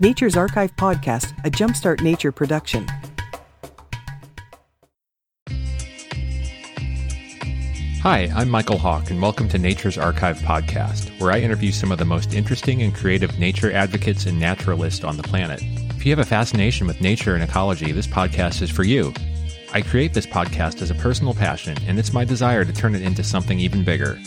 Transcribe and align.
Nature's 0.00 0.36
Archive 0.36 0.74
Podcast, 0.74 1.38
a 1.46 1.50
Jumpstart 1.50 2.02
Nature 2.02 2.32
production. 2.32 2.84
Hi, 8.02 8.28
I'm 8.34 8.50
Michael 8.50 8.76
Hawk, 8.76 9.12
and 9.12 9.22
welcome 9.22 9.48
to 9.50 9.56
Nature's 9.56 9.96
Archive 9.96 10.38
Podcast, 10.38 11.16
where 11.20 11.30
I 11.30 11.38
interview 11.38 11.70
some 11.70 11.92
of 11.92 11.98
the 11.98 12.04
most 12.04 12.34
interesting 12.34 12.82
and 12.82 12.92
creative 12.92 13.38
nature 13.38 13.70
advocates 13.70 14.26
and 14.26 14.40
naturalists 14.40 15.04
on 15.04 15.16
the 15.16 15.22
planet. 15.22 15.62
If 15.62 16.04
you 16.04 16.10
have 16.10 16.18
a 16.18 16.28
fascination 16.28 16.88
with 16.88 17.00
nature 17.00 17.36
and 17.36 17.44
ecology, 17.44 17.92
this 17.92 18.08
podcast 18.08 18.62
is 18.62 18.70
for 18.70 18.82
you. 18.82 19.14
I 19.72 19.80
create 19.82 20.12
this 20.12 20.26
podcast 20.26 20.82
as 20.82 20.90
a 20.90 20.96
personal 20.96 21.34
passion, 21.34 21.78
and 21.86 22.00
it's 22.00 22.12
my 22.12 22.24
desire 22.24 22.64
to 22.64 22.72
turn 22.72 22.96
it 22.96 23.02
into 23.02 23.22
something 23.22 23.60
even 23.60 23.84
bigger. 23.84 24.18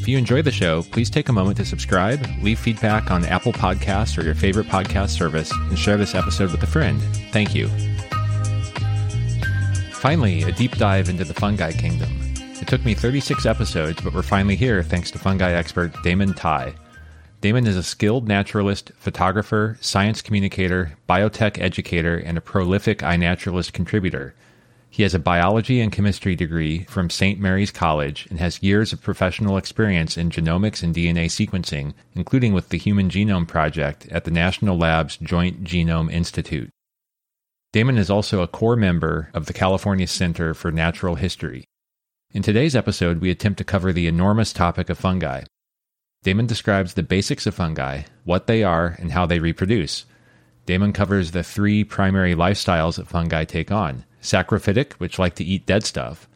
If 0.00 0.08
you 0.08 0.16
enjoy 0.16 0.40
the 0.40 0.50
show, 0.50 0.82
please 0.82 1.10
take 1.10 1.28
a 1.28 1.32
moment 1.32 1.58
to 1.58 1.64
subscribe, 1.66 2.26
leave 2.40 2.58
feedback 2.58 3.10
on 3.10 3.26
Apple 3.26 3.52
Podcasts 3.52 4.16
or 4.16 4.24
your 4.24 4.34
favorite 4.34 4.66
podcast 4.66 5.10
service, 5.10 5.52
and 5.52 5.78
share 5.78 5.98
this 5.98 6.14
episode 6.14 6.50
with 6.50 6.62
a 6.62 6.66
friend. 6.66 6.98
Thank 7.32 7.54
you. 7.54 7.68
Finally, 9.92 10.44
a 10.44 10.52
deep 10.52 10.78
dive 10.78 11.10
into 11.10 11.22
the 11.22 11.34
fungi 11.34 11.72
kingdom. 11.72 12.08
It 12.62 12.66
took 12.66 12.82
me 12.82 12.94
36 12.94 13.44
episodes, 13.44 14.00
but 14.00 14.14
we're 14.14 14.22
finally 14.22 14.56
here 14.56 14.82
thanks 14.82 15.10
to 15.10 15.18
fungi 15.18 15.52
expert 15.52 15.92
Damon 16.02 16.32
Tighe. 16.32 16.74
Damon 17.42 17.66
is 17.66 17.76
a 17.76 17.82
skilled 17.82 18.26
naturalist, 18.26 18.92
photographer, 18.96 19.76
science 19.82 20.22
communicator, 20.22 20.96
biotech 21.10 21.60
educator, 21.60 22.16
and 22.16 22.38
a 22.38 22.40
prolific 22.40 23.00
iNaturalist 23.00 23.74
contributor. 23.74 24.34
He 24.92 25.04
has 25.04 25.14
a 25.14 25.20
biology 25.20 25.80
and 25.80 25.92
chemistry 25.92 26.34
degree 26.34 26.82
from 26.84 27.10
St. 27.10 27.38
Mary's 27.38 27.70
College 27.70 28.26
and 28.28 28.40
has 28.40 28.60
years 28.60 28.92
of 28.92 29.00
professional 29.00 29.56
experience 29.56 30.18
in 30.18 30.30
genomics 30.30 30.82
and 30.82 30.92
DNA 30.92 31.26
sequencing, 31.26 31.94
including 32.14 32.52
with 32.52 32.70
the 32.70 32.76
Human 32.76 33.08
Genome 33.08 33.46
Project 33.46 34.08
at 34.10 34.24
the 34.24 34.32
National 34.32 34.76
Labs 34.76 35.16
Joint 35.16 35.62
Genome 35.62 36.12
Institute. 36.12 36.70
Damon 37.72 37.98
is 37.98 38.10
also 38.10 38.42
a 38.42 38.48
core 38.48 38.74
member 38.74 39.30
of 39.32 39.46
the 39.46 39.52
California 39.52 40.08
Center 40.08 40.54
for 40.54 40.72
Natural 40.72 41.14
History. 41.14 41.64
In 42.32 42.42
today's 42.42 42.74
episode, 42.74 43.20
we 43.20 43.30
attempt 43.30 43.58
to 43.58 43.64
cover 43.64 43.92
the 43.92 44.08
enormous 44.08 44.52
topic 44.52 44.90
of 44.90 44.98
fungi. 44.98 45.44
Damon 46.24 46.46
describes 46.46 46.94
the 46.94 47.04
basics 47.04 47.46
of 47.46 47.54
fungi, 47.54 48.02
what 48.24 48.48
they 48.48 48.64
are, 48.64 48.96
and 48.98 49.12
how 49.12 49.24
they 49.24 49.38
reproduce. 49.38 50.04
Damon 50.66 50.92
covers 50.92 51.30
the 51.30 51.44
three 51.44 51.84
primary 51.84 52.34
lifestyles 52.34 52.96
that 52.96 53.08
fungi 53.08 53.44
take 53.44 53.70
on 53.70 54.04
saprophytic, 54.22 54.92
which 54.94 55.18
like 55.18 55.34
to 55.36 55.44
eat 55.44 55.66
dead 55.66 55.84
stuff, 55.84 56.28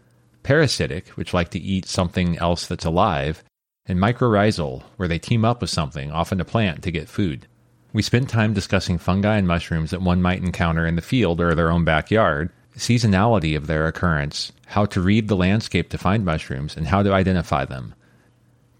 parasitic, 0.42 1.08
which 1.10 1.34
like 1.34 1.50
to 1.50 1.58
eat 1.58 1.86
something 1.86 2.38
else 2.38 2.66
that's 2.66 2.84
alive, 2.84 3.42
and 3.86 3.98
mycorrhizal, 3.98 4.82
where 4.96 5.08
they 5.08 5.18
team 5.18 5.44
up 5.44 5.60
with 5.60 5.70
something, 5.70 6.10
often 6.10 6.40
a 6.40 6.44
plant, 6.44 6.82
to 6.82 6.90
get 6.90 7.08
food. 7.08 7.46
We 7.92 8.02
spend 8.02 8.28
time 8.28 8.54
discussing 8.54 8.98
fungi 8.98 9.36
and 9.36 9.46
mushrooms 9.46 9.90
that 9.90 10.02
one 10.02 10.22
might 10.22 10.42
encounter 10.42 10.86
in 10.86 10.96
the 10.96 11.02
field 11.02 11.40
or 11.40 11.54
their 11.54 11.70
own 11.70 11.84
backyard, 11.84 12.50
seasonality 12.76 13.56
of 13.56 13.66
their 13.66 13.86
occurrence, 13.86 14.52
how 14.66 14.84
to 14.86 15.00
read 15.00 15.28
the 15.28 15.36
landscape 15.36 15.90
to 15.90 15.98
find 15.98 16.24
mushrooms, 16.24 16.76
and 16.76 16.88
how 16.88 17.02
to 17.02 17.12
identify 17.12 17.64
them. 17.64 17.94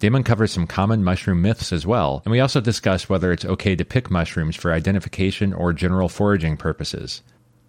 Damon 0.01 0.25
covers 0.25 0.51
some 0.51 0.67
common 0.67 1.05
mushroom 1.05 1.41
myths 1.41 1.73
as 1.73 1.87
well, 1.87 2.21
and 2.25 2.33
we 2.33 2.41
also 2.41 2.61
discuss 2.61 3.09
whether 3.09 3.33
it's 3.33 3.45
okay 3.45 3.77
to 3.77 3.85
pick 3.85 4.11
mushrooms 4.11 4.57
for 4.57 4.73
identification 4.73 5.53
or 5.53 5.73
general 5.73 6.09
foraging 6.09 6.57
purposes. 6.57 7.23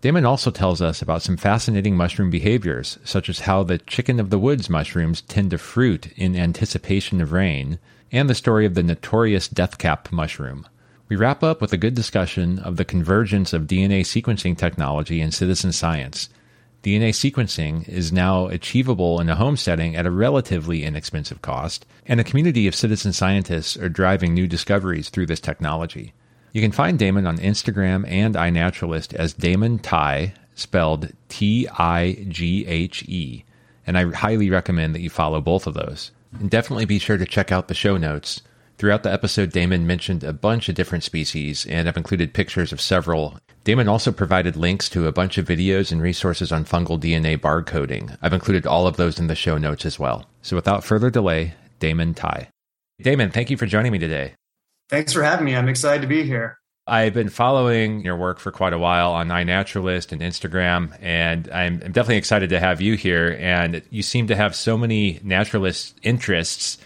Damon 0.06 0.24
also 0.24 0.52
tells 0.52 0.84
us 0.84 1.02
about 1.02 1.24
some 1.24 1.36
fascinating 1.36 1.98
mushroom 1.98 2.30
behaviors, 2.30 3.00
such 3.04 3.28
as 3.28 3.40
how 3.40 3.64
the 3.64 3.80
chicken 3.80 4.20
of 4.20 4.30
the 4.30 4.38
woods 4.38 4.70
mushrooms 4.70 5.22
tend 5.22 5.50
to 5.50 5.58
fruit 5.58 6.14
in 6.16 6.36
anticipation 6.36 7.22
of 7.22 7.32
rain, 7.32 7.80
and 8.12 8.30
the 8.30 8.36
story 8.36 8.68
of 8.68 8.76
the 8.76 8.84
notorious 8.84 9.50
deathcap 9.50 10.12
mushroom. 10.12 10.68
We 11.10 11.16
wrap 11.16 11.42
up 11.42 11.60
with 11.60 11.74
a 11.74 11.78
good 11.78 11.96
discussion 11.96 12.60
of 12.60 12.78
the 12.78 12.86
convergence 12.86 13.52
of 13.52 13.64
DNA 13.64 14.02
sequencing 14.02 14.56
technology 14.56 15.22
and 15.22 15.34
citizen 15.34 15.72
science. 15.72 16.30
DNA 16.84 17.10
sequencing 17.10 17.90
is 17.90 18.14
now 18.14 18.46
achievable 18.46 19.20
in 19.20 19.28
a 19.28 19.36
home 19.36 19.58
setting 19.58 19.96
at 19.96 20.06
a 20.06 20.12
relatively 20.12 20.84
inexpensive 20.84 21.42
cost, 21.42 21.84
and 22.06 22.20
a 22.20 22.24
community 22.24 22.68
of 22.68 22.76
citizen 22.76 23.12
scientists 23.12 23.76
are 23.76 23.90
driving 23.90 24.36
new 24.36 24.46
discoveries 24.46 25.10
through 25.10 25.26
this 25.26 25.40
technology. 25.40 26.14
You 26.56 26.62
can 26.62 26.72
find 26.72 26.98
Damon 26.98 27.28
on 27.28 27.38
Instagram 27.40 28.10
and 28.10 28.36
iNaturalist 28.36 29.14
as 29.14 29.34
Damon 29.34 29.78
Tighe, 29.78 30.32
spelled 30.54 31.12
T 31.28 31.68
I 31.68 32.26
G 32.30 32.66
H 32.66 33.04
E, 33.10 33.44
and 33.86 33.98
I 33.98 34.10
highly 34.14 34.50
recommend 34.50 34.96
that 34.96 35.02
you 35.02 35.10
follow 35.10 35.42
both 35.42 35.68
of 35.68 35.74
those. 35.74 36.12
And 36.40 36.50
definitely 36.50 36.86
be 36.86 36.98
sure 36.98 37.18
to 37.18 37.26
check 37.26 37.52
out 37.52 37.68
the 37.68 37.74
show 37.74 37.98
notes 37.98 38.42
Throughout 38.78 39.04
the 39.04 39.12
episode, 39.12 39.52
Damon 39.52 39.86
mentioned 39.86 40.24
a 40.24 40.34
bunch 40.34 40.68
of 40.68 40.76
different 40.76 41.04
species, 41.04 41.66
and 41.66 41.88
I've 41.88 41.98
included 41.98 42.34
pictures 42.34 42.74
of 42.74 42.82
several. 42.82 43.38
Damon 43.64 43.88
also 43.88 44.12
provided 44.12 44.58
links 44.58 44.90
to 44.90 45.08
a 45.08 45.14
bunch 45.14 45.38
of 45.38 45.48
videos 45.48 45.92
and 45.92 46.02
resources 46.02 46.52
on 46.52 46.66
fungal 46.66 47.00
DNA 47.00 47.38
barcoding. 47.38 48.18
I've 48.22 48.34
included 48.34 48.66
all 48.66 48.86
of 48.86 48.98
those 48.98 49.20
in 49.20 49.28
the 49.28 49.36
show 49.36 49.58
notes 49.58 49.86
as 49.86 49.98
well. 49.98 50.26
So 50.42 50.56
without 50.56 50.84
further 50.84 51.10
delay, 51.10 51.54
Damon 51.80 52.14
Tighe. 52.14 52.48
Damon, 53.02 53.32
thank 53.32 53.50
you 53.50 53.58
for 53.58 53.66
joining 53.66 53.92
me 53.92 54.00
today. 54.00 54.34
Thanks 54.90 55.14
for 55.14 55.24
having 55.24 55.46
me. 55.46 55.56
I'm 55.56 55.68
excited 55.68 56.02
to 56.02 56.08
be 56.08 56.24
here. 56.24 56.60
I've 56.88 57.16
been 57.16 57.30
following 57.30 58.02
your 58.02 58.16
work 58.16 58.40
for 58.40 58.52
quite 58.52 58.74
a 58.74 58.78
while 58.78 59.12
on 59.12 59.30
iNaturalist 59.30 60.12
and 60.12 60.22
Instagram, 60.22 60.96
and 61.02 61.50
I'm, 61.52 61.82
I'm 61.84 61.92
definitely 61.92 62.18
excited 62.18 62.52
to 62.52 62.60
have 62.60 62.80
you 62.80 62.94
here. 62.96 63.36
And 63.40 63.82
you 63.90 64.04
seem 64.04 64.28
to 64.28 64.36
have 64.36 64.56
so 64.56 64.78
many 64.78 65.20
naturalist 65.24 65.98
interests 66.04 66.78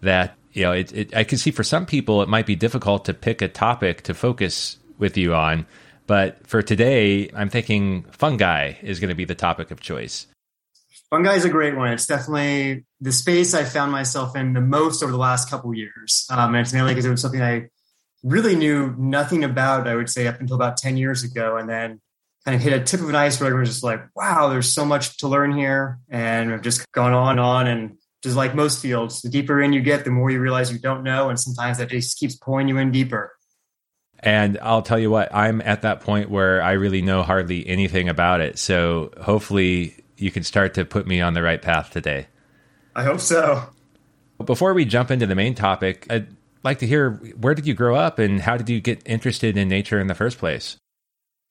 that 0.00 0.36
you 0.52 0.62
know, 0.62 0.72
it, 0.72 0.92
it, 0.92 1.16
I 1.16 1.24
can 1.24 1.38
see 1.38 1.50
for 1.50 1.62
some 1.62 1.86
people 1.86 2.22
it 2.22 2.28
might 2.28 2.46
be 2.46 2.56
difficult 2.56 3.04
to 3.04 3.14
pick 3.14 3.42
a 3.42 3.48
topic 3.48 4.02
to 4.02 4.14
focus 4.14 4.78
with 4.98 5.16
you 5.16 5.34
on. 5.34 5.66
But 6.06 6.46
for 6.46 6.62
today, 6.62 7.30
I'm 7.34 7.48
thinking 7.48 8.04
fungi 8.10 8.74
is 8.82 9.00
going 9.00 9.08
to 9.08 9.14
be 9.14 9.24
the 9.24 9.34
topic 9.34 9.70
of 9.70 9.80
choice. 9.80 10.26
Fungi 11.14 11.34
is 11.34 11.44
a 11.44 11.48
great 11.48 11.76
one. 11.76 11.92
It's 11.92 12.06
definitely 12.06 12.86
the 13.00 13.12
space 13.12 13.54
I 13.54 13.62
found 13.62 13.92
myself 13.92 14.34
in 14.34 14.52
the 14.52 14.60
most 14.60 15.00
over 15.00 15.12
the 15.12 15.18
last 15.18 15.48
couple 15.48 15.72
years. 15.72 16.26
Um, 16.28 16.56
and 16.56 16.62
it's 16.62 16.72
mainly 16.72 16.90
because 16.90 17.04
it 17.04 17.10
was 17.10 17.20
something 17.20 17.40
I 17.40 17.68
really 18.24 18.56
knew 18.56 18.92
nothing 18.98 19.44
about, 19.44 19.86
I 19.86 19.94
would 19.94 20.10
say, 20.10 20.26
up 20.26 20.40
until 20.40 20.56
about 20.56 20.76
10 20.76 20.96
years 20.96 21.22
ago. 21.22 21.56
And 21.56 21.68
then 21.68 22.00
kind 22.44 22.56
of 22.56 22.60
hit 22.60 22.72
a 22.72 22.82
tip 22.82 22.98
of 22.98 23.08
an 23.08 23.14
iceberg 23.14 23.52
and 23.52 23.60
was 23.60 23.68
just 23.68 23.84
like, 23.84 24.02
wow, 24.16 24.48
there's 24.48 24.72
so 24.72 24.84
much 24.84 25.18
to 25.18 25.28
learn 25.28 25.56
here. 25.56 26.00
And 26.08 26.52
I've 26.52 26.62
just 26.62 26.90
gone 26.90 27.12
on 27.12 27.30
and 27.30 27.40
on 27.40 27.68
and 27.68 27.96
just 28.24 28.34
like 28.34 28.56
most 28.56 28.82
fields, 28.82 29.22
the 29.22 29.28
deeper 29.28 29.62
in 29.62 29.72
you 29.72 29.82
get, 29.82 30.02
the 30.02 30.10
more 30.10 30.32
you 30.32 30.40
realize 30.40 30.72
you 30.72 30.80
don't 30.80 31.04
know. 31.04 31.28
And 31.28 31.38
sometimes 31.38 31.78
that 31.78 31.90
just 31.90 32.18
keeps 32.18 32.34
pulling 32.34 32.66
you 32.66 32.78
in 32.78 32.90
deeper. 32.90 33.30
And 34.18 34.58
I'll 34.60 34.82
tell 34.82 34.98
you 34.98 35.12
what, 35.12 35.32
I'm 35.32 35.60
at 35.60 35.82
that 35.82 36.00
point 36.00 36.28
where 36.28 36.60
I 36.60 36.72
really 36.72 37.02
know 37.02 37.22
hardly 37.22 37.64
anything 37.68 38.08
about 38.08 38.40
it. 38.40 38.58
So 38.58 39.12
hopefully 39.20 40.03
you 40.16 40.30
can 40.30 40.42
start 40.42 40.74
to 40.74 40.84
put 40.84 41.06
me 41.06 41.20
on 41.20 41.34
the 41.34 41.42
right 41.42 41.60
path 41.60 41.90
today. 41.90 42.26
I 42.94 43.04
hope 43.04 43.20
so. 43.20 43.68
Before 44.44 44.74
we 44.74 44.84
jump 44.84 45.10
into 45.10 45.26
the 45.26 45.34
main 45.34 45.54
topic, 45.54 46.06
I'd 46.10 46.28
like 46.62 46.78
to 46.80 46.86
hear 46.86 47.12
where 47.38 47.54
did 47.54 47.66
you 47.66 47.74
grow 47.74 47.94
up 47.94 48.18
and 48.18 48.40
how 48.40 48.56
did 48.56 48.68
you 48.68 48.80
get 48.80 49.02
interested 49.06 49.56
in 49.56 49.68
nature 49.68 50.00
in 50.00 50.06
the 50.06 50.14
first 50.14 50.38
place? 50.38 50.76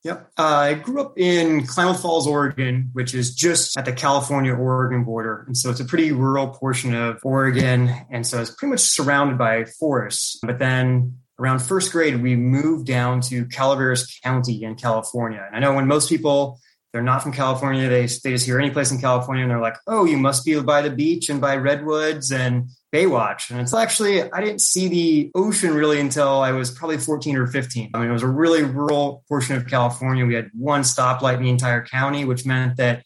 Yep. 0.04 0.32
Uh, 0.38 0.44
I 0.44 0.74
grew 0.74 1.00
up 1.00 1.18
in 1.18 1.66
Klamath 1.66 2.02
Falls, 2.02 2.28
Oregon, 2.28 2.90
which 2.92 3.14
is 3.14 3.34
just 3.34 3.78
at 3.78 3.86
the 3.86 3.94
California 3.94 4.54
Oregon 4.54 5.06
border. 5.06 5.46
And 5.48 5.58
so 5.58 5.70
it's 5.70 5.80
a 5.80 5.86
pretty 5.86 6.12
rural 6.12 6.50
portion 6.50 6.94
of 6.94 7.20
Oregon. 7.24 7.90
And 8.10 8.28
so 8.28 8.42
it's 8.42 8.52
pretty 8.52 8.72
much 8.72 8.82
surrounded 8.82 9.38
by 9.38 9.64
forests. 9.64 10.40
But 10.44 10.60
then 10.60 11.20
around 11.40 11.60
first 11.60 11.94
grade, 11.94 12.22
we 12.22 12.36
moved 12.36 12.86
down 12.86 13.22
to 13.22 13.46
Calaveras 13.46 14.20
County 14.22 14.64
in 14.64 14.76
California. 14.76 15.46
And 15.48 15.56
I 15.56 15.60
know 15.60 15.74
when 15.74 15.88
most 15.88 16.10
people 16.10 16.60
they're 16.94 17.02
not 17.02 17.24
from 17.24 17.34
California, 17.34 17.90
they, 17.90 18.02
they 18.02 18.32
just 18.32 18.46
hear 18.46 18.60
any 18.60 18.70
place 18.70 18.92
in 18.92 19.02
California 19.02 19.42
and 19.42 19.52
they're 19.52 19.60
like, 19.60 19.78
oh, 19.88 20.06
you 20.06 20.16
must 20.16 20.46
be 20.46 20.60
by 20.62 20.84
the 20.84 20.92
beach 20.92 21.28
and 21.28 21.42
by 21.42 21.58
redwoods 21.58 22.32
and 22.32 22.70
Baywatch. 22.94 23.50
And 23.50 23.60
it's 23.60 23.74
actually, 23.74 24.32
I 24.32 24.40
didn't 24.40 24.62
see 24.62 24.88
the 24.88 25.32
ocean 25.34 25.74
really 25.74 26.00
until 26.00 26.42
I 26.42 26.52
was 26.52 26.70
probably 26.70 27.00
14 27.00 27.36
or 27.36 27.48
15. 27.48 27.90
I 27.94 27.98
mean, 27.98 28.10
it 28.10 28.14
was 28.14 28.22
a 28.22 28.28
really 28.28 28.62
rural 28.62 29.24
portion 29.28 29.56
of 29.56 29.68
California. 29.68 30.24
We 30.24 30.36
had 30.36 30.52
one 30.54 30.82
stoplight 30.82 31.38
in 31.38 31.44
the 31.44 31.50
entire 31.50 31.84
county, 31.84 32.26
which 32.26 32.46
meant 32.46 32.78
that 32.78 33.04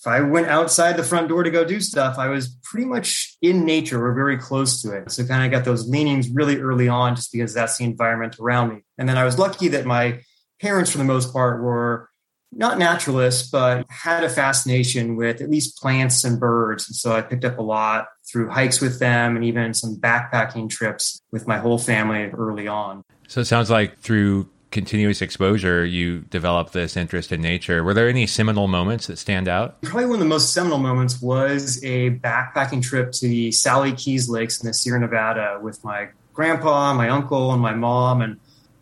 if 0.00 0.06
I 0.06 0.20
went 0.20 0.46
outside 0.46 0.96
the 0.96 1.04
front 1.04 1.28
door 1.28 1.42
to 1.42 1.50
go 1.50 1.64
do 1.64 1.80
stuff, 1.80 2.18
I 2.18 2.28
was 2.28 2.56
pretty 2.62 2.86
much 2.86 3.36
in 3.42 3.66
nature 3.66 4.06
or 4.06 4.14
very 4.14 4.38
close 4.38 4.80
to 4.82 4.96
it. 4.96 5.10
So 5.10 5.26
kind 5.26 5.44
of 5.44 5.50
got 5.50 5.66
those 5.66 5.86
leanings 5.86 6.30
really 6.30 6.58
early 6.58 6.88
on 6.88 7.14
just 7.14 7.30
because 7.30 7.52
that's 7.52 7.76
the 7.76 7.84
environment 7.84 8.38
around 8.40 8.70
me. 8.70 8.84
And 8.96 9.06
then 9.06 9.18
I 9.18 9.24
was 9.24 9.38
lucky 9.38 9.68
that 9.68 9.84
my 9.84 10.20
parents, 10.62 10.90
for 10.90 10.98
the 10.98 11.04
most 11.04 11.30
part, 11.32 11.62
were 11.62 12.08
not 12.52 12.78
naturalists, 12.78 13.50
but 13.50 13.86
had 13.88 14.24
a 14.24 14.28
fascination 14.28 15.16
with 15.16 15.40
at 15.40 15.50
least 15.50 15.78
plants 15.78 16.24
and 16.24 16.40
birds. 16.40 16.88
And 16.88 16.96
so 16.96 17.12
I 17.12 17.20
picked 17.20 17.44
up 17.44 17.58
a 17.58 17.62
lot 17.62 18.08
through 18.30 18.48
hikes 18.48 18.80
with 18.80 18.98
them 18.98 19.36
and 19.36 19.44
even 19.44 19.74
some 19.74 19.96
backpacking 19.96 20.68
trips 20.68 21.20
with 21.30 21.46
my 21.46 21.58
whole 21.58 21.78
family 21.78 22.30
early 22.30 22.66
on. 22.66 23.04
So 23.28 23.40
it 23.40 23.46
sounds 23.46 23.70
like 23.70 23.98
through 23.98 24.48
continuous 24.70 25.22
exposure, 25.22 25.84
you 25.84 26.20
developed 26.30 26.72
this 26.72 26.96
interest 26.96 27.32
in 27.32 27.40
nature. 27.40 27.82
Were 27.82 27.94
there 27.94 28.08
any 28.08 28.26
seminal 28.26 28.68
moments 28.68 29.06
that 29.06 29.18
stand 29.18 29.48
out? 29.48 29.80
Probably 29.82 30.06
one 30.06 30.14
of 30.14 30.20
the 30.20 30.26
most 30.26 30.52
seminal 30.52 30.78
moments 30.78 31.20
was 31.22 31.82
a 31.84 32.10
backpacking 32.18 32.82
trip 32.82 33.12
to 33.12 33.28
the 33.28 33.50
Sallie 33.52 33.92
Keyes 33.92 34.28
Lakes 34.28 34.60
in 34.60 34.66
the 34.66 34.74
Sierra 34.74 35.00
Nevada 35.00 35.58
with 35.62 35.82
my 35.84 36.08
grandpa, 36.34 36.92
my 36.94 37.08
uncle, 37.08 37.52
and 37.52 37.62
my 37.62 37.74
mom. 37.74 38.20
And 38.20 38.38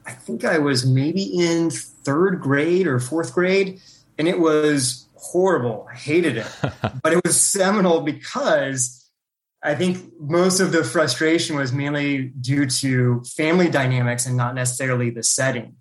I 0.06 0.12
think 0.12 0.44
I 0.44 0.58
was 0.58 0.86
maybe 0.86 1.22
in 1.22 1.70
third 2.06 2.40
grade 2.40 2.86
or 2.86 2.98
fourth 2.98 3.34
grade, 3.34 3.80
and 4.16 4.26
it 4.26 4.38
was 4.38 5.08
horrible. 5.16 5.86
I 5.92 5.96
hated 5.96 6.38
it, 6.38 6.46
but 7.02 7.12
it 7.12 7.20
was 7.24 7.38
seminal 7.38 8.00
because 8.00 9.06
I 9.62 9.74
think 9.74 10.12
most 10.20 10.60
of 10.60 10.72
the 10.72 10.84
frustration 10.84 11.56
was 11.56 11.72
mainly 11.72 12.28
due 12.40 12.66
to 12.66 13.22
family 13.36 13.68
dynamics 13.68 14.24
and 14.24 14.36
not 14.36 14.54
necessarily 14.54 15.10
the 15.10 15.22
setting. 15.22 15.76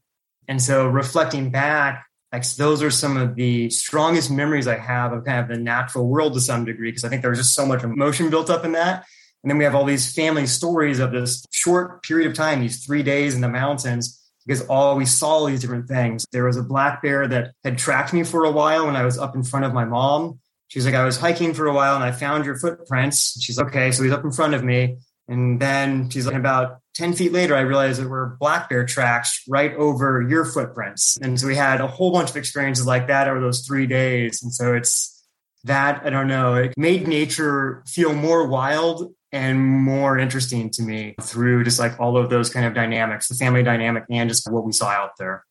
And 0.48 0.62
so 0.62 0.88
reflecting 0.88 1.52
back, 1.52 2.06
like 2.34 2.50
those 2.56 2.82
are 2.82 2.92
some 2.92 3.16
of 3.16 3.36
the 3.36 3.70
strongest 3.70 4.32
memories 4.32 4.68
I 4.68 4.78
have 4.78 5.14
of 5.14 5.24
kind 5.24 5.40
of 5.40 5.48
the 5.48 5.62
natural 5.62 6.08
world 6.08 6.34
to 6.34 6.42
some 6.42 6.66
degree, 6.66 6.90
because 6.90 7.04
I 7.04 7.10
think 7.10 7.22
there 7.22 7.30
was 7.30 7.40
just 7.40 7.54
so 7.54 7.66
much 7.66 7.84
emotion 7.84 8.30
built 8.30 8.50
up 8.50 8.66
in 8.66 8.74
that. 8.74 9.06
And 9.44 9.52
then 9.52 9.60
we 9.60 9.64
have 9.64 9.76
all 9.76 9.86
these 9.86 10.12
family 10.12 10.48
stories 10.48 11.00
of 11.00 11.12
this 11.12 11.46
short 11.52 12.02
period 12.02 12.28
of 12.28 12.36
time, 12.36 12.62
these 12.62 12.84
three 12.84 13.04
days 13.04 13.36
in 13.36 13.42
the 13.42 13.50
mountains, 13.50 14.20
because 14.46 14.66
all 14.68 14.96
we 14.96 15.06
saw 15.06 15.30
all 15.30 15.46
these 15.46 15.62
different 15.62 15.88
things. 15.88 16.26
There 16.32 16.46
was 16.46 16.58
a 16.58 16.64
black 16.64 17.02
bear 17.02 17.28
that 17.28 17.54
had 17.64 17.78
tracked 17.78 18.14
me 18.14 18.24
for 18.24 18.46
a 18.46 18.52
while 18.52 18.86
when 18.86 18.96
I 18.96 19.04
was 19.04 19.18
up 19.18 19.36
in 19.36 19.44
front 19.44 19.66
of 19.66 19.74
my 19.74 19.86
mom. 19.86 20.40
She's 20.68 20.86
like, 20.86 20.96
I 20.96 21.06
was 21.06 21.18
hiking 21.18 21.54
for 21.54 21.68
a 21.68 21.74
while 21.74 21.96
and 21.96 22.04
I 22.04 22.12
found 22.12 22.46
your 22.46 22.58
footprints. 22.58 23.42
She's 23.42 23.58
like, 23.58 23.68
okay. 23.68 23.92
So 23.92 24.04
he's 24.04 24.12
up 24.12 24.24
in 24.24 24.32
front 24.32 24.54
of 24.54 24.64
me. 24.64 24.98
And 25.28 25.60
then 25.60 26.10
she's 26.10 26.26
like, 26.26 26.36
about 26.36 26.80
10 26.96 27.14
feet 27.14 27.32
later, 27.32 27.56
I 27.56 27.62
realized 27.62 28.02
that 28.02 28.08
were 28.08 28.38
black 28.40 28.70
bear 28.70 28.86
tracks 28.86 29.42
right 29.48 29.74
over 29.76 30.22
your 30.22 30.46
footprints. 30.46 31.18
And 31.22 31.40
so 31.40 31.48
we 31.48 31.56
had 31.56 31.82
a 31.82 31.88
whole 31.88 32.12
bunch 32.12 32.30
of 32.30 32.38
experiences 32.38 32.86
like 32.86 33.08
that 33.08 33.28
over 33.28 33.40
those 33.40 33.66
three 33.66 33.88
days. 33.88 34.44
And 34.44 34.54
so 34.54 34.74
it's 34.74 35.24
that, 35.64 36.06
I 36.06 36.10
don't 36.12 36.28
know, 36.28 36.56
it 36.56 36.74
made 36.78 37.08
nature 37.08 37.84
feel 37.88 38.14
more 38.14 38.48
wild 38.48 39.12
and 39.36 39.60
more 39.60 40.18
interesting 40.18 40.70
to 40.70 40.82
me 40.82 41.14
through 41.22 41.66
just 41.66 41.78
like 41.78 42.00
all 42.00 42.16
of 42.16 42.30
those 42.30 42.50
kind 42.50 42.66
of 42.66 42.74
dynamics, 42.74 43.28
the 43.28 43.36
family 43.36 43.64
dynamic 43.64 44.06
and 44.10 44.30
just 44.30 44.50
what 44.50 44.64
we 44.64 44.72
saw 44.72 44.88
out 44.88 45.12
there. 45.20 45.44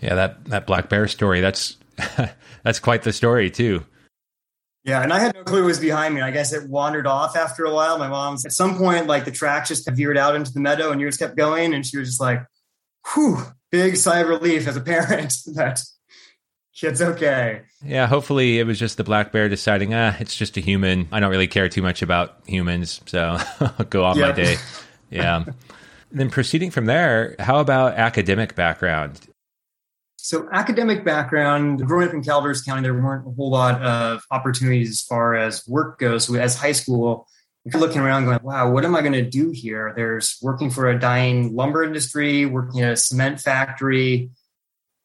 Yeah, 0.00 0.14
that, 0.14 0.44
that 0.46 0.66
black 0.68 0.88
bear 0.88 1.08
story, 1.08 1.40
that's, 1.40 1.76
that's 2.62 2.78
quite 2.78 3.02
the 3.02 3.12
story 3.12 3.50
too. 3.50 3.84
Yeah, 4.84 5.02
and 5.02 5.12
I 5.12 5.18
had 5.18 5.34
no 5.34 5.42
clue 5.42 5.64
it 5.64 5.66
was 5.66 5.80
behind 5.80 6.14
me. 6.14 6.20
I 6.20 6.30
guess 6.30 6.52
it 6.52 6.70
wandered 6.70 7.08
off 7.08 7.36
after 7.36 7.64
a 7.64 7.74
while. 7.74 7.98
My 7.98 8.08
mom's 8.08 8.46
at 8.46 8.52
some 8.52 8.78
point, 8.78 9.08
like 9.08 9.24
the 9.24 9.32
track 9.32 9.66
just 9.66 9.90
veered 9.90 10.16
out 10.16 10.36
into 10.36 10.52
the 10.52 10.60
meadow 10.60 10.92
and 10.92 11.00
yours 11.00 11.16
kept 11.16 11.36
going. 11.36 11.74
And 11.74 11.84
she 11.84 11.98
was 11.98 12.08
just 12.08 12.20
like, 12.20 12.44
whew, 13.12 13.38
big 13.72 13.96
sigh 13.96 14.20
of 14.20 14.28
relief 14.28 14.68
as 14.68 14.76
a 14.76 14.80
parent 14.80 15.34
that 15.54 15.82
kid's 16.74 17.02
okay. 17.02 17.62
Yeah, 17.84 18.06
hopefully 18.06 18.58
it 18.58 18.66
was 18.66 18.78
just 18.78 18.96
the 18.96 19.04
black 19.04 19.32
bear 19.32 19.48
deciding, 19.48 19.94
ah, 19.94 20.16
it's 20.18 20.34
just 20.34 20.56
a 20.56 20.60
human. 20.60 21.08
I 21.12 21.20
don't 21.20 21.30
really 21.30 21.48
care 21.48 21.68
too 21.68 21.82
much 21.82 22.02
about 22.02 22.38
humans, 22.46 23.00
so 23.06 23.38
I'll 23.60 23.84
go 23.90 24.04
on 24.04 24.16
yep. 24.16 24.36
my 24.36 24.42
day. 24.42 24.56
Yeah. 25.10 25.44
then 26.10 26.30
proceeding 26.30 26.70
from 26.70 26.86
there, 26.86 27.36
how 27.38 27.60
about 27.60 27.94
academic 27.94 28.54
background? 28.54 29.20
So, 30.16 30.48
academic 30.52 31.04
background, 31.04 31.84
growing 31.84 32.06
up 32.06 32.14
in 32.14 32.22
Calaveras 32.22 32.62
County, 32.62 32.82
there 32.82 32.94
weren't 32.94 33.26
a 33.26 33.30
whole 33.32 33.50
lot 33.50 33.82
of 33.82 34.22
opportunities 34.30 34.88
as 34.90 35.02
far 35.02 35.34
as 35.34 35.66
work 35.66 35.98
goes. 35.98 36.26
So, 36.26 36.36
as 36.36 36.54
high 36.54 36.72
school, 36.72 37.26
if 37.64 37.74
you're 37.74 37.80
looking 37.80 38.00
around 38.00 38.26
going, 38.26 38.38
wow, 38.42 38.70
what 38.70 38.84
am 38.84 38.94
I 38.94 39.00
going 39.00 39.14
to 39.14 39.28
do 39.28 39.50
here? 39.50 39.92
There's 39.96 40.38
working 40.40 40.70
for 40.70 40.88
a 40.88 40.98
dying 40.98 41.56
lumber 41.56 41.82
industry, 41.82 42.46
working 42.46 42.82
at 42.82 42.92
a 42.92 42.96
cement 42.96 43.40
factory, 43.40 44.30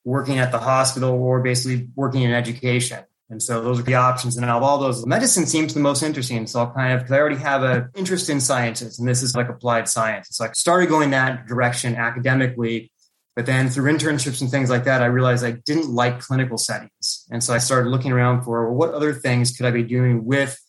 working 0.07 0.39
at 0.39 0.51
the 0.51 0.59
hospital, 0.59 1.11
or 1.11 1.41
basically 1.41 1.89
working 1.95 2.21
in 2.21 2.31
education. 2.31 3.03
And 3.29 3.43
so 3.43 3.61
those 3.61 3.79
are 3.79 3.83
the 3.83 3.95
options. 3.95 4.37
And 4.37 4.45
out 4.45 4.57
of 4.57 4.63
all 4.63 4.77
those, 4.77 5.05
medicine 5.05 5.45
seems 5.45 5.73
the 5.73 5.81
most 5.81 6.01
interesting. 6.01 6.47
So 6.47 6.61
I'll 6.61 6.71
kind 6.71 6.93
of, 6.93 6.99
because 7.01 7.11
I 7.11 7.19
already 7.19 7.35
have 7.35 7.61
an 7.63 7.89
interest 7.93 8.29
in 8.29 8.39
sciences, 8.39 8.99
and 8.99 9.07
this 9.07 9.21
is 9.21 9.35
like 9.35 9.49
applied 9.49 9.89
science. 9.89 10.29
So 10.31 10.45
I 10.45 10.51
started 10.53 10.87
going 10.87 11.09
that 11.11 11.45
direction 11.45 11.95
academically 11.95 12.91
but 13.37 13.45
then 13.45 13.69
through 13.69 13.93
internships 13.93 14.41
and 14.41 14.49
things 14.49 14.71
like 14.71 14.85
that, 14.85 15.03
I 15.03 15.05
realized 15.05 15.45
I 15.45 15.51
didn't 15.51 15.91
like 15.93 16.21
clinical 16.21 16.57
settings. 16.57 17.27
And 17.29 17.43
so 17.43 17.53
I 17.53 17.59
started 17.59 17.91
looking 17.91 18.11
around 18.11 18.41
for 18.41 18.65
well, 18.65 18.75
what 18.75 18.95
other 18.95 19.13
things 19.13 19.55
could 19.55 19.67
I 19.67 19.69
be 19.69 19.83
doing 19.83 20.25
with 20.25 20.59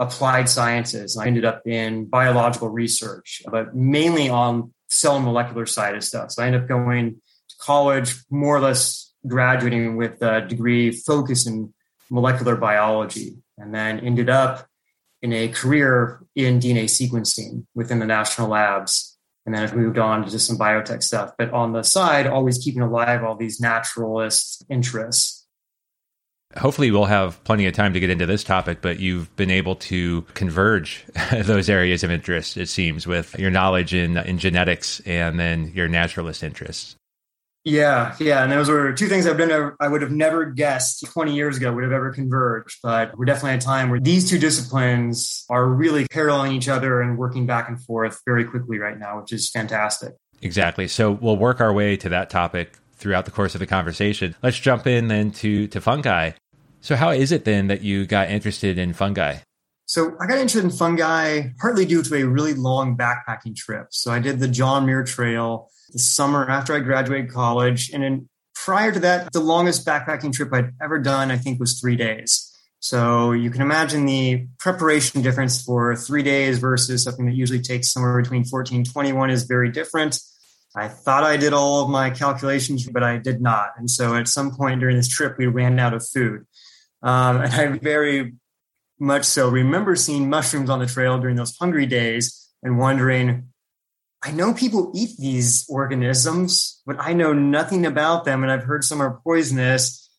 applied 0.00 0.48
sciences. 0.48 1.14
And 1.14 1.22
I 1.22 1.28
ended 1.28 1.44
up 1.44 1.62
in 1.68 2.06
biological 2.06 2.68
research, 2.68 3.42
but 3.48 3.76
mainly 3.76 4.28
on 4.28 4.74
cell 4.88 5.14
and 5.14 5.24
molecular 5.24 5.66
side 5.66 5.94
of 5.94 6.02
stuff. 6.02 6.32
So 6.32 6.42
I 6.42 6.46
ended 6.46 6.62
up 6.62 6.68
going 6.68 7.22
college, 7.60 8.14
more 8.30 8.56
or 8.56 8.60
less 8.60 9.12
graduating 9.26 9.96
with 9.96 10.22
a 10.22 10.42
degree 10.42 10.90
focused 10.90 11.46
in 11.46 11.72
molecular 12.10 12.56
biology, 12.56 13.36
and 13.56 13.74
then 13.74 14.00
ended 14.00 14.30
up 14.30 14.66
in 15.20 15.32
a 15.32 15.48
career 15.48 16.22
in 16.34 16.60
DNA 16.60 16.84
sequencing 16.84 17.66
within 17.74 17.98
the 17.98 18.06
national 18.06 18.48
labs 18.48 19.18
and 19.48 19.54
then 19.54 19.62
I've 19.62 19.74
moved 19.74 19.96
on 19.96 20.26
to 20.26 20.38
some 20.38 20.58
biotech 20.58 21.02
stuff. 21.02 21.32
But 21.38 21.54
on 21.54 21.72
the 21.72 21.82
side, 21.82 22.26
always 22.26 22.58
keeping 22.58 22.82
alive 22.82 23.24
all 23.24 23.34
these 23.34 23.62
naturalist 23.62 24.62
interests. 24.68 25.46
Hopefully, 26.58 26.90
we'll 26.90 27.06
have 27.06 27.42
plenty 27.44 27.64
of 27.64 27.72
time 27.72 27.94
to 27.94 28.00
get 28.00 28.10
into 28.10 28.26
this 28.26 28.44
topic, 28.44 28.82
but 28.82 29.00
you've 29.00 29.34
been 29.36 29.50
able 29.50 29.76
to 29.76 30.20
converge 30.34 31.06
those 31.32 31.70
areas 31.70 32.04
of 32.04 32.10
interest, 32.10 32.58
it 32.58 32.68
seems, 32.68 33.06
with 33.06 33.38
your 33.38 33.50
knowledge 33.50 33.94
in, 33.94 34.18
in 34.18 34.36
genetics 34.36 35.00
and 35.06 35.40
then 35.40 35.72
your 35.74 35.88
naturalist 35.88 36.42
interests. 36.42 36.94
Yeah, 37.68 38.16
yeah, 38.18 38.42
and 38.42 38.50
those 38.50 38.70
were 38.70 38.94
two 38.94 39.08
things 39.08 39.26
I've 39.26 39.36
been 39.36 39.72
I 39.78 39.88
would 39.88 40.00
have 40.00 40.10
never 40.10 40.46
guessed 40.46 41.04
20 41.04 41.34
years 41.34 41.58
ago 41.58 41.70
would 41.70 41.84
have 41.84 41.92
ever 41.92 42.10
converged. 42.10 42.78
But 42.82 43.16
we're 43.18 43.26
definitely 43.26 43.50
at 43.50 43.62
a 43.62 43.66
time 43.66 43.90
where 43.90 44.00
these 44.00 44.28
two 44.28 44.38
disciplines 44.38 45.44
are 45.50 45.66
really 45.66 46.06
paralleling 46.10 46.52
each 46.52 46.68
other 46.68 47.02
and 47.02 47.18
working 47.18 47.44
back 47.44 47.68
and 47.68 47.78
forth 47.78 48.22
very 48.24 48.44
quickly 48.44 48.78
right 48.78 48.98
now, 48.98 49.20
which 49.20 49.34
is 49.34 49.50
fantastic. 49.50 50.14
Exactly. 50.40 50.88
So 50.88 51.12
we'll 51.12 51.36
work 51.36 51.60
our 51.60 51.72
way 51.72 51.98
to 51.98 52.08
that 52.08 52.30
topic 52.30 52.78
throughout 52.94 53.26
the 53.26 53.30
course 53.30 53.54
of 53.54 53.58
the 53.58 53.66
conversation. 53.66 54.34
Let's 54.42 54.58
jump 54.58 54.86
in 54.86 55.08
then 55.08 55.30
to 55.32 55.66
to 55.68 55.80
fungi. 55.82 56.30
So 56.80 56.96
how 56.96 57.10
is 57.10 57.32
it 57.32 57.44
then 57.44 57.66
that 57.66 57.82
you 57.82 58.06
got 58.06 58.30
interested 58.30 58.78
in 58.78 58.94
fungi? 58.94 59.40
So 59.84 60.16
I 60.20 60.26
got 60.26 60.38
interested 60.38 60.64
in 60.64 60.70
fungi 60.70 61.48
partly 61.58 61.84
due 61.84 62.02
to 62.02 62.14
a 62.14 62.24
really 62.24 62.54
long 62.54 62.96
backpacking 62.96 63.54
trip. 63.54 63.88
So 63.90 64.10
I 64.10 64.20
did 64.20 64.38
the 64.38 64.48
John 64.48 64.86
Muir 64.86 65.04
Trail 65.04 65.68
the 65.90 65.98
summer 65.98 66.48
after 66.48 66.74
I 66.74 66.80
graduated 66.80 67.30
college. 67.30 67.90
And 67.90 68.02
then 68.02 68.28
prior 68.54 68.92
to 68.92 69.00
that, 69.00 69.32
the 69.32 69.40
longest 69.40 69.86
backpacking 69.86 70.32
trip 70.32 70.52
I'd 70.52 70.72
ever 70.82 70.98
done, 70.98 71.30
I 71.30 71.36
think, 71.36 71.60
was 71.60 71.80
three 71.80 71.96
days. 71.96 72.44
So 72.80 73.32
you 73.32 73.50
can 73.50 73.62
imagine 73.62 74.06
the 74.06 74.46
preparation 74.58 75.22
difference 75.22 75.62
for 75.62 75.96
three 75.96 76.22
days 76.22 76.58
versus 76.58 77.02
something 77.02 77.26
that 77.26 77.34
usually 77.34 77.60
takes 77.60 77.92
somewhere 77.92 78.20
between 78.20 78.44
14 78.44 78.78
and 78.78 78.92
21 78.92 79.30
is 79.30 79.44
very 79.44 79.70
different. 79.70 80.20
I 80.76 80.86
thought 80.86 81.24
I 81.24 81.36
did 81.36 81.52
all 81.52 81.82
of 81.82 81.90
my 81.90 82.10
calculations, 82.10 82.86
but 82.88 83.02
I 83.02 83.16
did 83.16 83.40
not. 83.40 83.70
And 83.78 83.90
so 83.90 84.14
at 84.14 84.28
some 84.28 84.54
point 84.54 84.80
during 84.80 84.96
this 84.96 85.08
trip, 85.08 85.36
we 85.38 85.46
ran 85.46 85.78
out 85.78 85.94
of 85.94 86.06
food. 86.06 86.46
Um, 87.02 87.40
and 87.40 87.52
I 87.52 87.66
very 87.78 88.34
much 89.00 89.24
so 89.24 89.48
remember 89.48 89.96
seeing 89.96 90.28
mushrooms 90.28 90.70
on 90.70 90.78
the 90.78 90.86
trail 90.86 91.18
during 91.18 91.36
those 91.36 91.56
hungry 91.56 91.86
days 91.86 92.48
and 92.62 92.78
wondering, 92.78 93.48
I 94.22 94.32
know 94.32 94.52
people 94.52 94.90
eat 94.94 95.16
these 95.18 95.64
organisms, 95.68 96.82
but 96.84 96.96
I 96.98 97.12
know 97.12 97.32
nothing 97.32 97.86
about 97.86 98.24
them. 98.24 98.42
And 98.42 98.50
I've 98.50 98.64
heard 98.64 98.84
some 98.84 99.00
are 99.00 99.20
poisonous. 99.22 100.10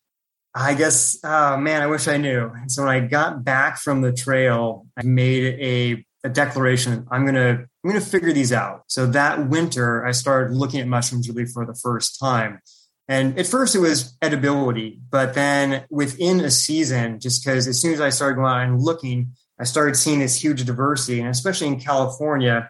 I 0.56 0.74
guess, 0.74 1.20
oh 1.24 1.58
man, 1.58 1.82
I 1.82 1.88
wish 1.88 2.08
I 2.08 2.18
knew. 2.18 2.50
And 2.56 2.72
so 2.72 2.84
when 2.84 2.92
I 2.92 3.02
got 3.02 3.44
back 3.44 3.78
from 3.78 4.02
the 4.02 4.12
trail, 4.12 4.88
I 4.98 5.04
made 5.04 5.60
a, 5.60 6.06
a 6.28 6.30
declaration. 6.30 7.06
I'm 7.12 7.26
to, 7.28 7.66
I'm 7.86 7.92
to 7.94 8.02
figure 8.02 8.32
these 8.32 8.52
out. 8.52 8.84
So 8.88 9.06
that 9.08 9.48
winter, 9.48 10.06
I 10.06 10.12
started 10.12 10.56
looking 10.56 10.80
at 10.80 10.88
mushrooms 10.88 11.30
really 11.30 11.46
for 11.46 11.66
the 11.66 11.76
first 11.76 12.20
time. 12.20 12.62
And 13.08 13.38
at 13.40 13.48
first 13.48 13.76
it 13.76 13.80
was 13.80 14.16
edibility, 14.22 15.00
but 15.10 15.34
then 15.34 15.84
within 15.90 16.42
a 16.42 16.52
season, 16.52 17.20
just 17.20 17.44
because 17.44 17.68
as 17.68 17.82
soon 17.82 17.94
as 17.94 18.02
I 18.02 18.10
started 18.10 18.36
going 18.36 18.52
out 18.52 18.68
and 18.68 18.82
looking, 18.82 19.34
I 19.60 19.64
started 19.64 19.96
seeing 19.96 20.20
this 20.20 20.42
huge 20.42 20.64
diversity. 20.64 21.20
And 21.20 21.30
especially 21.30 21.68
in 21.68 21.80
California, 21.80 22.70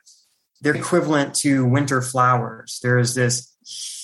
they're 0.61 0.75
equivalent 0.75 1.33
to 1.35 1.65
winter 1.65 2.01
flowers. 2.01 2.79
There 2.81 2.97
is 2.97 3.15
this 3.15 3.53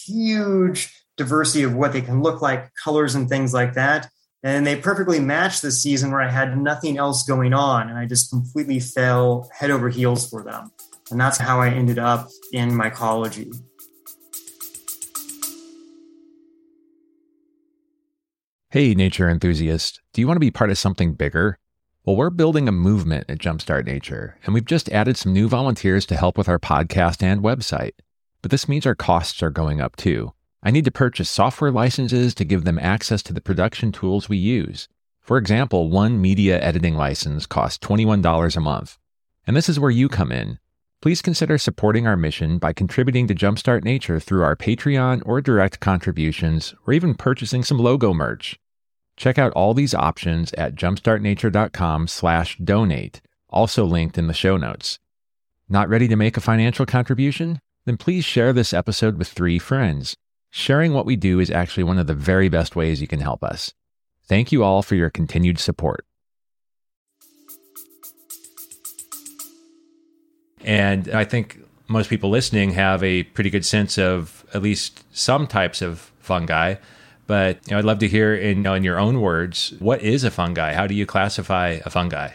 huge 0.05 0.93
diversity 1.17 1.63
of 1.63 1.75
what 1.75 1.93
they 1.93 2.01
can 2.01 2.21
look 2.21 2.41
like, 2.41 2.71
colors 2.81 3.15
and 3.15 3.27
things 3.27 3.53
like 3.53 3.73
that. 3.73 4.09
And 4.43 4.65
they 4.65 4.75
perfectly 4.75 5.19
matched 5.19 5.61
the 5.61 5.71
season 5.71 6.11
where 6.11 6.21
I 6.21 6.29
had 6.29 6.57
nothing 6.57 6.97
else 6.97 7.23
going 7.23 7.53
on. 7.53 7.89
And 7.89 7.97
I 7.97 8.05
just 8.05 8.29
completely 8.29 8.79
fell 8.79 9.49
head 9.51 9.71
over 9.71 9.89
heels 9.89 10.29
for 10.29 10.43
them. 10.43 10.71
And 11.09 11.19
that's 11.19 11.37
how 11.37 11.61
I 11.61 11.69
ended 11.69 11.99
up 11.99 12.29
in 12.53 12.69
mycology. 12.71 13.55
Hey, 18.69 18.93
nature 18.93 19.29
enthusiast. 19.29 20.01
Do 20.13 20.21
you 20.21 20.27
want 20.27 20.35
to 20.35 20.41
be 20.41 20.51
part 20.51 20.69
of 20.69 20.77
something 20.77 21.13
bigger? 21.13 21.57
Well, 22.05 22.17
we're 22.17 22.29
building 22.29 22.67
a 22.67 22.71
movement 22.71 23.31
at 23.31 23.39
Jumpstart 23.39 23.87
Nature, 23.87 24.37
and 24.43 24.53
we've 24.53 24.63
just 24.63 24.89
added 24.89 25.17
some 25.17 25.33
new 25.33 25.47
volunteers 25.47 26.05
to 26.05 26.15
help 26.15 26.37
with 26.37 26.47
our 26.47 26.59
podcast 26.59 27.23
and 27.23 27.41
website. 27.41 27.93
But 28.43 28.51
this 28.51 28.69
means 28.69 28.85
our 28.85 28.93
costs 28.93 29.41
are 29.41 29.49
going 29.49 29.81
up 29.81 29.95
too. 29.95 30.31
I 30.61 30.69
need 30.69 30.85
to 30.85 30.91
purchase 30.91 31.31
software 31.31 31.71
licenses 31.71 32.35
to 32.35 32.45
give 32.45 32.63
them 32.63 32.77
access 32.77 33.23
to 33.23 33.33
the 33.33 33.41
production 33.41 33.91
tools 33.91 34.29
we 34.29 34.37
use. 34.37 34.87
For 35.19 35.39
example, 35.39 35.89
one 35.89 36.21
media 36.21 36.61
editing 36.61 36.93
license 36.93 37.47
costs 37.47 37.83
$21 37.83 38.55
a 38.55 38.59
month. 38.59 38.99
And 39.47 39.57
this 39.57 39.67
is 39.67 39.79
where 39.79 39.89
you 39.89 40.07
come 40.07 40.31
in. 40.31 40.59
please 41.01 41.23
consider 41.23 41.57
supporting 41.57 42.05
our 42.05 42.15
mission 42.15 42.59
by 42.59 42.71
contributing 42.71 43.25
to 43.27 43.33
Jumpstart 43.33 43.83
Nature 43.83 44.19
through 44.19 44.43
our 44.43 44.55
Patreon 44.55 45.23
or 45.25 45.41
direct 45.41 45.79
contributions, 45.79 46.75
or 46.85 46.93
even 46.93 47.15
purchasing 47.15 47.63
some 47.63 47.79
logo 47.79 48.13
merch. 48.13 48.59
Check 49.17 49.39
out 49.39 49.53
all 49.53 49.73
these 49.73 49.93
options 49.93 50.51
at 50.53 50.75
jumpstartnature.com/donate, 50.75 53.21
also 53.49 53.85
linked 53.85 54.17
in 54.17 54.27
the 54.27 54.33
show 54.33 54.57
notes. 54.57 54.99
Not 55.69 55.87
ready 55.89 56.07
to 56.07 56.15
make 56.15 56.37
a 56.37 56.41
financial 56.41 56.85
contribution? 56.85 57.59
Then 57.85 57.97
please 57.97 58.25
share 58.25 58.53
this 58.53 58.73
episode 58.73 59.17
with 59.17 59.27
3 59.29 59.59
friends. 59.59 60.15
Sharing 60.49 60.93
what 60.93 61.05
we 61.05 61.15
do 61.15 61.39
is 61.39 61.51
actually 61.51 61.83
one 61.83 61.97
of 61.97 62.07
the 62.07 62.13
very 62.13 62.49
best 62.49 62.75
ways 62.75 63.01
you 63.01 63.07
can 63.07 63.21
help 63.21 63.43
us. 63.43 63.73
Thank 64.27 64.51
you 64.51 64.63
all 64.63 64.81
for 64.81 64.95
your 64.95 65.09
continued 65.09 65.59
support. 65.59 66.05
And 70.63 71.09
I 71.09 71.25
think 71.25 71.59
most 71.87 72.09
people 72.09 72.31
listening 72.31 72.71
have 72.71 73.03
a 73.03 73.23
pretty 73.23 73.51
good 73.51 73.65
sense 73.65 73.99
of 73.99 74.45
at 74.53 74.63
least 74.63 75.03
some 75.15 75.45
types 75.45 75.81
of 75.81 76.11
fungi. 76.19 76.75
But 77.27 77.59
you 77.67 77.71
know, 77.71 77.79
I'd 77.79 77.85
love 77.85 77.99
to 77.99 78.07
hear 78.07 78.35
in, 78.35 78.57
you 78.57 78.63
know, 78.63 78.73
in 78.73 78.83
your 78.83 78.99
own 78.99 79.21
words, 79.21 79.73
what 79.79 80.01
is 80.01 80.23
a 80.23 80.31
fungi? 80.31 80.73
How 80.73 80.87
do 80.87 80.93
you 80.93 81.05
classify 81.05 81.79
a 81.85 81.89
fungi? 81.89 82.29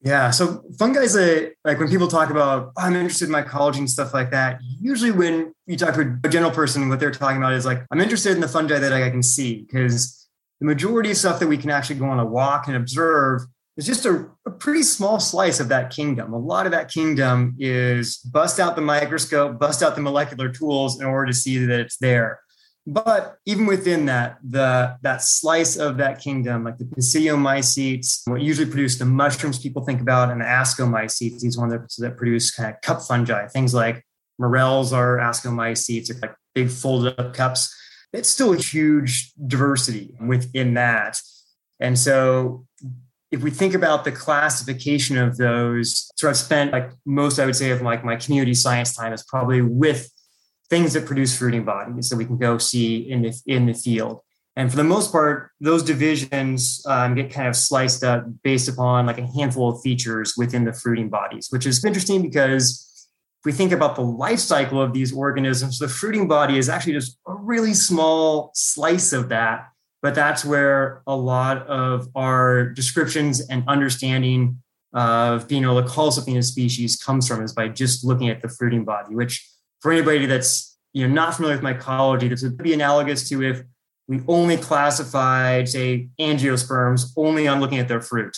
Yeah, 0.00 0.30
so 0.30 0.62
fungi 0.78 1.00
is 1.00 1.16
a 1.16 1.50
like 1.64 1.78
when 1.80 1.88
people 1.88 2.06
talk 2.06 2.30
about 2.30 2.72
oh, 2.76 2.80
I'm 2.80 2.94
interested 2.94 3.28
in 3.28 3.34
mycology 3.34 3.78
and 3.78 3.90
stuff 3.90 4.14
like 4.14 4.30
that. 4.30 4.60
Usually, 4.80 5.10
when 5.10 5.52
you 5.66 5.76
talk 5.76 5.94
to 5.94 6.18
a 6.22 6.28
general 6.28 6.52
person, 6.52 6.88
what 6.88 7.00
they're 7.00 7.10
talking 7.10 7.38
about 7.38 7.54
is 7.54 7.66
like 7.66 7.84
I'm 7.90 8.00
interested 8.00 8.32
in 8.32 8.40
the 8.40 8.48
fungi 8.48 8.78
that 8.78 8.92
I 8.92 9.10
can 9.10 9.22
see 9.22 9.62
because 9.62 10.28
the 10.60 10.66
majority 10.66 11.10
of 11.10 11.16
stuff 11.16 11.40
that 11.40 11.48
we 11.48 11.58
can 11.58 11.70
actually 11.70 11.98
go 11.98 12.06
on 12.06 12.20
a 12.20 12.24
walk 12.24 12.68
and 12.68 12.76
observe 12.76 13.42
is 13.76 13.86
just 13.86 14.06
a, 14.06 14.26
a, 14.44 14.50
pretty 14.50 14.82
small 14.82 15.20
slice 15.20 15.60
of 15.60 15.68
that 15.68 15.90
kingdom. 15.90 16.32
A 16.32 16.38
lot 16.38 16.66
of 16.66 16.72
that 16.72 16.90
kingdom 16.90 17.54
is 17.60 18.16
bust 18.18 18.58
out 18.58 18.74
the 18.74 18.82
microscope, 18.82 19.58
bust 19.60 19.84
out 19.84 19.94
the 19.94 20.00
molecular 20.00 20.48
tools 20.48 21.00
in 21.00 21.06
order 21.06 21.26
to 21.26 21.32
see 21.32 21.64
that 21.64 21.78
it's 21.78 21.96
there. 21.96 22.40
But 22.90 23.36
even 23.44 23.66
within 23.66 24.06
that, 24.06 24.38
the 24.42 24.96
that 25.02 25.20
slice 25.20 25.76
of 25.76 25.98
that 25.98 26.20
kingdom, 26.20 26.64
like 26.64 26.78
the 26.78 26.86
Basidiomycetes, 26.86 28.22
what 28.24 28.40
usually 28.40 28.70
produce 28.70 28.96
the 28.96 29.04
mushrooms 29.04 29.58
people 29.58 29.84
think 29.84 30.00
about, 30.00 30.30
and 30.30 30.40
the 30.40 30.46
Ascomycetes, 30.46 31.40
these 31.40 31.58
ones 31.58 31.74
that, 31.98 32.16
produce 32.16 32.50
kind 32.50 32.74
of 32.74 32.80
cup 32.80 33.02
fungi, 33.02 33.46
things 33.48 33.74
like 33.74 34.02
morels 34.38 34.94
are 34.94 35.18
Ascomycetes, 35.18 36.10
or 36.10 36.18
like 36.20 36.34
big 36.54 36.70
folded 36.70 37.20
up 37.20 37.34
cups. 37.34 37.74
It's 38.14 38.30
still 38.30 38.54
a 38.54 38.56
huge 38.56 39.32
diversity 39.46 40.14
within 40.18 40.72
that. 40.74 41.20
And 41.80 41.98
so 41.98 42.64
if 43.30 43.42
we 43.42 43.50
think 43.50 43.74
about 43.74 44.04
the 44.04 44.12
classification 44.12 45.18
of 45.18 45.36
those, 45.36 46.10
so 46.16 46.30
I've 46.30 46.38
spent 46.38 46.72
like 46.72 46.90
most, 47.04 47.38
I 47.38 47.44
would 47.44 47.56
say, 47.56 47.70
of 47.70 47.82
like 47.82 48.02
my 48.02 48.16
community 48.16 48.54
science 48.54 48.96
time 48.96 49.12
is 49.12 49.22
probably 49.24 49.60
with 49.60 50.10
things 50.70 50.92
that 50.92 51.06
produce 51.06 51.36
fruiting 51.36 51.64
bodies 51.64 52.08
that 52.08 52.16
we 52.16 52.24
can 52.24 52.36
go 52.36 52.58
see 52.58 53.10
in 53.10 53.22
the 53.22 53.34
in 53.46 53.66
the 53.66 53.74
field. 53.74 54.20
And 54.56 54.70
for 54.70 54.76
the 54.76 54.84
most 54.84 55.12
part, 55.12 55.50
those 55.60 55.84
divisions 55.84 56.84
um, 56.86 57.14
get 57.14 57.30
kind 57.30 57.46
of 57.46 57.54
sliced 57.54 58.02
up 58.02 58.24
based 58.42 58.68
upon 58.68 59.06
like 59.06 59.18
a 59.18 59.26
handful 59.26 59.68
of 59.70 59.80
features 59.82 60.34
within 60.36 60.64
the 60.64 60.72
fruiting 60.72 61.08
bodies, 61.08 61.46
which 61.50 61.64
is 61.64 61.84
interesting 61.84 62.22
because 62.22 62.84
if 63.40 63.44
we 63.44 63.52
think 63.52 63.70
about 63.70 63.94
the 63.94 64.02
life 64.02 64.40
cycle 64.40 64.82
of 64.82 64.92
these 64.92 65.14
organisms, 65.14 65.78
the 65.78 65.86
fruiting 65.86 66.26
body 66.26 66.58
is 66.58 66.68
actually 66.68 66.94
just 66.94 67.18
a 67.28 67.34
really 67.34 67.72
small 67.72 68.50
slice 68.54 69.12
of 69.12 69.28
that 69.28 69.68
but 70.02 70.14
that's 70.14 70.44
where 70.44 71.02
a 71.06 71.16
lot 71.16 71.66
of 71.66 72.08
our 72.14 72.66
descriptions 72.70 73.40
and 73.48 73.64
understanding 73.66 74.62
of 74.94 75.48
being 75.48 75.64
able 75.64 75.82
to 75.82 75.88
call 75.88 76.10
something 76.10 76.36
a 76.36 76.42
species 76.42 76.96
comes 76.96 77.28
from 77.28 77.42
is 77.42 77.52
by 77.52 77.68
just 77.68 78.04
looking 78.04 78.28
at 78.28 78.40
the 78.40 78.48
fruiting 78.48 78.84
body 78.84 79.14
which 79.14 79.46
for 79.80 79.92
anybody 79.92 80.26
that's 80.26 80.78
you 80.92 81.06
know 81.06 81.12
not 81.12 81.34
familiar 81.34 81.56
with 81.56 81.64
mycology 81.64 82.28
this 82.28 82.42
would 82.42 82.58
be 82.58 82.72
analogous 82.72 83.28
to 83.28 83.42
if 83.42 83.62
we 84.06 84.20
only 84.28 84.56
classified 84.56 85.68
say 85.68 86.08
angiosperms 86.20 87.12
only 87.16 87.46
on 87.46 87.60
looking 87.60 87.78
at 87.78 87.88
their 87.88 88.00
fruit 88.00 88.36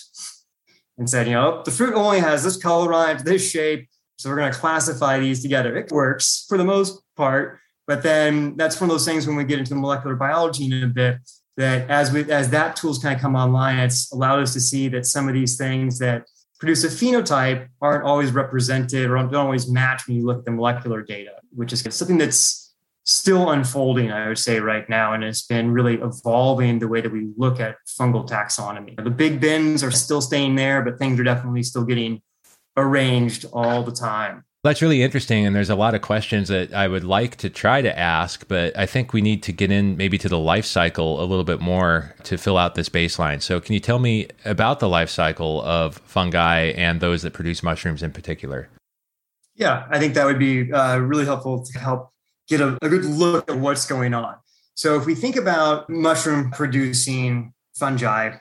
and 0.99 1.09
said 1.09 1.27
you 1.27 1.35
know 1.35 1.59
oh, 1.59 1.63
the 1.65 1.71
fruit 1.71 1.95
only 1.95 2.21
has 2.21 2.43
this 2.45 2.57
color 2.57 2.93
on 2.93 3.17
it 3.17 3.25
this 3.25 3.49
shape 3.49 3.89
so 4.17 4.29
we're 4.29 4.37
going 4.37 4.53
to 4.53 4.59
classify 4.59 5.19
these 5.19 5.41
together. 5.41 5.75
It 5.79 5.91
works 5.91 6.45
for 6.47 6.59
the 6.59 6.65
most 6.65 7.01
part 7.17 7.59
but 7.87 8.05
then 8.05 8.57
that's 8.57 8.81
one 8.81 8.89
of 8.89 8.95
those 8.95 9.05
things 9.05 9.27
when 9.27 9.35
we 9.35 9.43
get 9.43 9.59
into 9.59 9.71
the 9.71 9.81
molecular 9.81 10.15
biology 10.15 10.67
in 10.67 10.85
a 10.85 10.87
bit 10.87 11.19
that 11.57 11.91
as 11.91 12.13
we 12.13 12.31
as 12.31 12.51
that 12.51 12.77
tools 12.77 12.99
kind 12.99 13.15
of 13.15 13.21
come 13.21 13.35
online, 13.35 13.79
it's 13.79 14.13
allowed 14.13 14.41
us 14.41 14.53
to 14.53 14.61
see 14.61 14.89
that 14.89 15.07
some 15.07 15.29
of 15.29 15.35
these 15.35 15.57
things 15.57 15.99
that 15.99 16.25
produce 16.61 16.85
a 16.85 16.89
phenotype 16.89 17.69
aren't 17.81 18.05
always 18.05 18.33
represented 18.33 19.11
or 19.11 19.17
don't 19.17 19.35
always 19.35 19.69
match 19.69 20.07
when 20.07 20.17
you 20.17 20.27
look 20.27 20.41
at 20.41 20.45
the 20.45 20.51
molecular 20.51 21.03
data, 21.03 21.33
which 21.55 21.73
is 21.73 21.83
something 21.91 22.19
that's 22.19 22.75
still 23.05 23.51
unfolding, 23.51 24.13
I 24.13 24.29
would 24.29 24.39
say, 24.39 24.61
right 24.61 24.89
now. 24.89 25.15
And 25.15 25.25
it's 25.25 25.47
been 25.47 25.73
really 25.73 25.95
evolving 25.95 26.79
the 26.79 26.87
way 26.87 27.01
that 27.01 27.11
we 27.11 27.31
look 27.37 27.59
at 27.61 27.77
fungal 27.89 28.29
taxonomy. 28.29 29.03
The 29.03 29.11
big 29.11 29.41
bins 29.41 29.83
are 29.83 29.91
still 29.91 30.21
staying 30.21 30.55
there, 30.55 30.83
but 30.83 30.99
things 30.99 31.19
are 31.19 31.25
definitely 31.25 31.63
still 31.63 31.85
getting 31.85 32.21
arranged 32.77 33.47
all 33.53 33.83
the 33.83 33.93
time. 33.93 34.45
That's 34.63 34.83
really 34.83 35.03
interesting. 35.03 35.47
And 35.47 35.57
there's 35.57 35.71
a 35.71 35.75
lot 35.75 35.95
of 35.95 36.03
questions 36.03 36.49
that 36.49 36.75
I 36.75 36.87
would 36.87 37.05
like 37.05 37.37
to 37.37 37.49
try 37.49 37.81
to 37.81 37.99
ask, 37.99 38.47
but 38.47 38.77
I 38.77 38.85
think 38.85 39.15
we 39.15 39.23
need 39.23 39.43
to 39.45 39.53
get 39.53 39.71
in 39.71 39.97
maybe 39.97 40.19
to 40.19 40.29
the 40.29 40.39
life 40.39 40.67
cycle 40.67 41.23
a 41.23 41.25
little 41.25 41.45
bit 41.45 41.61
more 41.61 42.15
to 42.25 42.37
fill 42.37 42.59
out 42.59 42.75
this 42.75 42.91
baseline. 42.91 43.41
So, 43.41 43.59
can 43.59 43.73
you 43.73 43.81
tell 43.81 43.99
me 43.99 44.29
about 44.45 44.81
the 44.81 44.89
life 44.89 45.09
cycle 45.09 45.63
of 45.63 45.97
fungi 46.05 46.73
and 46.77 47.01
those 47.01 47.23
that 47.23 47.33
produce 47.33 47.63
mushrooms 47.63 48.03
in 48.03 48.13
particular? 48.13 48.69
Yeah, 49.55 49.87
I 49.89 49.99
think 49.99 50.13
that 50.15 50.27
would 50.27 50.39
be 50.39 50.71
uh, 50.71 50.99
really 50.99 51.25
helpful 51.25 51.65
to 51.65 51.79
help 51.79 52.11
get 52.47 52.61
a, 52.61 52.77
a 52.83 52.89
good 52.91 53.07
look 53.07 53.51
at 53.51 53.57
what's 53.57 53.87
going 53.87 54.13
on. 54.13 54.37
So, 54.75 54.95
if 55.01 55.07
we 55.07 55.15
think 55.15 55.37
about 55.37 55.89
mushroom 55.89 56.51
producing 56.51 57.55
fungi, 57.75 58.37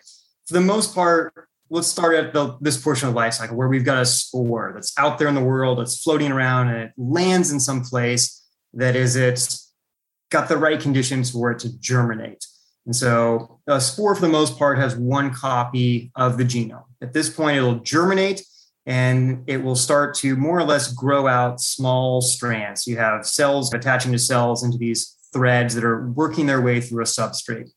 for 0.47 0.53
the 0.53 0.61
most 0.61 0.93
part, 0.93 1.48
let's 1.69 1.87
start 1.87 2.15
at 2.15 2.33
the, 2.33 2.57
this 2.61 2.81
portion 2.81 3.09
of 3.09 3.15
life 3.15 3.33
cycle 3.33 3.55
where 3.55 3.67
we've 3.67 3.85
got 3.85 4.01
a 4.01 4.05
spore 4.05 4.71
that's 4.73 4.97
out 4.97 5.17
there 5.17 5.27
in 5.27 5.35
the 5.35 5.43
world, 5.43 5.79
it's 5.79 6.01
floating 6.01 6.31
around, 6.31 6.69
and 6.69 6.77
it 6.77 6.91
lands 6.97 7.51
in 7.51 7.59
some 7.59 7.83
place 7.83 8.43
that 8.73 8.95
is 8.95 9.15
it's 9.15 9.71
got 10.29 10.49
the 10.49 10.57
right 10.57 10.79
conditions 10.79 11.31
for 11.31 11.51
it 11.51 11.59
to 11.59 11.79
germinate. 11.79 12.45
And 12.85 12.95
so 12.95 13.59
a 13.67 13.79
spore, 13.79 14.15
for 14.15 14.21
the 14.21 14.29
most 14.29 14.57
part, 14.57 14.77
has 14.77 14.95
one 14.95 15.33
copy 15.33 16.11
of 16.15 16.37
the 16.37 16.43
genome. 16.43 16.85
At 17.01 17.13
this 17.13 17.29
point, 17.29 17.57
it'll 17.57 17.79
germinate 17.79 18.43
and 18.85 19.43
it 19.45 19.57
will 19.57 19.75
start 19.75 20.15
to 20.15 20.35
more 20.35 20.57
or 20.57 20.63
less 20.63 20.91
grow 20.93 21.27
out 21.27 21.61
small 21.61 22.21
strands. 22.21 22.87
You 22.87 22.97
have 22.97 23.27
cells 23.27 23.71
attaching 23.73 24.11
to 24.13 24.19
cells 24.19 24.63
into 24.63 24.77
these 24.77 25.15
threads 25.31 25.75
that 25.75 25.83
are 25.83 26.09
working 26.09 26.47
their 26.47 26.61
way 26.61 26.81
through 26.81 27.03
a 27.03 27.05
substrate. 27.05 27.69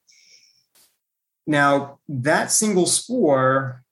Now, 1.46 1.98
that 2.08 2.50
single 2.50 2.86
spore 2.86 3.82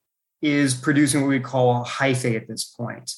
is 0.43 0.75
producing 0.75 1.23
what 1.23 1.29
we 1.29 1.41
call 1.41 1.85
hyphae 1.85 2.37
at 2.37 2.49
this 2.49 2.65
point. 2.65 3.13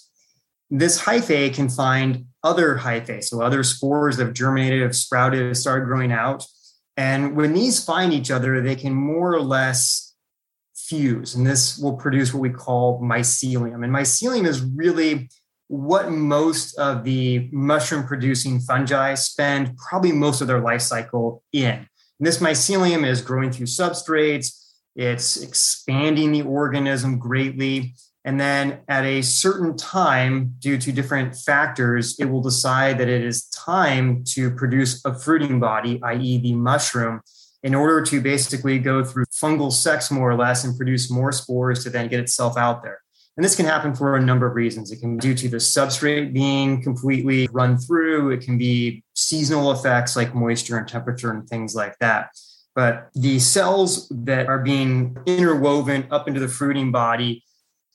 This 0.71 1.03
hyphae 1.03 1.55
can 1.55 1.69
find 1.69 2.27
other 2.43 2.79
hyphae, 2.79 3.23
so 3.23 3.43
other 3.43 3.63
spores 3.63 4.17
that 4.17 4.25
have 4.25 4.35
germinated, 4.35 4.83
have 4.83 4.97
sprouted, 4.97 5.47
have 5.47 5.57
started 5.57 5.85
growing 5.85 6.13
out. 6.13 6.47
And 6.97 7.37
when 7.37 7.53
these 7.53 7.85
find 7.85 8.13
each 8.13 8.31
other, 8.31 8.61
they 8.61 8.77
can 8.77 8.95
more 8.95 9.35
or 9.35 9.43
less 9.43 10.15
fuse, 10.75 11.35
and 11.35 11.47
this 11.47 11.79
will 11.79 11.97
produce 11.97 12.35
what 12.35 12.41
we 12.41 12.51
call 12.51 13.01
mycelium. 13.01 13.85
And 13.85 13.93
mycelium 13.93 14.47
is 14.47 14.63
really 14.63 15.29
what 15.69 16.11
most 16.11 16.77
of 16.79 17.05
the 17.05 17.49
mushroom 17.53 18.07
producing 18.07 18.61
fungi 18.61 19.15
spend 19.15 19.77
probably 19.77 20.13
most 20.13 20.41
of 20.41 20.47
their 20.47 20.61
life 20.61 20.83
cycle 20.83 21.43
in. 21.53 21.87
And 22.19 22.27
this 22.27 22.39
mycelium 22.39 23.07
is 23.07 23.21
growing 23.21 23.51
through 23.51 23.67
substrates, 23.67 24.63
it's 24.95 25.37
expanding 25.39 26.33
the 26.33 26.43
organism 26.43 27.19
greatly. 27.19 27.95
And 28.25 28.39
then 28.39 28.81
at 28.89 29.05
a 29.05 29.23
certain 29.23 29.77
time, 29.77 30.55
due 30.61 30.79
to 30.79 30.93
different 30.93 31.35
factors, 31.35 32.17
it 32.21 32.27
will 32.27 32.43
decide 32.43 32.99
that 32.99 33.09
it 33.09 33.25
is 33.25 33.47
time 33.47 34.23
to 34.29 34.51
produce 34.53 35.05
a 35.05 35.13
fruiting 35.13 35.59
body, 35.59 36.01
i.e., 36.05 36.39
the 36.39 36.55
mushroom, 36.55 37.21
in 37.65 37.75
order 37.75 38.03
to 38.03 38.21
basically 38.21 38.79
go 38.79 39.03
through 39.03 39.25
fungal 39.27 39.73
sex 39.73 40.11
more 40.11 40.31
or 40.31 40.37
less 40.37 40.63
and 40.65 40.77
produce 40.77 41.11
more 41.11 41.33
spores 41.33 41.83
to 41.83 41.91
then 41.91 42.09
get 42.09 42.21
itself 42.21 42.57
out 42.57 42.83
there. 42.83 43.02
And 43.37 43.45
this 43.45 43.57
can 43.57 43.65
happen 43.65 43.95
for 43.95 44.17
a 44.17 44.21
number 44.21 44.47
of 44.47 44.55
reasons. 44.55 44.91
It 44.91 45.01
can 45.01 45.17
be 45.17 45.21
due 45.21 45.35
to 45.35 45.49
the 45.49 45.57
substrate 45.57 46.35
being 46.35 46.83
completely 46.83 47.49
run 47.51 47.79
through. 47.79 48.31
It 48.31 48.43
can 48.43 48.59
be 48.59 49.05
seasonal 49.15 49.73
effects 49.73 50.17
like 50.17 50.35
moisture 50.35 50.77
and 50.77 50.87
temperature 50.87 51.31
and 51.31 51.49
things 51.49 51.75
like 51.75 51.99
that. 52.01 52.31
But 52.75 53.09
the 53.15 53.39
cells 53.39 54.09
that 54.11 54.49
are 54.49 54.59
being 54.59 55.17
interwoven 55.27 56.07
up 56.11 56.29
into 56.29 56.41
the 56.41 56.49
fruiting 56.49 56.93
body, 56.93 57.43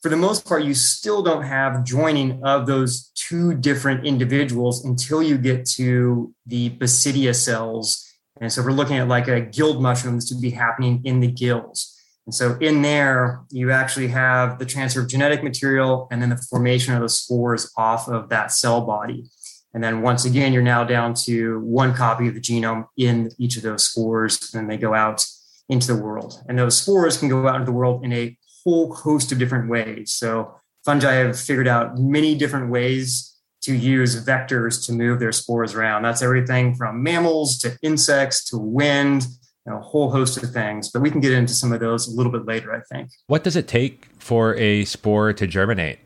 for 0.01 0.09
the 0.09 0.15
most 0.15 0.45
part, 0.47 0.63
you 0.63 0.73
still 0.73 1.21
don't 1.23 1.43
have 1.43 1.83
joining 1.83 2.43
of 2.43 2.65
those 2.65 3.11
two 3.15 3.55
different 3.55 4.05
individuals 4.05 4.85
until 4.85 5.21
you 5.21 5.37
get 5.37 5.65
to 5.71 6.33
the 6.45 6.71
basidia 6.71 7.35
cells. 7.35 8.03
And 8.39 8.51
so 8.51 8.63
we're 8.63 8.71
looking 8.71 8.97
at 8.97 9.07
like 9.07 9.27
a 9.27 9.41
gilled 9.41 9.81
mushroom, 9.81 10.15
this 10.15 10.31
would 10.31 10.41
be 10.41 10.51
happening 10.51 11.01
in 11.03 11.19
the 11.19 11.31
gills. 11.31 11.96
And 12.27 12.35
so 12.35 12.57
in 12.59 12.81
there, 12.81 13.41
you 13.51 13.71
actually 13.71 14.09
have 14.09 14.59
the 14.59 14.65
transfer 14.65 14.99
of 14.99 15.07
genetic 15.07 15.43
material 15.43 16.09
and 16.11 16.21
then 16.21 16.29
the 16.29 16.35
formation 16.35 16.93
of 16.93 17.01
the 17.01 17.07
spores 17.07 17.71
off 17.77 18.09
of 18.09 18.27
that 18.29 18.51
cell 18.51 18.81
body. 18.81 19.29
And 19.73 19.81
then 19.81 20.01
once 20.01 20.25
again, 20.25 20.51
you're 20.51 20.61
now 20.61 20.83
down 20.83 21.13
to 21.25 21.61
one 21.61 21.93
copy 21.93 22.27
of 22.27 22.33
the 22.33 22.41
genome 22.41 22.87
in 22.97 23.31
each 23.37 23.55
of 23.55 23.63
those 23.63 23.87
spores, 23.87 24.53
and 24.53 24.69
they 24.69 24.75
go 24.75 24.93
out 24.93 25.25
into 25.69 25.87
the 25.87 26.01
world. 26.01 26.43
And 26.49 26.59
those 26.59 26.77
spores 26.77 27.17
can 27.17 27.29
go 27.29 27.47
out 27.47 27.55
into 27.55 27.67
the 27.67 27.71
world 27.71 28.03
in 28.03 28.11
a 28.11 28.37
whole 28.63 28.93
host 28.93 29.31
of 29.31 29.39
different 29.39 29.69
ways. 29.69 30.11
So 30.11 30.53
fungi 30.83 31.13
have 31.13 31.39
figured 31.39 31.67
out 31.67 31.97
many 31.97 32.35
different 32.35 32.69
ways 32.69 33.37
to 33.61 33.73
use 33.73 34.25
vectors 34.25 34.85
to 34.87 34.91
move 34.91 35.19
their 35.19 35.31
spores 35.31 35.75
around. 35.75 36.03
That's 36.03 36.21
everything 36.21 36.75
from 36.75 37.03
mammals 37.03 37.57
to 37.59 37.77
insects 37.81 38.43
to 38.49 38.57
wind 38.57 39.27
a 39.67 39.79
whole 39.79 40.09
host 40.09 40.41
of 40.41 40.51
things. 40.51 40.89
But 40.89 41.01
we 41.01 41.11
can 41.11 41.19
get 41.19 41.33
into 41.33 41.53
some 41.53 41.73
of 41.73 41.79
those 41.79 42.07
a 42.07 42.15
little 42.15 42.31
bit 42.31 42.45
later, 42.45 42.73
I 42.73 42.81
think. 42.93 43.09
What 43.27 43.43
does 43.43 43.55
it 43.55 43.67
take 43.67 44.07
for 44.19 44.55
a 44.55 44.85
spore 44.85 45.33
to 45.33 45.47
germinate? 45.47 45.99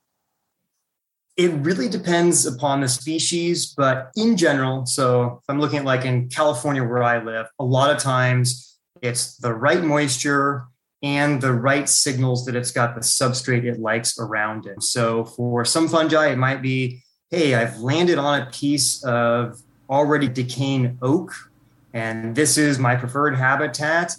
It 1.38 1.52
really 1.54 1.88
depends 1.88 2.46
upon 2.46 2.82
the 2.82 2.88
species, 2.88 3.74
but 3.76 4.12
in 4.16 4.36
general, 4.36 4.86
so 4.86 5.40
if 5.42 5.44
I'm 5.48 5.60
looking 5.60 5.80
at 5.80 5.86
like 5.86 6.06
in 6.06 6.28
California 6.30 6.84
where 6.84 7.04
I 7.04 7.24
live, 7.24 7.48
a 7.58 7.64
lot 7.64 7.90
of 7.90 7.98
times 7.98 8.78
it's 9.02 9.38
the 9.38 9.54
right 9.54 9.82
moisture 9.82 10.66
and 11.02 11.42
the 11.42 11.54
right 11.54 11.90
signals 11.90 12.46
that 12.46 12.56
it's 12.56 12.72
got 12.72 12.96
the 12.96 13.02
substrate 13.02 13.64
it 13.64 13.80
likes 13.80 14.20
around 14.20 14.68
it. 14.68 14.84
So 14.84 15.26
for 15.26 15.66
some 15.66 15.88
fungi, 15.88 16.28
it 16.28 16.38
might 16.38 16.62
be, 16.62 17.02
hey, 17.30 17.56
I've 17.56 17.80
landed 17.80 18.18
on 18.18 18.42
a 18.42 18.46
piece 18.52 19.04
of 19.04 19.60
already 19.90 20.28
decaying 20.28 21.00
oak 21.02 21.34
and 21.94 22.36
this 22.36 22.58
is 22.58 22.80
my 22.80 22.96
preferred 22.96 23.36
habitat 23.36 24.16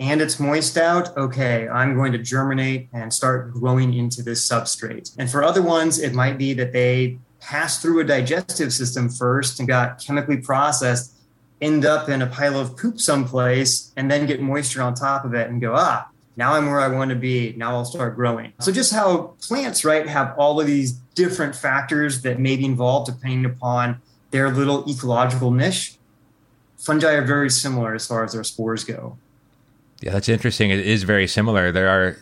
and 0.00 0.20
it's 0.20 0.40
moist 0.40 0.76
out, 0.76 1.16
okay, 1.16 1.68
I'm 1.68 1.94
going 1.94 2.12
to 2.12 2.18
germinate 2.18 2.88
and 2.92 3.12
start 3.12 3.52
growing 3.52 3.94
into 3.94 4.22
this 4.22 4.46
substrate. 4.46 5.14
And 5.18 5.30
for 5.30 5.44
other 5.44 5.62
ones, 5.62 6.00
it 6.00 6.14
might 6.14 6.36
be 6.36 6.52
that 6.54 6.72
they 6.72 7.18
pass 7.40 7.80
through 7.80 8.00
a 8.00 8.04
digestive 8.04 8.72
system 8.72 9.08
first 9.08 9.60
and 9.60 9.68
got 9.68 10.04
chemically 10.04 10.38
processed, 10.38 11.14
end 11.60 11.84
up 11.84 12.08
in 12.08 12.22
a 12.22 12.26
pile 12.26 12.58
of 12.58 12.76
poop 12.76 12.98
someplace, 12.98 13.92
and 13.96 14.10
then 14.10 14.26
get 14.26 14.40
moisture 14.40 14.82
on 14.82 14.94
top 14.94 15.24
of 15.24 15.34
it 15.34 15.48
and 15.48 15.60
go, 15.60 15.74
ah, 15.76 16.08
now 16.36 16.54
I'm 16.54 16.66
where 16.66 16.80
I 16.80 16.88
want 16.88 17.10
to 17.10 17.16
be. 17.16 17.54
Now 17.56 17.76
I'll 17.76 17.84
start 17.84 18.16
growing. 18.16 18.52
So 18.58 18.72
just 18.72 18.92
how 18.92 19.36
plants, 19.46 19.84
right, 19.84 20.08
have 20.08 20.34
all 20.36 20.60
of 20.60 20.66
these 20.66 20.92
different 21.14 21.54
factors 21.54 22.22
that 22.22 22.40
may 22.40 22.56
be 22.56 22.64
involved 22.64 23.12
depending 23.12 23.44
upon 23.44 24.00
their 24.32 24.50
little 24.50 24.88
ecological 24.90 25.52
niche 25.52 25.98
fungi 26.84 27.12
are 27.12 27.24
very 27.24 27.50
similar 27.50 27.94
as 27.94 28.06
far 28.06 28.24
as 28.24 28.32
their 28.32 28.44
spores 28.44 28.84
go. 28.84 29.16
Yeah, 30.00 30.12
that's 30.12 30.28
interesting. 30.28 30.70
It 30.70 30.80
is 30.80 31.02
very 31.02 31.26
similar. 31.26 31.72
There 31.72 31.88
are 31.88 32.16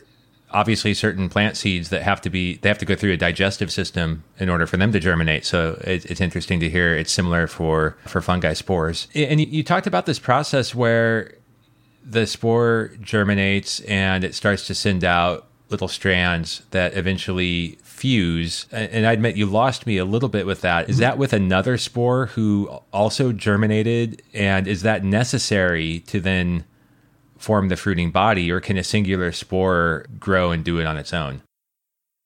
obviously 0.52 0.95
certain 0.95 1.28
plant 1.28 1.57
seeds 1.57 1.88
that 1.88 2.02
have 2.02 2.21
to 2.21 2.31
be 2.31 2.57
they 2.59 2.69
have 2.69 2.78
to 2.78 2.85
go 2.85 2.95
through 2.95 3.12
a 3.12 3.16
digestive 3.16 3.73
system 3.73 4.23
in 4.38 4.49
order 4.49 4.66
for 4.66 4.76
them 4.76 4.92
to 4.92 5.00
germinate. 5.00 5.45
So 5.45 5.81
it, 5.85 6.04
it's 6.07 6.21
interesting 6.21 6.61
to 6.61 6.71
hear 6.71 6.95
it's 6.95 7.12
similar 7.12 7.47
for 7.47 7.97
for 8.07 8.21
fungi 8.21 8.52
spores. 8.52 9.09
And 9.14 9.40
you, 9.40 9.47
you 9.47 9.62
talked 9.62 9.87
about 9.87 10.07
this 10.07 10.19
process 10.19 10.75
where 10.75 11.35
the 12.04 12.26
spore 12.26 12.92
germinates 13.00 13.81
and 13.81 14.25
it 14.25 14.35
starts 14.35 14.66
to 14.66 14.75
send 14.75 15.04
out 15.04 15.47
little 15.71 15.88
strands 15.88 16.62
that 16.71 16.97
eventually 16.97 17.78
fuse. 18.02 18.66
And 18.73 19.06
I 19.06 19.12
admit 19.12 19.37
you 19.37 19.47
lost 19.47 19.87
me 19.87 19.97
a 19.97 20.04
little 20.04 20.28
bit 20.28 20.44
with 20.44 20.61
that. 20.62 20.90
Is 20.90 20.99
that 20.99 21.18
with 21.18 21.32
another 21.32 21.78
spore 21.78 22.26
who 22.26 22.66
also 22.92 23.30
germinated? 23.30 24.23
And 24.35 24.66
is 24.66 24.82
that 24.82 25.04
necessary 25.04 26.00
to 26.09 26.18
then 26.18 26.64
form 27.38 27.68
the 27.68 27.76
fruiting 27.76 28.11
body, 28.11 28.50
or 28.50 28.59
can 28.59 28.76
a 28.76 28.82
singular 28.82 29.30
spore 29.30 30.06
grow 30.18 30.50
and 30.50 30.64
do 30.64 30.80
it 30.80 30.85
on 30.85 30.97
its 30.97 31.12
own? 31.12 31.42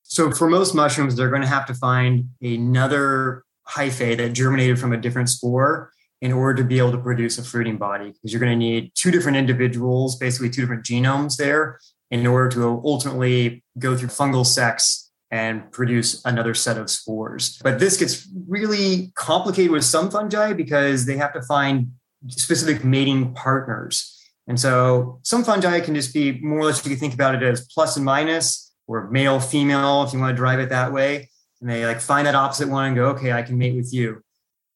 So, 0.03 0.31
for 0.31 0.49
most 0.49 0.75
mushrooms, 0.75 1.15
they're 1.15 1.29
going 1.29 1.43
to 1.43 1.49
have 1.49 1.67
to 1.67 1.75
find 1.75 2.31
another 2.41 3.45
hyphae 3.69 4.17
that 4.17 4.31
germinated 4.31 4.79
from 4.79 4.95
a 4.95 4.97
different 4.97 5.29
spore 5.29 5.93
in 6.23 6.33
order 6.33 6.63
to 6.63 6.67
be 6.67 6.79
able 6.79 6.93
to 6.93 6.99
produce 6.99 7.37
a 7.37 7.45
fruiting 7.45 7.77
body 7.77 8.13
because 8.13 8.33
you're 8.33 8.41
going 8.41 8.53
to 8.53 8.57
need 8.57 8.93
two 8.95 9.11
different 9.11 9.37
individuals, 9.37 10.17
basically 10.17 10.49
two 10.49 10.63
different 10.63 10.87
genomes 10.87 11.37
there, 11.37 11.79
in 12.11 12.27
order 12.27 12.49
to 12.49 12.81
ultimately 12.83 13.63
go 13.79 13.95
through 13.95 14.09
fungal 14.09 14.47
sex 14.47 15.06
and 15.31 15.71
produce 15.73 16.25
another 16.25 16.55
set 16.55 16.79
of 16.79 16.89
spores. 16.89 17.59
But 17.63 17.79
this 17.79 17.97
gets 17.97 18.29
really 18.49 19.13
complicated 19.15 19.71
with 19.73 19.85
some 19.85 20.11
fungi 20.11 20.53
because 20.53 21.05
they 21.05 21.17
have 21.17 21.33
to 21.35 21.43
find 21.43 21.93
specific 22.29 22.85
mating 22.85 23.35
partners. 23.35 24.13
And 24.47 24.59
so 24.59 25.19
some 25.23 25.43
fungi 25.43 25.81
can 25.81 25.95
just 25.95 26.15
be 26.15 26.41
more 26.41 26.61
or 26.61 26.65
less, 26.65 26.85
you 26.85 26.91
can 26.91 26.99
think 26.99 27.15
about 27.15 27.35
it 27.35 27.43
as 27.43 27.67
plus 27.67 27.97
and 27.97 28.05
minus 28.05 28.73
or 28.87 29.11
male, 29.11 29.41
female, 29.41 30.05
if 30.05 30.13
you 30.13 30.21
want 30.21 30.31
to 30.31 30.37
drive 30.37 30.61
it 30.61 30.69
that 30.69 30.93
way. 30.93 31.29
And 31.61 31.69
they 31.69 31.85
like 31.85 32.01
find 32.01 32.27
that 32.27 32.35
opposite 32.35 32.69
one 32.69 32.87
and 32.87 32.97
go, 32.97 33.07
okay, 33.09 33.33
I 33.33 33.43
can 33.43 33.59
mate 33.59 33.75
with 33.75 33.93
you. 33.93 34.23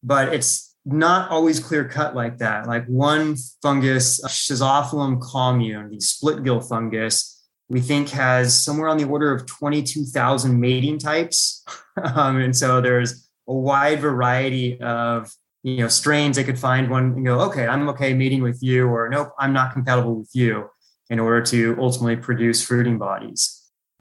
But 0.03 0.35
it's 0.35 0.75
not 0.85 1.31
always 1.31 1.61
clear 1.61 1.85
cut 1.85 2.17
like 2.17 2.39
that. 2.39 2.67
Like 2.67 2.87
one 2.87 3.37
fungus, 3.63 4.21
Schizophyllum 4.25 5.21
commune, 5.21 5.91
the 5.91 6.01
split 6.01 6.43
gill 6.43 6.61
fungus, 6.61 7.40
we 7.71 7.81
think 7.81 8.11
has 8.11 8.53
somewhere 8.53 8.89
on 8.89 8.99
the 8.99 9.05
order 9.05 9.33
of 9.33 9.47
22,000 9.47 10.61
mating 10.61 10.99
types. 10.99 11.65
um, 12.15 12.37
and 12.37 12.55
so 12.55 12.81
there's 12.81 13.29
a 13.49 13.55
wide 13.55 14.01
variety 14.01 14.79
of 14.81 15.33
you 15.63 15.77
know 15.77 15.89
strains 15.89 16.37
they 16.37 16.45
could 16.45 16.59
find 16.59 16.91
one 16.91 17.13
and 17.13 17.25
go, 17.25 17.41
okay, 17.41 17.67
I'm 17.67 17.89
okay 17.91 18.13
mating 18.13 18.43
with 18.43 18.63
you, 18.63 18.87
or 18.89 19.09
nope, 19.09 19.33
I'm 19.39 19.53
not 19.53 19.73
compatible 19.73 20.17
with 20.17 20.31
you, 20.35 20.69
in 21.09 21.21
order 21.21 21.43
to 21.47 21.77
ultimately 21.79 22.17
produce 22.17 22.65
fruiting 22.65 22.99
bodies. 22.99 23.57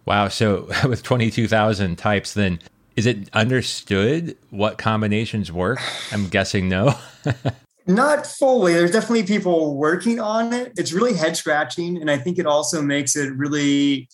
Wow. 0.05 0.29
So 0.29 0.67
with 0.87 1.03
22,000 1.03 1.95
types, 1.97 2.33
then 2.33 2.59
is 2.95 3.05
it 3.05 3.29
understood 3.33 4.35
what 4.49 4.77
combinations 4.77 5.51
work? 5.51 5.79
I'm 6.11 6.27
guessing 6.27 6.67
no. 6.69 6.95
Not 7.89 8.27
fully. 8.27 8.73
There's 8.73 8.91
definitely 8.91 9.23
people 9.23 9.75
working 9.75 10.19
on 10.19 10.53
it. 10.53 10.73
It's 10.77 10.93
really 10.93 11.15
head 11.15 11.35
scratching. 11.35 11.97
And 11.99 12.11
I 12.11 12.17
think 12.17 12.37
it 12.37 12.45
also 12.45 12.83
makes 12.83 13.15
it 13.15 13.35
really 13.35 14.07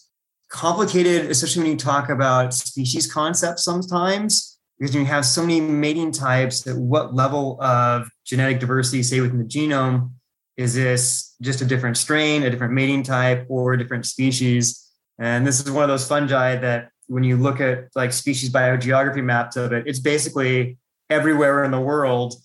complicated, 0.49 1.29
especially 1.29 1.63
when 1.63 1.71
you 1.71 1.77
talk 1.77 2.07
about 2.07 2.53
species 2.53 3.11
concepts 3.11 3.65
sometimes, 3.65 4.57
because 4.79 4.95
you 4.95 5.03
have 5.03 5.25
so 5.25 5.41
many 5.41 5.59
mating 5.59 6.13
types 6.13 6.65
at 6.65 6.77
what 6.77 7.13
level 7.13 7.61
of 7.61 8.07
genetic 8.25 8.61
diversity, 8.61 9.03
say 9.03 9.19
within 9.19 9.39
the 9.39 9.43
genome, 9.43 10.11
is 10.55 10.73
this 10.73 11.35
just 11.41 11.59
a 11.59 11.65
different 11.65 11.97
strain, 11.97 12.43
a 12.43 12.49
different 12.49 12.71
mating 12.71 13.03
type, 13.03 13.45
or 13.49 13.73
a 13.73 13.77
different 13.77 14.05
species? 14.05 14.89
And 15.19 15.45
this 15.45 15.59
is 15.59 15.69
one 15.69 15.83
of 15.83 15.89
those 15.89 16.07
fungi 16.07 16.55
that 16.55 16.91
when 17.07 17.25
you 17.25 17.35
look 17.35 17.59
at 17.59 17.89
like 17.93 18.13
species 18.13 18.49
biogeography 18.49 19.21
maps 19.21 19.57
of 19.57 19.73
it, 19.73 19.85
it's 19.85 19.99
basically 19.99 20.77
everywhere 21.09 21.65
in 21.65 21.71
the 21.71 21.81
world 21.81 22.35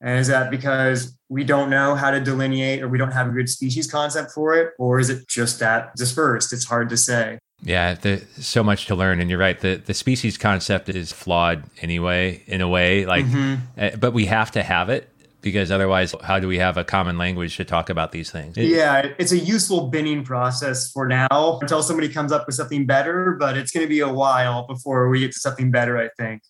and 0.00 0.18
is 0.18 0.28
that 0.28 0.50
because 0.50 1.16
we 1.28 1.44
don't 1.44 1.70
know 1.70 1.94
how 1.94 2.10
to 2.10 2.20
delineate 2.20 2.82
or 2.82 2.88
we 2.88 2.98
don't 2.98 3.10
have 3.10 3.28
a 3.28 3.30
good 3.30 3.48
species 3.48 3.90
concept 3.90 4.30
for 4.32 4.54
it? 4.54 4.72
Or 4.78 5.00
is 5.00 5.10
it 5.10 5.28
just 5.28 5.58
that 5.58 5.94
dispersed? 5.96 6.52
It's 6.52 6.64
hard 6.64 6.88
to 6.90 6.96
say. 6.96 7.38
Yeah, 7.62 7.94
there's 7.94 8.24
so 8.38 8.62
much 8.62 8.86
to 8.86 8.94
learn. 8.94 9.20
And 9.20 9.28
you're 9.28 9.38
right. 9.38 9.58
The, 9.58 9.74
the 9.84 9.94
species 9.94 10.38
concept 10.38 10.88
is 10.88 11.10
flawed 11.10 11.64
anyway, 11.82 12.44
in 12.46 12.60
a 12.60 12.68
way. 12.68 13.04
Like, 13.06 13.24
mm-hmm. 13.24 13.56
uh, 13.76 13.96
but 13.96 14.12
we 14.12 14.26
have 14.26 14.52
to 14.52 14.62
have 14.62 14.88
it 14.88 15.08
because 15.40 15.72
otherwise, 15.72 16.14
how 16.22 16.38
do 16.38 16.46
we 16.46 16.58
have 16.58 16.76
a 16.76 16.84
common 16.84 17.18
language 17.18 17.56
to 17.56 17.64
talk 17.64 17.90
about 17.90 18.12
these 18.12 18.30
things? 18.30 18.56
It, 18.56 18.66
yeah, 18.66 19.12
it's 19.18 19.32
a 19.32 19.38
useful 19.38 19.88
binning 19.88 20.22
process 20.22 20.92
for 20.92 21.08
now 21.08 21.58
until 21.60 21.82
somebody 21.82 22.08
comes 22.08 22.30
up 22.30 22.46
with 22.46 22.54
something 22.54 22.86
better, 22.86 23.36
but 23.38 23.56
it's 23.56 23.72
going 23.72 23.84
to 23.84 23.88
be 23.88 24.00
a 24.00 24.12
while 24.12 24.66
before 24.68 25.08
we 25.08 25.20
get 25.20 25.32
to 25.32 25.40
something 25.40 25.72
better, 25.72 25.98
I 25.98 26.10
think. 26.16 26.42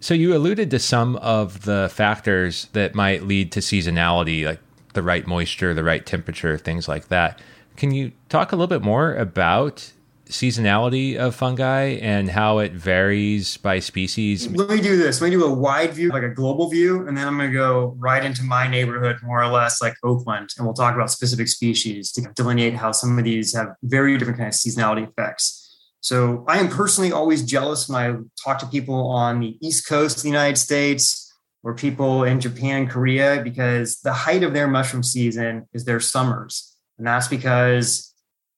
So 0.00 0.14
you 0.14 0.34
alluded 0.34 0.70
to 0.70 0.78
some 0.78 1.16
of 1.16 1.64
the 1.66 1.90
factors 1.92 2.68
that 2.72 2.94
might 2.94 3.24
lead 3.24 3.52
to 3.52 3.60
seasonality, 3.60 4.46
like 4.46 4.60
the 4.94 5.02
right 5.02 5.26
moisture, 5.26 5.74
the 5.74 5.84
right 5.84 6.04
temperature, 6.04 6.56
things 6.56 6.88
like 6.88 7.08
that. 7.08 7.40
Can 7.76 7.92
you 7.92 8.12
talk 8.30 8.52
a 8.52 8.56
little 8.56 8.66
bit 8.66 8.82
more 8.82 9.14
about 9.14 9.92
seasonality 10.26 11.16
of 11.16 11.34
fungi 11.34 11.98
and 12.00 12.30
how 12.30 12.58
it 12.58 12.72
varies 12.72 13.58
by 13.58 13.78
species? 13.78 14.46
Let 14.48 14.70
me 14.70 14.80
do 14.80 14.96
this. 14.96 15.20
Let 15.20 15.28
me 15.28 15.36
do 15.36 15.44
a 15.44 15.52
wide 15.52 15.92
view, 15.92 16.08
like 16.08 16.22
a 16.22 16.28
global 16.28 16.70
view, 16.70 17.06
and 17.06 17.16
then 17.16 17.26
I'm 17.28 17.36
going 17.36 17.50
to 17.50 17.54
go 17.56 17.94
right 17.98 18.24
into 18.24 18.42
my 18.42 18.68
neighborhood, 18.68 19.16
more 19.22 19.42
or 19.42 19.48
less 19.48 19.82
like 19.82 19.94
Oakland, 20.02 20.50
and 20.56 20.66
we'll 20.66 20.74
talk 20.74 20.94
about 20.94 21.10
specific 21.10 21.48
species 21.48 22.10
to 22.12 22.22
delineate 22.34 22.74
how 22.74 22.92
some 22.92 23.18
of 23.18 23.24
these 23.24 23.54
have 23.54 23.74
very 23.82 24.16
different 24.16 24.38
kind 24.38 24.48
of 24.48 24.54
seasonality 24.54 25.08
effects. 25.08 25.59
So 26.00 26.44
I 26.48 26.58
am 26.58 26.68
personally 26.68 27.12
always 27.12 27.44
jealous 27.44 27.88
when 27.88 27.98
I 27.98 28.18
talk 28.42 28.58
to 28.60 28.66
people 28.66 29.08
on 29.08 29.40
the 29.40 29.58
East 29.60 29.86
Coast 29.86 30.18
of 30.18 30.22
the 30.22 30.30
United 30.30 30.56
States 30.56 31.32
or 31.62 31.74
people 31.74 32.24
in 32.24 32.40
Japan, 32.40 32.88
Korea, 32.88 33.42
because 33.44 34.00
the 34.00 34.12
height 34.12 34.42
of 34.42 34.54
their 34.54 34.66
mushroom 34.66 35.02
season 35.02 35.68
is 35.74 35.84
their 35.84 36.00
summers. 36.00 36.74
And 36.96 37.06
that's 37.06 37.28
because 37.28 38.14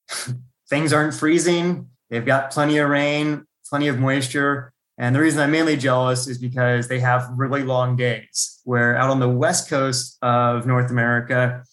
things 0.69 0.93
aren't 0.93 1.13
freezing. 1.13 1.89
They've 2.09 2.25
got 2.25 2.51
plenty 2.51 2.77
of 2.77 2.89
rain, 2.89 3.45
plenty 3.69 3.89
of 3.89 3.99
moisture. 3.99 4.71
And 4.97 5.15
the 5.15 5.19
reason 5.19 5.41
I'm 5.41 5.51
mainly 5.51 5.75
jealous 5.75 6.27
is 6.27 6.37
because 6.37 6.87
they 6.87 6.99
have 6.99 7.27
really 7.35 7.63
long 7.63 7.95
days, 7.95 8.61
where 8.63 8.95
out 8.95 9.09
on 9.09 9.19
the 9.19 9.29
West 9.29 9.69
Coast 9.69 10.17
of 10.21 10.65
North 10.65 10.91
America, 10.91 11.63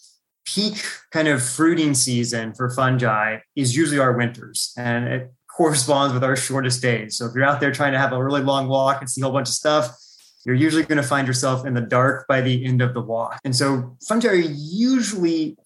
peak 0.46 0.82
kind 1.12 1.28
of 1.28 1.42
fruiting 1.42 1.94
season 1.94 2.54
for 2.54 2.70
fungi 2.70 3.38
is 3.54 3.76
usually 3.76 4.00
our 4.00 4.16
winters. 4.16 4.72
And 4.76 5.06
it 5.06 5.32
corresponds 5.56 6.14
with 6.14 6.24
our 6.24 6.36
shortest 6.36 6.82
days. 6.82 7.16
So 7.16 7.26
if 7.26 7.34
you're 7.34 7.44
out 7.44 7.60
there 7.60 7.72
trying 7.72 7.92
to 7.92 7.98
have 7.98 8.12
a 8.12 8.22
really 8.22 8.42
long 8.42 8.68
walk 8.68 9.00
and 9.00 9.10
see 9.10 9.20
a 9.20 9.24
whole 9.24 9.32
bunch 9.32 9.48
of 9.48 9.54
stuff, 9.54 9.96
you're 10.44 10.54
usually 10.54 10.84
going 10.84 11.00
to 11.00 11.06
find 11.06 11.26
yourself 11.26 11.66
in 11.66 11.74
the 11.74 11.80
dark 11.80 12.26
by 12.26 12.40
the 12.40 12.64
end 12.64 12.80
of 12.80 12.94
the 12.94 13.00
walk. 13.00 13.40
And 13.44 13.54
so 13.54 13.96
fungi 14.08 14.28
are 14.28 14.34
usually 14.34 15.56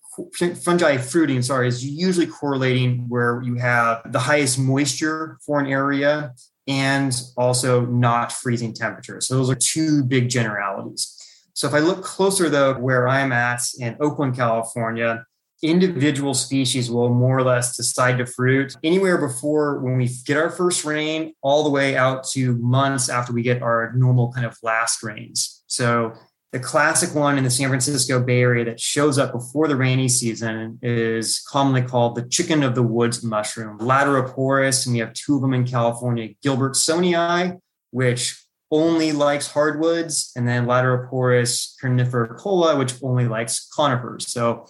fungi 0.63 0.97
fruiting, 0.97 1.43
sorry, 1.43 1.69
is 1.69 1.85
usually 1.85 2.27
correlating 2.27 3.09
where 3.09 3.43
you 3.43 3.57
have 3.57 4.01
the 4.13 4.19
highest 4.19 4.59
moisture 4.59 5.39
for 5.45 5.61
an 5.61 5.67
area 5.67 6.35
and 6.67 7.21
also 7.37 7.85
not 7.85 8.33
freezing 8.33 8.73
temperatures. 8.73 9.29
So 9.29 9.37
those 9.37 9.51
are 9.51 9.55
two 9.55 10.05
big 10.05 10.29
generalities. 10.29 11.11
So 11.53 11.69
if 11.69 11.75
I 11.75 11.79
look 11.79 12.03
closer 12.03 12.49
though, 12.49 12.75
where 12.75 13.07
I'm 13.07 13.33
at 13.33 13.63
in 13.79 13.97
Oakland, 14.01 14.35
California, 14.37 15.25
individual 15.65 16.35
species 16.35 16.91
will 16.91 17.09
more 17.09 17.39
or 17.39 17.43
less 17.43 17.77
decide 17.77 18.19
to 18.19 18.27
fruit 18.27 18.77
anywhere 18.85 19.17
before 19.17 19.81
when 19.81 19.97
we 19.97 20.11
get 20.27 20.37
our 20.37 20.51
first 20.51 20.85
rain 20.85 21.33
all 21.41 21.65
the 21.65 21.71
way 21.71 21.97
out 21.97 22.23
to 22.29 22.57
months 22.59 23.09
after 23.09 23.33
we 23.33 23.43
get 23.43 23.63
our 23.63 23.93
normal 23.97 24.31
kind 24.31 24.45
of 24.47 24.59
last 24.63 25.03
rains. 25.03 25.65
So 25.67 26.13
the 26.53 26.61
classic 26.61 27.15
one 27.15 27.39
in 27.39 27.45
the 27.45 27.51
San 27.51 27.69
Francisco 27.69 28.23
Bay 28.23 28.43
Area 28.43 28.67
that 28.67 28.79
shows 28.79 29.19
up 29.19 29.33
before 29.33 29.67
the 29.67 29.75
rainy 29.75 30.07
season 30.09 30.79
is 30.83 31.43
commonly 31.49 31.83
called 31.83 32.15
the 32.15 32.29
chicken 32.29 32.63
of 32.63 32.75
the 32.75 32.83
woods 32.83 33.25
mushroom, 33.25 33.79
Laetiporus, 33.79 34.87
and 34.87 34.93
we 34.93 35.01
have 35.01 35.15
two 35.15 35.37
of 35.37 35.41
them 35.41 35.55
in 35.55 35.67
California, 35.67 36.29
Gilbertsonii, 36.45 37.59
which 37.91 38.39
only 38.71 39.13
likes 39.13 39.47
hardwoods, 39.47 40.31
and 40.37 40.47
then 40.47 40.67
Laetiporus 40.67 41.75
conifericola, 41.83 42.79
which 42.79 42.95
only 43.03 43.27
likes 43.27 43.69
conifers. 43.75 44.31
So 44.31 44.67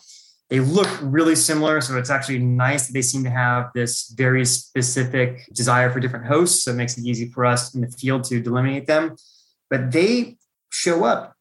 they 0.50 0.61
look 0.61 0.88
really 1.02 1.35
similar. 1.35 1.80
So 1.80 1.96
it's 1.96 2.11
actually 2.11 2.38
nice 2.38 2.87
that 2.87 2.92
they 2.92 3.02
seem 3.02 3.24
to 3.24 3.30
have 3.30 3.70
this 3.74 4.12
very 4.16 4.44
specific 4.44 5.48
desire 5.52 5.90
for 5.90 6.00
different 6.00 6.26
hosts. 6.26 6.64
So 6.64 6.72
it 6.72 6.74
makes 6.74 6.98
it 6.98 7.04
easy 7.04 7.30
for 7.30 7.44
us 7.44 7.74
in 7.74 7.80
the 7.80 7.88
field 7.88 8.24
to 8.24 8.40
delineate 8.40 8.87
them. 8.87 9.16
But 9.70 9.90
they 9.90 10.37
show 10.70 11.04
up 11.04 11.35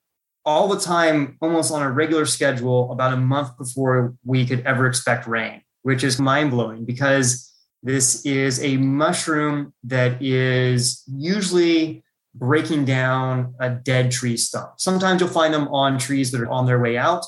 all 0.45 0.67
the 0.67 0.79
time, 0.79 1.37
almost 1.41 1.71
on 1.71 1.81
a 1.81 1.91
regular 1.91 2.25
schedule, 2.25 2.91
about 2.91 3.13
a 3.13 3.17
month 3.17 3.57
before 3.57 4.15
we 4.23 4.45
could 4.45 4.61
ever 4.65 4.87
expect 4.87 5.27
rain, 5.27 5.61
which 5.83 6.03
is 6.03 6.19
mind 6.19 6.51
blowing 6.51 6.85
because 6.85 7.51
this 7.81 8.25
is 8.25 8.63
a 8.63 8.77
mushroom 8.77 9.73
that 9.83 10.21
is 10.21 11.03
usually 11.07 12.03
breaking 12.35 12.85
down 12.85 13.53
a 13.59 13.69
dead 13.69 14.11
tree 14.11 14.37
stump. 14.37 14.71
Sometimes 14.77 15.21
you'll 15.21 15.29
find 15.29 15.53
them 15.53 15.67
on 15.67 15.97
trees 15.97 16.31
that 16.31 16.41
are 16.41 16.49
on 16.49 16.65
their 16.65 16.79
way 16.79 16.97
out 16.97 17.25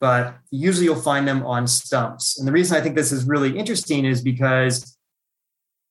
but 0.00 0.36
usually 0.50 0.84
you'll 0.84 0.96
find 0.96 1.26
them 1.26 1.44
on 1.44 1.66
stumps. 1.66 2.38
And 2.38 2.46
the 2.46 2.52
reason 2.52 2.76
I 2.76 2.80
think 2.80 2.94
this 2.94 3.12
is 3.12 3.24
really 3.24 3.56
interesting 3.56 4.04
is 4.04 4.22
because 4.22 4.96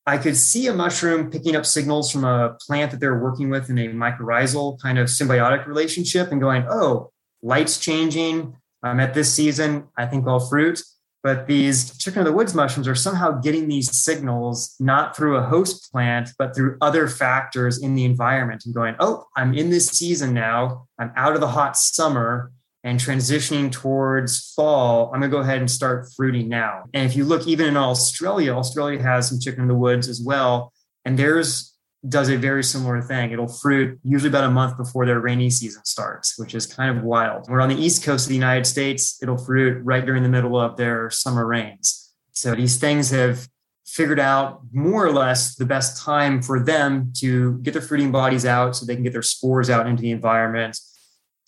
I 0.06 0.18
could 0.18 0.38
see 0.38 0.68
a 0.68 0.74
mushroom 0.74 1.32
picking 1.32 1.56
up 1.56 1.65
signals 1.65 2.12
from 2.12 2.26
a 2.26 2.56
plant 2.68 2.91
that 2.91 3.00
they're 3.00 3.20
working 3.20 3.50
with 3.50 3.70
in 3.70 3.80
a 3.80 3.88
mycorrhizal 3.88 4.80
kind 4.80 5.00
of 5.00 5.08
symbiotic 5.08 5.65
relationship 5.65 6.32
and 6.32 6.39
going, 6.39 6.65
oh, 6.70 7.12
light's 7.41 7.80
changing. 7.80 8.56
I'm 8.84 9.00
at 9.00 9.15
this 9.15 9.34
season. 9.34 9.88
I 9.98 10.06
think 10.06 10.28
I'll 10.28 10.39
fruit. 10.39 10.82
But 11.24 11.48
these 11.48 11.98
chicken 11.98 12.20
of 12.20 12.26
the 12.26 12.34
woods 12.34 12.54
mushrooms 12.54 12.88
are 12.88 12.94
somehow 12.94 13.32
getting 13.39 13.68
these 13.68 13.98
signals 13.98 14.76
not 14.80 15.18
through 15.18 15.38
a 15.38 15.41
host 15.41 15.91
plant, 15.91 16.30
but 16.38 16.56
through 16.56 16.78
other 16.82 17.08
factors 17.08 17.82
in 17.82 17.96
the 17.96 18.06
environment 18.06 18.63
and 18.63 18.76
going, 18.76 18.96
oh, 19.00 19.26
I'm 19.36 19.56
in 19.56 19.72
this 19.72 19.88
season 19.88 20.36
now. 20.36 20.86
I'm 21.00 21.12
out 21.15 21.34
of 21.34 21.41
the 21.41 21.48
hot 21.48 21.78
summer 21.78 22.52
and 22.86 23.00
transitioning 23.00 23.71
towards 23.71 24.54
fall, 24.56 25.08
I'm 25.08 25.19
going 25.19 25.32
to 25.32 25.36
go 25.36 25.41
ahead 25.41 25.58
and 25.58 25.69
start 25.69 26.08
fruiting 26.15 26.48
now. 26.48 26.84
And 26.93 27.10
if 27.10 27.17
you 27.17 27.26
look 27.26 27.48
even 27.48 27.65
in 27.65 27.76
Australia, 27.76 28.54
Australia 28.54 29.02
has 29.02 29.28
some 29.28 29.39
chicken 29.39 29.63
in 29.63 29.67
the 29.67 29.74
woods 29.76 30.08
as 30.08 30.21
well. 30.21 30.71
And 31.04 31.17
theirs 31.17 31.76
does 32.08 32.30
a 32.30 32.38
very 32.38 32.63
similar 32.63 33.02
thing. 33.02 33.32
It'll 33.32 33.48
fruit 33.48 34.00
usually 34.04 34.30
about 34.30 34.43
a 34.43 34.52
month 34.52 34.78
before 34.78 35.08
their 35.08 35.19
rainy 35.19 35.50
season 35.50 35.84
starts, 35.84 36.38
which 36.38 36.54
is 36.54 36.67
kind 36.67 36.95
of 36.95 37.04
wild. 37.04 37.50
We're 37.50 37.60
on 37.60 37.69
the 37.69 37.76
east 37.76 38.04
coast 38.04 38.28
of 38.28 38.30
the 38.30 38.36
United 38.36 38.67
States. 38.67 39.17
It'll 39.19 39.36
fruit 39.36 39.84
right 39.84 40.06
during 40.06 40.21
the 40.21 40.30
middle 40.30 40.56
of 40.56 40.78
their 40.78 41.10
summer 41.10 41.48
rains. 41.48 42.13
So 42.34 42.54
these 42.54 42.78
things 42.78 43.10
have 43.10 43.48
figured 43.88 44.19
out 44.19 44.62
more 44.71 45.04
or 45.04 45.12
less 45.12 45.56
the 45.56 45.65
best 45.65 46.04
time 46.04 46.39
for 46.39 46.60
them 46.60 47.12
to 47.17 47.58
get 47.63 47.71
their 47.74 47.82
fruiting 47.82 48.12
bodies 48.12 48.45
out 48.45 48.76
so 48.76 48.86
they 48.86 48.93
can 48.93 49.04
get 49.04 49.13
their 49.13 49.24
spores 49.24 49.71
out 49.71 49.88
into 49.88 50.04
the 50.04 50.12
environment 50.12 50.78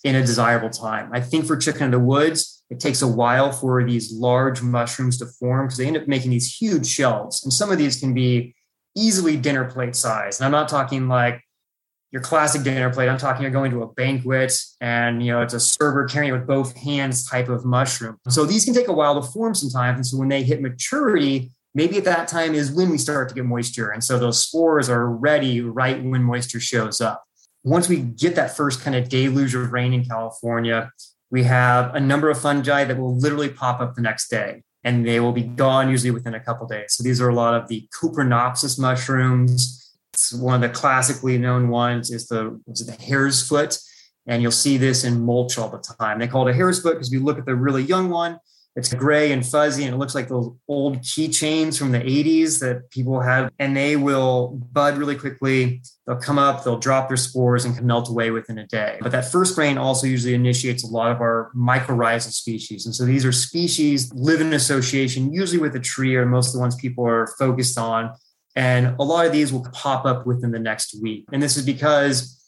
in 0.04 0.16
a 0.16 0.22
desirable 0.22 0.70
time. 0.70 1.10
I 1.12 1.22
think 1.22 1.46
for 1.46 1.58
chicken 1.58 1.84
in 1.84 1.92
the 1.92 2.00
woods, 2.00 2.64
it 2.70 2.80
takes 2.80 3.02
a 3.02 3.08
while 3.08 3.52
for 3.52 3.84
these 3.84 4.12
large 4.12 4.62
mushrooms 4.62 5.18
to 5.20 5.26
form 5.26 5.68
because 5.68 5.78
they 5.78 5.88
end 5.88 5.98
up 5.98 6.08
making 6.08 6.32
these 6.32 6.54
huge 6.54 6.86
shells. 6.86 7.44
And 7.44 7.52
some 7.52 7.72
of 7.72 7.78
these 7.78 8.00
can 8.00 8.14
be 8.14 8.56
easily 8.96 9.38
dinner 9.38 9.66
plate 9.66 9.96
size. 9.96 10.40
And 10.40 10.46
I'm 10.46 10.52
not 10.52 10.68
talking 10.68 11.08
like 11.08 11.42
your 12.12 12.22
classic 12.22 12.64
dinner 12.64 12.90
plate. 12.92 13.10
I'm 13.10 13.18
talking 13.18 13.42
you're 13.42 13.52
going 13.52 13.72
to 13.72 13.84
a 13.84 13.94
banquet 13.94 14.54
and 14.82 15.24
you 15.24 15.32
know 15.32 15.42
it's 15.42 15.54
a 15.54 15.60
server 15.60 16.06
carrying 16.06 16.34
it 16.34 16.38
with 16.38 16.48
both 16.48 16.76
hands 16.76 17.28
type 17.28 17.50
of 17.50 17.66
mushroom. 17.66 18.18
So 18.30 18.46
these 18.46 18.66
can 18.66 18.74
take 18.74 18.88
a 18.88 18.94
while 18.94 19.22
to 19.22 19.28
form 19.28 19.56
sometimes. 19.56 19.98
And 19.98 20.06
so 20.06 20.18
when 20.18 20.30
they 20.30 20.44
hit 20.44 20.62
maturity, 20.62 21.52
maybe 21.76 21.98
at 21.98 22.06
that 22.06 22.28
time 22.28 22.54
is 22.56 22.72
when 22.72 22.90
we 22.90 22.98
start 22.98 23.30
to 23.30 23.36
get 23.36 23.46
moisture. 23.46 23.90
And 23.90 24.04
so 24.04 24.18
those 24.18 24.44
spores 24.44 24.90
are 24.90 25.10
ready 25.10 25.62
right 25.62 26.02
when 26.04 26.24
moisture 26.24 26.60
shows 26.60 27.02
up 27.02 27.27
once 27.68 27.90
we 27.90 27.98
get 27.98 28.36
that 28.36 28.56
first 28.56 28.82
kind 28.82 28.96
of 28.96 29.10
deluge 29.10 29.54
of 29.54 29.74
rain 29.74 29.94
in 29.94 30.06
California, 30.06 30.90
we 31.30 31.44
have 31.44 31.94
a 31.94 32.00
number 32.00 32.30
of 32.30 32.40
fungi 32.40 32.86
that 32.86 32.98
will 32.98 33.18
literally 33.18 33.50
pop 33.50 33.82
up 33.82 33.94
the 33.94 34.02
next 34.02 34.30
day 34.30 34.64
and 34.86 35.06
they 35.06 35.20
will 35.20 35.34
be 35.34 35.44
gone 35.44 35.90
usually 35.90 36.12
within 36.12 36.34
a 36.34 36.40
couple 36.40 36.66
days. 36.66 36.94
So 36.94 37.04
these 37.04 37.20
are 37.20 37.28
a 37.28 37.36
lot 37.36 37.54
of 37.56 37.68
the 37.68 37.86
Coprinopsis 37.94 38.80
mushrooms. 38.80 39.94
It's 40.14 40.32
one 40.32 40.56
of 40.56 40.62
the 40.62 40.70
classically 40.70 41.38
known 41.38 41.68
ones 41.68 42.10
is 42.10 42.28
the, 42.28 42.58
is 42.68 42.86
the 42.86 42.94
hare's 43.04 43.46
foot. 43.46 43.78
And 44.28 44.42
you'll 44.42 44.52
see 44.52 44.78
this 44.78 45.04
in 45.04 45.26
mulch 45.26 45.58
all 45.58 45.70
the 45.70 45.78
time. 46.00 46.20
They 46.20 46.28
call 46.28 46.48
it 46.48 46.52
a 46.52 46.54
hare's 46.54 46.82
foot 46.82 46.94
because 46.94 47.12
we 47.12 47.18
look 47.18 47.38
at 47.38 47.46
the 47.46 47.56
really 47.56 47.84
young 47.84 48.10
one, 48.10 48.40
it's 48.78 48.94
gray 48.94 49.32
and 49.32 49.44
fuzzy, 49.44 49.86
and 49.86 49.96
it 49.96 49.98
looks 49.98 50.14
like 50.14 50.28
those 50.28 50.52
old 50.68 51.00
keychains 51.00 51.80
from 51.80 51.92
the 51.92 52.00
80s 52.00 52.60
that 52.60 52.92
people 52.92 53.20
had. 53.20 53.50
And 53.58 53.76
they 53.76 53.96
will 53.96 54.50
bud 54.72 55.00
really 55.00 55.16
quickly. 55.16 55.82
They'll 56.06 56.18
come 56.18 56.38
up, 56.38 56.64
they'll 56.64 56.78
drop 56.78 57.08
their 57.08 57.18
spores, 57.18 57.66
and 57.66 57.76
can 57.76 57.88
melt 57.88 58.08
away 58.08 58.30
within 58.30 58.60
a 58.60 58.68
day. 58.68 59.00
But 59.02 59.12
that 59.14 59.32
first 59.32 59.58
rain 59.58 59.80
also 59.80 60.06
usually 60.06 60.36
initiates 60.36 60.84
a 60.84 60.88
lot 60.88 61.12
of 61.12 61.22
our 61.22 61.50
mycorrhizal 61.58 62.32
species. 62.32 62.86
And 62.86 62.94
so 62.94 63.04
these 63.04 63.26
are 63.26 63.32
species 63.32 64.14
live 64.14 64.42
in 64.42 64.54
association, 64.54 65.34
usually 65.34 65.60
with 65.60 65.76
a 65.76 65.80
tree, 65.80 66.16
or 66.16 66.28
most 66.28 66.50
of 66.50 66.54
the 66.54 66.60
ones 66.60 66.76
people 66.76 67.04
are 67.04 67.34
focused 67.40 67.80
on. 67.80 68.14
And 68.56 68.96
a 69.00 69.04
lot 69.04 69.26
of 69.26 69.32
these 69.32 69.52
will 69.52 69.68
pop 69.74 70.06
up 70.06 70.28
within 70.28 70.52
the 70.52 70.60
next 70.60 70.96
week. 71.02 71.26
And 71.34 71.42
this 71.42 71.58
is 71.58 71.66
because 71.66 72.40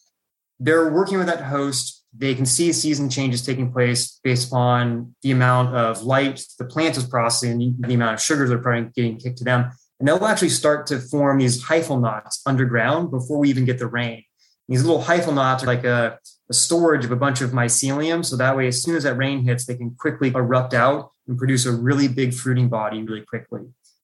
they're 0.60 0.92
working 0.92 1.18
with 1.18 1.28
that 1.28 1.42
host 1.42 1.99
they 2.16 2.34
can 2.34 2.46
see 2.46 2.74
season 2.74 3.10
changes 3.10 3.46
taking 3.46 3.72
place 3.72 4.20
based 4.24 4.48
upon 4.48 5.16
the 5.22 5.32
amount 5.32 5.76
of 5.76 6.02
light 6.04 6.44
the 6.58 6.66
plant 6.66 6.98
is 6.98 7.06
processing 7.06 7.76
the 7.80 7.94
amount 7.94 8.16
of 8.16 8.22
sugars 8.22 8.50
that 8.50 8.56
are 8.56 8.62
probably 8.62 8.90
getting 8.96 9.18
kicked 9.18 9.38
to 9.38 9.44
them. 9.44 9.72
And 10.00 10.08
they'll 10.08 10.26
actually 10.26 10.50
start 10.50 10.88
to 10.88 11.00
form 11.00 11.40
these 11.40 11.64
hyphal 11.64 12.02
knots 12.02 12.42
underground 12.46 13.12
before 13.12 13.38
we 13.38 13.50
even 13.50 13.66
get 13.66 13.80
the 13.80 13.88
rain. 13.88 14.24
These 14.68 14.84
little 14.84 15.02
hyphal 15.02 15.34
knots 15.34 15.64
are 15.64 15.68
like 15.68 15.84
a, 15.84 16.20
a 16.50 16.54
storage 16.54 17.04
of 17.04 17.12
a 17.12 17.16
bunch 17.16 17.42
of 17.42 17.52
mycelium. 17.52 18.24
So 18.24 18.38
that 18.38 18.56
way, 18.56 18.68
as 18.68 18.82
soon 18.82 18.96
as 18.96 19.04
that 19.04 19.16
rain 19.16 19.44
hits, 19.44 19.66
they 19.66 19.76
can 19.76 19.92
quickly 19.96 20.30
erupt 20.30 20.74
out 20.74 21.12
and 21.28 21.38
produce 21.38 21.66
a 21.66 21.72
really 21.72 22.08
big 22.08 22.34
fruiting 22.34 22.70
body 22.70 23.04
really 23.04 23.26
quickly. 23.26 23.62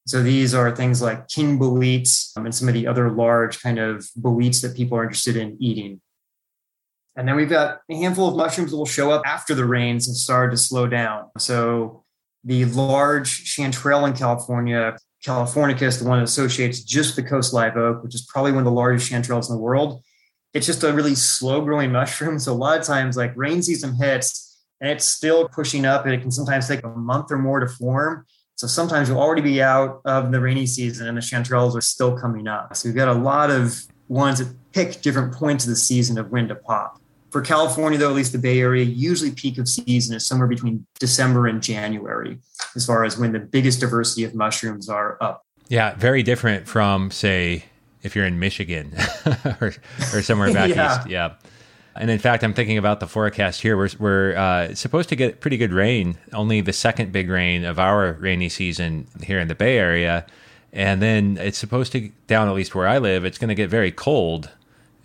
So 0.08 0.22
these 0.22 0.54
are 0.54 0.76
things 0.76 1.02
like 1.02 1.28
king 1.28 1.58
boletes 1.58 2.32
um, 2.38 2.46
and 2.46 2.54
some 2.54 2.68
of 2.68 2.74
the 2.76 2.86
other 2.86 3.10
large 3.10 3.62
kind 3.62 3.80
of 3.80 4.08
boletes 4.18 4.62
that 4.62 4.76
people 4.76 4.98
are 4.98 5.04
interested 5.04 5.36
in 5.36 5.58
eating. 5.60 6.02
And 7.16 7.28
then 7.28 7.36
we've 7.36 7.50
got 7.50 7.82
a 7.90 7.96
handful 7.96 8.28
of 8.28 8.36
mushrooms 8.36 8.72
that 8.72 8.78
will 8.78 8.86
show 8.86 9.12
up 9.12 9.22
after 9.26 9.56
the 9.56 9.66
rains 9.66 10.08
have 10.08 10.16
started 10.16 10.52
to 10.52 10.58
slow 10.58 10.88
down. 10.88 11.30
So 11.38 12.04
the 12.44 12.66
large 12.66 13.46
chanterelle 13.46 14.08
in 14.08 14.14
California, 14.14 14.98
Californicus, 15.26 16.00
the 16.00 16.08
one 16.08 16.20
that 16.20 16.26
associates 16.26 16.82
just 16.82 17.16
the 17.16 17.24
coast 17.24 17.54
live 17.54 17.78
oak, 17.78 18.04
which 18.04 18.14
is 18.14 18.28
probably 18.32 18.52
one 18.52 18.60
of 18.60 18.66
the 18.66 18.72
largest 18.72 19.12
chanterelles 19.12 19.50
in 19.50 19.56
the 19.56 19.62
world. 19.62 20.04
It's 20.54 20.66
just 20.66 20.84
a 20.84 20.94
really 20.94 21.16
slow 21.16 21.62
growing 21.62 21.92
mushroom. 22.00 22.38
So 22.38 22.52
a 22.52 22.54
lot 22.54 22.80
of 22.80 22.86
times, 22.86 23.18
like 23.18 23.34
rain 23.36 23.64
season 23.64 23.96
hits 23.96 24.64
and 24.82 24.90
it's 24.92 25.06
still 25.06 25.48
pushing 25.48 25.86
up, 25.86 26.06
and 26.06 26.14
it 26.14 26.22
can 26.22 26.32
sometimes 26.32 26.68
take 26.68 26.84
a 26.84 26.90
month 26.90 27.32
or 27.32 27.38
more 27.38 27.62
to 27.62 27.68
form. 27.68 28.26
So 28.56 28.68
sometimes 28.68 29.10
you'll 29.10 29.20
already 29.20 29.42
be 29.42 29.62
out 29.62 30.02
of 30.06 30.32
the 30.32 30.40
rainy 30.40 30.66
season 30.66 31.08
and 31.08 31.18
the 31.18 31.22
chanterelles 31.22 31.76
are 31.76 31.82
still 31.82 32.18
coming 32.18 32.48
up. 32.48 32.76
So 32.76 32.88
we've 32.88 32.96
got 32.96 33.10
a 33.10 33.14
lot 33.14 33.52
of 33.52 33.82
ones 34.08 34.40
that 34.40 34.54
pick 34.72 35.02
different 35.02 35.34
points 35.34 35.66
of 35.66 35.72
the 35.72 35.76
season 35.76 36.18
of 36.18 36.30
when 36.30 36.48
to 36.48 36.56
pop. 36.56 37.02
For 37.36 37.42
California, 37.42 38.00
though, 38.00 38.12
at 38.12 38.16
least 38.16 38.32
the 38.32 38.38
Bay 38.38 38.62
Area, 38.62 38.86
usually 38.86 39.30
peak 39.30 39.58
of 39.58 39.68
season 39.68 40.16
is 40.16 40.26
somewhere 40.26 40.48
between 40.48 40.86
December 41.02 41.48
and 41.48 41.62
January, 41.62 42.40
as 42.78 42.86
far 42.86 43.04
as 43.04 43.18
when 43.18 43.34
the 43.34 43.40
biggest 43.40 43.82
diversity 43.82 44.24
of 44.24 44.34
mushrooms 44.34 44.88
are 44.88 45.18
up. 45.20 45.46
Yeah, 45.68 45.96
very 45.96 46.24
different 46.24 46.66
from, 46.66 47.12
say, 47.12 47.66
if 48.04 48.16
you're 48.16 48.24
in 48.24 48.40
Michigan 48.40 48.94
or, 49.60 49.74
or 50.14 50.22
somewhere 50.22 50.54
back 50.54 50.70
yeah. 50.74 50.98
east. 50.98 51.10
Yeah. 51.10 51.34
And 51.98 52.10
in 52.10 52.20
fact, 52.20 52.42
I'm 52.42 52.54
thinking 52.54 52.78
about 52.78 53.02
the 53.02 53.08
forecast 53.08 53.62
here. 53.62 53.76
We're, 53.76 53.90
we're 54.00 54.38
uh, 54.38 54.74
supposed 54.74 55.10
to 55.10 55.18
get 55.18 55.42
pretty 55.42 55.58
good 55.58 55.74
rain, 55.74 56.18
only 56.32 56.62
the 56.62 56.72
second 56.72 57.12
big 57.12 57.30
rain 57.30 57.66
of 57.66 57.78
our 57.80 58.14
rainy 58.14 58.48
season 58.48 59.08
here 59.22 59.42
in 59.42 59.50
the 59.50 59.56
Bay 59.56 59.78
Area. 59.78 60.26
And 60.72 61.02
then 61.02 61.38
it's 61.42 61.58
supposed 61.58 61.92
to, 61.92 62.12
down 62.28 62.48
at 62.48 62.54
least 62.54 62.74
where 62.74 62.88
I 62.88 62.98
live, 62.98 63.26
it's 63.26 63.38
going 63.38 63.50
to 63.50 63.56
get 63.56 63.70
very 63.70 63.92
cold, 63.92 64.52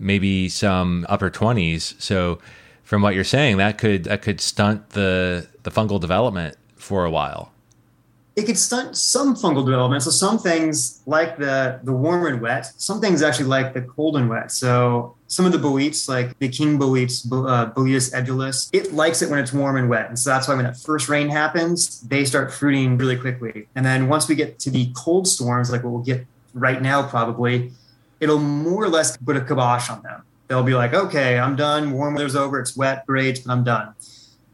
maybe 0.00 0.48
some 0.48 1.06
upper 1.08 1.30
20s. 1.30 2.00
So, 2.00 2.38
from 2.82 3.02
what 3.02 3.14
you're 3.14 3.22
saying, 3.22 3.58
that 3.58 3.78
could 3.78 4.04
that 4.04 4.22
could 4.22 4.40
stunt 4.40 4.90
the 4.90 5.46
the 5.62 5.70
fungal 5.70 6.00
development 6.00 6.56
for 6.76 7.04
a 7.04 7.10
while 7.10 7.52
it 8.36 8.46
could 8.46 8.58
stunt 8.58 8.96
some 8.96 9.34
fungal 9.34 9.64
development. 9.64 10.02
So 10.02 10.10
some 10.10 10.38
things 10.38 11.02
like 11.06 11.36
the 11.36 11.80
the 11.82 11.92
warm 11.92 12.26
and 12.26 12.40
wet, 12.40 12.72
some 12.76 13.00
things 13.00 13.22
actually 13.22 13.46
like 13.46 13.74
the 13.74 13.82
cold 13.82 14.16
and 14.16 14.28
wet. 14.28 14.50
So 14.52 15.14
some 15.26 15.46
of 15.46 15.52
the 15.52 15.58
boletes, 15.58 16.08
like 16.08 16.38
the 16.38 16.48
king 16.48 16.78
boletes, 16.78 17.26
uh, 17.30 17.70
Boletus 17.72 18.12
edulis, 18.12 18.68
it 18.72 18.92
likes 18.92 19.22
it 19.22 19.30
when 19.30 19.38
it's 19.38 19.52
warm 19.52 19.76
and 19.76 19.88
wet. 19.88 20.08
And 20.08 20.18
so 20.18 20.30
that's 20.30 20.48
why 20.48 20.54
when 20.54 20.64
that 20.64 20.76
first 20.76 21.08
rain 21.08 21.28
happens, 21.28 22.00
they 22.00 22.24
start 22.24 22.52
fruiting 22.52 22.96
really 22.96 23.16
quickly. 23.16 23.68
And 23.74 23.84
then 23.84 24.08
once 24.08 24.28
we 24.28 24.34
get 24.34 24.58
to 24.60 24.70
the 24.70 24.90
cold 24.96 25.28
storms, 25.28 25.70
like 25.70 25.84
what 25.84 25.92
we'll 25.92 26.02
get 26.02 26.26
right 26.54 26.80
now 26.80 27.06
probably, 27.06 27.72
it'll 28.20 28.38
more 28.38 28.84
or 28.84 28.88
less 28.88 29.16
put 29.16 29.36
a 29.36 29.40
kibosh 29.40 29.90
on 29.90 30.02
them. 30.02 30.22
They'll 30.48 30.62
be 30.62 30.74
like, 30.74 30.94
okay, 30.94 31.38
I'm 31.38 31.56
done. 31.56 31.92
Warm 31.92 32.14
weather's 32.14 32.36
over. 32.36 32.60
It's 32.60 32.76
wet. 32.76 33.06
Great. 33.06 33.42
but 33.44 33.52
I'm 33.52 33.64
done. 33.64 33.94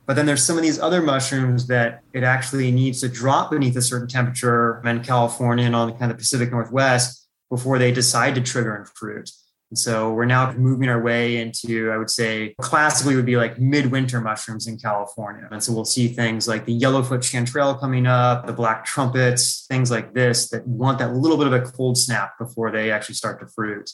But 0.06 0.14
then 0.14 0.26
there's 0.26 0.42
some 0.42 0.56
of 0.56 0.62
these 0.62 0.78
other 0.78 1.02
mushrooms 1.02 1.66
that 1.66 2.02
it 2.12 2.22
actually 2.22 2.70
needs 2.70 3.00
to 3.00 3.08
drop 3.08 3.50
beneath 3.50 3.76
a 3.76 3.82
certain 3.82 4.06
temperature 4.06 4.80
in 4.84 5.02
California 5.02 5.64
and 5.66 5.74
on 5.74 5.88
the 5.88 5.94
kind 5.94 6.12
of 6.12 6.18
Pacific 6.18 6.52
Northwest 6.52 7.26
before 7.50 7.78
they 7.78 7.90
decide 7.90 8.34
to 8.36 8.40
trigger 8.40 8.76
and 8.76 8.88
fruit. 8.88 9.30
And 9.70 9.78
so 9.78 10.12
we're 10.12 10.26
now 10.26 10.52
moving 10.52 10.88
our 10.88 11.02
way 11.02 11.38
into, 11.38 11.90
I 11.90 11.96
would 11.96 12.10
say, 12.10 12.54
classically 12.60 13.16
would 13.16 13.26
be 13.26 13.36
like 13.36 13.58
midwinter 13.58 14.20
mushrooms 14.20 14.68
in 14.68 14.78
California. 14.78 15.48
And 15.50 15.62
so 15.62 15.72
we'll 15.72 15.84
see 15.84 16.06
things 16.06 16.46
like 16.46 16.66
the 16.66 16.72
yellowfoot 16.72 17.20
chanterelle 17.20 17.78
coming 17.80 18.06
up, 18.06 18.46
the 18.46 18.52
black 18.52 18.84
trumpets, 18.84 19.66
things 19.68 19.90
like 19.90 20.14
this 20.14 20.50
that 20.50 20.64
want 20.68 21.00
that 21.00 21.14
little 21.14 21.36
bit 21.36 21.48
of 21.48 21.52
a 21.52 21.62
cold 21.62 21.98
snap 21.98 22.38
before 22.38 22.70
they 22.70 22.92
actually 22.92 23.16
start 23.16 23.40
to 23.40 23.48
fruit. 23.48 23.90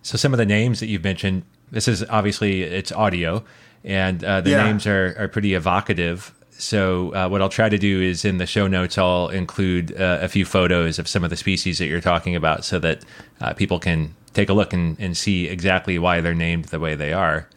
So 0.00 0.16
some 0.16 0.32
of 0.32 0.38
the 0.38 0.46
names 0.46 0.80
that 0.80 0.86
you've 0.86 1.04
mentioned, 1.04 1.42
this 1.70 1.86
is 1.86 2.02
obviously 2.08 2.62
it's 2.62 2.92
audio, 2.92 3.44
and 3.84 4.24
uh, 4.24 4.40
the 4.40 4.50
yeah. 4.50 4.64
names 4.64 4.86
are, 4.86 5.14
are 5.18 5.28
pretty 5.28 5.54
evocative. 5.54 6.34
So 6.56 7.12
uh, 7.14 7.28
what 7.28 7.42
I'll 7.42 7.48
try 7.48 7.68
to 7.68 7.78
do 7.78 8.00
is 8.00 8.24
in 8.24 8.38
the 8.38 8.46
show 8.46 8.66
notes 8.66 8.96
I'll 8.96 9.28
include 9.28 10.00
uh, 10.00 10.18
a 10.22 10.28
few 10.28 10.44
photos 10.44 10.98
of 10.98 11.08
some 11.08 11.24
of 11.24 11.30
the 11.30 11.36
species 11.36 11.78
that 11.78 11.86
you're 11.86 12.00
talking 12.00 12.36
about, 12.36 12.64
so 12.64 12.78
that 12.78 13.04
uh, 13.40 13.52
people 13.54 13.78
can 13.78 14.14
take 14.32 14.48
a 14.48 14.52
look 14.52 14.72
and, 14.72 14.96
and 14.98 15.16
see 15.16 15.46
exactly 15.46 15.98
why 15.98 16.20
they're 16.20 16.34
named 16.34 16.66
the 16.66 16.80
way 16.80 16.94
they 16.94 17.12
are. 17.12 17.48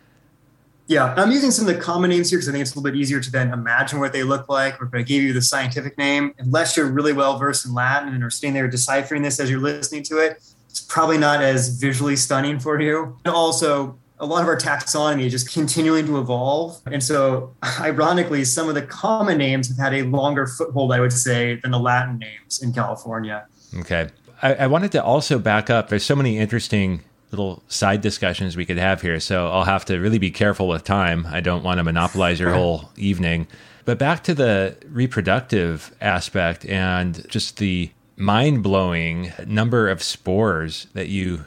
Yeah, 0.88 1.14
I'm 1.18 1.32
using 1.32 1.52
some 1.52 1.68
of 1.68 1.76
the 1.76 1.82
common 1.82 2.10
names 2.10 2.30
here 2.30 2.40
because 2.40 2.48
I 2.48 2.54
think 2.54 2.62
it's 2.62 2.74
a 2.74 2.80
little 2.80 2.90
bit 2.90 2.98
easier 2.98 3.20
to 3.20 3.32
then 3.32 3.52
imagine 3.52 4.00
what 4.00 4.14
they 4.14 4.24
look 4.24 4.48
like. 4.48 4.78
If 4.82 4.94
I 4.94 5.02
gave 5.02 5.22
you 5.22 5.34
the 5.34 5.42
scientific 5.42 5.98
name, 5.98 6.34
unless 6.38 6.78
you're 6.78 6.90
really 6.90 7.12
well 7.12 7.38
versed 7.38 7.66
in 7.66 7.74
Latin 7.74 8.14
and 8.14 8.24
are 8.24 8.30
staying 8.30 8.54
there 8.54 8.70
deciphering 8.70 9.22
this 9.22 9.40
as 9.40 9.50
you're 9.50 9.60
listening 9.60 10.04
to 10.04 10.20
it, 10.20 10.42
it's 10.70 10.80
probably 10.80 11.18
not 11.18 11.42
as 11.42 11.70
visually 11.70 12.16
stunning 12.16 12.58
for 12.58 12.80
you. 12.80 13.18
And 13.26 13.34
also, 13.34 13.98
a 14.20 14.26
lot 14.26 14.42
of 14.42 14.48
our 14.48 14.58
taxonomy 14.58 15.26
is 15.26 15.32
just 15.32 15.54
continuing 15.54 16.06
to 16.08 16.18
evolve. 16.18 16.82
And 16.86 17.04
so, 17.04 17.56
ironically, 17.80 18.44
some 18.46 18.68
of 18.70 18.76
the 18.76 18.82
common 18.82 19.38
names 19.38 19.68
have 19.68 19.78
had 19.78 19.94
a 19.94 20.04
longer 20.04 20.48
foothold, 20.48 20.92
I 20.92 21.00
would 21.00 21.14
say, 21.14 21.56
than 21.56 21.72
the 21.72 21.80
Latin 21.80 22.18
names 22.18 22.62
in 22.62 22.74
California. 22.74 23.46
Okay. 23.80 24.10
I, 24.42 24.56
I 24.56 24.68
wanted 24.68 24.92
to 24.94 25.04
also 25.04 25.40
back 25.40 25.70
up. 25.70 25.90
There's 25.90 26.06
so 26.06 26.16
many 26.16 26.38
interesting 26.38 27.02
little 27.32 27.62
side 27.68 28.02
discussions 28.02 28.56
we 28.56 28.66
could 28.66 28.78
have 28.78 29.02
here. 29.02 29.20
So 29.20 29.50
I'll 29.50 29.66
have 29.66 29.86
to 29.86 29.98
really 29.98 30.18
be 30.18 30.32
careful 30.32 30.68
with 30.68 30.84
time. 30.84 31.28
I 31.30 31.42
don't 31.42 31.64
want 31.64 31.80
to 31.80 31.84
monopolize 31.84 32.40
your 32.40 32.54
whole 32.54 32.90
evening. 32.96 33.48
But 33.86 33.98
back 33.98 34.24
to 34.26 34.34
the 34.34 34.78
reproductive 34.88 35.94
aspect 36.02 36.66
and 36.66 37.28
just 37.30 37.58
the 37.58 37.92
mind 38.16 38.64
blowing 38.64 39.32
number 39.46 39.90
of 39.90 40.02
spores 40.02 40.88
that 40.94 41.08
you 41.08 41.46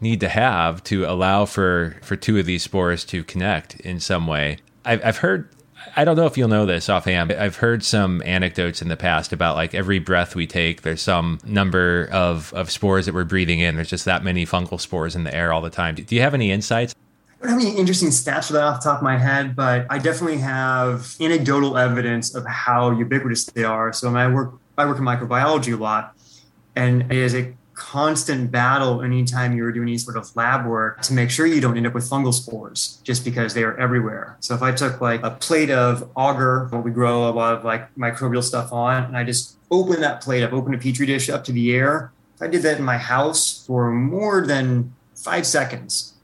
need 0.00 0.20
to 0.20 0.28
have 0.28 0.82
to 0.84 1.04
allow 1.04 1.44
for 1.44 1.96
for 2.02 2.16
two 2.16 2.38
of 2.38 2.46
these 2.46 2.62
spores 2.62 3.04
to 3.06 3.24
connect 3.24 3.80
in 3.80 4.00
some 4.00 4.26
way. 4.26 4.58
I've, 4.84 5.04
I've 5.04 5.18
heard. 5.18 5.48
I 5.96 6.04
don't 6.04 6.16
know 6.16 6.26
if 6.26 6.36
you'll 6.36 6.48
know 6.48 6.66
this 6.66 6.88
offhand. 6.88 7.28
But 7.28 7.38
I've 7.38 7.56
heard 7.56 7.84
some 7.84 8.22
anecdotes 8.24 8.82
in 8.82 8.88
the 8.88 8.96
past 8.96 9.32
about 9.32 9.56
like 9.56 9.74
every 9.74 9.98
breath 9.98 10.34
we 10.34 10.46
take, 10.46 10.82
there's 10.82 11.00
some 11.00 11.38
number 11.44 12.08
of, 12.12 12.52
of 12.52 12.70
spores 12.70 13.06
that 13.06 13.14
we're 13.14 13.24
breathing 13.24 13.60
in. 13.60 13.76
There's 13.76 13.88
just 13.88 14.04
that 14.04 14.24
many 14.24 14.44
fungal 14.44 14.80
spores 14.80 15.14
in 15.14 15.24
the 15.24 15.34
air 15.34 15.52
all 15.52 15.62
the 15.62 15.70
time. 15.70 15.94
Do 15.94 16.14
you 16.14 16.20
have 16.20 16.34
any 16.34 16.50
insights? 16.50 16.94
I 17.40 17.46
don't 17.46 17.60
have 17.60 17.68
any 17.68 17.78
interesting 17.78 18.08
stats 18.08 18.48
for 18.48 18.54
that 18.54 18.64
off 18.64 18.80
the 18.82 18.90
top 18.90 18.98
of 18.98 19.04
my 19.04 19.16
head, 19.16 19.54
but 19.54 19.86
I 19.88 19.98
definitely 19.98 20.38
have 20.38 21.14
anecdotal 21.20 21.78
evidence 21.78 22.34
of 22.34 22.44
how 22.44 22.90
ubiquitous 22.90 23.44
they 23.46 23.62
are. 23.62 23.92
So 23.92 24.14
I 24.14 24.26
work 24.26 24.54
I 24.76 24.84
work 24.84 24.98
in 24.98 25.04
microbiology 25.04 25.72
a 25.72 25.76
lot, 25.76 26.16
and 26.74 27.12
as 27.12 27.34
a 27.34 27.54
constant 27.78 28.50
battle 28.50 29.02
anytime 29.02 29.56
you 29.56 29.62
were 29.62 29.72
doing 29.72 29.88
any 29.88 29.98
sort 29.98 30.16
of 30.16 30.34
lab 30.36 30.66
work 30.66 31.00
to 31.02 31.14
make 31.14 31.30
sure 31.30 31.46
you 31.46 31.60
don't 31.60 31.76
end 31.76 31.86
up 31.86 31.94
with 31.94 32.10
fungal 32.10 32.34
spores 32.34 33.00
just 33.04 33.24
because 33.24 33.54
they 33.54 33.62
are 33.62 33.78
everywhere. 33.78 34.36
So 34.40 34.54
if 34.54 34.62
I 34.62 34.72
took 34.72 35.00
like 35.00 35.22
a 35.22 35.30
plate 35.30 35.70
of 35.70 36.10
agar, 36.18 36.66
what 36.70 36.82
we 36.84 36.90
grow 36.90 37.28
a 37.28 37.30
lot 37.30 37.54
of 37.54 37.64
like 37.64 37.94
microbial 37.94 38.42
stuff 38.42 38.72
on, 38.72 39.04
and 39.04 39.16
I 39.16 39.22
just 39.22 39.56
open 39.70 40.00
that 40.00 40.20
plate 40.20 40.42
up, 40.42 40.52
open 40.52 40.74
a 40.74 40.78
petri 40.78 41.06
dish 41.06 41.30
up 41.30 41.44
to 41.44 41.52
the 41.52 41.72
air, 41.72 42.12
I 42.40 42.48
did 42.48 42.62
that 42.62 42.78
in 42.78 42.84
my 42.84 42.98
house 42.98 43.64
for 43.66 43.90
more 43.90 44.46
than 44.46 44.94
five 45.14 45.46
seconds, 45.46 46.14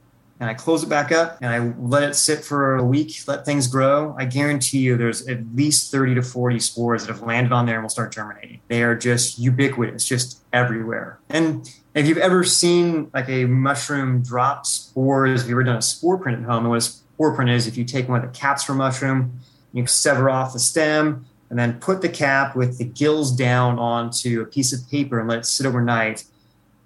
and 0.40 0.50
I 0.50 0.54
close 0.54 0.82
it 0.82 0.88
back 0.88 1.12
up 1.12 1.38
and 1.40 1.50
I 1.50 1.74
let 1.80 2.02
it 2.02 2.14
sit 2.14 2.44
for 2.44 2.76
a 2.76 2.84
week, 2.84 3.16
let 3.26 3.44
things 3.44 3.66
grow, 3.66 4.14
I 4.18 4.24
guarantee 4.24 4.78
you 4.78 4.96
there's 4.96 5.26
at 5.28 5.40
least 5.54 5.92
30 5.92 6.16
to 6.16 6.22
40 6.22 6.58
spores 6.58 7.06
that 7.06 7.12
have 7.12 7.22
landed 7.22 7.52
on 7.52 7.66
there 7.66 7.76
and 7.76 7.84
will 7.84 7.90
start 7.90 8.12
germinating. 8.12 8.60
They 8.68 8.82
are 8.82 8.94
just 8.96 9.38
ubiquitous, 9.38 10.04
just 10.04 10.42
everywhere. 10.52 11.18
And 11.28 11.70
if 11.94 12.08
you've 12.08 12.18
ever 12.18 12.42
seen 12.44 13.10
like 13.14 13.28
a 13.28 13.44
mushroom 13.44 14.22
drop 14.22 14.66
spores, 14.66 15.42
if 15.42 15.48
you've 15.48 15.54
ever 15.54 15.64
done 15.64 15.76
a 15.76 15.82
spore 15.82 16.18
print 16.18 16.40
at 16.40 16.44
home, 16.44 16.64
and 16.64 16.70
what 16.70 16.78
a 16.78 16.80
spore 16.80 17.34
print 17.34 17.50
is, 17.50 17.66
if 17.66 17.76
you 17.76 17.84
take 17.84 18.08
one 18.08 18.22
of 18.22 18.32
the 18.32 18.38
caps 18.38 18.64
from 18.64 18.76
a 18.76 18.78
mushroom, 18.78 19.38
you 19.72 19.86
sever 19.86 20.28
off 20.28 20.52
the 20.52 20.58
stem 20.58 21.26
and 21.50 21.58
then 21.58 21.78
put 21.78 22.02
the 22.02 22.08
cap 22.08 22.56
with 22.56 22.78
the 22.78 22.84
gills 22.84 23.30
down 23.30 23.78
onto 23.78 24.40
a 24.40 24.44
piece 24.44 24.72
of 24.72 24.88
paper 24.90 25.20
and 25.20 25.28
let 25.28 25.38
it 25.38 25.46
sit 25.46 25.66
overnight 25.66 26.24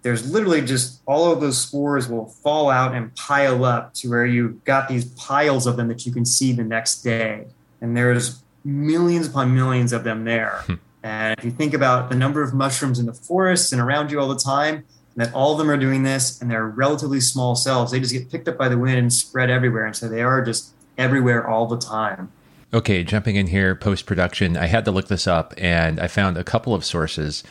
there's 0.03 0.31
literally 0.31 0.63
just 0.63 1.03
all 1.07 1.33
of 1.33 1.41
those 1.41 1.59
spores 1.59 2.09
will 2.09 2.27
fall 2.27 2.71
out 2.71 2.95
and 2.95 3.15
pile 3.17 3.65
up 3.65 3.95
to 3.95 4.09
where 4.09 4.25
you've 4.25 4.63
got 4.65 4.89
these 4.89 5.07
piles 5.13 5.67
of 5.67 5.77
them 5.77 5.89
that 5.89 6.07
you 6.07 6.13
can 6.13 6.25
see 6.25 6.53
the 6.53 6.65
next 6.65 7.03
day. 7.03 7.47
And 7.81 7.97
there's 7.97 8.43
millions 8.65 9.27
upon 9.27 9.55
millions 9.55 9.93
of 9.93 10.05
them 10.05 10.25
there. 10.25 10.63
Hmm. 10.67 10.75
And 11.03 11.39
if 11.39 11.45
you 11.45 11.51
think 11.51 11.75
about 11.75 12.11
the 12.11 12.17
number 12.17 12.43
of 12.43 12.55
mushrooms 12.55 12.99
in 12.99 13.07
the 13.07 13.13
forests 13.13 13.73
and 13.73 13.81
around 13.81 14.11
you 14.11 14.21
all 14.21 14.29
the 14.29 14.37
time, 14.37 14.85
that 15.17 15.33
all 15.35 15.53
of 15.53 15.59
them 15.59 15.71
are 15.71 15.77
doing 15.77 16.05
this 16.05 16.41
and 16.41 16.51
they're 16.51 16.67
relatively 16.67 17.21
small 17.21 17.57
cells, 17.57 17.91
they 17.91 17.99
just 17.99 18.13
get 18.13 18.31
picked 18.31 18.47
up 18.47 18.57
by 18.57 18.69
the 18.69 18.79
wind 18.79 18.99
and 18.99 19.13
spread 19.13 19.51
everywhere. 19.51 19.85
And 19.85 19.97
so 19.97 20.09
they 20.09 20.23
are 20.23 20.45
just 20.45 20.73
everywhere 20.97 21.49
all 21.49 21.67
the 21.67 21.79
time. 21.79 22.31
Okay, 22.73 23.03
jumping 23.03 23.37
in 23.37 23.47
here 23.47 23.75
post 23.75 24.07
production, 24.07 24.57
I 24.57 24.67
had 24.67 24.85
to 24.85 24.91
look 24.91 25.09
this 25.09 25.27
up 25.27 25.55
and 25.57 25.99
I 25.99 26.07
found 26.07 26.37
a 26.37 26.45
couple 26.45 26.75
of 26.75 26.85
sources. 26.85 27.43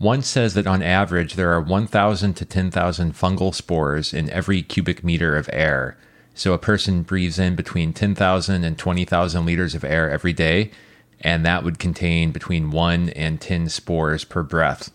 One 0.00 0.22
says 0.22 0.54
that 0.54 0.66
on 0.66 0.82
average, 0.82 1.34
there 1.34 1.52
are 1.52 1.60
1,000 1.60 2.32
to 2.32 2.46
10,000 2.46 3.12
fungal 3.14 3.54
spores 3.54 4.14
in 4.14 4.30
every 4.30 4.62
cubic 4.62 5.04
meter 5.04 5.36
of 5.36 5.50
air. 5.52 5.98
So 6.34 6.54
a 6.54 6.58
person 6.58 7.02
breathes 7.02 7.38
in 7.38 7.54
between 7.54 7.92
10,000 7.92 8.64
and 8.64 8.78
20,000 8.78 9.44
liters 9.44 9.74
of 9.74 9.84
air 9.84 10.08
every 10.10 10.32
day, 10.32 10.70
and 11.20 11.44
that 11.44 11.64
would 11.64 11.78
contain 11.78 12.32
between 12.32 12.70
1 12.70 13.10
and 13.10 13.42
10 13.42 13.68
spores 13.68 14.24
per 14.24 14.42
breath. 14.42 14.90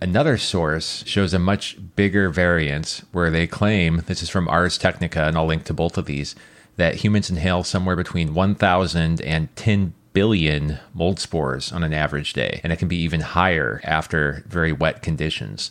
Another 0.00 0.38
source 0.38 1.02
shows 1.04 1.34
a 1.34 1.40
much 1.40 1.76
bigger 1.96 2.30
variance 2.30 3.02
where 3.10 3.32
they 3.32 3.48
claim 3.48 4.04
this 4.06 4.22
is 4.22 4.30
from 4.30 4.46
Ars 4.46 4.78
Technica, 4.78 5.24
and 5.24 5.36
I'll 5.36 5.46
link 5.46 5.64
to 5.64 5.74
both 5.74 5.98
of 5.98 6.06
these 6.06 6.36
that 6.76 7.02
humans 7.02 7.28
inhale 7.28 7.64
somewhere 7.64 7.96
between 7.96 8.34
1,000 8.34 9.20
and 9.20 9.56
10 9.56 9.94
billion 10.14 10.78
mold 10.94 11.20
spores 11.20 11.70
on 11.72 11.84
an 11.84 11.92
average 11.92 12.32
day, 12.32 12.60
and 12.64 12.72
it 12.72 12.78
can 12.78 12.88
be 12.88 12.96
even 12.96 13.20
higher 13.20 13.82
after 13.84 14.42
very 14.46 14.72
wet 14.72 15.02
conditions. 15.02 15.70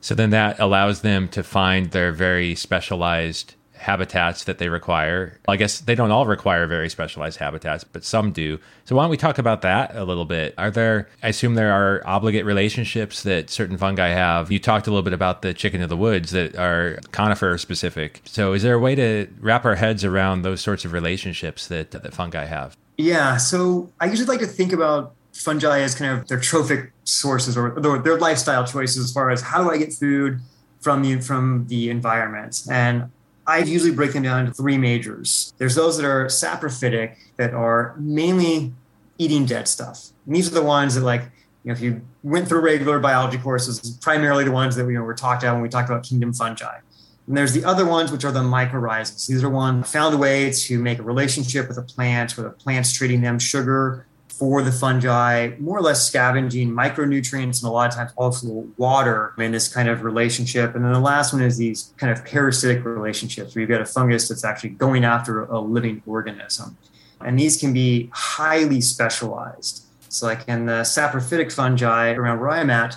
So 0.00 0.14
then 0.14 0.30
that 0.30 0.58
allows 0.58 1.02
them 1.02 1.28
to 1.28 1.42
find 1.42 1.92
their 1.92 2.12
very 2.12 2.54
specialized 2.56 3.54
habitats 3.84 4.44
that 4.44 4.58
they 4.58 4.68
require. 4.68 5.38
I 5.46 5.56
guess 5.56 5.80
they 5.80 5.94
don't 5.94 6.10
all 6.10 6.26
require 6.26 6.66
very 6.66 6.88
specialized 6.88 7.38
habitats, 7.38 7.84
but 7.84 8.04
some 8.04 8.32
do. 8.32 8.58
So 8.84 8.96
why 8.96 9.02
don't 9.02 9.10
we 9.10 9.18
talk 9.18 9.38
about 9.38 9.62
that 9.62 9.94
a 9.94 10.04
little 10.04 10.24
bit? 10.24 10.54
Are 10.56 10.70
there 10.70 11.08
I 11.22 11.28
assume 11.28 11.54
there 11.54 11.72
are 11.72 12.02
obligate 12.06 12.46
relationships 12.46 13.22
that 13.24 13.50
certain 13.50 13.76
fungi 13.76 14.08
have. 14.08 14.50
You 14.50 14.58
talked 14.58 14.86
a 14.86 14.90
little 14.90 15.02
bit 15.02 15.12
about 15.12 15.42
the 15.42 15.52
chicken 15.52 15.82
of 15.82 15.90
the 15.90 15.96
woods 15.96 16.30
that 16.30 16.56
are 16.56 16.98
conifer 17.12 17.58
specific. 17.58 18.22
So 18.24 18.54
is 18.54 18.62
there 18.62 18.74
a 18.74 18.78
way 18.78 18.94
to 18.94 19.28
wrap 19.38 19.64
our 19.66 19.74
heads 19.74 20.04
around 20.04 20.42
those 20.42 20.62
sorts 20.62 20.84
of 20.86 20.92
relationships 20.92 21.66
that 21.68 21.90
that 21.90 22.14
fungi 22.14 22.46
have? 22.46 22.76
Yeah. 22.96 23.36
So 23.36 23.90
I 24.00 24.06
usually 24.06 24.28
like 24.28 24.40
to 24.40 24.46
think 24.46 24.72
about 24.72 25.14
fungi 25.32 25.80
as 25.80 25.94
kind 25.94 26.18
of 26.18 26.28
their 26.28 26.38
trophic 26.38 26.92
sources 27.04 27.56
or 27.56 27.70
their 27.80 28.18
lifestyle 28.18 28.64
choices 28.64 29.04
as 29.04 29.12
far 29.12 29.30
as 29.30 29.42
how 29.42 29.62
do 29.62 29.70
I 29.70 29.78
get 29.78 29.92
food 29.92 30.40
from 30.80 31.02
the 31.02 31.20
from 31.20 31.66
the 31.68 31.90
environment. 31.90 32.62
And 32.70 33.10
I 33.46 33.58
usually 33.58 33.90
break 33.90 34.12
them 34.12 34.22
down 34.22 34.40
into 34.40 34.52
three 34.52 34.78
majors. 34.78 35.52
There's 35.58 35.74
those 35.74 35.96
that 35.98 36.06
are 36.06 36.26
saprophytic 36.26 37.16
that 37.36 37.52
are 37.52 37.94
mainly 37.98 38.72
eating 39.18 39.44
dead 39.44 39.68
stuff. 39.68 40.10
And 40.26 40.34
these 40.34 40.50
are 40.50 40.54
the 40.54 40.62
ones 40.62 40.94
that 40.94 41.02
like, 41.02 41.22
you 41.62 41.70
know, 41.70 41.72
if 41.72 41.80
you 41.80 42.00
went 42.22 42.48
through 42.48 42.60
regular 42.60 43.00
biology 43.00 43.38
courses, 43.38 43.98
primarily 44.00 44.44
the 44.44 44.52
ones 44.52 44.76
that 44.76 44.84
we 44.84 44.92
you 44.92 44.98
know, 44.98 45.04
were 45.04 45.14
talked 45.14 45.42
about 45.42 45.54
when 45.54 45.62
we 45.62 45.68
talked 45.68 45.88
about 45.90 46.04
kingdom 46.04 46.32
fungi. 46.32 46.78
And 47.26 47.36
there's 47.36 47.52
the 47.52 47.64
other 47.64 47.86
ones, 47.86 48.12
which 48.12 48.24
are 48.24 48.32
the 48.32 48.40
mycorrhizals. 48.40 49.26
These 49.26 49.42
are 49.42 49.48
ones 49.48 49.90
found 49.90 50.14
a 50.14 50.18
way 50.18 50.50
to 50.50 50.78
make 50.78 50.98
a 50.98 51.02
relationship 51.02 51.68
with 51.68 51.78
a 51.78 51.82
plant, 51.82 52.36
where 52.36 52.44
the 52.44 52.54
plant's 52.54 52.92
treating 52.92 53.22
them 53.22 53.38
sugar 53.38 54.06
for 54.28 54.62
the 54.62 54.72
fungi, 54.72 55.52
more 55.60 55.78
or 55.78 55.80
less 55.80 56.06
scavenging 56.06 56.68
micronutrients 56.70 57.62
and 57.62 57.68
a 57.68 57.70
lot 57.70 57.88
of 57.88 57.94
times 57.94 58.12
also 58.16 58.66
water 58.76 59.32
in 59.38 59.52
this 59.52 59.72
kind 59.72 59.88
of 59.88 60.02
relationship. 60.02 60.74
And 60.74 60.84
then 60.84 60.92
the 60.92 61.00
last 61.00 61.32
one 61.32 61.40
is 61.40 61.56
these 61.56 61.94
kind 61.98 62.12
of 62.12 62.24
parasitic 62.24 62.84
relationships 62.84 63.54
where 63.54 63.60
you've 63.60 63.70
got 63.70 63.80
a 63.80 63.86
fungus 63.86 64.28
that's 64.28 64.44
actually 64.44 64.70
going 64.70 65.04
after 65.04 65.44
a 65.44 65.60
living 65.60 66.02
organism. 66.04 66.76
And 67.20 67.38
these 67.38 67.58
can 67.58 67.72
be 67.72 68.10
highly 68.12 68.80
specialized. 68.80 69.86
So, 70.08 70.26
like 70.26 70.46
in 70.48 70.66
the 70.66 70.82
saprophytic 70.82 71.52
fungi 71.52 72.12
around 72.12 72.40
where 72.40 72.50
I'm 72.50 72.70
at, 72.70 72.96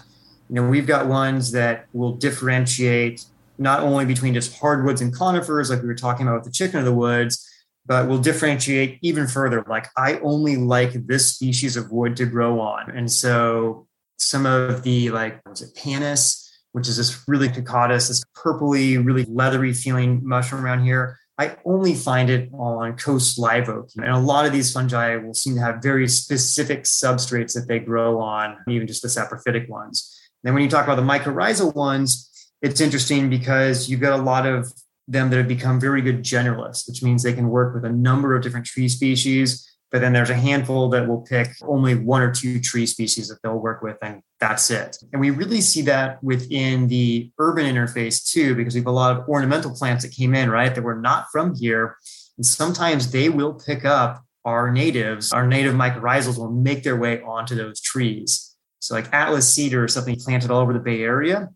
you 0.50 0.56
know, 0.56 0.68
we've 0.68 0.88
got 0.88 1.08
ones 1.08 1.52
that 1.52 1.86
will 1.94 2.14
differentiate 2.14 3.26
not 3.58 3.82
only 3.82 4.06
between 4.06 4.34
just 4.34 4.58
hardwoods 4.58 5.02
and 5.02 5.14
conifers, 5.14 5.70
like 5.70 5.82
we 5.82 5.88
were 5.88 5.96
talking 5.96 6.28
about 6.28 6.38
with 6.38 6.46
the 6.46 6.52
chicken 6.52 6.80
of 6.80 6.86
the 6.86 6.94
woods, 6.94 7.48
but 7.86 8.08
we'll 8.08 8.20
differentiate 8.20 9.00
even 9.02 9.28
further. 9.28 9.64
Like 9.68 9.88
I 9.96 10.20
only 10.20 10.58
like 10.58 11.08
this 11.08 11.34
species 11.34 11.78
of 11.78 11.92
wood 11.92 12.16
to 12.18 12.26
grow 12.26 12.60
on. 12.60 12.92
And 12.92 13.10
so 13.12 13.88
some 14.18 14.46
of 14.46 14.84
the 14.84 15.10
like, 15.10 15.42
was 15.48 15.62
it 15.62 15.76
Panus, 15.76 16.44
which 16.74 16.88
is 16.88 16.98
this 16.98 17.24
really 17.28 17.50
conchatus, 17.50 18.10
this 18.10 18.24
purpley, 18.36 19.04
really 19.04 19.26
leathery 19.26 19.74
feeling 19.74 20.22
mushroom 20.24 20.64
around 20.64 20.84
here. 20.84 21.18
I 21.40 21.56
only 21.66 21.94
find 21.94 22.30
it 22.30 22.50
on 22.52 22.98
coast 22.98 23.38
live 23.38 23.70
oak. 23.70 23.90
And 23.96 24.08
a 24.08 24.18
lot 24.18 24.46
of 24.46 24.52
these 24.52 24.74
fungi 24.74 25.16
will 25.18 25.36
seem 25.36 25.56
to 25.56 25.62
have 25.62 25.84
very 25.84 26.08
specific 26.08 26.84
substrates 26.84 27.54
that 27.54 27.68
they 27.68 27.80
grow 27.80 28.20
on, 28.20 28.58
even 28.68 28.88
just 28.88 29.04
the 29.04 29.08
saprophytic 29.08 29.70
ones. 29.70 30.20
then 30.44 30.54
when 30.54 30.64
you 30.64 30.70
talk 30.70 30.86
about 30.86 30.96
the 30.96 31.02
mycorrhizal 31.02 31.74
ones, 31.76 32.27
it's 32.62 32.82
interesting 32.82 33.30
because 33.30 33.90
you've 33.90 34.02
got 34.02 34.20
a 34.20 34.22
lot 34.22 34.46
of 34.46 34.72
them 35.08 35.30
that 35.30 35.38
have 35.38 35.48
become 35.48 35.80
very 35.80 36.02
good 36.02 36.22
generalists, 36.24 36.88
which 36.88 37.02
means 37.02 37.24
they 37.24 37.34
can 37.34 37.50
work 37.50 37.74
with 37.74 37.86
a 37.86 37.90
number 37.90 38.36
of 38.36 38.44
different 38.44 38.66
tree 38.66 38.90
species. 38.90 39.64
But 39.90 40.02
then 40.02 40.12
there's 40.12 40.30
a 40.30 40.36
handful 40.36 40.90
that 40.90 41.08
will 41.08 41.22
pick 41.22 41.48
only 41.62 41.96
one 41.96 42.22
or 42.22 42.30
two 42.34 42.60
tree 42.60 42.86
species 42.86 43.30
that 43.30 43.42
they'll 43.42 43.58
work 43.58 43.82
with, 43.82 43.98
and 44.02 44.22
that's 44.38 44.70
it. 44.70 44.98
And 45.14 45.22
we 45.22 45.30
really 45.30 45.62
see 45.62 45.82
that 45.84 46.22
within 46.22 46.90
the 46.90 47.32
urban 47.40 47.66
interface 47.66 48.30
too, 48.30 48.54
because 48.54 48.74
we 48.74 48.82
have 48.82 48.88
a 48.88 48.92
lot 48.92 49.18
of 49.18 49.30
ornamental 49.30 49.74
plants 49.74 50.04
that 50.04 50.12
came 50.12 50.36
in, 50.36 50.50
right, 50.50 50.76
that 50.76 50.84
were 50.84 51.00
not 51.00 51.28
from 51.32 51.56
here. 51.56 51.96
And 52.36 52.46
sometimes 52.46 53.12
they 53.12 53.30
will 53.30 53.54
pick 53.54 53.86
up 53.86 54.26
our 54.44 54.72
natives, 54.72 55.32
our 55.32 55.48
native 55.48 55.74
mycorrhizals 55.74 56.38
will 56.38 56.52
make 56.52 56.84
their 56.84 56.98
way 56.98 57.22
onto 57.22 57.56
those 57.56 57.80
trees. 57.80 58.56
So, 58.80 58.94
like 58.94 59.14
Atlas 59.14 59.52
cedar 59.52 59.86
is 59.86 59.94
something 59.94 60.16
planted 60.16 60.52
all 60.52 60.62
over 60.62 60.74
the 60.74 60.80
Bay 60.80 61.02
Area. 61.02 61.50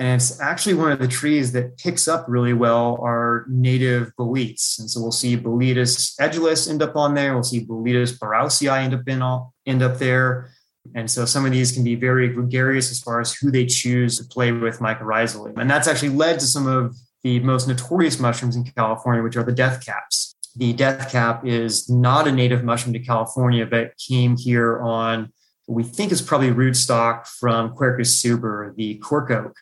And 0.00 0.18
it's 0.18 0.40
actually 0.40 0.74
one 0.74 0.92
of 0.92 0.98
the 0.98 1.06
trees 1.06 1.52
that 1.52 1.76
picks 1.76 2.08
up 2.08 2.24
really 2.26 2.54
well 2.54 2.98
our 3.02 3.44
native 3.50 4.12
boletes. 4.18 4.78
And 4.78 4.90
so 4.90 4.98
we'll 4.98 5.12
see 5.12 5.36
Boletus 5.36 6.18
edulis 6.18 6.70
end 6.70 6.82
up 6.82 6.96
on 6.96 7.12
there. 7.12 7.34
We'll 7.34 7.42
see 7.42 7.66
Boletus 7.66 8.18
barrowsii 8.18 8.74
end 8.82 8.94
up 8.94 9.06
in 9.06 9.20
all, 9.20 9.52
end 9.66 9.82
up 9.82 9.98
there. 9.98 10.52
And 10.94 11.10
so 11.10 11.26
some 11.26 11.44
of 11.44 11.52
these 11.52 11.72
can 11.72 11.84
be 11.84 11.96
very 11.96 12.30
gregarious 12.30 12.90
as 12.90 12.98
far 12.98 13.20
as 13.20 13.34
who 13.34 13.50
they 13.50 13.66
choose 13.66 14.16
to 14.16 14.24
play 14.24 14.52
with 14.52 14.78
mycorrhizally. 14.78 15.52
And 15.58 15.70
that's 15.70 15.86
actually 15.86 16.08
led 16.08 16.40
to 16.40 16.46
some 16.46 16.66
of 16.66 16.96
the 17.22 17.38
most 17.40 17.68
notorious 17.68 18.18
mushrooms 18.18 18.56
in 18.56 18.64
California, 18.64 19.22
which 19.22 19.36
are 19.36 19.44
the 19.44 19.52
death 19.52 19.84
caps. 19.84 20.34
The 20.56 20.72
death 20.72 21.12
cap 21.12 21.46
is 21.46 21.90
not 21.90 22.26
a 22.26 22.32
native 22.32 22.64
mushroom 22.64 22.94
to 22.94 23.00
California, 23.00 23.66
but 23.66 23.92
came 23.98 24.38
here 24.38 24.80
on 24.80 25.30
we 25.68 25.82
think 25.82 26.10
is 26.10 26.22
probably 26.22 26.48
rootstock 26.48 27.26
from 27.26 27.76
Quercus 27.76 28.18
suber, 28.18 28.74
the 28.76 28.94
cork 28.94 29.30
oak 29.30 29.54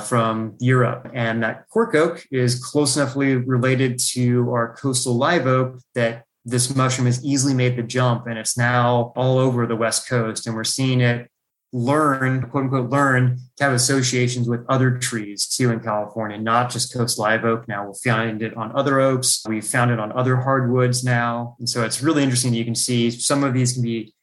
from 0.00 0.56
Europe. 0.58 1.10
And 1.12 1.42
that 1.42 1.68
cork 1.68 1.94
oak 1.94 2.24
is 2.30 2.62
close 2.62 2.96
enoughly 2.96 3.36
related 3.36 3.98
to 4.12 4.50
our 4.50 4.74
coastal 4.76 5.14
live 5.14 5.46
oak 5.46 5.80
that 5.94 6.24
this 6.44 6.74
mushroom 6.74 7.06
has 7.06 7.24
easily 7.24 7.54
made 7.54 7.76
the 7.76 7.82
jump 7.82 8.26
and 8.26 8.38
it's 8.38 8.56
now 8.56 9.12
all 9.16 9.38
over 9.38 9.66
the 9.66 9.76
West 9.76 10.08
Coast. 10.08 10.46
And 10.46 10.56
we're 10.56 10.64
seeing 10.64 11.00
it 11.00 11.28
learn, 11.72 12.50
quote 12.50 12.64
unquote, 12.64 12.90
learn 12.90 13.38
to 13.56 13.64
have 13.64 13.72
associations 13.72 14.48
with 14.48 14.64
other 14.68 14.98
trees 14.98 15.46
too 15.46 15.70
in 15.70 15.80
California, 15.80 16.38
not 16.38 16.70
just 16.70 16.92
coast 16.92 17.18
live 17.18 17.44
oak. 17.44 17.66
Now 17.66 17.84
we'll 17.84 17.94
find 17.94 18.42
it 18.42 18.54
on 18.56 18.76
other 18.76 19.00
oaks. 19.00 19.42
We've 19.48 19.64
found 19.64 19.90
it 19.90 19.98
on 19.98 20.12
other 20.12 20.36
hardwoods 20.36 21.02
now. 21.02 21.56
And 21.58 21.68
so 21.68 21.84
it's 21.84 22.02
really 22.02 22.22
interesting. 22.22 22.52
You 22.52 22.64
can 22.64 22.74
see 22.74 23.10
some 23.10 23.42
of 23.42 23.54
these 23.54 23.72
can 23.72 23.82
be 23.82 24.14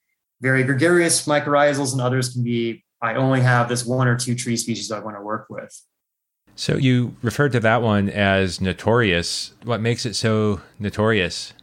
very 0.41 0.63
gregarious 0.63 1.25
mycorrhizals 1.25 1.91
and 1.91 2.01
others 2.01 2.33
can 2.33 2.43
be 2.43 2.83
I 3.01 3.15
only 3.15 3.41
have 3.41 3.69
this 3.69 3.85
one 3.85 4.07
or 4.07 4.17
two 4.17 4.35
tree 4.35 4.57
species 4.57 4.91
I 4.91 4.99
want 4.99 5.15
to 5.17 5.21
work 5.21 5.47
with. 5.49 5.81
So 6.55 6.75
you 6.75 7.15
referred 7.21 7.53
to 7.53 7.59
that 7.61 7.81
one 7.81 8.09
as 8.09 8.59
notorious. 8.59 9.53
What 9.63 9.79
makes 9.79 10.05
it 10.05 10.15
so 10.15 10.61
notorious? 10.77 11.53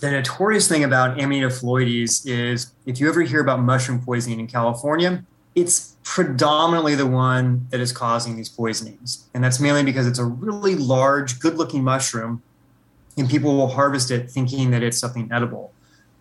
The 0.00 0.10
notorious 0.10 0.66
thing 0.66 0.82
about 0.82 1.20
Amanita 1.20 1.48
phalloides 1.48 2.26
is 2.26 2.72
if 2.86 2.98
you 2.98 3.08
ever 3.08 3.22
hear 3.22 3.40
about 3.40 3.60
mushroom 3.60 4.00
poisoning 4.00 4.40
in 4.40 4.46
California, 4.46 5.24
it's 5.54 5.96
predominantly 6.02 6.94
the 6.94 7.06
one 7.06 7.66
that 7.70 7.80
is 7.80 7.92
causing 7.92 8.36
these 8.36 8.48
poisonings. 8.48 9.28
And 9.34 9.44
that's 9.44 9.60
mainly 9.60 9.84
because 9.84 10.06
it's 10.06 10.18
a 10.18 10.24
really 10.24 10.74
large, 10.74 11.38
good 11.38 11.56
looking 11.56 11.84
mushroom, 11.84 12.42
and 13.16 13.28
people 13.28 13.56
will 13.56 13.68
harvest 13.68 14.10
it 14.10 14.30
thinking 14.30 14.70
that 14.70 14.82
it's 14.82 14.98
something 14.98 15.28
edible. 15.30 15.72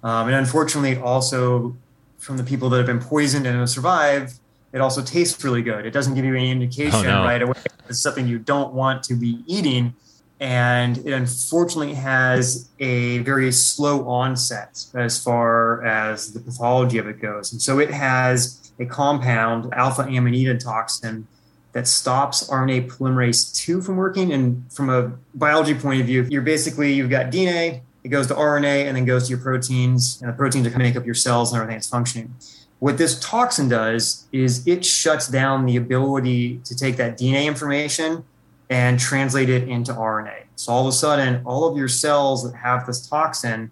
Um, 0.03 0.27
and 0.27 0.35
unfortunately, 0.35 0.97
also 0.97 1.75
from 2.17 2.37
the 2.37 2.43
people 2.43 2.69
that 2.69 2.77
have 2.77 2.85
been 2.85 2.99
poisoned 2.99 3.47
and 3.47 3.57
have 3.57 3.69
survived, 3.69 4.39
it 4.73 4.81
also 4.81 5.01
tastes 5.01 5.43
really 5.43 5.61
good. 5.61 5.85
It 5.85 5.91
doesn't 5.91 6.15
give 6.15 6.25
you 6.25 6.35
any 6.35 6.51
indication 6.51 6.99
oh, 6.99 7.03
no. 7.03 7.23
right 7.23 7.41
away. 7.41 7.55
It's 7.87 8.01
something 8.01 8.27
you 8.27 8.39
don't 8.39 8.73
want 8.73 9.03
to 9.03 9.15
be 9.15 9.43
eating. 9.47 9.95
And 10.39 10.99
it 10.99 11.11
unfortunately 11.11 11.95
has 11.95 12.69
a 12.79 13.17
very 13.19 13.51
slow 13.51 14.07
onset 14.07 14.85
as 14.93 15.21
far 15.21 15.83
as 15.85 16.33
the 16.33 16.39
pathology 16.39 16.97
of 16.97 17.07
it 17.07 17.19
goes. 17.19 17.51
And 17.51 17.61
so 17.61 17.79
it 17.79 17.91
has 17.91 18.71
a 18.79 18.85
compound, 18.85 19.73
alpha 19.73 20.03
amanita 20.03 20.57
toxin, 20.57 21.27
that 21.73 21.87
stops 21.87 22.49
RNA 22.49 22.89
polymerase 22.89 23.55
2 23.55 23.81
from 23.81 23.97
working. 23.97 24.31
And 24.31 24.71
from 24.71 24.89
a 24.89 25.11
biology 25.35 25.75
point 25.75 26.01
of 26.01 26.07
view, 26.07 26.25
you're 26.29 26.41
basically, 26.41 26.93
you've 26.93 27.09
got 27.09 27.31
DNA, 27.31 27.81
it 28.03 28.09
goes 28.09 28.27
to 28.27 28.33
RNA, 28.33 28.85
and 28.85 28.95
then 28.95 29.05
goes 29.05 29.25
to 29.25 29.29
your 29.31 29.39
proteins, 29.39 30.19
and 30.21 30.29
the 30.29 30.33
proteins 30.33 30.65
are 30.65 30.69
going 30.69 30.79
to 30.79 30.85
make 30.85 30.95
up 30.95 31.05
your 31.05 31.15
cells 31.15 31.51
and 31.51 31.61
everything 31.61 31.77
that's 31.77 31.89
functioning. 31.89 32.33
What 32.79 32.97
this 32.97 33.19
toxin 33.19 33.67
does 33.67 34.25
is 34.31 34.65
it 34.65 34.85
shuts 34.85 35.27
down 35.27 35.65
the 35.65 35.75
ability 35.75 36.61
to 36.63 36.75
take 36.75 36.95
that 36.97 37.17
DNA 37.17 37.45
information 37.45 38.23
and 38.69 38.99
translate 38.99 39.49
it 39.49 39.67
into 39.67 39.91
RNA. 39.91 40.43
So 40.55 40.71
all 40.71 40.81
of 40.81 40.87
a 40.87 40.91
sudden, 40.95 41.41
all 41.45 41.67
of 41.67 41.77
your 41.77 41.89
cells 41.89 42.49
that 42.49 42.57
have 42.57 42.85
this 42.87 43.05
toxin 43.05 43.71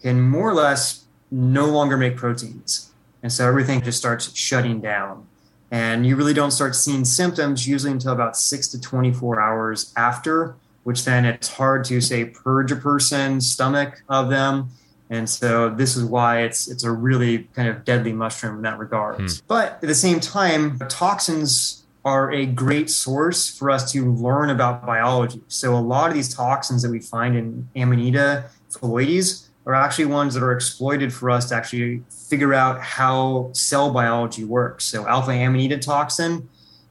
can 0.00 0.20
more 0.20 0.50
or 0.50 0.54
less 0.54 1.04
no 1.30 1.66
longer 1.66 1.96
make 1.96 2.16
proteins. 2.16 2.92
And 3.22 3.30
so 3.32 3.46
everything 3.46 3.82
just 3.82 3.98
starts 3.98 4.34
shutting 4.34 4.80
down. 4.80 5.26
And 5.70 6.06
you 6.06 6.16
really 6.16 6.34
don't 6.34 6.52
start 6.52 6.76
seeing 6.76 7.04
symptoms 7.04 7.66
usually 7.66 7.92
until 7.92 8.12
about 8.12 8.36
six 8.36 8.68
to 8.68 8.80
24 8.80 9.40
hours 9.40 9.92
after, 9.96 10.54
which 10.84 11.04
then 11.04 11.24
it's 11.24 11.48
hard 11.48 11.84
to 11.86 12.00
say 12.00 12.24
purge 12.24 12.70
a 12.70 12.76
person's 12.76 13.50
stomach 13.50 14.02
of 14.08 14.30
them 14.30 14.70
and 15.10 15.28
so 15.28 15.70
this 15.70 15.96
is 15.96 16.04
why 16.04 16.42
it's 16.42 16.68
it's 16.68 16.84
a 16.84 16.90
really 16.90 17.44
kind 17.54 17.68
of 17.68 17.84
deadly 17.84 18.12
mushroom 18.12 18.56
in 18.56 18.62
that 18.62 18.78
regard. 18.78 19.16
Hmm. 19.16 19.26
But 19.46 19.74
at 19.74 19.82
the 19.82 19.94
same 19.94 20.20
time, 20.20 20.78
toxins 20.88 21.84
are 22.04 22.32
a 22.32 22.46
great 22.46 22.88
source 22.88 23.50
for 23.50 23.70
us 23.70 23.90
to 23.92 24.12
learn 24.14 24.50
about 24.50 24.86
biology. 24.86 25.42
So 25.48 25.74
a 25.74 25.78
lot 25.78 26.08
of 26.08 26.14
these 26.14 26.32
toxins 26.32 26.82
that 26.82 26.90
we 26.90 27.00
find 27.00 27.36
in 27.36 27.68
Amanita 27.74 28.44
phalloides 28.70 29.48
are 29.66 29.74
actually 29.74 30.04
ones 30.04 30.34
that 30.34 30.42
are 30.42 30.52
exploited 30.52 31.12
for 31.12 31.28
us 31.30 31.48
to 31.48 31.56
actually 31.56 32.04
figure 32.08 32.54
out 32.54 32.80
how 32.80 33.50
cell 33.52 33.92
biology 33.92 34.44
works. 34.44 34.84
So 34.84 35.06
alpha 35.08 35.32
amanita 35.32 35.78
toxin 35.78 36.48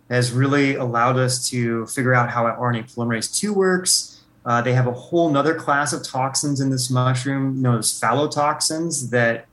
has 0.10 0.34
really 0.34 0.76
allowed 0.76 1.18
us 1.18 1.50
to 1.50 1.86
figure 1.88 2.14
out 2.14 2.30
how 2.30 2.44
RNA 2.44 2.94
polymerase 2.94 3.40
2 3.40 3.54
works 3.54 4.15
uh, 4.46 4.62
they 4.62 4.74
have 4.74 4.88
a 4.88 4.94
whole 4.94 5.30
nother 5.30 5.56
class 5.56 5.92
of 5.92 6.04
toxins 6.04 6.62
in 6.62 6.70
this 6.70 6.90
mushroom, 6.90 7.62
known 7.62 7.80
as 7.80 8.00
phallotoxins, 8.00 9.10
that 9.10 9.48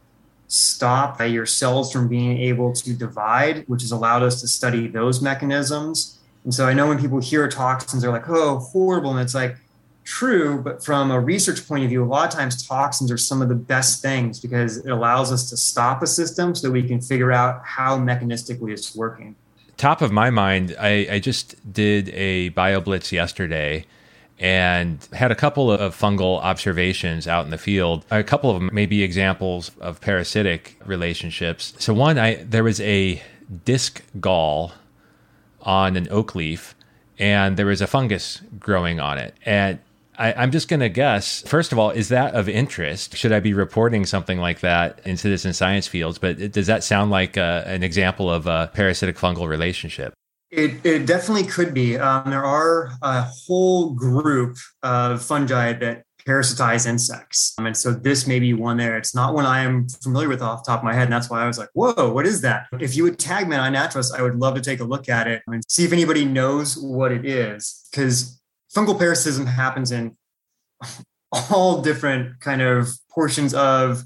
stop 0.49 1.19
your 1.21 1.47
cells 1.47 1.91
from 1.91 2.09
being 2.09 2.37
able 2.37 2.75
to 2.75 2.93
divide, 2.93 3.65
which 3.69 3.81
has 3.81 3.91
allowed 3.91 4.23
us 4.23 4.41
to 4.43 4.47
study 4.47 4.87
those 4.87 5.23
mechanisms. 5.23 6.19
And 6.45 6.53
so 6.53 6.67
I 6.67 6.75
know 6.75 6.89
when 6.89 7.01
people 7.01 7.21
hear 7.21 7.49
toxins, 7.49 8.03
they're 8.03 8.13
like, 8.13 8.29
oh, 8.29 8.59
horrible. 8.59 9.13
And 9.13 9.21
it's 9.21 9.35
like, 9.35 9.57
true, 10.05 10.61
but 10.61 10.85
from 10.85 11.11
a 11.11 11.19
research 11.19 11.67
point 11.67 11.85
of 11.85 11.89
view, 11.89 12.05
a 12.05 12.07
lot 12.07 12.29
of 12.29 12.39
times 12.39 12.67
toxins 12.67 13.11
are 13.11 13.17
some 13.17 13.41
of 13.41 13.49
the 13.49 13.55
best 13.55 14.03
things 14.03 14.41
because 14.41 14.79
it 14.79 14.91
allows 14.91 15.33
us 15.33 15.49
to 15.49 15.57
stop 15.57 16.03
a 16.03 16.07
system 16.07 16.55
so 16.55 16.67
that 16.67 16.73
we 16.73 16.83
can 16.83 17.01
figure 17.01 17.33
out 17.33 17.63
how 17.65 17.97
mechanistically 17.97 18.73
it's 18.73 18.95
working. 18.95 19.35
Top 19.79 20.03
of 20.03 20.13
my 20.13 20.29
mind, 20.29 20.77
I, 20.79 21.07
I 21.13 21.19
just 21.19 21.73
did 21.73 22.11
a 22.11 22.51
BioBlitz 22.51 23.11
yesterday 23.11 23.87
and 24.43 25.09
had 25.13 25.31
a 25.31 25.37
couple 25.37 25.71
of 25.71 25.97
fungal 25.97 26.41
observations 26.41 27.29
out 27.29 27.45
in 27.45 27.53
the 27.53 27.59
field. 27.59 28.05
A 28.11 28.25
couple 28.25 28.51
of 28.51 28.61
them 28.61 28.71
may 28.73 28.87
be 28.87 29.05
examples 29.05 29.71
of 29.81 30.01
parasitic 30.01 30.77
relationships. 30.85 31.75
So 31.79 31.95
one, 31.95 32.19
I 32.19 32.43
there 32.43 32.65
was 32.65 32.81
a 32.81 33.23
disc 33.65 34.03
gall 34.19 34.73
on 35.63 35.97
an 35.97 36.09
oak 36.11 36.35
leaf, 36.35 36.75
and 37.19 37.57
there 37.57 37.67
was 37.67 37.81
a 37.81 37.87
fungus 37.87 38.43
growing 38.59 38.99
on 38.99 39.17
it, 39.17 39.35
and 39.47 39.79
I, 40.19 40.43
am 40.43 40.51
just 40.51 40.69
going 40.69 40.81
to 40.81 40.89
guess. 40.89 41.43
First 41.43 41.71
of 41.73 41.79
all, 41.79 41.91
is 41.91 42.09
that 42.09 42.35
of 42.35 42.49
interest? 42.49 43.17
Should 43.17 43.33
I 43.33 43.41
be 43.41 43.55
reporting 43.55 44.05
something 44.07 44.39
like 44.39 44.61
that 44.61 45.01
in 45.05 45.17
citizen 45.17 45.53
science 45.53 45.87
fields? 45.87 46.19
But 46.19 46.53
does 46.53 46.67
that 46.67 46.85
sound 46.85 47.11
like 47.11 47.39
uh, 47.39 47.63
an 47.65 47.83
example 47.83 48.31
of 48.31 48.47
a 48.47 48.71
parasitic 48.75 49.17
fungal 49.17 49.49
relationship? 49.49 50.15
It, 50.53 50.85
it 50.85 51.07
definitely 51.07 51.45
could 51.45 51.73
be. 51.73 51.97
Um, 51.97 52.29
there 52.31 52.45
are 52.45 52.91
a 53.01 53.23
whole 53.23 53.95
group 53.95 54.59
of 54.83 55.23
fungi 55.23 55.73
that 55.73 56.05
parasitize 56.27 56.87
insects. 56.87 57.55
Um, 57.59 57.65
and 57.67 57.77
so 57.77 57.93
this 57.93 58.27
may 58.27 58.39
be 58.39 58.53
one 58.53 58.77
there. 58.77 58.99
It's 58.99 59.15
not 59.15 59.33
one 59.33 59.47
I 59.47 59.61
am 59.61 59.89
familiar 59.89 60.29
with 60.29 60.43
off 60.43 60.63
the 60.63 60.71
top 60.71 60.81
of 60.81 60.85
my 60.85 60.93
head. 60.93 61.05
And 61.05 61.13
that's 61.13 61.31
why 61.31 61.43
I 61.43 61.47
was 61.47 61.59
like, 61.59 61.71
whoa, 61.73 62.13
what 62.13 62.27
is 62.27 62.43
that? 62.43 62.67
If 62.79 62.95
you 62.95 63.03
would 63.05 63.19
tag 63.19 63.49
me 63.49 63.57
on 63.57 63.73
iNaturalist, 63.73 64.15
I 64.17 64.21
would 64.21 64.37
love 64.37 64.55
to 64.57 64.61
take 64.61 64.81
a 64.81 64.85
look 64.85 65.09
at 65.09 65.27
it 65.27 65.43
and 65.47 65.63
see 65.69 65.85
if 65.85 65.93
anybody 65.93 66.27
knows 66.27 66.77
what 66.77 67.13
it 67.13 67.25
is. 67.25 67.89
Because 67.91 68.39
fungal 68.77 68.99
parasitism 68.99 69.47
happens 69.47 69.91
in 69.91 70.17
all 71.51 71.81
different 71.81 72.41
kind 72.41 72.61
of 72.61 72.91
portions 73.11 73.55
of 73.55 74.03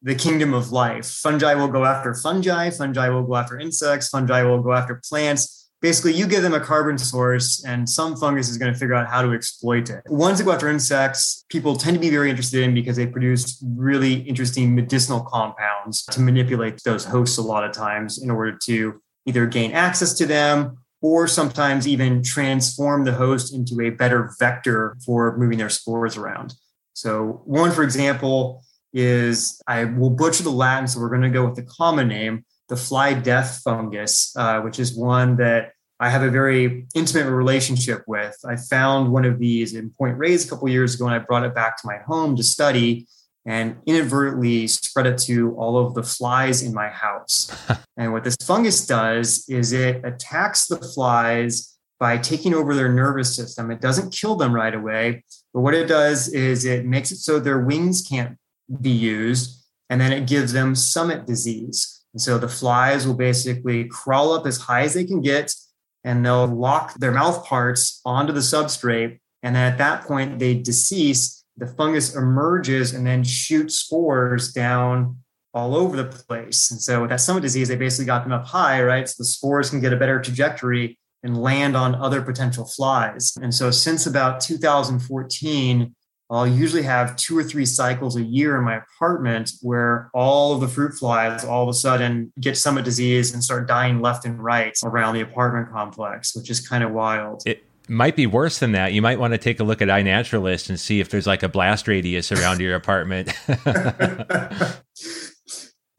the 0.00 0.14
kingdom 0.14 0.54
of 0.54 0.72
life. 0.72 1.06
Fungi 1.06 1.52
will 1.52 1.68
go 1.68 1.84
after 1.84 2.14
fungi, 2.14 2.70
fungi 2.70 3.10
will 3.10 3.22
go 3.22 3.36
after 3.36 3.58
insects, 3.58 4.08
fungi 4.08 4.42
will 4.42 4.62
go 4.62 4.72
after 4.72 4.98
plants 5.06 5.59
basically 5.80 6.12
you 6.12 6.26
give 6.26 6.42
them 6.42 6.54
a 6.54 6.60
carbon 6.60 6.98
source 6.98 7.64
and 7.64 7.88
some 7.88 8.16
fungus 8.16 8.48
is 8.48 8.58
going 8.58 8.72
to 8.72 8.78
figure 8.78 8.94
out 8.94 9.08
how 9.08 9.22
to 9.22 9.32
exploit 9.32 9.90
it. 9.90 10.02
Ones 10.06 10.38
that 10.38 10.44
go 10.44 10.52
after 10.52 10.68
insects, 10.68 11.44
people 11.48 11.76
tend 11.76 11.94
to 11.94 12.00
be 12.00 12.10
very 12.10 12.30
interested 12.30 12.62
in 12.62 12.74
because 12.74 12.96
they 12.96 13.06
produce 13.06 13.62
really 13.64 14.14
interesting 14.14 14.74
medicinal 14.74 15.20
compounds 15.22 16.04
to 16.06 16.20
manipulate 16.20 16.82
those 16.84 17.04
hosts 17.04 17.38
a 17.38 17.42
lot 17.42 17.64
of 17.64 17.72
times 17.72 18.22
in 18.22 18.30
order 18.30 18.56
to 18.64 19.00
either 19.26 19.46
gain 19.46 19.72
access 19.72 20.12
to 20.14 20.26
them 20.26 20.78
or 21.02 21.26
sometimes 21.26 21.88
even 21.88 22.22
transform 22.22 23.04
the 23.04 23.12
host 23.12 23.54
into 23.54 23.80
a 23.80 23.90
better 23.90 24.32
vector 24.38 24.96
for 25.04 25.36
moving 25.38 25.58
their 25.58 25.70
spores 25.70 26.16
around. 26.16 26.54
So, 26.92 27.42
one, 27.46 27.72
for 27.72 27.82
example, 27.82 28.62
is 28.92 29.62
I 29.66 29.84
will 29.84 30.10
butcher 30.10 30.42
the 30.42 30.50
Latin, 30.50 30.86
so 30.86 31.00
we're 31.00 31.08
going 31.08 31.22
to 31.22 31.30
go 31.30 31.46
with 31.46 31.56
the 31.56 31.62
common 31.62 32.08
name, 32.08 32.44
the 32.70 32.76
fly 32.76 33.12
death 33.12 33.60
fungus, 33.62 34.34
uh, 34.36 34.60
which 34.60 34.78
is 34.78 34.96
one 34.96 35.36
that 35.36 35.72
I 35.98 36.08
have 36.08 36.22
a 36.22 36.30
very 36.30 36.86
intimate 36.94 37.30
relationship 37.30 38.04
with. 38.06 38.34
I 38.46 38.56
found 38.56 39.12
one 39.12 39.26
of 39.26 39.38
these 39.38 39.74
in 39.74 39.90
Point 39.90 40.16
Reyes 40.16 40.46
a 40.46 40.48
couple 40.48 40.68
years 40.68 40.94
ago, 40.94 41.04
and 41.06 41.14
I 41.14 41.18
brought 41.18 41.44
it 41.44 41.54
back 41.54 41.76
to 41.76 41.86
my 41.86 41.98
home 41.98 42.36
to 42.36 42.42
study 42.42 43.06
and 43.44 43.76
inadvertently 43.86 44.66
spread 44.68 45.06
it 45.06 45.18
to 45.18 45.54
all 45.56 45.84
of 45.84 45.94
the 45.94 46.02
flies 46.02 46.62
in 46.62 46.72
my 46.72 46.88
house. 46.88 47.54
and 47.96 48.12
what 48.12 48.24
this 48.24 48.36
fungus 48.36 48.86
does 48.86 49.46
is 49.48 49.72
it 49.72 50.02
attacks 50.04 50.66
the 50.66 50.76
flies 50.76 51.76
by 51.98 52.16
taking 52.16 52.54
over 52.54 52.74
their 52.74 52.90
nervous 52.90 53.34
system. 53.34 53.70
It 53.70 53.80
doesn't 53.80 54.14
kill 54.14 54.36
them 54.36 54.54
right 54.54 54.74
away, 54.74 55.24
but 55.52 55.60
what 55.60 55.74
it 55.74 55.86
does 55.86 56.28
is 56.28 56.64
it 56.64 56.86
makes 56.86 57.10
it 57.10 57.16
so 57.16 57.38
their 57.38 57.60
wings 57.60 58.00
can't 58.00 58.38
be 58.80 58.90
used, 58.90 59.66
and 59.90 60.00
then 60.00 60.12
it 60.12 60.26
gives 60.26 60.52
them 60.52 60.74
summit 60.74 61.26
disease. 61.26 61.99
And 62.12 62.20
so 62.20 62.38
the 62.38 62.48
flies 62.48 63.06
will 63.06 63.14
basically 63.14 63.84
crawl 63.84 64.32
up 64.32 64.46
as 64.46 64.58
high 64.58 64.82
as 64.82 64.94
they 64.94 65.04
can 65.04 65.20
get 65.20 65.52
and 66.04 66.24
they'll 66.24 66.46
lock 66.46 66.94
their 66.94 67.12
mouth 67.12 67.44
parts 67.44 68.00
onto 68.04 68.32
the 68.32 68.40
substrate. 68.40 69.18
And 69.42 69.54
then 69.54 69.70
at 69.70 69.78
that 69.78 70.04
point, 70.04 70.38
they 70.38 70.54
decease. 70.54 71.44
The 71.56 71.66
fungus 71.66 72.16
emerges 72.16 72.94
and 72.94 73.06
then 73.06 73.22
shoots 73.22 73.76
spores 73.76 74.52
down 74.52 75.18
all 75.52 75.74
over 75.76 75.96
the 75.96 76.04
place. 76.04 76.70
And 76.70 76.80
so 76.80 77.02
with 77.02 77.10
that 77.10 77.20
summit 77.20 77.42
disease, 77.42 77.68
they 77.68 77.76
basically 77.76 78.06
got 78.06 78.22
them 78.22 78.32
up 78.32 78.46
high, 78.46 78.82
right? 78.82 79.08
So 79.08 79.16
the 79.18 79.24
spores 79.26 79.68
can 79.68 79.80
get 79.80 79.92
a 79.92 79.96
better 79.96 80.20
trajectory 80.20 80.98
and 81.22 81.36
land 81.36 81.76
on 81.76 81.94
other 81.94 82.22
potential 82.22 82.64
flies. 82.64 83.36
And 83.42 83.54
so 83.54 83.70
since 83.70 84.06
about 84.06 84.40
2014, 84.40 85.94
I'll 86.30 86.46
usually 86.46 86.82
have 86.82 87.16
two 87.16 87.36
or 87.36 87.42
three 87.42 87.66
cycles 87.66 88.16
a 88.16 88.22
year 88.22 88.56
in 88.56 88.64
my 88.64 88.76
apartment 88.76 89.52
where 89.62 90.10
all 90.14 90.54
of 90.54 90.60
the 90.60 90.68
fruit 90.68 90.92
flies 90.92 91.44
all 91.44 91.64
of 91.64 91.68
a 91.68 91.74
sudden 91.74 92.32
get 92.38 92.56
summit 92.56 92.84
disease 92.84 93.34
and 93.34 93.42
start 93.42 93.66
dying 93.66 94.00
left 94.00 94.24
and 94.24 94.42
right 94.42 94.76
around 94.84 95.14
the 95.14 95.20
apartment 95.20 95.70
complex, 95.70 96.36
which 96.36 96.48
is 96.48 96.66
kind 96.66 96.84
of 96.84 96.92
wild. 96.92 97.42
It 97.46 97.64
might 97.88 98.14
be 98.14 98.26
worse 98.26 98.60
than 98.60 98.72
that. 98.72 98.92
You 98.92 99.02
might 99.02 99.18
want 99.18 99.32
to 99.32 99.38
take 99.38 99.58
a 99.58 99.64
look 99.64 99.82
at 99.82 99.88
iNaturalist 99.88 100.68
and 100.68 100.78
see 100.78 101.00
if 101.00 101.08
there's 101.08 101.26
like 101.26 101.42
a 101.42 101.48
blast 101.48 101.88
radius 101.88 102.30
around 102.30 102.60
your 102.60 102.76
apartment. 102.76 103.32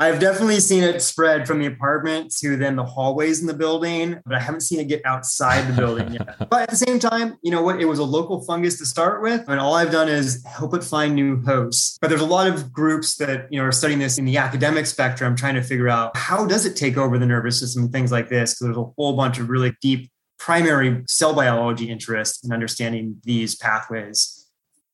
I've 0.02 0.20
definitely 0.20 0.60
seen 0.62 0.82
it 0.82 0.99
spread 0.99 1.45
from 1.45 1.60
the 1.60 1.68
apartment 1.68 2.36
to 2.38 2.58
then 2.58 2.76
the 2.76 2.84
hallways 2.84 3.39
in 3.39 3.45
the 3.45 3.54
building, 3.54 4.20
but 4.26 4.34
I 4.34 4.39
haven't 4.39 4.62
seen 4.62 4.80
it 4.80 4.88
get 4.88 5.06
outside 5.06 5.68
the 5.68 5.80
building 5.80 6.14
yet. 6.14 6.39
but 6.49 6.64
at 6.64 6.70
the 6.72 6.76
same 6.76 6.97
time, 6.97 7.38
you 7.43 7.52
know 7.52 7.62
what? 7.62 7.80
It 7.80 7.86
was 7.86 7.99
a 7.99 8.04
local 8.04 8.41
fungus 8.43 8.80
to 8.80 8.86
start 8.88 9.22
with, 9.22 9.47
and 9.47 9.60
all 9.60 9.76
I've 9.76 9.91
done 9.91 10.10
is 10.10 10.43
help 10.43 10.74
it 10.74 10.84
find 10.84 11.14
new 11.14 11.39
hosts. 11.43 11.99
But 12.02 12.10
there's 12.10 12.22
a 12.22 12.26
lot 12.26 12.47
of 12.47 12.74
groups 12.74 13.16
that 13.18 13.45
you 13.52 13.60
know 13.60 13.66
are 13.66 13.72
studying 13.72 13.99
this 13.99 14.18
in 14.18 14.26
the 14.26 14.38
academic 14.38 14.88
spectrum, 14.88 15.36
trying 15.36 15.54
to 15.54 15.62
figure 15.62 15.88
out 15.88 16.18
how 16.18 16.47
does 16.47 16.66
it 16.66 16.76
take 16.76 16.97
over 16.97 17.20
the 17.20 17.28
nervous 17.28 17.60
system 17.60 17.84
and 17.84 17.91
things 17.91 18.12
like 18.12 18.28
this. 18.28 18.56
Because 18.56 18.66
there's 18.66 18.78
a 18.78 18.91
whole 18.97 19.16
bunch 19.16 19.38
of 19.38 19.49
really 19.49 19.78
deep 19.82 20.10
primary 20.39 21.04
cell 21.08 21.36
biology 21.36 21.91
interest 21.91 22.43
in 22.43 22.52
understanding 22.52 23.18
these 23.24 23.56
pathways. 23.56 24.41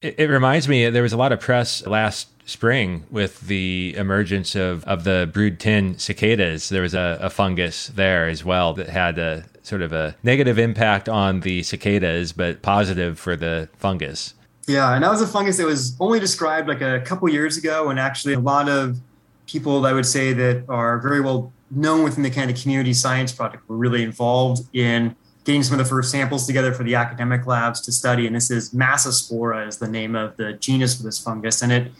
It, 0.01 0.19
it 0.19 0.29
reminds 0.29 0.67
me, 0.67 0.89
there 0.89 1.03
was 1.03 1.13
a 1.13 1.17
lot 1.17 1.31
of 1.31 1.39
press 1.39 1.85
last 1.85 2.27
spring 2.47 3.05
with 3.09 3.41
the 3.41 3.95
emergence 3.97 4.55
of, 4.55 4.83
of 4.85 5.03
the 5.03 5.29
Brood 5.33 5.65
X 5.65 6.03
cicadas. 6.03 6.69
There 6.69 6.83
was 6.83 6.93
a, 6.93 7.17
a, 7.19 7.29
fungus 7.29 7.87
there 7.87 8.29
as 8.29 8.45
well 8.45 8.73
that 8.75 8.89
had 8.89 9.17
a 9.17 9.45
sort 9.63 9.81
of 9.81 9.91
a 9.91 10.15
negative 10.23 10.59
impact 10.59 11.09
on 11.09 11.41
the 11.41 11.63
cicadas, 11.63 12.31
but 12.31 12.61
positive 12.61 13.19
for 13.19 13.35
the 13.35 13.69
fungus. 13.77 14.33
Yeah, 14.67 14.93
and 14.93 15.03
that 15.03 15.09
was 15.09 15.21
a 15.21 15.27
fungus 15.27 15.57
that 15.57 15.65
was 15.65 15.95
only 15.99 16.19
described 16.19 16.67
like 16.67 16.81
a 16.81 17.01
couple 17.01 17.27
years 17.29 17.57
ago, 17.57 17.89
and 17.89 17.99
actually 17.99 18.33
a 18.33 18.39
lot 18.39 18.69
of 18.69 18.99
people 19.47 19.85
I 19.85 19.93
would 19.93 20.05
say 20.05 20.31
that 20.33 20.65
are 20.69 20.99
very 20.99 21.21
well 21.21 21.51
known 21.71 22.03
within 22.03 22.23
the 22.23 22.29
kind 22.29 22.51
of 22.51 22.61
community 22.61 22.93
science 22.93 23.31
project 23.31 23.67
were 23.67 23.77
really 23.77 24.03
involved 24.03 24.61
in 24.73 25.15
getting 25.47 25.63
some 25.63 25.79
of 25.79 25.83
the 25.83 25.89
first 25.89 26.11
samples 26.11 26.45
together 26.45 26.73
for 26.73 26.83
the 26.83 26.93
academic 26.93 27.47
labs 27.47 27.79
to 27.79 27.89
study. 27.89 28.27
And 28.27 28.35
this 28.35 28.51
is 28.51 28.71
Massospora 28.71 29.65
is 29.65 29.77
the 29.77 29.87
name 29.87 30.13
of 30.13 30.35
the 30.35 30.53
genus 30.53 30.97
for 30.97 31.03
this 31.03 31.17
fungus, 31.17 31.61
and 31.61 31.71
it 31.71 31.91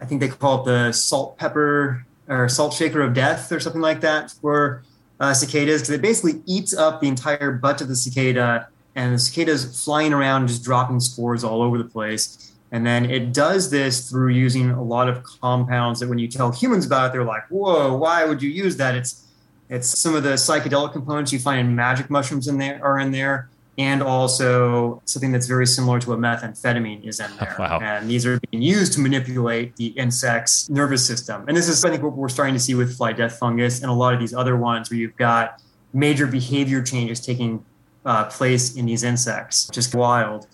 I 0.00 0.06
think 0.06 0.20
they 0.20 0.28
call 0.28 0.62
it 0.62 0.64
the 0.64 0.92
salt 0.92 1.36
pepper 1.38 2.06
or 2.28 2.48
salt 2.48 2.72
shaker 2.72 3.02
of 3.02 3.14
death 3.14 3.50
or 3.50 3.58
something 3.58 3.80
like 3.80 4.00
that 4.02 4.30
for 4.30 4.84
uh, 5.18 5.34
cicadas 5.34 5.82
because 5.82 5.90
it 5.90 6.00
basically 6.00 6.40
eats 6.46 6.72
up 6.72 7.00
the 7.00 7.08
entire 7.08 7.50
butt 7.50 7.80
of 7.80 7.88
the 7.88 7.96
cicada 7.96 8.68
and 8.94 9.12
the 9.12 9.18
cicadas 9.18 9.84
flying 9.84 10.12
around 10.12 10.46
just 10.46 10.62
dropping 10.62 11.00
spores 11.00 11.42
all 11.42 11.62
over 11.62 11.78
the 11.78 11.84
place. 11.84 12.52
And 12.70 12.86
then 12.86 13.10
it 13.10 13.32
does 13.32 13.70
this 13.70 14.08
through 14.08 14.28
using 14.28 14.70
a 14.70 14.82
lot 14.82 15.08
of 15.08 15.24
compounds 15.24 15.98
that 15.98 16.08
when 16.08 16.18
you 16.18 16.28
tell 16.28 16.52
humans 16.52 16.86
about 16.86 17.06
it, 17.06 17.12
they're 17.14 17.24
like, 17.24 17.48
whoa, 17.48 17.96
why 17.96 18.24
would 18.24 18.40
you 18.40 18.50
use 18.50 18.76
that? 18.76 18.94
It's 18.94 19.24
it's 19.68 19.98
some 19.98 20.14
of 20.14 20.22
the 20.22 20.34
psychedelic 20.34 20.92
components 20.92 21.32
you 21.32 21.38
find 21.38 21.60
in 21.60 21.74
magic 21.74 22.10
mushrooms 22.10 22.48
in 22.48 22.58
there 22.58 22.80
are 22.82 22.98
in 22.98 23.12
there 23.12 23.48
and 23.78 24.02
also 24.02 25.00
something 25.04 25.30
that's 25.30 25.46
very 25.46 25.66
similar 25.66 26.00
to 26.00 26.12
a 26.12 26.16
methamphetamine 26.16 27.06
is 27.06 27.20
in 27.20 27.30
there. 27.40 27.54
Wow. 27.58 27.78
And 27.80 28.10
these 28.10 28.26
are 28.26 28.40
being 28.50 28.62
used 28.62 28.92
to 28.94 29.00
manipulate 29.00 29.76
the 29.76 29.86
insect's 29.88 30.68
nervous 30.68 31.06
system. 31.06 31.44
And 31.46 31.56
this 31.56 31.68
is, 31.68 31.84
I 31.84 31.90
think, 31.90 32.02
what 32.02 32.14
we're 32.14 32.28
starting 32.28 32.54
to 32.54 32.60
see 32.60 32.74
with 32.74 32.96
fly 32.96 33.12
death 33.12 33.38
fungus 33.38 33.80
and 33.80 33.88
a 33.88 33.94
lot 33.94 34.12
of 34.12 34.20
these 34.20 34.34
other 34.34 34.56
ones 34.56 34.90
where 34.90 34.98
you've 34.98 35.16
got 35.16 35.62
major 35.92 36.26
behavior 36.26 36.82
changes 36.82 37.20
taking 37.20 37.64
uh, 38.04 38.24
place 38.24 38.74
in 38.74 38.86
these 38.86 39.04
insects. 39.04 39.68
Just 39.68 39.94
wild. 39.94 40.48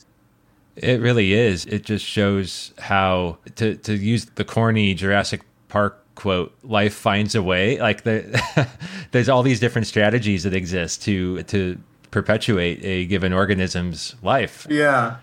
It 0.77 1.01
really 1.01 1.33
is. 1.33 1.65
It 1.67 1.85
just 1.85 2.05
shows 2.05 2.75
how, 2.79 3.39
to, 3.57 3.77
to 3.77 3.95
use 3.95 4.27
the 4.35 4.45
corny 4.45 4.93
Jurassic 4.93 5.43
Park 5.69 6.04
quote 6.15 6.55
life 6.63 6.95
finds 6.95 7.35
a 7.35 7.43
way 7.43 7.79
like 7.81 8.05
the, 8.05 8.69
there's 9.11 9.29
all 9.29 9.43
these 9.43 9.61
different 9.61 9.87
strategies 9.87 10.45
that 10.45 10.55
exist 10.55 11.03
to 11.03 11.43
to 11.45 11.79
perpetuate 12.11 12.79
a 12.85 13.07
given 13.07 13.33
organism's 13.33 14.15
life. 14.23 14.67
Yeah. 14.71 15.17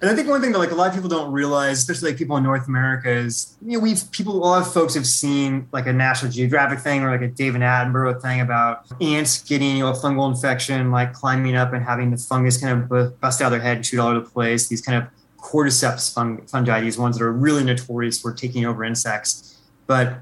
And 0.00 0.10
I 0.10 0.16
think 0.16 0.26
one 0.26 0.40
thing 0.40 0.50
that 0.50 0.58
like 0.58 0.72
a 0.72 0.74
lot 0.74 0.88
of 0.88 0.94
people 0.94 1.08
don't 1.08 1.30
realize, 1.30 1.78
especially 1.78 2.10
like 2.10 2.18
people 2.18 2.36
in 2.36 2.42
North 2.42 2.66
America, 2.66 3.08
is 3.08 3.54
you 3.64 3.74
know 3.74 3.78
we've 3.78 4.02
people 4.10 4.34
a 4.34 4.42
lot 4.44 4.60
of 4.60 4.72
folks 4.72 4.94
have 4.94 5.06
seen 5.06 5.68
like 5.70 5.86
a 5.86 5.92
National 5.92 6.32
Geographic 6.32 6.80
thing 6.80 7.04
or 7.04 7.12
like 7.12 7.22
a 7.22 7.28
David 7.28 7.60
Attenborough 7.60 8.20
thing 8.20 8.40
about 8.40 8.84
ants 9.00 9.40
getting 9.44 9.76
you 9.76 9.84
know 9.84 9.90
a 9.90 9.92
fungal 9.92 10.28
infection, 10.28 10.90
like 10.90 11.12
climbing 11.12 11.54
up 11.54 11.72
and 11.72 11.84
having 11.84 12.10
the 12.10 12.16
fungus 12.16 12.58
kind 12.58 12.82
of 12.90 13.20
bust 13.20 13.40
out 13.40 13.50
their 13.50 13.60
head 13.60 13.76
and 13.76 13.86
shoot 13.86 14.00
all 14.00 14.08
over 14.08 14.18
the 14.18 14.28
place. 14.28 14.66
These 14.66 14.82
kind 14.82 15.00
of 15.00 15.08
cordyceps 15.40 16.12
fungi, 16.50 16.80
these 16.80 16.98
ones 16.98 17.18
that 17.18 17.24
are 17.24 17.32
really 17.32 17.62
notorious 17.62 18.20
for 18.20 18.32
taking 18.32 18.66
over 18.66 18.82
insects. 18.82 19.51
But 19.92 20.20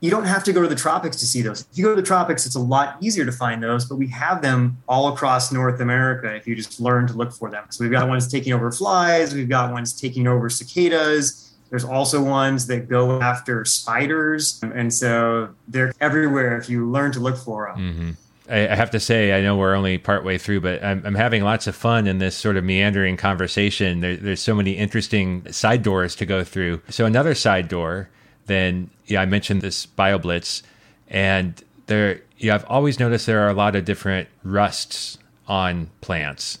you 0.00 0.10
don't 0.10 0.26
have 0.26 0.44
to 0.44 0.52
go 0.52 0.60
to 0.60 0.68
the 0.68 0.74
tropics 0.74 1.16
to 1.16 1.26
see 1.26 1.40
those. 1.40 1.62
If 1.72 1.78
you 1.78 1.84
go 1.84 1.94
to 1.94 2.00
the 2.02 2.06
tropics, 2.06 2.44
it's 2.44 2.54
a 2.54 2.60
lot 2.60 2.98
easier 3.00 3.24
to 3.24 3.32
find 3.32 3.62
those, 3.62 3.86
but 3.86 3.96
we 3.96 4.08
have 4.08 4.42
them 4.42 4.76
all 4.86 5.08
across 5.08 5.50
North 5.50 5.80
America 5.80 6.34
if 6.34 6.46
you 6.46 6.54
just 6.54 6.78
learn 6.80 7.06
to 7.06 7.14
look 7.14 7.32
for 7.32 7.50
them. 7.50 7.64
So 7.70 7.82
we've 7.82 7.90
got 7.90 8.06
ones 8.06 8.30
taking 8.30 8.52
over 8.52 8.70
flies, 8.70 9.34
we've 9.34 9.48
got 9.48 9.72
ones 9.72 9.98
taking 9.98 10.26
over 10.26 10.50
cicadas. 10.50 11.54
There's 11.70 11.84
also 11.84 12.22
ones 12.22 12.66
that 12.66 12.90
go 12.90 13.22
after 13.22 13.64
spiders. 13.64 14.60
And 14.62 14.92
so 14.92 15.48
they're 15.66 15.94
everywhere 15.98 16.58
if 16.58 16.68
you 16.68 16.88
learn 16.88 17.10
to 17.12 17.20
look 17.20 17.38
for 17.38 17.72
them. 17.74 17.78
Mm-hmm. 17.78 18.10
I, 18.52 18.76
have 18.76 18.90
to 18.90 19.00
say, 19.00 19.32
I 19.32 19.40
know 19.40 19.56
we're 19.56 19.74
only 19.74 19.96
partway 19.96 20.36
through, 20.36 20.60
but 20.60 20.84
I'm, 20.84 21.02
I'm, 21.06 21.16
having 21.16 21.42
lots 21.42 21.66
of 21.66 21.74
fun 21.74 22.06
in 22.06 22.18
this 22.18 22.36
sort 22.36 22.56
of 22.56 22.64
meandering 22.64 23.16
conversation. 23.16 24.00
There, 24.00 24.16
there's 24.16 24.42
so 24.42 24.54
many 24.54 24.72
interesting 24.72 25.50
side 25.50 25.82
doors 25.82 26.14
to 26.16 26.26
go 26.26 26.44
through. 26.44 26.82
So 26.90 27.06
another 27.06 27.34
side 27.34 27.66
door, 27.66 28.10
then 28.46 28.90
yeah, 29.06 29.20
I 29.20 29.26
mentioned 29.26 29.62
this 29.62 29.86
BioBlitz, 29.86 30.62
and 31.08 31.62
there, 31.86 32.20
yeah, 32.38 32.54
I've 32.54 32.64
always 32.66 32.98
noticed 32.98 33.26
there 33.26 33.46
are 33.46 33.50
a 33.50 33.54
lot 33.54 33.76
of 33.76 33.84
different 33.84 34.28
rusts 34.42 35.18
on 35.46 35.90
plants. 36.00 36.58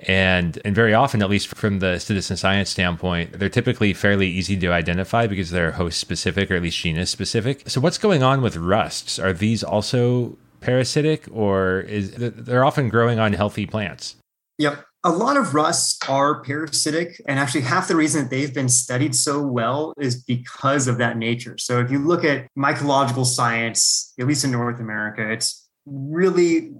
And 0.00 0.58
and 0.64 0.74
very 0.74 0.94
often, 0.94 1.22
at 1.22 1.30
least 1.30 1.48
from 1.48 1.78
the 1.78 1.98
citizen 2.00 2.36
science 2.36 2.70
standpoint, 2.70 3.38
they're 3.38 3.48
typically 3.48 3.92
fairly 3.92 4.28
easy 4.28 4.56
to 4.56 4.72
identify 4.72 5.28
because 5.28 5.50
they're 5.50 5.72
host 5.72 6.00
specific 6.00 6.50
or 6.50 6.56
at 6.56 6.62
least 6.62 6.78
genus 6.78 7.10
specific. 7.10 7.68
So 7.68 7.80
what's 7.80 7.98
going 7.98 8.22
on 8.22 8.42
with 8.42 8.56
rusts? 8.56 9.20
Are 9.20 9.32
these 9.32 9.62
also 9.62 10.36
parasitic 10.60 11.26
or 11.30 11.80
is 11.80 12.14
they're 12.16 12.64
often 12.64 12.88
growing 12.88 13.20
on 13.20 13.32
healthy 13.32 13.66
plants? 13.66 14.16
Yep. 14.58 14.84
A 15.04 15.10
lot 15.10 15.36
of 15.36 15.52
rusts 15.52 15.98
are 16.08 16.42
parasitic, 16.42 17.20
and 17.26 17.36
actually, 17.36 17.62
half 17.62 17.88
the 17.88 17.96
reason 17.96 18.22
that 18.22 18.30
they've 18.30 18.54
been 18.54 18.68
studied 18.68 19.16
so 19.16 19.42
well 19.42 19.94
is 19.98 20.22
because 20.22 20.86
of 20.86 20.98
that 20.98 21.16
nature. 21.16 21.58
So, 21.58 21.80
if 21.80 21.90
you 21.90 21.98
look 21.98 22.24
at 22.24 22.46
mycological 22.56 23.26
science, 23.26 24.14
at 24.20 24.28
least 24.28 24.44
in 24.44 24.52
North 24.52 24.78
America, 24.78 25.28
it's 25.28 25.68
really 25.86 26.72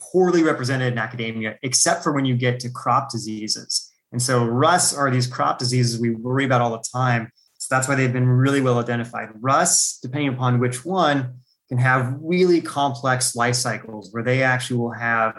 poorly 0.00 0.42
represented 0.42 0.94
in 0.94 0.98
academia, 0.98 1.58
except 1.62 2.02
for 2.02 2.12
when 2.12 2.24
you 2.24 2.38
get 2.38 2.58
to 2.60 2.70
crop 2.70 3.10
diseases. 3.10 3.92
And 4.12 4.22
so, 4.22 4.46
rusts 4.46 4.96
are 4.96 5.10
these 5.10 5.26
crop 5.26 5.58
diseases 5.58 6.00
we 6.00 6.10
worry 6.14 6.46
about 6.46 6.62
all 6.62 6.70
the 6.70 6.84
time. 6.90 7.30
So, 7.58 7.74
that's 7.74 7.86
why 7.86 7.96
they've 7.96 8.10
been 8.10 8.28
really 8.28 8.62
well 8.62 8.78
identified. 8.78 9.28
Rusts, 9.34 10.00
depending 10.00 10.30
upon 10.30 10.58
which 10.58 10.86
one, 10.86 11.40
can 11.68 11.76
have 11.76 12.16
really 12.22 12.62
complex 12.62 13.36
life 13.36 13.56
cycles 13.56 14.08
where 14.10 14.22
they 14.22 14.42
actually 14.42 14.78
will 14.78 14.92
have 14.92 15.38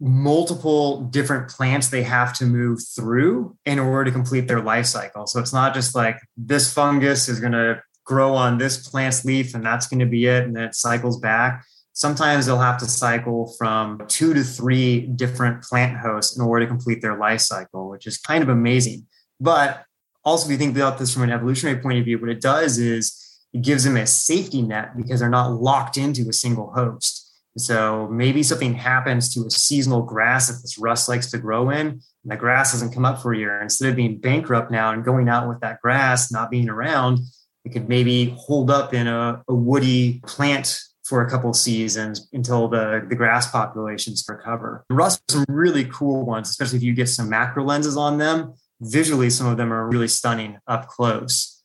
multiple 0.00 1.02
different 1.04 1.48
plants 1.48 1.88
they 1.88 2.02
have 2.02 2.32
to 2.34 2.44
move 2.44 2.80
through 2.94 3.56
in 3.64 3.78
order 3.78 4.04
to 4.04 4.10
complete 4.10 4.46
their 4.46 4.60
life 4.60 4.86
cycle. 4.86 5.26
So 5.26 5.40
it's 5.40 5.52
not 5.52 5.74
just 5.74 5.94
like 5.94 6.18
this 6.36 6.72
fungus 6.72 7.28
is 7.28 7.40
going 7.40 7.52
to 7.52 7.82
grow 8.04 8.34
on 8.34 8.58
this 8.58 8.88
plant's 8.88 9.24
leaf 9.24 9.54
and 9.54 9.64
that's 9.64 9.86
going 9.86 10.00
to 10.00 10.06
be 10.06 10.26
it 10.26 10.44
and 10.44 10.54
then 10.54 10.64
it 10.64 10.74
cycles 10.74 11.18
back. 11.18 11.64
Sometimes 11.92 12.44
they'll 12.44 12.58
have 12.58 12.78
to 12.78 12.86
cycle 12.86 13.54
from 13.58 14.02
two 14.06 14.34
to 14.34 14.44
three 14.44 15.00
different 15.00 15.62
plant 15.62 15.96
hosts 15.96 16.36
in 16.36 16.44
order 16.44 16.66
to 16.66 16.68
complete 16.68 17.00
their 17.00 17.16
life 17.16 17.40
cycle, 17.40 17.88
which 17.88 18.06
is 18.06 18.18
kind 18.18 18.42
of 18.42 18.50
amazing. 18.50 19.06
But 19.40 19.84
also, 20.24 20.46
if 20.46 20.52
you 20.52 20.58
think 20.58 20.76
about 20.76 20.98
this 20.98 21.14
from 21.14 21.22
an 21.22 21.30
evolutionary 21.30 21.80
point 21.80 21.98
of 21.98 22.04
view, 22.04 22.18
what 22.18 22.28
it 22.28 22.40
does 22.40 22.78
is 22.78 23.40
it 23.54 23.62
gives 23.62 23.84
them 23.84 23.96
a 23.96 24.06
safety 24.06 24.60
net 24.60 24.96
because 24.96 25.20
they're 25.20 25.30
not 25.30 25.52
locked 25.52 25.96
into 25.96 26.28
a 26.28 26.32
single 26.32 26.70
host. 26.72 27.25
So 27.58 28.06
maybe 28.08 28.42
something 28.42 28.74
happens 28.74 29.32
to 29.34 29.46
a 29.46 29.50
seasonal 29.50 30.02
grass 30.02 30.48
that 30.48 30.60
this 30.60 30.78
rust 30.78 31.08
likes 31.08 31.30
to 31.30 31.38
grow 31.38 31.70
in, 31.70 31.86
and 31.86 32.02
the 32.24 32.36
grass 32.36 32.72
doesn't 32.72 32.92
come 32.92 33.04
up 33.04 33.22
for 33.22 33.32
a 33.32 33.38
year. 33.38 33.62
Instead 33.62 33.88
of 33.88 33.96
being 33.96 34.18
bankrupt 34.18 34.70
now 34.70 34.92
and 34.92 35.04
going 35.04 35.28
out 35.28 35.48
with 35.48 35.60
that 35.60 35.80
grass 35.80 36.30
not 36.30 36.50
being 36.50 36.68
around, 36.68 37.20
it 37.64 37.72
could 37.72 37.88
maybe 37.88 38.36
hold 38.38 38.70
up 38.70 38.92
in 38.92 39.06
a, 39.06 39.42
a 39.48 39.54
woody 39.54 40.20
plant 40.26 40.80
for 41.04 41.22
a 41.22 41.30
couple 41.30 41.54
seasons 41.54 42.28
until 42.32 42.68
the, 42.68 43.06
the 43.08 43.14
grass 43.14 43.50
populations 43.50 44.24
recover. 44.28 44.84
Rust 44.90 45.22
some 45.30 45.44
really 45.48 45.84
cool 45.84 46.26
ones, 46.26 46.50
especially 46.50 46.78
if 46.78 46.82
you 46.82 46.94
get 46.94 47.08
some 47.08 47.30
macro 47.30 47.64
lenses 47.64 47.96
on 47.96 48.18
them. 48.18 48.54
Visually, 48.80 49.30
some 49.30 49.46
of 49.46 49.56
them 49.56 49.72
are 49.72 49.88
really 49.88 50.08
stunning 50.08 50.58
up 50.66 50.88
close. 50.88 51.62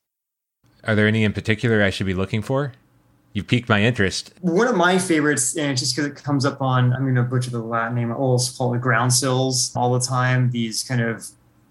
Are 0.85 0.95
there 0.95 1.07
any 1.07 1.23
in 1.23 1.33
particular 1.33 1.83
I 1.83 1.89
should 1.89 2.05
be 2.05 2.13
looking 2.13 2.41
for? 2.41 2.73
You 3.33 3.43
piqued 3.43 3.69
my 3.69 3.81
interest. 3.81 4.33
One 4.41 4.67
of 4.67 4.75
my 4.75 4.97
favorites, 4.97 5.55
and 5.55 5.77
just 5.77 5.95
because 5.95 6.11
it 6.11 6.21
comes 6.21 6.45
up 6.45 6.61
on, 6.61 6.93
I'm 6.93 7.03
going 7.03 7.15
to 7.15 7.23
butcher 7.23 7.49
the 7.49 7.59
Latin 7.59 7.95
name, 7.95 8.11
I'll 8.11 8.39
call 8.57 8.73
it 8.73 8.81
groundsels 8.81 9.75
all 9.75 9.93
the 9.93 10.05
time, 10.05 10.51
these 10.51 10.83
kind 10.83 11.01
of 11.01 11.27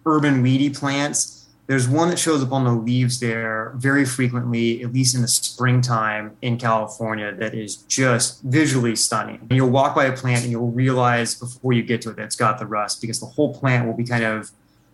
urban 0.06 0.42
weedy 0.42 0.70
plants. 0.70 1.48
There's 1.66 1.86
one 1.86 2.08
that 2.08 2.18
shows 2.18 2.42
up 2.42 2.50
on 2.50 2.64
the 2.64 2.72
leaves 2.72 3.20
there 3.20 3.72
very 3.76 4.04
frequently, 4.04 4.82
at 4.82 4.92
least 4.92 5.14
in 5.14 5.22
the 5.22 5.28
springtime 5.28 6.36
in 6.42 6.58
California, 6.58 7.32
that 7.36 7.54
is 7.54 7.76
just 7.76 8.42
visually 8.42 8.96
stunning. 8.96 9.38
And 9.42 9.52
you'll 9.52 9.70
walk 9.70 9.94
by 9.94 10.06
a 10.06 10.16
plant 10.16 10.42
and 10.42 10.50
you'll 10.50 10.72
realize 10.72 11.36
before 11.36 11.72
you 11.72 11.84
get 11.84 12.02
to 12.02 12.10
it 12.10 12.16
that 12.16 12.24
it's 12.24 12.34
got 12.34 12.58
the 12.58 12.66
rust 12.66 13.00
because 13.00 13.20
the 13.20 13.26
whole 13.26 13.54
plant 13.54 13.86
will 13.86 13.94
be 13.94 14.04
kind 14.04 14.24
of 14.24 14.50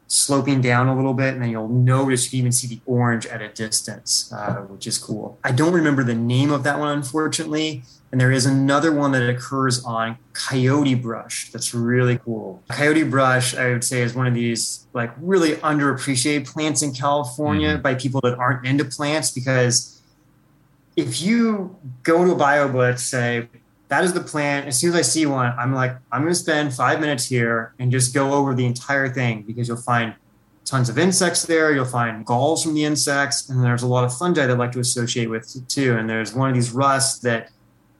sloping 0.08 0.60
down 0.60 0.88
a 0.88 0.94
little 0.94 1.14
bit, 1.14 1.34
and 1.34 1.42
then 1.42 1.50
you'll 1.50 1.68
notice 1.68 2.24
you 2.24 2.30
can 2.30 2.38
even 2.38 2.52
see 2.52 2.68
the 2.68 2.80
orange 2.86 3.26
at 3.26 3.42
a 3.42 3.48
distance, 3.48 4.32
uh, 4.32 4.54
which 4.68 4.86
is 4.86 4.98
cool. 4.98 5.38
I 5.42 5.52
don't 5.52 5.72
remember 5.72 6.04
the 6.04 6.14
name 6.14 6.52
of 6.52 6.62
that 6.64 6.78
one, 6.78 6.96
unfortunately. 6.96 7.82
And 8.12 8.20
there 8.20 8.30
is 8.30 8.46
another 8.46 8.92
one 8.92 9.12
that 9.12 9.28
occurs 9.28 9.84
on 9.84 10.16
coyote 10.32 10.94
brush 10.94 11.50
that's 11.50 11.74
really 11.74 12.18
cool. 12.18 12.62
Coyote 12.70 13.02
brush, 13.02 13.54
I 13.56 13.70
would 13.70 13.82
say, 13.82 14.00
is 14.00 14.14
one 14.14 14.28
of 14.28 14.34
these 14.34 14.86
like 14.92 15.12
really 15.20 15.56
underappreciated 15.56 16.46
plants 16.46 16.82
in 16.82 16.94
California 16.94 17.74
mm-hmm. 17.74 17.82
by 17.82 17.94
people 17.96 18.20
that 18.22 18.38
aren't 18.38 18.64
into 18.64 18.84
plants 18.84 19.32
because 19.32 20.00
if 20.94 21.20
you 21.20 21.76
go 22.04 22.24
to 22.24 22.32
a 22.32 22.36
BioBlitz, 22.36 23.00
say, 23.00 23.48
that 23.88 24.04
is 24.04 24.12
the 24.12 24.20
plan. 24.20 24.66
As 24.66 24.78
soon 24.78 24.90
as 24.90 24.96
I 24.96 25.02
see 25.02 25.26
one, 25.26 25.52
I'm 25.58 25.72
like, 25.74 25.96
I'm 26.10 26.22
going 26.22 26.32
to 26.32 26.38
spend 26.38 26.74
five 26.74 27.00
minutes 27.00 27.26
here 27.26 27.74
and 27.78 27.90
just 27.90 28.12
go 28.14 28.32
over 28.32 28.54
the 28.54 28.66
entire 28.66 29.08
thing 29.08 29.42
because 29.42 29.68
you'll 29.68 29.76
find 29.76 30.14
tons 30.64 30.88
of 30.88 30.98
insects 30.98 31.44
there. 31.44 31.72
You'll 31.72 31.84
find 31.84 32.26
galls 32.26 32.62
from 32.62 32.74
the 32.74 32.84
insects, 32.84 33.48
and 33.48 33.64
there's 33.64 33.82
a 33.82 33.86
lot 33.86 34.04
of 34.04 34.16
fungi 34.16 34.46
that 34.46 34.58
like 34.58 34.72
to 34.72 34.80
associate 34.80 35.30
with 35.30 35.68
too. 35.68 35.96
And 35.96 36.10
there's 36.10 36.34
one 36.34 36.48
of 36.48 36.54
these 36.54 36.72
rusts 36.72 37.20
that 37.20 37.50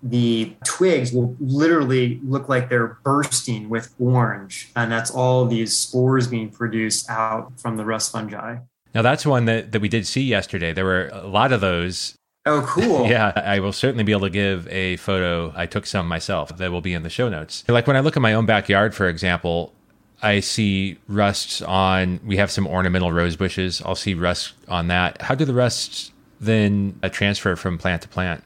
the 0.02 0.54
twigs 0.64 1.12
will 1.12 1.34
literally 1.40 2.20
look 2.22 2.48
like 2.48 2.68
they're 2.68 2.98
bursting 3.04 3.68
with 3.68 3.94
orange, 3.98 4.70
and 4.74 4.90
that's 4.90 5.10
all 5.10 5.46
these 5.46 5.76
spores 5.76 6.26
being 6.26 6.50
produced 6.50 7.08
out 7.08 7.52
from 7.58 7.76
the 7.76 7.84
rust 7.84 8.12
fungi. 8.12 8.58
Now 8.94 9.02
that's 9.02 9.26
one 9.26 9.44
that, 9.44 9.72
that 9.72 9.80
we 9.80 9.88
did 9.88 10.06
see 10.06 10.22
yesterday. 10.22 10.72
There 10.72 10.84
were 10.84 11.10
a 11.12 11.26
lot 11.26 11.52
of 11.52 11.60
those 11.60 12.15
Oh, 12.46 12.62
cool. 12.62 13.06
yeah, 13.10 13.32
I 13.34 13.58
will 13.60 13.72
certainly 13.72 14.04
be 14.04 14.12
able 14.12 14.22
to 14.22 14.30
give 14.30 14.68
a 14.68 14.96
photo. 14.96 15.52
I 15.56 15.66
took 15.66 15.84
some 15.84 16.06
myself 16.06 16.56
that 16.56 16.70
will 16.70 16.80
be 16.80 16.94
in 16.94 17.02
the 17.02 17.10
show 17.10 17.28
notes. 17.28 17.64
Like 17.68 17.86
when 17.86 17.96
I 17.96 18.00
look 18.00 18.16
at 18.16 18.22
my 18.22 18.32
own 18.34 18.46
backyard, 18.46 18.94
for 18.94 19.08
example, 19.08 19.74
I 20.22 20.40
see 20.40 20.96
rusts 21.08 21.60
on, 21.60 22.20
we 22.24 22.36
have 22.36 22.50
some 22.50 22.66
ornamental 22.66 23.12
rose 23.12 23.36
bushes. 23.36 23.82
I'll 23.84 23.96
see 23.96 24.14
rust 24.14 24.54
on 24.68 24.88
that. 24.88 25.20
How 25.20 25.34
do 25.34 25.44
the 25.44 25.52
rusts 25.52 26.12
then 26.40 26.98
uh, 27.02 27.08
transfer 27.08 27.56
from 27.56 27.78
plant 27.78 28.02
to 28.02 28.08
plant? 28.08 28.44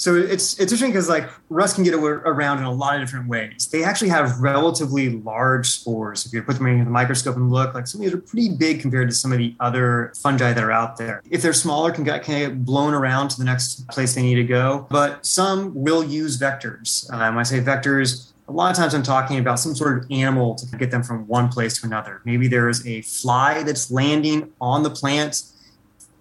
So 0.00 0.16
it's 0.16 0.58
it's 0.58 0.72
interesting 0.72 0.92
because 0.92 1.10
like 1.10 1.28
rust 1.50 1.74
can 1.74 1.84
get 1.84 1.92
around 1.92 2.56
in 2.56 2.64
a 2.64 2.72
lot 2.72 2.94
of 2.94 3.02
different 3.02 3.28
ways. 3.28 3.68
They 3.70 3.84
actually 3.84 4.08
have 4.08 4.40
relatively 4.40 5.10
large 5.10 5.68
spores. 5.68 6.24
If 6.24 6.32
you 6.32 6.42
put 6.42 6.56
them 6.56 6.68
in 6.68 6.86
the 6.86 6.90
microscope 6.90 7.36
and 7.36 7.50
look, 7.50 7.74
like 7.74 7.86
some 7.86 8.00
of 8.00 8.06
these 8.06 8.14
are 8.14 8.22
pretty 8.22 8.48
big 8.48 8.80
compared 8.80 9.10
to 9.10 9.14
some 9.14 9.30
of 9.30 9.36
the 9.36 9.54
other 9.60 10.14
fungi 10.16 10.54
that 10.54 10.64
are 10.64 10.72
out 10.72 10.96
there. 10.96 11.22
If 11.28 11.42
they're 11.42 11.52
smaller, 11.52 11.92
can 11.92 12.04
get, 12.04 12.24
can 12.24 12.38
get 12.38 12.64
blown 12.64 12.94
around 12.94 13.28
to 13.32 13.38
the 13.38 13.44
next 13.44 13.86
place 13.88 14.14
they 14.14 14.22
need 14.22 14.36
to 14.36 14.44
go. 14.44 14.86
But 14.88 15.26
some 15.26 15.74
will 15.74 16.02
use 16.02 16.38
vectors. 16.38 17.12
Um, 17.12 17.34
when 17.34 17.40
I 17.40 17.42
say 17.42 17.60
vectors, 17.60 18.32
a 18.48 18.52
lot 18.52 18.70
of 18.70 18.78
times 18.78 18.94
I'm 18.94 19.02
talking 19.02 19.38
about 19.38 19.60
some 19.60 19.74
sort 19.74 19.98
of 19.98 20.10
animal 20.10 20.54
to 20.54 20.76
get 20.78 20.90
them 20.90 21.02
from 21.02 21.26
one 21.28 21.50
place 21.50 21.78
to 21.80 21.86
another. 21.86 22.22
Maybe 22.24 22.48
there 22.48 22.70
is 22.70 22.86
a 22.86 23.02
fly 23.02 23.62
that's 23.62 23.90
landing 23.90 24.50
on 24.62 24.82
the 24.82 24.90
plant 24.90 25.42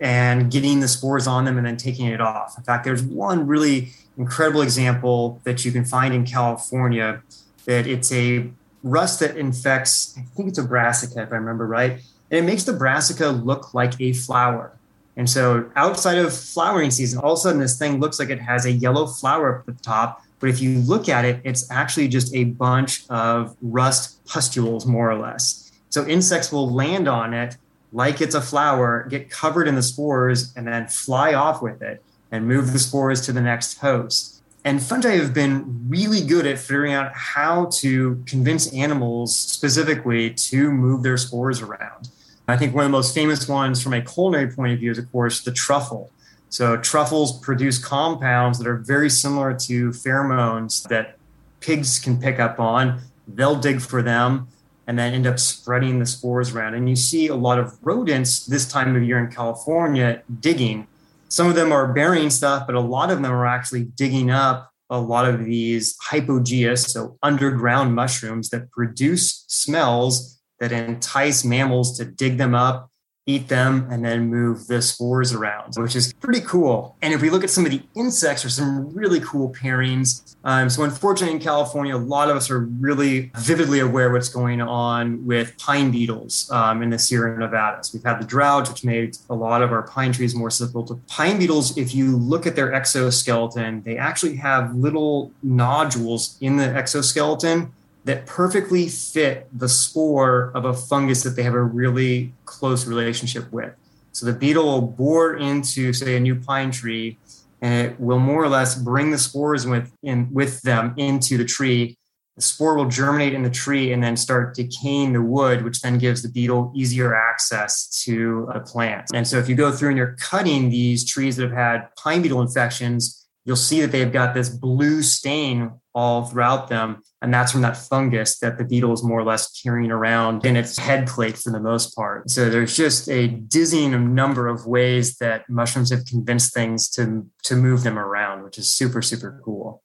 and 0.02 0.52
getting 0.52 0.80
the 0.80 0.88
spores 0.88 1.28
on 1.28 1.46
them 1.46 1.58
and 1.58 1.66
then 1.66 1.78
taking 1.78 2.08
it 2.08 2.22
off. 2.22 2.58
In 2.58 2.64
fact, 2.64 2.84
there's 2.84 3.04
one 3.04 3.48
really 3.48 3.90
incredible 4.18 4.62
example 4.62 5.42
that 5.44 5.66
you 5.66 5.72
can 5.72 5.86
find 5.86 6.14
in 6.14 6.26
California 6.26 7.22
that 7.66 7.88
it's 7.88 8.12
a 8.12 8.50
rust 8.84 9.20
that 9.20 9.38
infects, 9.38 10.16
I 10.18 10.22
think 10.36 10.50
it's 10.50 10.58
a 10.58 10.64
brassica, 10.64 11.22
if 11.22 11.32
I 11.32 11.36
remember 11.36 11.68
right. 11.68 11.92
And 12.32 12.40
it 12.40 12.44
makes 12.44 12.64
the 12.64 12.74
brassica 12.74 13.30
look 13.30 13.74
like 13.74 14.00
a 14.00 14.14
flower. 14.14 14.72
And 15.18 15.30
so 15.30 15.70
outside 15.76 16.18
of 16.18 16.34
flowering 16.34 16.92
season, 16.92 17.20
all 17.20 17.34
of 17.34 17.40
a 17.40 17.42
sudden 17.42 17.60
this 17.60 17.78
thing 17.78 18.00
looks 18.00 18.20
like 18.20 18.30
it 18.30 18.40
has 18.40 18.66
a 18.66 18.72
yellow 18.72 19.06
flower 19.06 19.60
at 19.60 19.66
the 19.66 19.74
top. 19.84 20.24
But 20.40 20.50
if 20.50 20.62
you 20.62 20.80
look 20.80 21.10
at 21.10 21.26
it, 21.26 21.42
it's 21.44 21.70
actually 21.70 22.08
just 22.08 22.34
a 22.34 22.46
bunch 22.46 23.04
of 23.10 23.58
rust 23.62 24.24
pustules, 24.26 24.86
more 24.86 25.12
or 25.12 25.18
less. 25.18 25.72
So 25.90 26.08
insects 26.08 26.54
will 26.54 26.74
land 26.74 27.10
on 27.10 27.34
it 27.34 27.58
like 27.92 28.22
it's 28.22 28.36
a 28.36 28.42
flower, 28.42 29.08
get 29.10 29.30
covered 29.30 29.68
in 29.68 29.76
the 29.76 29.82
spores, 29.82 30.54
and 30.56 30.68
then 30.68 30.88
fly 30.88 31.34
off 31.34 31.62
with 31.62 31.82
it 31.82 32.04
and 32.32 32.48
move 32.48 32.74
the 32.74 32.80
spores 32.80 33.22
to 33.22 33.32
the 33.32 33.42
next 33.42 33.80
host. 33.80 34.42
And 34.64 34.82
fungi 34.82 35.16
have 35.16 35.34
been 35.34 35.86
really 35.88 36.22
good 36.22 36.46
at 36.46 36.60
figuring 36.60 36.94
out 36.94 37.12
how 37.16 37.70
to 37.78 38.22
convince 38.26 38.72
animals 38.74 39.36
specifically 39.36 40.32
to 40.32 40.72
move 40.72 41.02
their 41.02 41.18
spores 41.18 41.62
around. 41.62 42.10
I 42.48 42.58
think 42.58 42.76
one 42.76 42.84
of 42.84 42.92
the 42.92 42.98
most 42.98 43.16
famous 43.16 43.48
ones 43.48 43.82
from 43.82 43.94
a 43.94 44.02
culinary 44.02 44.52
point 44.52 44.74
of 44.74 44.80
view 44.80 44.92
is, 44.92 44.98
of 44.98 45.12
course, 45.12 45.44
the 45.44 45.52
truffle. 45.52 46.12
So 46.50 46.78
truffles 46.78 47.40
produce 47.40 47.78
compounds 47.78 48.58
that 48.58 48.68
are 48.68 48.78
very 48.78 49.10
similar 49.10 49.54
to 49.54 49.92
pheromones 49.92 50.88
that 50.90 51.18
pigs 51.62 52.00
can 52.00 52.20
pick 52.20 52.40
up 52.40 52.60
on. 52.60 53.02
They'll 53.28 53.60
dig 53.60 53.82
for 53.82 54.02
them 54.02 54.48
and 54.90 54.98
then 54.98 55.14
end 55.14 55.28
up 55.28 55.38
spreading 55.38 56.00
the 56.00 56.06
spores 56.06 56.56
around. 56.56 56.74
And 56.74 56.90
you 56.90 56.96
see 56.96 57.28
a 57.28 57.36
lot 57.36 57.60
of 57.60 57.78
rodents 57.84 58.48
this 58.48 58.68
time 58.68 58.96
of 58.96 59.04
year 59.04 59.20
in 59.20 59.32
California 59.32 60.24
digging. 60.40 60.88
Some 61.28 61.46
of 61.46 61.54
them 61.54 61.72
are 61.72 61.94
burying 61.94 62.32
stuff, 62.32 62.66
but 62.66 62.74
a 62.74 62.80
lot 62.80 63.12
of 63.12 63.22
them 63.22 63.32
are 63.32 63.46
actually 63.46 63.84
digging 63.84 64.32
up 64.32 64.72
a 64.90 65.00
lot 65.00 65.30
of 65.30 65.46
these 65.46 65.96
hypogeous, 66.02 66.92
so 66.92 67.20
underground 67.22 67.94
mushrooms 67.94 68.50
that 68.50 68.72
produce 68.72 69.46
smells 69.48 70.42
that 70.60 70.72
entice 70.72 71.46
mammals 71.46 71.96
to 72.00 72.06
dig 72.06 72.40
them 72.40 72.56
up 72.56 72.89
eat 73.30 73.48
them, 73.48 73.88
and 73.92 74.04
then 74.04 74.28
move 74.28 74.68
the 74.68 74.82
spores 74.82 75.34
around, 75.34 75.76
which 75.76 75.96
is 75.96 76.14
pretty 76.14 76.42
cool. 76.42 76.96
And 77.02 77.14
if 77.14 77.22
we 77.22 77.30
look 77.30 77.44
at 77.44 77.50
some 77.50 77.66
of 77.66 77.72
the 77.72 77.82
insects, 77.96 78.44
there's 78.44 78.56
some 78.56 78.94
really 78.94 79.20
cool 79.20 79.50
pairings. 79.54 80.36
Um, 80.44 80.70
so, 80.70 80.84
unfortunately, 80.84 81.36
in 81.36 81.42
California, 81.42 81.96
a 81.96 81.98
lot 81.98 82.30
of 82.30 82.38
us 82.38 82.50
are 82.50 82.60
really 82.60 83.32
vividly 83.38 83.80
aware 83.80 84.12
what's 84.12 84.30
going 84.30 84.62
on 84.62 85.26
with 85.26 85.58
pine 85.58 85.92
beetles 85.92 86.50
um, 86.52 86.82
in 86.82 86.90
the 86.90 86.98
Sierra 86.98 87.38
Nevadas. 87.38 87.94
We've 87.94 88.04
had 88.04 88.22
the 88.22 88.26
drought, 88.26 88.70
which 88.70 88.84
made 88.84 89.18
a 89.30 89.36
lot 89.36 89.62
of 89.62 89.72
our 89.72 89.84
pine 89.84 90.14
trees 90.14 90.34
more 90.34 90.50
susceptible 90.50 90.86
to 90.88 90.96
pine 91.08 91.38
beetles. 91.40 91.78
If 91.78 91.94
you 91.94 92.18
look 92.18 92.48
at 92.48 92.56
their 92.56 92.74
exoskeleton, 92.74 93.84
they 93.84 93.98
actually 93.98 94.38
have 94.38 94.74
little 94.76 95.32
nodules 95.44 96.38
in 96.42 96.56
the 96.56 96.66
exoskeleton 96.66 97.74
that 98.06 98.26
perfectly 98.26 98.88
fit 98.88 99.48
the 99.52 99.70
spore 99.70 100.52
of 100.56 100.66
a 100.66 100.74
fungus 100.74 101.24
that 101.24 101.32
they 101.32 101.44
have 101.44 101.54
a 101.54 101.62
really 101.62 102.34
close 102.46 102.86
relationship 102.86 103.52
with. 103.52 103.74
So 104.12 104.26
the 104.26 104.34
beetle 104.34 104.66
will 104.66 104.82
bore 104.82 105.38
into, 105.38 105.94
say, 105.94 106.16
a 106.16 106.20
new 106.20 106.36
pine 106.36 106.72
tree, 106.72 107.18
and 107.62 107.88
it 107.88 108.00
will 108.00 108.20
more 108.20 108.44
or 108.44 108.50
less 108.50 108.76
bring 108.76 109.12
the 109.12 109.18
spores 109.18 109.68
with 109.68 109.92
in 110.04 110.34
with 110.34 110.62
them 110.62 110.94
into 110.98 111.38
the 111.38 111.46
tree. 111.46 111.98
The 112.36 112.42
spore 112.42 112.76
will 112.76 112.88
germinate 112.88 113.34
in 113.34 113.44
the 113.44 113.50
tree 113.50 113.92
and 113.92 114.02
then 114.02 114.16
start 114.16 114.56
decaying 114.56 115.12
the 115.12 115.22
wood, 115.22 115.62
which 115.62 115.82
then 115.82 115.98
gives 115.98 116.22
the 116.22 116.30
beetle 116.30 116.72
easier 116.74 117.14
access 117.14 118.04
to 118.06 118.48
uh, 118.50 118.54
the 118.54 118.60
plant. 118.62 119.08
And 119.14 119.28
so, 119.28 119.38
if 119.38 119.50
you 119.50 119.56
go 119.56 119.72
through 119.72 119.90
and 119.90 119.98
you're 119.98 120.16
cutting 120.20 120.70
these 120.70 121.06
trees 121.06 121.36
that 121.36 121.44
have 121.44 121.58
had 121.58 121.90
pine 121.98 122.22
beetle 122.22 122.42
infections, 122.42 123.28
you'll 123.46 123.56
see 123.58 123.82
that 123.82 123.92
they've 123.92 124.12
got 124.12 124.34
this 124.34 124.50
blue 124.50 125.02
stain 125.02 125.72
all 125.94 126.26
throughout 126.26 126.70
them. 126.70 127.02
And 127.22 127.34
that's 127.34 127.52
from 127.52 127.62
that 127.62 127.76
fungus 127.76 128.40
that 128.40 128.58
the 128.58 128.64
beetle 128.64 128.94
is 128.94 129.04
more 129.04 129.20
or 129.20 129.24
less 129.24 129.52
carrying 129.62 129.92
around 129.92 130.46
in 130.46 130.56
its 130.56 130.78
head 130.78 131.08
plate 131.08 131.38
for 131.38 131.52
the 131.52 131.60
most 131.60 131.96
part. 131.96 132.30
So 132.30 132.50
there's 132.50 132.78
just 132.78 133.10
a 133.10 133.28
dizzying 133.28 134.16
number 134.16 134.48
of 134.48 134.66
ways 134.66 135.18
that 135.18 135.50
mushrooms 135.50 135.90
have 135.92 136.06
convinced 136.06 136.54
things 136.54 136.90
to, 136.92 137.26
to 137.44 137.56
move 137.56 137.84
them 137.84 138.00
around, 138.00 138.44
which 138.44 138.58
is 138.58 138.72
super, 138.72 139.02
super 139.02 139.42
cool. 139.44 139.84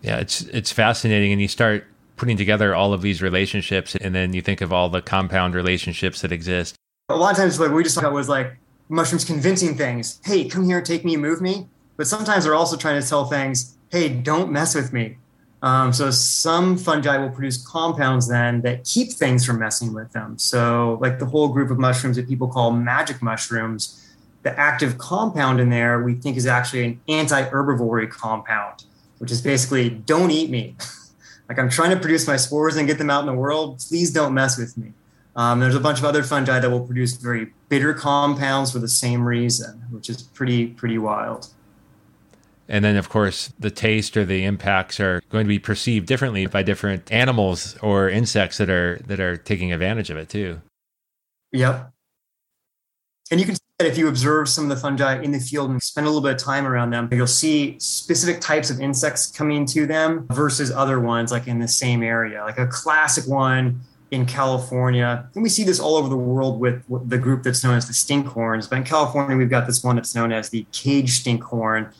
Yeah, 0.00 0.16
it's 0.16 0.40
it's 0.42 0.72
fascinating. 0.72 1.32
And 1.32 1.42
you 1.42 1.48
start 1.48 1.84
putting 2.16 2.38
together 2.38 2.74
all 2.74 2.94
of 2.94 3.02
these 3.02 3.20
relationships 3.20 3.94
and 3.94 4.14
then 4.14 4.32
you 4.32 4.40
think 4.40 4.62
of 4.62 4.72
all 4.72 4.88
the 4.88 5.02
compound 5.02 5.54
relationships 5.54 6.22
that 6.22 6.32
exist. 6.32 6.74
A 7.10 7.16
lot 7.16 7.32
of 7.32 7.36
times 7.36 7.60
like 7.60 7.70
we 7.70 7.82
just 7.82 7.98
thought 7.98 8.10
was 8.12 8.28
like 8.28 8.56
mushrooms 8.88 9.26
convincing 9.26 9.76
things. 9.76 10.18
Hey, 10.24 10.48
come 10.48 10.64
here, 10.64 10.80
take 10.80 11.04
me, 11.04 11.18
move 11.18 11.42
me 11.42 11.68
but 12.00 12.06
sometimes 12.06 12.44
they're 12.44 12.54
also 12.54 12.78
trying 12.78 12.98
to 12.98 13.06
tell 13.06 13.26
things, 13.26 13.76
hey, 13.90 14.08
don't 14.08 14.50
mess 14.50 14.74
with 14.74 14.90
me. 14.90 15.18
Um, 15.62 15.92
so 15.92 16.10
some 16.10 16.78
fungi 16.78 17.18
will 17.18 17.30
produce 17.30 17.62
compounds 17.62 18.28
then 18.28 18.62
that 18.62 18.84
keep 18.84 19.12
things 19.12 19.44
from 19.44 19.58
messing 19.58 19.92
with 19.92 20.10
them. 20.12 20.38
So 20.38 20.98
like 21.00 21.18
the 21.18 21.26
whole 21.26 21.48
group 21.48 21.70
of 21.70 21.78
mushrooms 21.78 22.16
that 22.16 22.28
people 22.28 22.48
call 22.48 22.70
magic 22.70 23.20
mushrooms, 23.20 24.10
the 24.42 24.58
active 24.58 24.96
compound 24.96 25.60
in 25.60 25.68
there 25.68 26.02
we 26.02 26.14
think 26.14 26.38
is 26.38 26.46
actually 26.46 26.84
an 26.86 27.00
anti-herbivory 27.08 28.10
compound, 28.10 28.84
which 29.18 29.30
is 29.30 29.42
basically 29.42 29.90
don't 29.90 30.30
eat 30.30 30.50
me. 30.50 30.76
like 31.48 31.58
I'm 31.58 31.68
trying 31.68 31.90
to 31.90 32.00
produce 32.00 32.26
my 32.26 32.36
spores 32.36 32.76
and 32.76 32.86
get 32.86 32.96
them 32.96 33.10
out 33.10 33.20
in 33.20 33.26
the 33.26 33.34
world. 33.34 33.84
Please 33.86 34.10
don't 34.12 34.32
mess 34.32 34.56
with 34.56 34.78
me. 34.78 34.94
Um, 35.36 35.60
there's 35.60 35.74
a 35.74 35.80
bunch 35.80 35.98
of 35.98 36.04
other 36.04 36.22
fungi 36.22 36.58
that 36.58 36.70
will 36.70 36.84
produce 36.84 37.16
very 37.16 37.52
bitter 37.68 37.94
compounds 37.94 38.72
for 38.72 38.78
the 38.78 38.88
same 38.88 39.26
reason, 39.26 39.82
which 39.90 40.08
is 40.08 40.22
pretty 40.22 40.68
pretty 40.68 40.98
wild. 40.98 41.48
And 42.70 42.84
then, 42.84 42.96
of 42.96 43.08
course, 43.08 43.52
the 43.58 43.70
taste 43.70 44.16
or 44.16 44.24
the 44.24 44.44
impacts 44.44 45.00
are 45.00 45.20
going 45.28 45.44
to 45.44 45.48
be 45.48 45.58
perceived 45.58 46.06
differently 46.06 46.46
by 46.46 46.62
different 46.62 47.10
animals 47.10 47.76
or 47.82 48.08
insects 48.08 48.58
that 48.58 48.70
are 48.70 49.00
that 49.06 49.18
are 49.18 49.36
taking 49.36 49.72
advantage 49.72 50.08
of 50.08 50.16
it 50.16 50.28
too. 50.28 50.62
Yep. 51.50 51.90
And 53.32 53.40
you 53.40 53.46
can 53.46 53.56
see 53.56 53.62
that 53.80 53.88
if 53.88 53.98
you 53.98 54.06
observe 54.06 54.48
some 54.48 54.64
of 54.64 54.70
the 54.70 54.76
fungi 54.76 55.20
in 55.20 55.32
the 55.32 55.40
field 55.40 55.70
and 55.70 55.82
spend 55.82 56.06
a 56.06 56.10
little 56.10 56.22
bit 56.22 56.34
of 56.34 56.38
time 56.38 56.64
around 56.64 56.90
them, 56.90 57.08
you'll 57.10 57.26
see 57.26 57.76
specific 57.80 58.40
types 58.40 58.70
of 58.70 58.80
insects 58.80 59.26
coming 59.32 59.66
to 59.66 59.84
them 59.84 60.28
versus 60.30 60.70
other 60.70 61.00
ones 61.00 61.32
like 61.32 61.48
in 61.48 61.58
the 61.58 61.68
same 61.68 62.04
area. 62.04 62.44
Like 62.44 62.58
a 62.58 62.68
classic 62.68 63.26
one 63.26 63.80
in 64.12 64.26
California, 64.26 65.28
and 65.34 65.42
we 65.42 65.48
see 65.48 65.64
this 65.64 65.80
all 65.80 65.96
over 65.96 66.08
the 66.08 66.16
world 66.16 66.60
with 66.60 66.84
the 67.08 67.18
group 67.18 67.42
that's 67.42 67.64
known 67.64 67.76
as 67.76 67.86
the 67.88 67.92
stinkhorns. 67.92 68.70
But 68.70 68.78
in 68.78 68.84
California, 68.84 69.36
we've 69.36 69.50
got 69.50 69.66
this 69.66 69.82
one 69.82 69.96
that's 69.96 70.14
known 70.14 70.32
as 70.32 70.50
the 70.50 70.66
cage 70.70 71.22
stinkhorn 71.22 71.92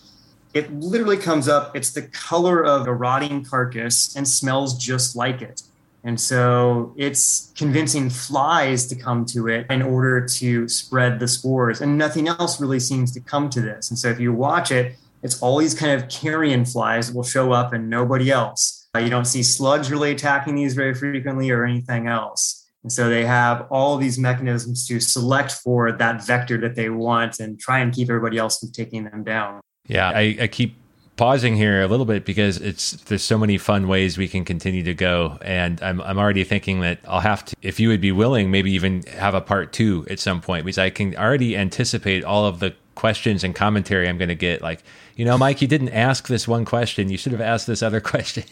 it 0.53 0.73
literally 0.73 1.17
comes 1.17 1.49
up, 1.49 1.77
it's 1.77 1.93
the 1.93 2.03
color 2.03 2.65
of 2.65 2.87
a 2.87 2.93
rotting 2.93 3.45
carcass 3.45 4.17
and 4.17 4.27
smells 4.27 4.77
just 4.77 5.15
like 5.15 5.43
it. 5.43 5.63
And 6.03 6.19
so 6.19 6.95
it's 6.97 7.53
convincing 7.57 8.09
flies 8.09 8.87
to 8.87 8.97
come 8.97 9.27
to 9.27 9.49
it 9.49 9.67
in 9.69 9.83
order 9.83 10.27
to 10.27 10.69
spread 10.69 11.21
the 11.21 11.29
spores. 11.29 11.81
And 11.81 11.99
nothing 11.99 12.27
else 12.27 12.61
really 12.61 12.81
seems 12.81 13.13
to 13.13 13.21
come 13.21 13.51
to 13.51 13.61
this. 13.61 13.91
And 13.91 13.99
so 13.99 14.09
if 14.09 14.19
you 14.19 14.33
watch 14.33 14.71
it, 14.71 14.97
it's 15.23 15.43
all 15.43 15.59
these 15.59 15.75
kind 15.75 15.93
of 15.93 16.09
carrion 16.09 16.65
flies 16.65 17.09
that 17.09 17.17
will 17.17 17.23
show 17.23 17.53
up 17.53 17.75
and 17.75 17.91
nobody 17.91 18.31
else. 18.31 18.89
Uh, 18.95 19.01
you 19.01 19.11
don't 19.11 19.27
see 19.27 19.43
slugs 19.43 19.91
really 19.91 20.11
attacking 20.13 20.55
these 20.55 20.75
very 20.75 20.95
frequently 20.95 21.51
or 21.51 21.65
anything 21.65 22.09
else. 22.09 22.67
And 22.83 22.91
so 22.91 23.11
they 23.11 23.27
have 23.27 23.67
all 23.71 23.99
these 23.99 24.19
mechanisms 24.19 24.89
to 24.89 25.01
select 25.01 25.53
for 25.53 25.93
that 25.93 26.25
vector 26.25 26.59
that 26.63 26.77
they 26.77 26.89
want 26.89 27.39
and 27.39 27.61
try 27.61 27.81
and 27.81 27.93
keep 27.93 28.09
everybody 28.09 28.39
else 28.39 28.59
from 28.59 28.73
taking 28.73 29.05
them 29.05 29.23
down. 29.23 29.61
Yeah, 29.91 30.09
I, 30.09 30.37
I 30.43 30.47
keep 30.47 30.77
pausing 31.17 31.57
here 31.57 31.83
a 31.83 31.87
little 31.89 32.07
bit 32.07 32.25
because 32.25 32.57
it's 32.59 32.93
there's 32.93 33.23
so 33.23 33.37
many 33.37 33.59
fun 33.59 33.89
ways 33.89 34.17
we 34.17 34.29
can 34.29 34.45
continue 34.45 34.83
to 34.85 34.95
go. 34.95 35.37
And 35.43 35.83
I'm 35.83 36.01
I'm 36.01 36.19
already 36.19 36.45
thinking 36.45 36.81
that 36.81 37.01
I'll 37.07 37.21
have 37.21 37.45
to 37.47 37.57
if 37.61 37.81
you 37.81 37.89
would 37.89 38.01
be 38.01 38.13
willing 38.13 38.51
maybe 38.51 38.71
even 38.73 39.03
have 39.19 39.35
a 39.35 39.41
part 39.41 39.73
2 39.73 40.07
at 40.09 40.19
some 40.19 40.41
point 40.41 40.65
because 40.65 40.79
I 40.79 40.91
can 40.91 41.15
already 41.17 41.57
anticipate 41.57 42.25
all 42.25 42.47
of 42.47 42.61
the 42.61 42.75
questions 43.01 43.43
and 43.43 43.55
commentary 43.55 44.07
I'm 44.07 44.19
going 44.19 44.29
to 44.29 44.35
get 44.35 44.61
like 44.61 44.83
you 45.17 45.25
know 45.25 45.39
Mike 45.39 45.63
you 45.63 45.67
didn't 45.67 45.89
ask 45.89 46.29
this 46.29 46.47
one 46.47 46.67
question 46.67 47.09
you 47.09 47.17
should 47.17 47.33
have 47.33 47.41
asked 47.41 47.67
this 47.67 47.83
other 47.83 47.99
question 48.13 48.45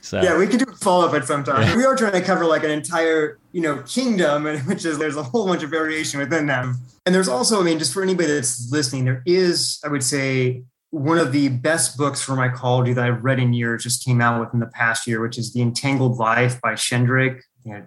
so 0.00 0.22
yeah 0.22 0.38
we 0.38 0.46
could 0.46 0.60
do 0.60 0.72
a 0.72 0.74
follow 0.74 1.06
up 1.06 1.12
at 1.12 1.26
some 1.26 1.44
time 1.44 1.60
yeah. 1.60 1.76
we 1.76 1.84
are 1.84 1.94
trying 1.94 2.12
to 2.12 2.22
cover 2.22 2.46
like 2.46 2.64
an 2.64 2.70
entire 2.70 3.38
you 3.52 3.60
know 3.60 3.82
kingdom 3.82 4.46
which 4.66 4.86
is 4.86 4.96
there's 4.98 5.16
a 5.16 5.22
whole 5.22 5.46
bunch 5.46 5.62
of 5.62 5.68
variation 5.68 6.18
within 6.18 6.46
them 6.46 6.78
and 7.04 7.14
there's 7.14 7.28
also 7.28 7.60
I 7.60 7.62
mean 7.62 7.78
just 7.78 7.92
for 7.92 8.02
anybody 8.02 8.32
that's 8.32 8.72
listening 8.72 9.04
there 9.04 9.22
is 9.26 9.78
I 9.84 9.88
would 9.88 10.02
say 10.02 10.62
one 10.88 11.18
of 11.18 11.32
the 11.32 11.50
best 11.50 11.98
books 11.98 12.22
for 12.22 12.32
mycology 12.32 12.94
that 12.94 13.04
I've 13.04 13.22
read 13.22 13.38
in 13.38 13.52
years 13.52 13.82
just 13.82 14.02
came 14.02 14.22
out 14.22 14.40
within 14.40 14.58
the 14.58 14.68
past 14.68 15.06
year, 15.06 15.20
which 15.20 15.36
is 15.36 15.52
The 15.52 15.60
Entangled 15.60 16.16
Life 16.16 16.58
by 16.62 16.76
Sheldrake. 16.76 17.42
I 17.70 17.82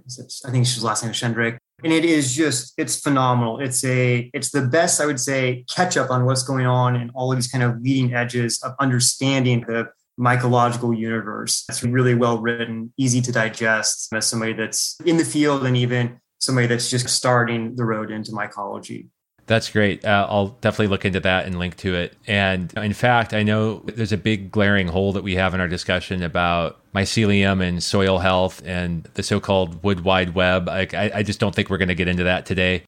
think 0.52 0.68
his 0.68 0.84
last 0.84 1.02
name 1.02 1.10
is 1.10 1.18
Sheldrake. 1.18 1.58
And 1.84 1.92
it 1.92 2.06
is 2.06 2.34
just, 2.34 2.74
it's 2.78 3.00
phenomenal. 3.00 3.60
It's 3.60 3.84
a, 3.84 4.30
it's 4.34 4.52
the 4.52 4.62
best, 4.62 5.02
I 5.02 5.06
would 5.06 5.20
say, 5.20 5.66
catch 5.70 5.98
up 5.98 6.10
on 6.12 6.26
what's 6.26 6.44
going 6.44 6.66
on 6.66 6.96
and 6.96 7.12
all 7.14 7.32
of 7.32 7.38
these 7.38 7.48
kind 7.48 7.64
of 7.64 7.82
leading 7.82 8.14
edges 8.14 8.62
of 8.64 8.74
understanding 8.80 9.66
the 9.68 9.90
mycological 10.20 10.98
universe. 10.98 11.66
It's 11.70 11.84
really 11.84 12.16
well 12.16 12.40
written, 12.40 12.94
easy 12.98 13.22
to 13.22 13.32
digest 13.32 14.14
as 14.14 14.28
somebody 14.28 14.54
that's 14.54 14.98
in 15.06 15.18
the 15.18 15.26
field 15.26 15.66
and 15.66 15.76
even 15.76 16.20
somebody 16.40 16.68
that's 16.68 16.90
just 16.90 17.08
starting 17.10 17.76
the 17.76 17.86
road 17.86 18.12
into 18.12 18.32
mycology. 18.32 19.08
That's 19.52 19.70
great. 19.70 20.06
Uh, 20.06 20.26
I'll 20.30 20.56
definitely 20.62 20.88
look 20.88 21.04
into 21.04 21.20
that 21.20 21.46
and 21.46 21.60
link 21.60 21.76
to 21.80 21.94
it. 21.94 22.16
And 22.26 22.72
in 22.78 22.94
fact, 22.94 23.34
I 23.34 23.44
know 23.44 23.80
there's 23.80 24.14
a 24.14 24.18
big 24.18 24.50
glaring 24.50 24.88
hole 24.88 25.12
that 25.12 25.24
we 25.24 25.36
have 25.36 25.54
in 25.54 25.60
our 25.60 25.68
discussion 25.68 26.24
about 26.24 26.80
mycelium 26.96 27.62
and 27.62 27.84
soil 27.84 28.20
health 28.20 28.62
and 28.66 29.10
the 29.16 29.24
so-called 29.24 29.84
wood 29.84 30.06
wide 30.06 30.36
web. 30.36 30.70
I, 30.70 30.88
I 31.14 31.22
just 31.22 31.42
don't 31.42 31.54
think 31.54 31.70
we're 31.70 31.80
going 31.80 31.90
to 31.90 31.96
get 31.96 32.08
into 32.08 32.24
that 32.24 32.46
today. 32.46 32.84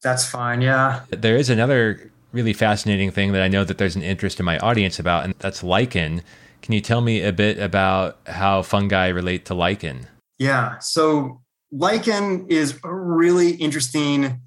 That's 0.00 0.24
fine. 0.24 0.60
Yeah. 0.60 1.00
There 1.10 1.36
is 1.36 1.50
another 1.50 2.12
really 2.30 2.52
fascinating 2.52 3.10
thing 3.10 3.32
that 3.32 3.42
I 3.42 3.48
know 3.48 3.64
that 3.64 3.78
there's 3.78 3.96
an 3.96 4.02
interest 4.02 4.38
in 4.38 4.46
my 4.46 4.60
audience 4.60 5.00
about, 5.00 5.24
and 5.24 5.34
that's 5.40 5.64
lichen. 5.64 6.22
Can 6.62 6.72
you 6.72 6.80
tell 6.80 7.00
me 7.00 7.20
a 7.20 7.32
bit 7.32 7.58
about 7.58 8.16
how 8.28 8.62
fungi 8.62 9.08
relate 9.08 9.44
to 9.46 9.54
lichen? 9.54 10.06
Yeah. 10.38 10.78
So 10.78 11.40
lichen 11.72 12.46
is 12.46 12.78
a 12.84 12.94
really 12.94 13.56
interesting, 13.56 14.40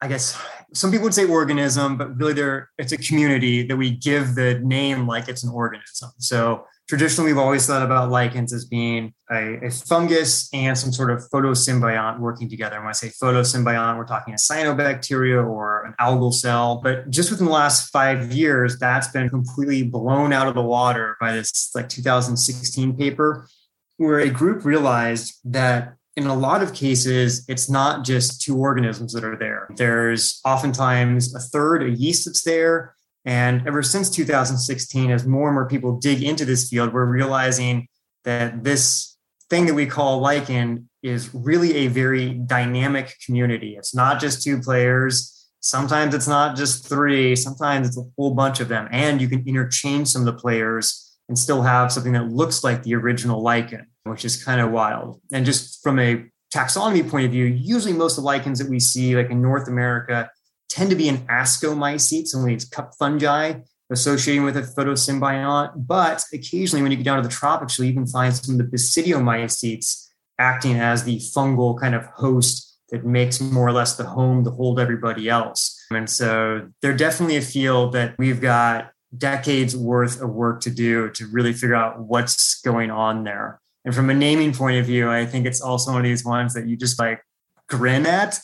I 0.00 0.08
guess, 0.08 0.42
some 0.76 0.90
people 0.90 1.04
would 1.04 1.14
say 1.14 1.26
organism, 1.26 1.96
but 1.96 2.16
really 2.16 2.34
there 2.34 2.70
it's 2.78 2.92
a 2.92 2.98
community 2.98 3.66
that 3.66 3.76
we 3.76 3.90
give 3.90 4.34
the 4.34 4.60
name 4.60 5.06
like 5.06 5.28
it's 5.28 5.42
an 5.42 5.50
organism. 5.50 6.10
So 6.18 6.66
traditionally 6.88 7.32
we've 7.32 7.38
always 7.38 7.66
thought 7.66 7.82
about 7.82 8.10
lichens 8.10 8.52
as 8.52 8.64
being 8.64 9.12
a, 9.30 9.66
a, 9.66 9.70
fungus 9.70 10.48
and 10.52 10.76
some 10.78 10.92
sort 10.92 11.10
of 11.10 11.28
photosymbiont 11.30 12.20
working 12.20 12.48
together. 12.48 12.76
And 12.76 12.84
when 12.84 12.90
I 12.90 12.92
say 12.92 13.08
photosymbiont, 13.08 13.96
we're 13.96 14.06
talking 14.06 14.34
a 14.34 14.36
cyanobacteria 14.36 15.44
or 15.44 15.84
an 15.86 15.94
algal 16.00 16.32
cell. 16.32 16.80
But 16.82 17.10
just 17.10 17.30
within 17.30 17.46
the 17.46 17.52
last 17.52 17.90
five 17.90 18.32
years, 18.32 18.78
that's 18.78 19.08
been 19.08 19.28
completely 19.28 19.82
blown 19.82 20.32
out 20.32 20.46
of 20.46 20.54
the 20.54 20.62
water 20.62 21.16
by 21.20 21.32
this 21.32 21.70
like 21.74 21.88
2016 21.88 22.96
paper 22.96 23.48
where 23.96 24.20
a 24.20 24.28
group 24.28 24.64
realized 24.64 25.38
that 25.44 25.94
in 26.16 26.26
a 26.26 26.34
lot 26.34 26.62
of 26.62 26.72
cases, 26.72 27.44
it's 27.46 27.68
not 27.68 28.04
just 28.04 28.40
two 28.40 28.56
organisms 28.56 29.12
that 29.12 29.24
are 29.24 29.36
there. 29.36 29.68
There's 29.76 30.40
oftentimes 30.44 31.34
a 31.34 31.38
third, 31.38 31.82
a 31.82 31.90
yeast 31.90 32.24
that's 32.24 32.42
there. 32.42 32.94
And 33.26 33.66
ever 33.66 33.82
since 33.82 34.08
2016, 34.08 35.10
as 35.10 35.26
more 35.26 35.48
and 35.48 35.54
more 35.54 35.68
people 35.68 35.98
dig 35.98 36.22
into 36.22 36.46
this 36.46 36.70
field, 36.70 36.94
we're 36.94 37.04
realizing 37.04 37.88
that 38.24 38.64
this 38.64 39.16
thing 39.50 39.66
that 39.66 39.74
we 39.74 39.84
call 39.86 40.20
lichen 40.20 40.88
is 41.02 41.34
really 41.34 41.74
a 41.74 41.88
very 41.88 42.30
dynamic 42.30 43.14
community. 43.24 43.76
It's 43.76 43.94
not 43.94 44.18
just 44.18 44.42
two 44.42 44.60
players. 44.60 45.32
Sometimes 45.60 46.14
it's 46.14 46.28
not 46.28 46.56
just 46.56 46.88
three. 46.88 47.36
Sometimes 47.36 47.88
it's 47.88 47.98
a 47.98 48.04
whole 48.16 48.32
bunch 48.32 48.60
of 48.60 48.68
them. 48.68 48.88
And 48.90 49.20
you 49.20 49.28
can 49.28 49.46
interchange 49.46 50.08
some 50.08 50.22
of 50.22 50.26
the 50.26 50.40
players 50.40 51.18
and 51.28 51.38
still 51.38 51.62
have 51.62 51.92
something 51.92 52.12
that 52.12 52.28
looks 52.28 52.64
like 52.64 52.84
the 52.84 52.94
original 52.94 53.42
lichen 53.42 53.86
which 54.08 54.24
is 54.24 54.42
kind 54.42 54.60
of 54.60 54.70
wild. 54.70 55.20
And 55.32 55.44
just 55.44 55.82
from 55.82 55.98
a 55.98 56.24
taxonomy 56.54 57.08
point 57.08 57.26
of 57.26 57.32
view, 57.32 57.44
usually 57.44 57.92
most 57.92 58.16
of 58.18 58.22
the 58.22 58.26
lichens 58.26 58.58
that 58.58 58.70
we 58.70 58.80
see, 58.80 59.16
like 59.16 59.30
in 59.30 59.42
North 59.42 59.68
America, 59.68 60.30
tend 60.68 60.90
to 60.90 60.96
be 60.96 61.08
an 61.08 61.18
ascomycete, 61.26 62.26
so 62.26 62.44
these 62.44 62.64
cup 62.64 62.92
fungi 62.98 63.54
associating 63.90 64.44
with 64.44 64.56
a 64.56 64.62
photosymbiont. 64.62 65.72
But 65.76 66.24
occasionally, 66.32 66.82
when 66.82 66.90
you 66.90 66.98
get 66.98 67.04
down 67.04 67.22
to 67.22 67.28
the 67.28 67.32
tropics, 67.32 67.78
you'll 67.78 67.88
even 67.88 68.06
find 68.06 68.34
some 68.34 68.58
of 68.58 68.58
the 68.58 68.76
basidiomycetes 68.76 70.08
acting 70.38 70.78
as 70.78 71.04
the 71.04 71.18
fungal 71.18 71.78
kind 71.78 71.94
of 71.94 72.04
host 72.06 72.78
that 72.90 73.04
makes 73.04 73.40
more 73.40 73.66
or 73.66 73.72
less 73.72 73.96
the 73.96 74.04
home 74.04 74.44
to 74.44 74.50
hold 74.50 74.78
everybody 74.78 75.28
else. 75.28 75.84
And 75.90 76.08
so 76.08 76.68
they're 76.82 76.96
definitely 76.96 77.36
a 77.36 77.42
field 77.42 77.92
that 77.92 78.14
we've 78.18 78.40
got 78.40 78.90
decades 79.16 79.76
worth 79.76 80.20
of 80.20 80.30
work 80.30 80.60
to 80.60 80.70
do 80.70 81.10
to 81.10 81.26
really 81.28 81.52
figure 81.52 81.74
out 81.74 82.00
what's 82.00 82.60
going 82.60 82.90
on 82.90 83.24
there. 83.24 83.60
And 83.86 83.94
from 83.94 84.10
a 84.10 84.14
naming 84.14 84.52
point 84.52 84.78
of 84.78 84.84
view, 84.84 85.08
I 85.08 85.24
think 85.24 85.46
it's 85.46 85.60
also 85.62 85.92
one 85.92 86.00
of 86.00 86.04
these 86.04 86.24
ones 86.24 86.52
that 86.54 86.66
you 86.66 86.76
just 86.76 86.98
like 86.98 87.22
grin 87.68 88.04
at 88.04 88.38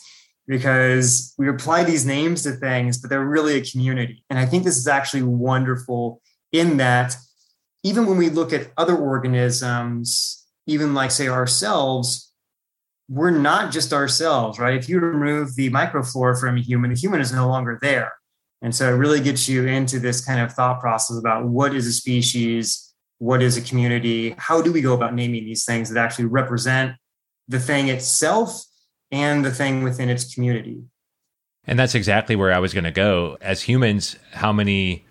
because 0.47 1.33
we 1.37 1.49
apply 1.49 1.83
these 1.83 2.05
names 2.05 2.43
to 2.43 2.53
things, 2.53 2.97
but 2.97 3.09
they're 3.09 3.25
really 3.25 3.57
a 3.57 3.63
community. 3.63 4.23
And 4.29 4.39
I 4.39 4.45
think 4.45 4.63
this 4.63 4.77
is 4.77 4.87
actually 4.87 5.23
wonderful 5.23 6.21
in 6.53 6.77
that 6.77 7.15
even 7.83 8.05
when 8.05 8.17
we 8.17 8.29
look 8.29 8.53
at 8.53 8.71
other 8.77 8.95
organisms, 8.95 10.45
even 10.65 10.93
like, 10.93 11.11
say, 11.11 11.27
ourselves, 11.27 12.31
we're 13.09 13.31
not 13.31 13.71
just 13.71 13.91
ourselves, 13.91 14.59
right? 14.59 14.75
If 14.75 14.87
you 14.87 14.99
remove 14.99 15.55
the 15.55 15.69
microflora 15.69 16.39
from 16.39 16.57
a 16.57 16.61
human, 16.61 16.93
the 16.93 16.99
human 16.99 17.19
is 17.19 17.33
no 17.33 17.49
longer 17.49 17.77
there. 17.81 18.13
And 18.61 18.73
so 18.73 18.93
it 18.93 18.97
really 18.97 19.19
gets 19.19 19.49
you 19.49 19.67
into 19.67 19.99
this 19.99 20.23
kind 20.23 20.39
of 20.39 20.53
thought 20.53 20.79
process 20.79 21.17
about 21.17 21.45
what 21.45 21.75
is 21.75 21.85
a 21.85 21.91
species 21.91 22.82
what 23.23 23.41
is 23.41 23.55
a 23.55 23.61
community? 23.61 24.35
How 24.37 24.61
do 24.61 24.73
we 24.73 24.81
go 24.81 24.93
about 24.93 25.13
naming 25.13 25.45
these 25.45 25.63
things 25.63 25.89
that 25.89 26.03
actually 26.03 26.25
represent 26.25 26.97
the 27.47 27.59
thing 27.59 27.87
itself 27.87 28.65
and 29.11 29.45
the 29.45 29.51
thing 29.51 29.81
within 29.81 30.09
its 30.09 30.33
community? 30.33 30.83
And 31.65 31.79
that's 31.79 31.95
exactly 31.95 32.35
where 32.35 32.51
i 32.51 32.59
was 32.59 32.73
going 32.73 32.83
to 32.83 32.91
go. 32.91 33.37
As 33.39 33.61
humans 33.61 34.17
how 34.33 34.51
many 34.51 35.05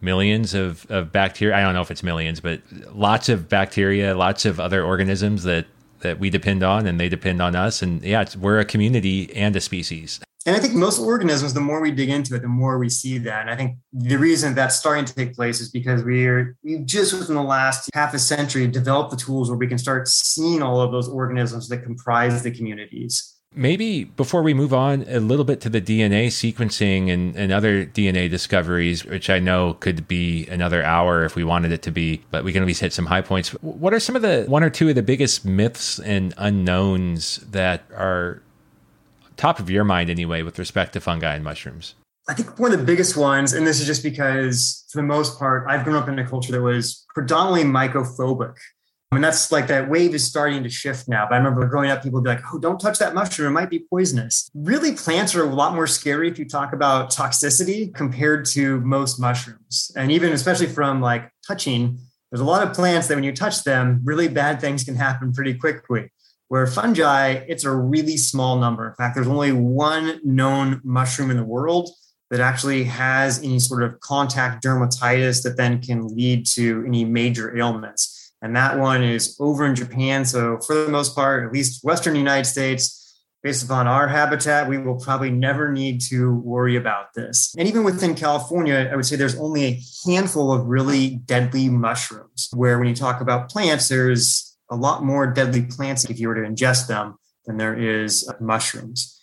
millions 0.00 0.54
of, 0.54 0.90
of 0.90 1.12
bacteria 1.12 1.54
i 1.54 1.60
don't 1.60 1.74
know 1.74 1.80
if 1.80 1.88
it's 1.88 2.02
millions 2.02 2.40
but 2.40 2.60
lots 2.92 3.28
of 3.28 3.48
bacteria 3.48 4.16
lots 4.16 4.44
of 4.44 4.58
other 4.58 4.82
organisms 4.82 5.44
that 5.44 5.64
that 6.00 6.18
we 6.18 6.28
depend 6.28 6.64
on 6.64 6.88
and 6.88 6.98
they 6.98 7.08
depend 7.08 7.40
on 7.40 7.54
us. 7.54 7.82
And 7.82 8.02
yeah 8.02 8.24
we're 8.40 8.60
a 8.60 8.64
community 8.64 9.30
and 9.36 9.54
a 9.54 9.60
species 9.60 10.20
and 10.44 10.56
I 10.56 10.58
think 10.58 10.74
most 10.74 10.98
organisms, 10.98 11.54
the 11.54 11.60
more 11.60 11.80
we 11.80 11.90
dig 11.90 12.08
into 12.08 12.34
it, 12.34 12.42
the 12.42 12.48
more 12.48 12.78
we 12.78 12.88
see 12.88 13.18
that. 13.18 13.42
And 13.42 13.50
I 13.50 13.56
think 13.56 13.76
the 13.92 14.16
reason 14.16 14.54
that's 14.54 14.76
starting 14.76 15.04
to 15.04 15.14
take 15.14 15.34
place 15.34 15.60
is 15.60 15.70
because 15.70 16.02
we're 16.02 16.56
we've 16.62 16.84
just 16.84 17.12
within 17.12 17.36
the 17.36 17.42
last 17.42 17.90
half 17.94 18.14
a 18.14 18.18
century 18.18 18.66
developed 18.66 19.10
the 19.10 19.16
tools 19.16 19.50
where 19.50 19.58
we 19.58 19.66
can 19.66 19.78
start 19.78 20.08
seeing 20.08 20.62
all 20.62 20.80
of 20.80 20.90
those 20.90 21.08
organisms 21.08 21.68
that 21.68 21.84
comprise 21.84 22.42
the 22.42 22.50
communities. 22.50 23.32
Maybe 23.54 24.04
before 24.04 24.42
we 24.42 24.54
move 24.54 24.72
on 24.72 25.04
a 25.08 25.20
little 25.20 25.44
bit 25.44 25.60
to 25.60 25.68
the 25.68 25.80
DNA 25.80 26.28
sequencing 26.28 27.10
and, 27.10 27.36
and 27.36 27.52
other 27.52 27.84
DNA 27.84 28.30
discoveries, 28.30 29.04
which 29.04 29.28
I 29.28 29.40
know 29.40 29.74
could 29.74 30.08
be 30.08 30.46
another 30.46 30.82
hour 30.82 31.24
if 31.24 31.36
we 31.36 31.44
wanted 31.44 31.70
it 31.70 31.82
to 31.82 31.90
be, 31.90 32.22
but 32.30 32.44
we 32.44 32.52
can 32.54 32.62
at 32.62 32.66
least 32.66 32.80
hit 32.80 32.94
some 32.94 33.06
high 33.06 33.20
points. 33.20 33.50
What 33.60 33.92
are 33.92 34.00
some 34.00 34.16
of 34.16 34.22
the 34.22 34.44
one 34.48 34.64
or 34.64 34.70
two 34.70 34.88
of 34.88 34.94
the 34.94 35.02
biggest 35.02 35.44
myths 35.44 35.98
and 35.98 36.32
unknowns 36.38 37.36
that 37.50 37.82
are 37.94 38.40
top 39.42 39.58
of 39.58 39.68
your 39.68 39.82
mind 39.82 40.08
anyway 40.08 40.40
with 40.42 40.56
respect 40.56 40.92
to 40.92 41.00
fungi 41.00 41.34
and 41.34 41.42
mushrooms? 41.42 41.96
I 42.28 42.34
think 42.34 42.60
one 42.60 42.72
of 42.72 42.78
the 42.78 42.84
biggest 42.84 43.16
ones, 43.16 43.52
and 43.52 43.66
this 43.66 43.80
is 43.80 43.86
just 43.88 44.04
because 44.04 44.84
for 44.92 44.98
the 44.98 45.02
most 45.02 45.36
part, 45.36 45.66
I've 45.68 45.82
grown 45.82 45.96
up 45.96 46.08
in 46.08 46.16
a 46.20 46.24
culture 46.24 46.52
that 46.52 46.62
was 46.62 47.04
predominantly 47.12 47.64
mycophobic. 47.64 48.54
I 49.10 49.16
mean, 49.16 49.22
that's 49.22 49.50
like 49.50 49.66
that 49.66 49.90
wave 49.90 50.14
is 50.14 50.24
starting 50.24 50.62
to 50.62 50.70
shift 50.70 51.08
now. 51.08 51.26
But 51.28 51.34
I 51.34 51.38
remember 51.38 51.66
growing 51.66 51.90
up, 51.90 52.04
people 52.04 52.20
would 52.20 52.24
be 52.24 52.30
like, 52.30 52.44
oh, 52.54 52.58
don't 52.60 52.78
touch 52.78 53.00
that 53.00 53.14
mushroom. 53.14 53.48
It 53.48 53.60
might 53.60 53.68
be 53.68 53.80
poisonous. 53.80 54.48
Really, 54.54 54.92
plants 54.92 55.34
are 55.34 55.42
a 55.42 55.52
lot 55.52 55.74
more 55.74 55.88
scary 55.88 56.30
if 56.30 56.38
you 56.38 56.44
talk 56.48 56.72
about 56.72 57.10
toxicity 57.10 57.92
compared 57.92 58.44
to 58.54 58.80
most 58.82 59.18
mushrooms. 59.18 59.90
And 59.96 60.12
even 60.12 60.32
especially 60.32 60.68
from 60.68 61.00
like 61.00 61.28
touching, 61.44 61.98
there's 62.30 62.40
a 62.40 62.44
lot 62.44 62.64
of 62.64 62.74
plants 62.74 63.08
that 63.08 63.16
when 63.16 63.24
you 63.24 63.32
touch 63.32 63.64
them, 63.64 64.02
really 64.04 64.28
bad 64.28 64.60
things 64.60 64.84
can 64.84 64.94
happen 64.94 65.32
pretty 65.32 65.54
quickly. 65.54 66.11
Where 66.52 66.66
fungi, 66.66 67.46
it's 67.48 67.64
a 67.64 67.74
really 67.74 68.18
small 68.18 68.58
number. 68.58 68.86
In 68.86 68.94
fact, 68.94 69.14
there's 69.14 69.26
only 69.26 69.52
one 69.52 70.20
known 70.22 70.82
mushroom 70.84 71.30
in 71.30 71.38
the 71.38 71.44
world 71.44 71.88
that 72.28 72.40
actually 72.40 72.84
has 72.84 73.38
any 73.42 73.58
sort 73.58 73.82
of 73.82 73.98
contact 74.00 74.62
dermatitis 74.62 75.42
that 75.44 75.56
then 75.56 75.80
can 75.80 76.14
lead 76.14 76.44
to 76.48 76.84
any 76.86 77.06
major 77.06 77.56
ailments. 77.56 78.34
And 78.42 78.54
that 78.54 78.78
one 78.78 79.02
is 79.02 79.34
over 79.40 79.64
in 79.64 79.74
Japan. 79.74 80.26
So, 80.26 80.58
for 80.58 80.74
the 80.74 80.90
most 80.90 81.14
part, 81.14 81.46
at 81.46 81.54
least 81.54 81.82
Western 81.84 82.16
United 82.16 82.44
States, 82.44 83.18
based 83.42 83.64
upon 83.64 83.86
our 83.86 84.06
habitat, 84.06 84.68
we 84.68 84.76
will 84.76 84.98
probably 84.98 85.30
never 85.30 85.72
need 85.72 86.02
to 86.10 86.34
worry 86.34 86.76
about 86.76 87.14
this. 87.14 87.54
And 87.56 87.66
even 87.66 87.82
within 87.82 88.14
California, 88.14 88.90
I 88.92 88.96
would 88.96 89.06
say 89.06 89.16
there's 89.16 89.38
only 89.38 89.64
a 89.64 89.80
handful 90.04 90.52
of 90.52 90.66
really 90.66 91.16
deadly 91.24 91.70
mushrooms, 91.70 92.50
where 92.52 92.78
when 92.78 92.88
you 92.88 92.94
talk 92.94 93.22
about 93.22 93.48
plants, 93.48 93.88
there's 93.88 94.51
a 94.72 94.76
lot 94.76 95.04
more 95.04 95.26
deadly 95.26 95.62
plants 95.62 96.04
if 96.06 96.18
you 96.18 96.28
were 96.28 96.34
to 96.34 96.48
ingest 96.48 96.88
them 96.88 97.16
than 97.46 97.58
there 97.58 97.78
is 97.78 98.28
mushrooms. 98.40 99.20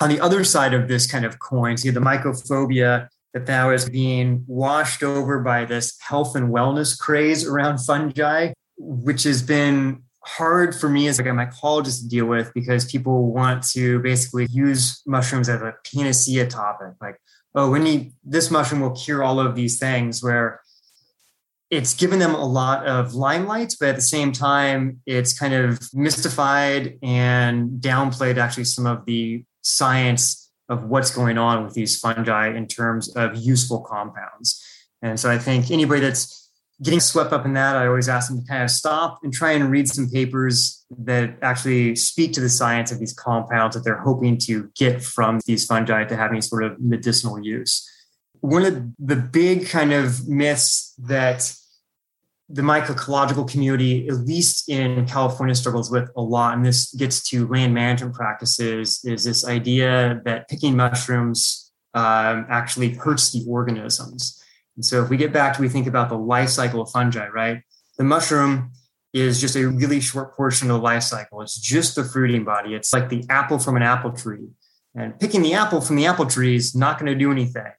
On 0.00 0.08
the 0.08 0.20
other 0.20 0.42
side 0.42 0.74
of 0.74 0.88
this 0.88 1.06
kind 1.06 1.24
of 1.24 1.38
coin, 1.38 1.76
see 1.76 1.90
the 1.90 2.00
mycophobia 2.00 3.08
that 3.32 3.46
now 3.46 3.70
is 3.70 3.88
being 3.88 4.44
washed 4.48 5.02
over 5.04 5.40
by 5.40 5.64
this 5.64 5.96
health 6.00 6.34
and 6.34 6.52
wellness 6.52 6.98
craze 6.98 7.46
around 7.46 7.78
fungi, 7.78 8.52
which 8.76 9.22
has 9.22 9.40
been 9.40 10.02
hard 10.24 10.74
for 10.74 10.88
me 10.88 11.06
as 11.06 11.18
like 11.18 11.28
a 11.28 11.30
mycologist 11.30 12.02
to 12.02 12.08
deal 12.08 12.26
with 12.26 12.52
because 12.52 12.90
people 12.90 13.32
want 13.32 13.62
to 13.62 14.00
basically 14.00 14.46
use 14.50 15.00
mushrooms 15.06 15.48
as 15.48 15.62
a 15.62 15.74
panacea 15.94 16.46
topic. 16.46 16.94
Like, 17.00 17.20
oh, 17.54 17.70
we 17.70 17.78
need 17.78 18.12
this 18.24 18.50
mushroom 18.50 18.80
will 18.80 18.96
cure 18.96 19.22
all 19.22 19.38
of 19.38 19.54
these 19.54 19.78
things, 19.78 20.22
where 20.22 20.60
it's 21.70 21.94
given 21.94 22.18
them 22.18 22.34
a 22.34 22.44
lot 22.44 22.86
of 22.86 23.14
limelight, 23.14 23.74
but 23.78 23.90
at 23.90 23.96
the 23.96 24.02
same 24.02 24.32
time, 24.32 25.00
it's 25.06 25.38
kind 25.38 25.52
of 25.52 25.80
mystified 25.92 26.98
and 27.02 27.80
downplayed 27.80 28.38
actually 28.38 28.64
some 28.64 28.86
of 28.86 29.04
the 29.04 29.44
science 29.62 30.50
of 30.70 30.84
what's 30.84 31.10
going 31.10 31.36
on 31.36 31.64
with 31.64 31.74
these 31.74 31.98
fungi 31.98 32.48
in 32.48 32.66
terms 32.66 33.14
of 33.16 33.36
useful 33.36 33.80
compounds. 33.80 34.64
And 35.02 35.20
so 35.20 35.30
I 35.30 35.38
think 35.38 35.70
anybody 35.70 36.00
that's 36.00 36.50
getting 36.82 37.00
swept 37.00 37.32
up 37.32 37.44
in 37.44 37.52
that, 37.54 37.76
I 37.76 37.86
always 37.86 38.08
ask 38.08 38.30
them 38.30 38.40
to 38.40 38.46
kind 38.46 38.62
of 38.62 38.70
stop 38.70 39.18
and 39.22 39.32
try 39.32 39.52
and 39.52 39.70
read 39.70 39.88
some 39.88 40.08
papers 40.08 40.84
that 40.98 41.36
actually 41.42 41.96
speak 41.96 42.32
to 42.34 42.40
the 42.40 42.48
science 42.48 42.92
of 42.92 42.98
these 42.98 43.12
compounds 43.12 43.76
that 43.76 43.84
they're 43.84 44.00
hoping 44.00 44.38
to 44.38 44.70
get 44.76 45.02
from 45.02 45.40
these 45.44 45.66
fungi 45.66 46.04
to 46.04 46.16
have 46.16 46.30
any 46.30 46.40
sort 46.40 46.64
of 46.64 46.80
medicinal 46.80 47.42
use 47.42 47.88
one 48.40 48.64
of 48.64 48.92
the 48.98 49.16
big 49.16 49.68
kind 49.68 49.92
of 49.92 50.28
myths 50.28 50.94
that 50.98 51.54
the 52.48 52.62
mycological 52.62 53.48
community, 53.48 54.08
at 54.08 54.14
least 54.14 54.70
in 54.70 55.06
California, 55.06 55.54
struggles 55.54 55.90
with 55.90 56.08
a 56.16 56.22
lot, 56.22 56.56
and 56.56 56.64
this 56.64 56.94
gets 56.94 57.22
to 57.28 57.46
land 57.46 57.74
management 57.74 58.14
practices, 58.14 59.04
is 59.04 59.24
this 59.24 59.46
idea 59.46 60.22
that 60.24 60.48
picking 60.48 60.74
mushrooms 60.74 61.70
um, 61.94 62.46
actually 62.48 62.90
hurts 62.90 63.32
the 63.32 63.44
organisms. 63.46 64.42
And 64.76 64.84
so, 64.84 65.02
if 65.02 65.10
we 65.10 65.16
get 65.16 65.32
back 65.32 65.54
to 65.56 65.60
we 65.60 65.68
think 65.68 65.86
about 65.86 66.08
the 66.08 66.16
life 66.16 66.48
cycle 66.48 66.80
of 66.80 66.90
fungi, 66.90 67.28
right? 67.28 67.62
The 67.98 68.04
mushroom 68.04 68.72
is 69.12 69.40
just 69.40 69.56
a 69.56 69.66
really 69.66 70.00
short 70.00 70.36
portion 70.36 70.70
of 70.70 70.76
the 70.76 70.82
life 70.82 71.02
cycle. 71.02 71.42
It's 71.42 71.58
just 71.58 71.96
the 71.96 72.04
fruiting 72.04 72.44
body. 72.44 72.74
It's 72.74 72.92
like 72.92 73.08
the 73.08 73.24
apple 73.28 73.58
from 73.58 73.76
an 73.76 73.82
apple 73.82 74.12
tree. 74.12 74.48
And 74.94 75.18
picking 75.18 75.42
the 75.42 75.54
apple 75.54 75.80
from 75.80 75.96
the 75.96 76.06
apple 76.06 76.26
tree 76.26 76.56
is 76.56 76.74
not 76.74 76.98
going 76.98 77.12
to 77.12 77.18
do 77.18 77.30
anything, 77.30 77.72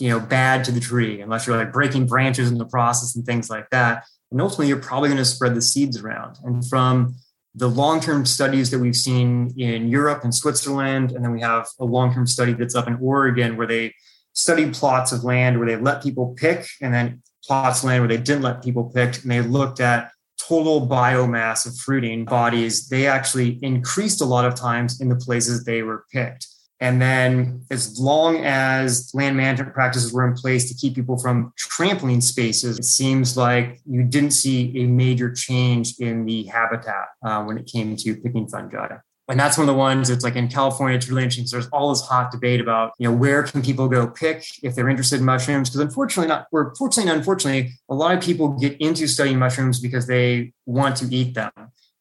you 0.00 0.08
know, 0.08 0.18
bad 0.18 0.64
to 0.64 0.72
the 0.72 0.80
tree 0.80 1.20
unless 1.20 1.46
you're 1.46 1.56
like 1.56 1.72
breaking 1.72 2.06
branches 2.06 2.50
in 2.50 2.58
the 2.58 2.64
process 2.64 3.14
and 3.14 3.24
things 3.24 3.50
like 3.50 3.68
that. 3.70 4.04
And 4.30 4.40
ultimately, 4.40 4.68
you're 4.68 4.78
probably 4.78 5.08
going 5.08 5.18
to 5.18 5.24
spread 5.24 5.54
the 5.54 5.62
seeds 5.62 6.00
around. 6.00 6.38
And 6.44 6.66
from 6.68 7.14
the 7.54 7.68
long-term 7.68 8.26
studies 8.26 8.70
that 8.70 8.78
we've 8.78 8.96
seen 8.96 9.52
in 9.58 9.88
Europe 9.88 10.22
and 10.22 10.34
Switzerland, 10.34 11.12
and 11.12 11.24
then 11.24 11.32
we 11.32 11.40
have 11.40 11.66
a 11.80 11.84
long-term 11.84 12.26
study 12.26 12.52
that's 12.52 12.76
up 12.76 12.86
in 12.86 12.94
Oregon 13.00 13.56
where 13.56 13.66
they 13.66 13.92
studied 14.32 14.72
plots 14.72 15.10
of 15.10 15.24
land 15.24 15.58
where 15.58 15.66
they 15.66 15.76
let 15.76 16.02
people 16.02 16.34
pick, 16.38 16.66
and 16.80 16.94
then 16.94 17.22
plots 17.44 17.80
of 17.80 17.86
land 17.86 18.02
where 18.02 18.08
they 18.08 18.22
didn't 18.22 18.42
let 18.42 18.62
people 18.62 18.84
pick, 18.94 19.20
and 19.22 19.30
they 19.30 19.40
looked 19.40 19.80
at 19.80 20.12
total 20.38 20.86
biomass 20.86 21.66
of 21.66 21.76
fruiting 21.76 22.24
bodies. 22.24 22.88
They 22.88 23.06
actually 23.06 23.58
increased 23.62 24.20
a 24.20 24.24
lot 24.24 24.44
of 24.44 24.54
times 24.54 25.00
in 25.00 25.08
the 25.08 25.16
places 25.16 25.64
they 25.64 25.82
were 25.82 26.04
picked. 26.12 26.46
And 26.82 27.00
then, 27.00 27.66
as 27.70 28.00
long 28.00 28.42
as 28.42 29.10
land 29.12 29.36
management 29.36 29.74
practices 29.74 30.14
were 30.14 30.26
in 30.26 30.32
place 30.32 30.66
to 30.70 30.74
keep 30.74 30.94
people 30.94 31.18
from 31.18 31.52
trampling 31.58 32.22
spaces, 32.22 32.78
it 32.78 32.84
seems 32.84 33.36
like 33.36 33.80
you 33.84 34.02
didn't 34.02 34.30
see 34.30 34.72
a 34.78 34.86
major 34.86 35.30
change 35.30 35.98
in 35.98 36.24
the 36.24 36.44
habitat 36.44 37.08
uh, 37.22 37.44
when 37.44 37.58
it 37.58 37.66
came 37.66 37.96
to 37.96 38.16
picking 38.16 38.48
fungi. 38.48 38.96
And 39.28 39.38
that's 39.38 39.58
one 39.58 39.68
of 39.68 39.72
the 39.72 39.78
ones 39.78 40.08
that's 40.08 40.24
like 40.24 40.36
in 40.36 40.48
California, 40.48 40.96
it's 40.96 41.08
really 41.08 41.22
interesting. 41.22 41.46
There's 41.50 41.68
all 41.68 41.90
this 41.90 42.00
hot 42.00 42.32
debate 42.32 42.60
about, 42.60 42.94
you 42.98 43.08
know, 43.08 43.14
where 43.14 43.42
can 43.44 43.62
people 43.62 43.86
go 43.86 44.08
pick 44.08 44.44
if 44.62 44.74
they're 44.74 44.88
interested 44.88 45.20
in 45.20 45.26
mushrooms? 45.26 45.68
Because 45.68 45.82
unfortunately, 45.82 46.28
not, 46.28 46.46
or 46.50 46.74
fortunately, 46.76 47.12
unfortunately, 47.12 47.72
a 47.88 47.94
lot 47.94 48.16
of 48.16 48.22
people 48.24 48.48
get 48.58 48.76
into 48.78 49.06
studying 49.06 49.38
mushrooms 49.38 49.78
because 49.78 50.06
they 50.06 50.52
want 50.66 50.96
to 50.96 51.14
eat 51.14 51.34
them. 51.34 51.52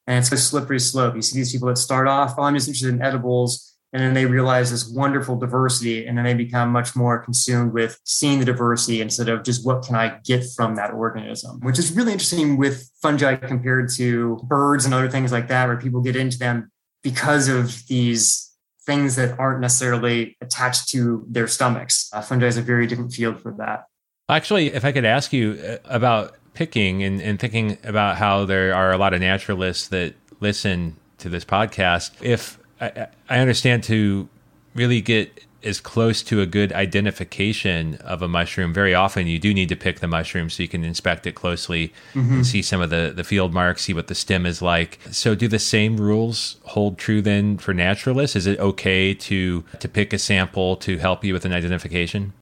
And 0.07 0.17
it's 0.17 0.31
a 0.31 0.37
slippery 0.37 0.79
slope. 0.79 1.15
You 1.15 1.21
see 1.21 1.37
these 1.37 1.51
people 1.51 1.67
that 1.67 1.77
start 1.77 2.07
off, 2.07 2.33
oh, 2.37 2.43
I'm 2.43 2.55
just 2.55 2.67
interested 2.67 2.95
in 2.95 3.01
edibles 3.01 3.68
and 3.91 4.01
then 4.03 4.13
they 4.13 4.25
realize 4.25 4.69
this 4.69 4.87
wonderful 4.87 5.35
diversity 5.35 6.05
and 6.05 6.17
then 6.17 6.25
they 6.25 6.33
become 6.33 6.69
much 6.69 6.95
more 6.95 7.17
consumed 7.17 7.73
with 7.73 7.99
seeing 8.03 8.39
the 8.39 8.45
diversity 8.45 9.01
instead 9.01 9.29
of 9.29 9.43
just 9.43 9.65
what 9.65 9.83
can 9.83 9.95
i 9.95 10.19
get 10.23 10.43
from 10.55 10.75
that 10.75 10.91
organism 10.91 11.59
which 11.61 11.79
is 11.79 11.91
really 11.93 12.11
interesting 12.11 12.57
with 12.57 12.89
fungi 13.01 13.35
compared 13.35 13.89
to 13.89 14.39
birds 14.43 14.85
and 14.85 14.93
other 14.93 15.09
things 15.09 15.31
like 15.31 15.47
that 15.47 15.67
where 15.67 15.77
people 15.77 16.01
get 16.01 16.15
into 16.15 16.37
them 16.37 16.71
because 17.03 17.47
of 17.47 17.85
these 17.87 18.45
things 18.85 19.15
that 19.15 19.37
aren't 19.39 19.61
necessarily 19.61 20.35
attached 20.41 20.89
to 20.89 21.23
their 21.29 21.47
stomachs. 21.47 22.09
Uh, 22.11 22.21
fungi 22.21 22.47
is 22.47 22.57
a 22.57 22.61
very 22.61 22.87
different 22.87 23.13
field 23.13 23.39
for 23.39 23.53
that. 23.53 23.85
Actually 24.27 24.67
if 24.67 24.85
i 24.85 24.91
could 24.91 25.05
ask 25.05 25.33
you 25.33 25.59
uh, 25.67 25.77
about 25.85 26.35
picking 26.53 27.03
and, 27.03 27.21
and 27.21 27.39
thinking 27.39 27.77
about 27.83 28.17
how 28.17 28.45
there 28.45 28.75
are 28.75 28.91
a 28.91 28.97
lot 28.97 29.13
of 29.13 29.21
naturalists 29.21 29.87
that 29.87 30.13
listen 30.39 30.95
to 31.17 31.29
this 31.29 31.45
podcast 31.45 32.11
if 32.21 32.58
I, 32.79 33.07
I 33.29 33.39
understand 33.39 33.83
to 33.85 34.29
really 34.75 35.01
get 35.01 35.45
as 35.63 35.81
close 35.81 36.23
to 36.23 36.41
a 36.41 36.45
good 36.45 36.71
identification 36.71 37.95
of 37.95 38.21
a 38.21 38.27
mushroom, 38.27 38.73
very 38.73 38.93
often 38.93 39.27
you 39.27 39.39
do 39.39 39.53
need 39.53 39.69
to 39.69 39.75
pick 39.75 39.99
the 39.99 40.07
mushroom 40.07 40.49
so 40.49 40.63
you 40.63 40.69
can 40.69 40.83
inspect 40.83 41.27
it 41.27 41.33
closely 41.33 41.93
mm-hmm. 42.13 42.35
and 42.35 42.47
see 42.47 42.61
some 42.61 42.81
of 42.81 42.89
the, 42.89 43.11
the 43.13 43.23
field 43.23 43.53
marks, 43.53 43.83
see 43.83 43.93
what 43.93 44.07
the 44.07 44.15
stem 44.15 44.45
is 44.45 44.61
like. 44.61 44.99
So, 45.11 45.35
do 45.35 45.47
the 45.47 45.59
same 45.59 45.97
rules 45.97 46.57
hold 46.63 46.97
true 46.97 47.21
then 47.21 47.57
for 47.57 47.73
naturalists? 47.73 48.35
Is 48.35 48.47
it 48.47 48.59
okay 48.59 49.13
to 49.13 49.63
to 49.79 49.89
pick 49.89 50.13
a 50.13 50.19
sample 50.19 50.77
to 50.77 50.97
help 50.97 51.23
you 51.23 51.33
with 51.33 51.45
an 51.45 51.53
identification? 51.53 52.33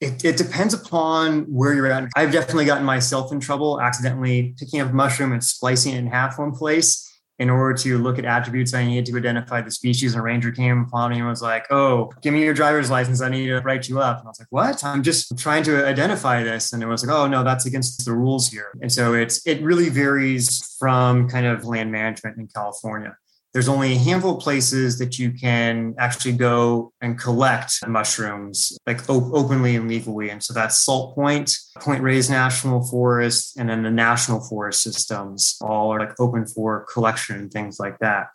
It, 0.00 0.22
it, 0.24 0.36
depends 0.36 0.74
upon 0.74 1.44
where 1.44 1.72
you're 1.72 1.86
at. 1.86 2.10
I've 2.14 2.32
definitely 2.32 2.66
gotten 2.66 2.84
myself 2.84 3.32
in 3.32 3.40
trouble 3.40 3.80
accidentally 3.80 4.54
picking 4.58 4.80
up 4.80 4.90
a 4.90 4.92
mushroom 4.92 5.32
and 5.32 5.42
splicing 5.42 5.94
it 5.94 5.98
in 5.98 6.08
half 6.08 6.38
one 6.38 6.52
place 6.52 7.03
in 7.38 7.50
order 7.50 7.76
to 7.78 7.98
look 7.98 8.18
at 8.18 8.24
attributes, 8.24 8.74
I 8.74 8.84
needed 8.84 9.06
to 9.06 9.18
identify 9.18 9.60
the 9.60 9.70
species. 9.70 10.14
And 10.14 10.20
a 10.20 10.22
ranger 10.22 10.52
came 10.52 10.82
upon 10.82 11.10
me 11.10 11.18
and 11.18 11.26
was 11.26 11.42
like, 11.42 11.66
"Oh, 11.70 12.12
give 12.22 12.32
me 12.32 12.44
your 12.44 12.54
driver's 12.54 12.90
license. 12.90 13.20
I 13.20 13.28
need 13.28 13.46
to 13.46 13.60
write 13.60 13.88
you 13.88 14.00
up." 14.00 14.18
And 14.18 14.26
I 14.26 14.30
was 14.30 14.38
like, 14.38 14.48
"What? 14.50 14.84
I'm 14.84 15.02
just 15.02 15.36
trying 15.38 15.64
to 15.64 15.86
identify 15.86 16.42
this." 16.42 16.72
And 16.72 16.82
it 16.82 16.86
was 16.86 17.04
like, 17.04 17.14
"Oh 17.14 17.26
no, 17.26 17.42
that's 17.42 17.66
against 17.66 18.04
the 18.04 18.12
rules 18.12 18.48
here." 18.48 18.68
And 18.80 18.92
so 18.92 19.14
it's 19.14 19.44
it 19.46 19.62
really 19.62 19.88
varies 19.88 20.76
from 20.78 21.28
kind 21.28 21.46
of 21.46 21.64
land 21.64 21.90
management 21.90 22.38
in 22.38 22.46
California 22.48 23.16
there's 23.54 23.68
only 23.68 23.92
a 23.92 23.98
handful 23.98 24.36
of 24.36 24.42
places 24.42 24.98
that 24.98 25.16
you 25.16 25.30
can 25.30 25.94
actually 25.96 26.32
go 26.32 26.92
and 27.00 27.16
collect 27.16 27.86
mushrooms 27.86 28.76
like 28.84 29.08
op- 29.08 29.32
openly 29.32 29.76
and 29.76 29.88
legally. 29.88 30.28
And 30.30 30.42
so 30.42 30.52
that's 30.52 30.80
Salt 30.80 31.14
Point, 31.14 31.56
Point 31.78 32.02
Reyes 32.02 32.28
National 32.28 32.84
Forest, 32.84 33.56
and 33.56 33.70
then 33.70 33.84
the 33.84 33.92
national 33.92 34.40
forest 34.40 34.82
systems 34.82 35.56
all 35.60 35.92
are 35.92 36.00
like 36.00 36.18
open 36.20 36.46
for 36.46 36.84
collection 36.92 37.36
and 37.36 37.50
things 37.50 37.78
like 37.78 37.96
that. 38.00 38.26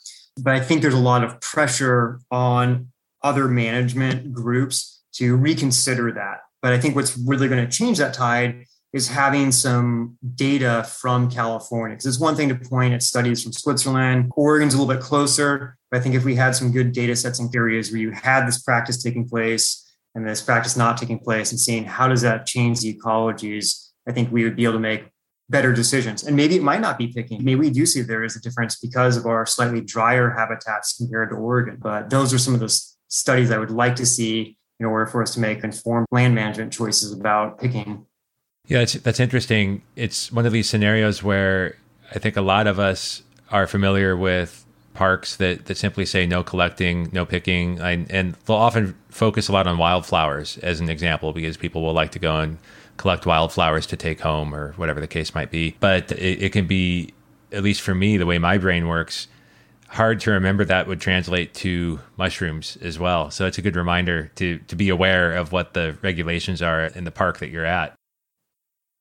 But 0.42 0.56
I 0.56 0.62
think 0.62 0.82
there's 0.82 0.94
a 0.94 0.98
lot 0.98 1.26
of 1.26 1.42
pressure 1.42 2.22
on 2.32 2.88
other 3.22 3.50
management 3.50 4.32
groups 4.32 5.02
to 5.16 5.36
reconsider 5.36 6.14
that. 6.14 6.40
But 6.62 6.72
I 6.72 6.80
think 6.80 6.96
what's 6.96 7.18
really 7.18 7.50
going 7.50 7.66
to 7.66 7.72
change 7.72 7.98
that 7.98 8.14
tide 8.14 8.66
is 8.92 9.08
having 9.08 9.52
some 9.52 10.18
data 10.36 10.84
from 11.00 11.30
California. 11.30 11.96
Because 11.96 12.08
it's 12.08 12.20
one 12.20 12.36
thing 12.36 12.50
to 12.50 12.56
point 12.56 12.94
at 12.94 13.04
studies 13.04 13.44
from 13.44 13.54
Switzerland. 13.54 14.32
Oregon's 14.36 14.74
a 14.74 14.78
little 14.82 14.94
bit 14.94 15.04
closer. 15.04 15.78
But 15.92 16.00
I 16.00 16.04
think 16.04 16.16
if 16.16 16.26
we 16.26 16.36
had 16.36 16.56
some 16.56 16.72
good 16.72 16.92
data 16.92 17.16
sets 17.16 17.40
and 17.40 17.54
areas 17.56 17.92
where 17.92 18.02
you 18.02 18.12
had 18.12 18.48
this 18.48 18.62
practice 18.62 19.02
taking 19.02 19.28
place 19.28 19.86
and 20.16 20.28
this 20.28 20.42
practice 20.42 20.76
not 20.76 20.98
taking 20.98 21.20
place 21.20 21.52
and 21.52 21.60
seeing 21.60 21.86
how 21.86 22.08
does 22.08 22.22
that 22.22 22.46
change 22.46 22.82
the 22.82 22.94
ecologies, 22.94 23.90
I 24.08 24.12
think 24.12 24.32
we 24.32 24.44
would 24.44 24.56
be 24.56 24.64
able 24.64 24.74
to 24.74 24.80
make 24.80 25.04
better 25.50 25.74
decisions. 25.74 26.24
And 26.24 26.36
maybe 26.36 26.56
it 26.56 26.64
might 26.64 26.82
not 26.82 26.98
be 26.98 27.08
picking. 27.08 27.44
Maybe 27.44 27.60
we 27.60 27.70
do 27.70 27.86
see 27.86 28.02
there 28.02 28.24
is 28.24 28.36
a 28.36 28.42
difference 28.42 28.78
because 28.78 29.18
of 29.18 29.26
our 29.26 29.46
slightly 29.46 29.82
drier 29.82 30.32
habitats 30.32 30.98
compared 30.98 31.30
to 31.30 31.36
Oregon. 31.36 31.78
But 31.82 32.10
those 32.10 32.34
are 32.34 32.40
some 32.40 32.54
of 32.54 32.60
the 32.60 32.70
studies 33.08 33.52
I 33.52 33.58
would 33.58 33.72
like 33.72 33.96
to 33.98 34.06
see 34.06 34.58
in 34.80 34.86
order 34.86 35.06
for 35.06 35.22
us 35.22 35.34
to 35.34 35.40
make 35.40 35.64
informed 35.64 36.08
land 36.12 36.34
management 36.36 36.72
choices 36.72 37.12
about 37.12 37.60
picking 37.60 38.06
yeah, 38.70 38.86
that's 38.86 39.20
interesting. 39.20 39.82
It's 39.96 40.32
one 40.32 40.46
of 40.46 40.54
these 40.54 40.70
scenarios 40.70 41.24
where 41.24 41.76
I 42.16 42.20
think 42.20 42.38
a 42.38 42.42
lot 42.42 42.68
of 42.68 42.80
us 42.80 43.24
are 43.52 43.66
familiar 43.66 44.16
with 44.16 44.64
parks 44.94 45.38
that, 45.38 45.66
that 45.66 45.76
simply 45.76 46.06
say 46.06 46.28
no 46.28 46.44
collecting, 46.44 47.10
no 47.12 47.26
picking, 47.26 47.80
and, 47.80 48.10
and 48.12 48.36
they'll 48.46 48.58
often 48.58 48.96
focus 49.10 49.50
a 49.50 49.52
lot 49.52 49.66
on 49.66 49.80
wildflowers 49.80 50.60
as 50.60 50.80
an 50.80 50.90
example 50.90 51.34
because 51.34 51.58
people 51.58 51.82
will 51.82 51.94
like 51.94 52.12
to 52.12 52.20
go 52.20 52.40
and 52.40 52.60
collect 52.98 53.26
wildflowers 53.26 53.88
to 53.88 53.98
take 53.98 54.22
home 54.22 54.54
or 54.54 54.74
whatever 54.74 55.02
the 55.02 55.08
case 55.08 55.34
might 55.34 55.50
be. 55.50 55.76
But 55.80 56.12
it, 56.12 56.44
it 56.44 56.52
can 56.52 56.68
be, 56.68 57.14
at 57.52 57.64
least 57.64 57.82
for 57.82 57.96
me, 57.96 58.18
the 58.18 58.28
way 58.28 58.38
my 58.38 58.60
brain 58.60 58.88
works, 58.88 59.28
hard 59.88 60.20
to 60.20 60.32
remember 60.32 60.64
that 60.66 60.86
would 60.86 61.02
translate 61.02 61.56
to 61.56 62.00
mushrooms 62.18 62.78
as 62.84 63.00
well. 63.00 63.32
So 63.32 63.48
it's 63.48 63.58
a 63.58 63.64
good 63.64 63.76
reminder 63.76 64.32
to 64.36 64.60
to 64.60 64.76
be 64.76 64.90
aware 64.90 65.36
of 65.36 65.52
what 65.52 65.74
the 65.74 65.98
regulations 66.04 66.62
are 66.62 66.86
in 66.86 67.06
the 67.06 67.12
park 67.12 67.40
that 67.40 67.50
you're 67.50 67.66
at. 67.66 67.99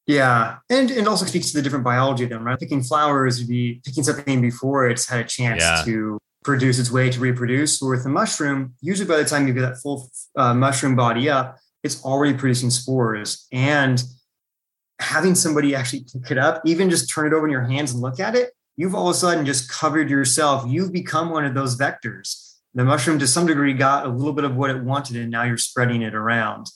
Yeah, 0.08 0.56
and 0.70 0.90
it 0.90 1.06
also 1.06 1.26
speaks 1.26 1.50
to 1.50 1.58
the 1.58 1.62
different 1.62 1.84
biology 1.84 2.24
of 2.24 2.30
them, 2.30 2.42
right? 2.42 2.58
Picking 2.58 2.82
flowers 2.82 3.38
would 3.38 3.48
be 3.48 3.82
picking 3.84 4.02
something 4.02 4.40
before 4.40 4.88
it's 4.88 5.06
had 5.06 5.20
a 5.20 5.28
chance 5.28 5.62
yeah. 5.62 5.82
to 5.84 6.18
produce 6.42 6.78
its 6.78 6.90
way 6.90 7.10
to 7.10 7.20
reproduce. 7.20 7.82
Or 7.82 7.90
with 7.90 8.04
the 8.04 8.08
mushroom, 8.08 8.72
usually 8.80 9.06
by 9.06 9.18
the 9.18 9.26
time 9.26 9.46
you 9.46 9.52
get 9.52 9.60
that 9.60 9.76
full 9.76 10.10
uh, 10.34 10.54
mushroom 10.54 10.96
body 10.96 11.28
up, 11.28 11.58
it's 11.84 12.02
already 12.06 12.32
producing 12.32 12.70
spores. 12.70 13.46
And 13.52 14.02
having 14.98 15.34
somebody 15.34 15.74
actually 15.74 16.06
pick 16.10 16.30
it 16.30 16.38
up, 16.38 16.62
even 16.64 16.88
just 16.88 17.12
turn 17.12 17.26
it 17.26 17.34
over 17.34 17.46
in 17.46 17.52
your 17.52 17.64
hands 17.64 17.92
and 17.92 18.00
look 18.00 18.18
at 18.18 18.34
it, 18.34 18.52
you've 18.78 18.94
all 18.94 19.10
of 19.10 19.14
a 19.14 19.18
sudden 19.18 19.44
just 19.44 19.70
covered 19.70 20.08
yourself. 20.08 20.64
You've 20.66 20.90
become 20.90 21.28
one 21.28 21.44
of 21.44 21.52
those 21.52 21.76
vectors. 21.76 22.54
The 22.72 22.82
mushroom, 22.82 23.18
to 23.18 23.26
some 23.26 23.44
degree, 23.44 23.74
got 23.74 24.06
a 24.06 24.08
little 24.08 24.32
bit 24.32 24.44
of 24.44 24.56
what 24.56 24.70
it 24.70 24.82
wanted, 24.82 25.16
and 25.16 25.30
now 25.30 25.42
you're 25.42 25.58
spreading 25.58 26.00
it 26.00 26.14
around. 26.14 26.68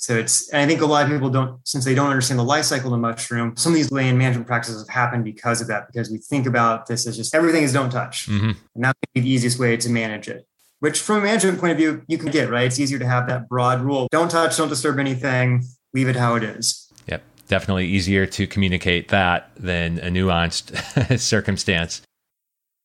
So 0.00 0.16
it's, 0.16 0.48
and 0.50 0.62
I 0.62 0.66
think 0.66 0.80
a 0.80 0.86
lot 0.86 1.04
of 1.04 1.10
people 1.10 1.28
don't, 1.28 1.58
since 1.66 1.84
they 1.84 1.92
don't 1.92 2.08
understand 2.08 2.38
the 2.38 2.44
life 2.44 2.66
cycle 2.66 2.86
of 2.86 2.92
the 2.92 2.98
mushroom, 2.98 3.56
some 3.56 3.72
of 3.72 3.76
these 3.76 3.90
land 3.90 4.16
management 4.16 4.46
practices 4.46 4.86
have 4.86 4.94
happened 4.94 5.24
because 5.24 5.60
of 5.60 5.66
that, 5.66 5.88
because 5.88 6.08
we 6.08 6.18
think 6.18 6.46
about 6.46 6.86
this 6.86 7.04
as 7.08 7.16
just 7.16 7.34
everything 7.34 7.64
is 7.64 7.72
don't 7.72 7.90
touch. 7.90 8.28
Mm-hmm. 8.28 8.52
And 8.76 8.84
that 8.84 8.94
would 8.94 9.14
be 9.14 9.22
the 9.22 9.28
easiest 9.28 9.58
way 9.58 9.76
to 9.76 9.90
manage 9.90 10.28
it, 10.28 10.46
which 10.78 11.00
from 11.00 11.16
a 11.16 11.20
management 11.22 11.58
point 11.58 11.72
of 11.72 11.78
view, 11.78 12.02
you 12.06 12.16
can 12.16 12.30
get, 12.30 12.48
right? 12.48 12.66
It's 12.66 12.78
easier 12.78 13.00
to 13.00 13.06
have 13.08 13.26
that 13.26 13.48
broad 13.48 13.80
rule. 13.80 14.06
Don't 14.12 14.30
touch, 14.30 14.56
don't 14.56 14.68
disturb 14.68 15.00
anything, 15.00 15.64
leave 15.92 16.08
it 16.08 16.14
how 16.14 16.36
it 16.36 16.44
is. 16.44 16.92
Yep. 17.08 17.24
Definitely 17.48 17.88
easier 17.88 18.24
to 18.24 18.46
communicate 18.46 19.08
that 19.08 19.50
than 19.56 19.98
a 19.98 20.10
nuanced 20.10 21.18
circumstance. 21.18 22.02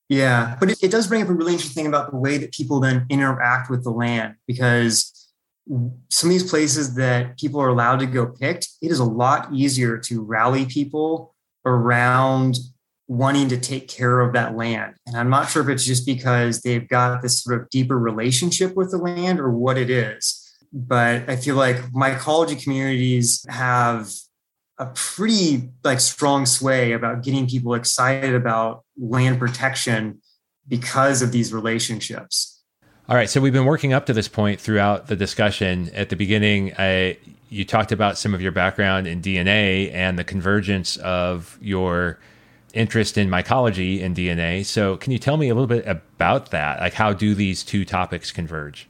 Yeah. 0.09 0.57
But 0.59 0.71
it, 0.71 0.79
it 0.81 0.89
does 0.89 1.05
bring 1.05 1.21
up 1.21 1.29
a 1.29 1.33
really 1.33 1.53
interesting 1.53 1.83
thing 1.83 1.87
about 1.87 2.09
the 2.09 2.17
way 2.17 2.39
that 2.39 2.53
people 2.53 2.79
then 2.79 3.05
interact 3.11 3.69
with 3.69 3.83
the 3.83 3.91
land 3.91 4.33
because 4.47 5.22
some 6.09 6.29
of 6.29 6.33
these 6.33 6.49
places 6.49 6.95
that 6.95 7.37
people 7.37 7.61
are 7.61 7.69
allowed 7.69 7.99
to 7.99 8.05
go 8.05 8.25
picked, 8.25 8.67
it 8.81 8.91
is 8.91 8.99
a 8.99 9.05
lot 9.05 9.47
easier 9.53 9.97
to 9.97 10.21
rally 10.21 10.65
people 10.65 11.33
around 11.65 12.57
wanting 13.07 13.49
to 13.49 13.59
take 13.59 13.87
care 13.87 14.21
of 14.21 14.33
that 14.33 14.55
land. 14.55 14.95
And 15.05 15.15
I'm 15.15 15.29
not 15.29 15.49
sure 15.49 15.61
if 15.61 15.69
it's 15.69 15.85
just 15.85 16.05
because 16.05 16.61
they've 16.61 16.87
got 16.87 17.21
this 17.21 17.41
sort 17.41 17.61
of 17.61 17.69
deeper 17.69 17.97
relationship 17.97 18.75
with 18.75 18.91
the 18.91 18.97
land 18.97 19.39
or 19.39 19.51
what 19.51 19.77
it 19.77 19.89
is. 19.89 20.39
But 20.71 21.29
I 21.29 21.35
feel 21.35 21.55
like 21.55 21.77
mycology 21.91 22.61
communities 22.61 23.45
have 23.47 24.11
a 24.79 24.87
pretty 24.87 25.69
like 25.83 25.99
strong 25.99 26.45
sway 26.45 26.93
about 26.93 27.23
getting 27.23 27.47
people 27.47 27.75
excited 27.75 28.33
about 28.33 28.83
land 28.97 29.37
protection 29.37 30.19
because 30.67 31.21
of 31.21 31.31
these 31.31 31.53
relationships. 31.53 32.52
All 33.09 33.17
right, 33.17 33.29
so 33.29 33.41
we've 33.41 33.51
been 33.51 33.65
working 33.65 33.91
up 33.91 34.05
to 34.05 34.13
this 34.13 34.29
point 34.29 34.61
throughout 34.61 35.07
the 35.07 35.15
discussion. 35.17 35.89
At 35.93 36.07
the 36.07 36.15
beginning, 36.15 36.71
I, 36.77 37.17
you 37.49 37.65
talked 37.65 37.91
about 37.91 38.17
some 38.17 38.33
of 38.33 38.41
your 38.41 38.53
background 38.53 39.07
in 39.07 39.21
DNA 39.21 39.93
and 39.93 40.17
the 40.17 40.23
convergence 40.23 40.95
of 40.97 41.57
your 41.61 42.17
interest 42.73 43.17
in 43.17 43.29
mycology 43.29 44.01
and 44.01 44.15
DNA. 44.15 44.63
So, 44.63 44.95
can 44.95 45.11
you 45.11 45.19
tell 45.19 45.35
me 45.35 45.49
a 45.49 45.53
little 45.53 45.67
bit 45.67 45.85
about 45.85 46.51
that? 46.51 46.79
Like, 46.79 46.93
how 46.93 47.11
do 47.11 47.35
these 47.35 47.61
two 47.61 47.83
topics 47.83 48.31
converge? 48.31 48.87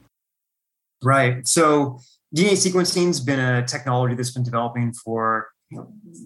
Right. 1.02 1.48
So, 1.48 2.00
DNA 2.36 2.52
sequencing 2.52 3.08
has 3.08 3.20
been 3.20 3.40
a 3.40 3.66
technology 3.66 4.14
that's 4.14 4.32
been 4.32 4.44
developing 4.44 4.94
for 4.94 5.48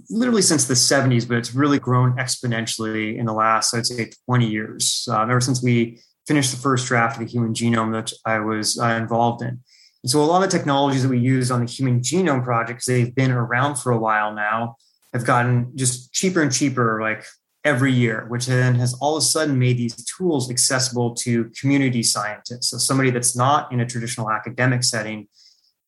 literally 0.09 0.41
since 0.41 0.65
the 0.65 0.73
70s, 0.73 1.25
but 1.25 1.37
it's 1.37 1.55
really 1.55 1.79
grown 1.79 2.17
exponentially 2.17 3.17
in 3.17 3.25
the 3.25 3.33
last, 3.33 3.73
I'd 3.73 3.85
say, 3.85 4.11
20 4.25 4.45
years. 4.45 5.07
Uh, 5.09 5.21
ever 5.21 5.39
since 5.39 5.63
we 5.63 6.01
finished 6.27 6.51
the 6.51 6.57
first 6.57 6.87
draft 6.87 7.17
of 7.17 7.25
the 7.25 7.31
human 7.31 7.53
genome 7.53 7.91
that 7.93 8.11
I 8.25 8.39
was 8.39 8.77
uh, 8.79 8.87
involved 8.87 9.41
in. 9.41 9.59
And 10.03 10.11
so, 10.11 10.21
a 10.21 10.25
lot 10.25 10.43
of 10.43 10.51
the 10.51 10.57
technologies 10.57 11.03
that 11.03 11.09
we 11.09 11.19
use 11.19 11.49
on 11.49 11.65
the 11.65 11.71
Human 11.71 12.01
Genome 12.01 12.43
Project, 12.43 12.85
they've 12.85 13.13
been 13.13 13.31
around 13.31 13.77
for 13.77 13.91
a 13.91 13.97
while 13.97 14.33
now, 14.33 14.75
have 15.13 15.25
gotten 15.25 15.71
just 15.75 16.13
cheaper 16.13 16.41
and 16.41 16.53
cheaper. 16.53 17.01
Like 17.01 17.25
every 17.67 17.91
year, 17.91 18.25
which 18.29 18.45
then 18.45 18.75
has 18.75 18.93
all 19.01 19.17
of 19.17 19.21
a 19.21 19.25
sudden 19.25 19.59
made 19.59 19.77
these 19.77 19.95
tools 20.05 20.49
accessible 20.49 21.13
to 21.13 21.51
community 21.59 22.01
scientists. 22.01 22.69
So 22.69 22.77
somebody 22.77 23.09
that's 23.09 23.35
not 23.35 23.71
in 23.73 23.81
a 23.81 23.85
traditional 23.85 24.31
academic 24.31 24.85
setting 24.85 25.27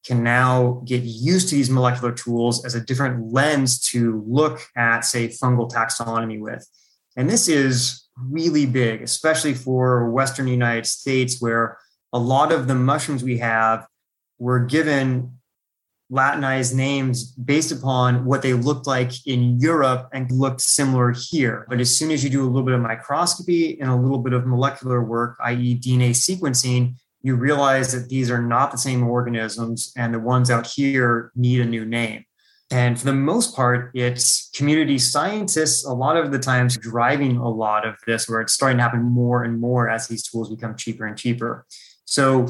can 0.05 0.21
now 0.21 0.81
get 0.85 1.03
used 1.03 1.47
to 1.49 1.55
these 1.55 1.69
molecular 1.69 2.11
tools 2.11 2.65
as 2.65 2.75
a 2.75 2.81
different 2.81 3.31
lens 3.31 3.79
to 3.91 4.23
look 4.27 4.59
at, 4.75 5.05
say, 5.05 5.29
fungal 5.29 5.71
taxonomy 5.71 6.39
with. 6.39 6.67
And 7.15 7.29
this 7.29 7.47
is 7.47 8.08
really 8.27 8.65
big, 8.65 9.01
especially 9.01 9.53
for 9.53 10.09
Western 10.09 10.47
United 10.47 10.85
States, 10.85 11.41
where 11.41 11.77
a 12.13 12.19
lot 12.19 12.51
of 12.51 12.67
the 12.67 12.75
mushrooms 12.75 13.23
we 13.23 13.37
have 13.37 13.85
were 14.39 14.59
given 14.59 15.39
Latinized 16.11 16.75
names 16.75 17.33
based 17.33 17.71
upon 17.71 18.25
what 18.25 18.41
they 18.41 18.53
looked 18.53 18.87
like 18.87 19.11
in 19.27 19.59
Europe 19.59 20.09
and 20.11 20.31
looked 20.31 20.59
similar 20.59 21.11
here. 21.15 21.67
But 21.69 21.79
as 21.79 21.95
soon 21.95 22.09
as 22.09 22.23
you 22.23 22.31
do 22.31 22.43
a 22.43 22.49
little 22.49 22.63
bit 22.63 22.73
of 22.73 22.81
microscopy 22.81 23.79
and 23.79 23.91
a 23.91 23.95
little 23.95 24.17
bit 24.17 24.33
of 24.33 24.47
molecular 24.47 25.03
work, 25.03 25.37
i.e., 25.43 25.79
DNA 25.79 26.09
sequencing, 26.09 26.95
you 27.21 27.35
realize 27.35 27.91
that 27.91 28.09
these 28.09 28.31
are 28.31 28.41
not 28.41 28.71
the 28.71 28.77
same 28.79 29.03
organisms 29.03 29.93
and 29.95 30.11
the 30.11 30.19
ones 30.19 30.49
out 30.49 30.65
here 30.65 31.31
need 31.35 31.61
a 31.61 31.65
new 31.65 31.85
name. 31.85 32.25
And 32.71 32.99
for 32.99 33.05
the 33.05 33.13
most 33.13 33.55
part, 33.55 33.91
it's 33.95 34.49
community 34.55 34.99
scientists 34.99 35.85
a 35.85 35.93
lot 35.93 36.17
of 36.17 36.31
the 36.31 36.37
times 36.37 36.77
driving 36.77 37.37
a 37.37 37.49
lot 37.49 37.87
of 37.87 37.95
this, 38.05 38.29
where 38.29 38.41
it's 38.41 38.53
starting 38.53 38.77
to 38.77 38.83
happen 38.83 39.01
more 39.01 39.43
and 39.43 39.59
more 39.59 39.89
as 39.89 40.07
these 40.07 40.23
tools 40.23 40.49
become 40.49 40.75
cheaper 40.75 41.05
and 41.07 41.17
cheaper. 41.17 41.65
So 42.05 42.47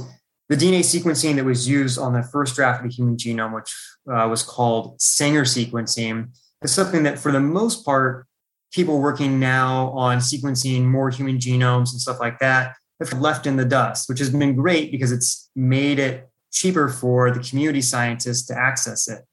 the 0.50 0.58
DNA 0.58 0.80
sequencing 0.80 1.36
that 1.36 1.46
was 1.46 1.70
used 1.70 1.98
on 1.98 2.14
the 2.14 2.24
first 2.24 2.56
draft 2.56 2.84
of 2.84 2.90
the 2.90 2.94
human 2.94 3.16
genome, 3.16 3.56
which 3.56 3.74
uh, 4.12 4.28
was 4.28 4.44
called 4.44 5.02
Sanger 5.02 5.44
sequencing, 5.44 6.30
is 6.64 6.74
something 6.74 7.04
that, 7.04 7.18
for 7.18 7.32
the 7.32 7.40
most 7.40 7.86
part, 7.86 8.28
people 8.74 9.00
working 9.00 9.40
now 9.40 9.90
on 9.92 10.18
sequencing 10.18 10.84
more 10.84 11.10
human 11.10 11.38
genomes 11.38 11.92
and 11.92 12.02
stuff 12.02 12.20
like 12.20 12.40
that 12.40 12.76
have 13.00 13.14
left 13.22 13.48
in 13.48 13.56
the 13.56 13.66
dust, 13.66 14.10
which 14.10 14.20
has 14.20 14.30
been 14.30 14.56
great 14.56 14.92
because 14.92 15.12
it's 15.12 15.50
made 15.56 16.00
it 16.00 16.30
cheaper 16.52 16.90
for 16.90 17.32
the 17.32 17.40
community 17.40 17.82
scientists 17.82 18.46
to 18.48 18.58
access 18.58 19.08
it. 19.08 19.24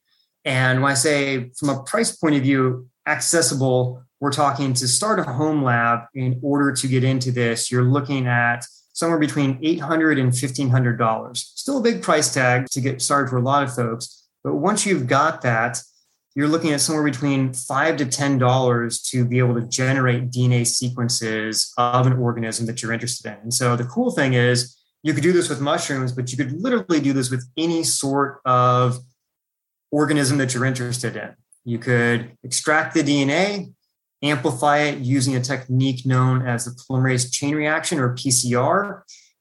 And 0.46 0.80
when 0.80 0.92
I 0.92 0.94
say 0.94 1.50
from 1.58 1.70
a 1.70 1.82
price 1.82 2.16
point 2.16 2.36
of 2.36 2.42
view, 2.42 2.88
accessible, 3.06 4.02
we're 4.20 4.30
talking 4.30 4.72
to 4.74 4.88
start 4.88 5.18
a 5.18 5.24
home 5.24 5.62
lab 5.62 6.06
in 6.14 6.38
order 6.40 6.72
to 6.72 6.88
get 6.88 7.04
into 7.04 7.32
this, 7.32 7.70
you're 7.70 7.82
looking 7.82 8.28
at 8.28 8.64
somewhere 8.92 9.18
between 9.18 9.60
$800 9.60 10.20
and 10.20 10.32
$1,500. 10.32 11.36
Still 11.36 11.78
a 11.78 11.82
big 11.82 12.00
price 12.00 12.32
tag 12.32 12.66
to 12.70 12.80
get 12.80 13.02
started 13.02 13.28
for 13.28 13.36
a 13.36 13.42
lot 13.42 13.64
of 13.64 13.74
folks. 13.74 14.24
But 14.42 14.54
once 14.54 14.86
you've 14.86 15.08
got 15.08 15.42
that, 15.42 15.82
you're 16.36 16.48
looking 16.48 16.72
at 16.72 16.80
somewhere 16.80 17.04
between 17.04 17.52
five 17.52 17.96
to 17.96 18.06
ten 18.06 18.38
dollars 18.38 19.00
to 19.00 19.24
be 19.24 19.38
able 19.38 19.54
to 19.54 19.66
generate 19.66 20.30
DNA 20.30 20.66
sequences 20.66 21.72
of 21.78 22.06
an 22.06 22.12
organism 22.12 22.66
that 22.66 22.82
you're 22.82 22.92
interested 22.92 23.32
in. 23.32 23.38
And 23.42 23.54
so 23.54 23.74
the 23.74 23.84
cool 23.84 24.10
thing 24.10 24.34
is 24.34 24.76
you 25.02 25.14
could 25.14 25.22
do 25.22 25.32
this 25.32 25.48
with 25.48 25.60
mushrooms, 25.60 26.12
but 26.12 26.30
you 26.30 26.36
could 26.36 26.52
literally 26.60 27.00
do 27.00 27.14
this 27.14 27.30
with 27.30 27.48
any 27.56 27.82
sort 27.82 28.40
of 28.44 28.98
organism 29.96 30.36
that 30.36 30.52
you're 30.52 30.66
interested 30.66 31.16
in. 31.16 31.30
You 31.64 31.78
could 31.78 32.32
extract 32.42 32.92
the 32.92 33.02
DNA, 33.02 33.72
amplify 34.22 34.78
it 34.80 34.98
using 34.98 35.34
a 35.36 35.40
technique 35.40 36.04
known 36.04 36.46
as 36.46 36.66
the 36.66 36.72
polymerase 36.72 37.32
chain 37.32 37.54
reaction 37.54 37.98
or 37.98 38.14
PCR. 38.14 39.00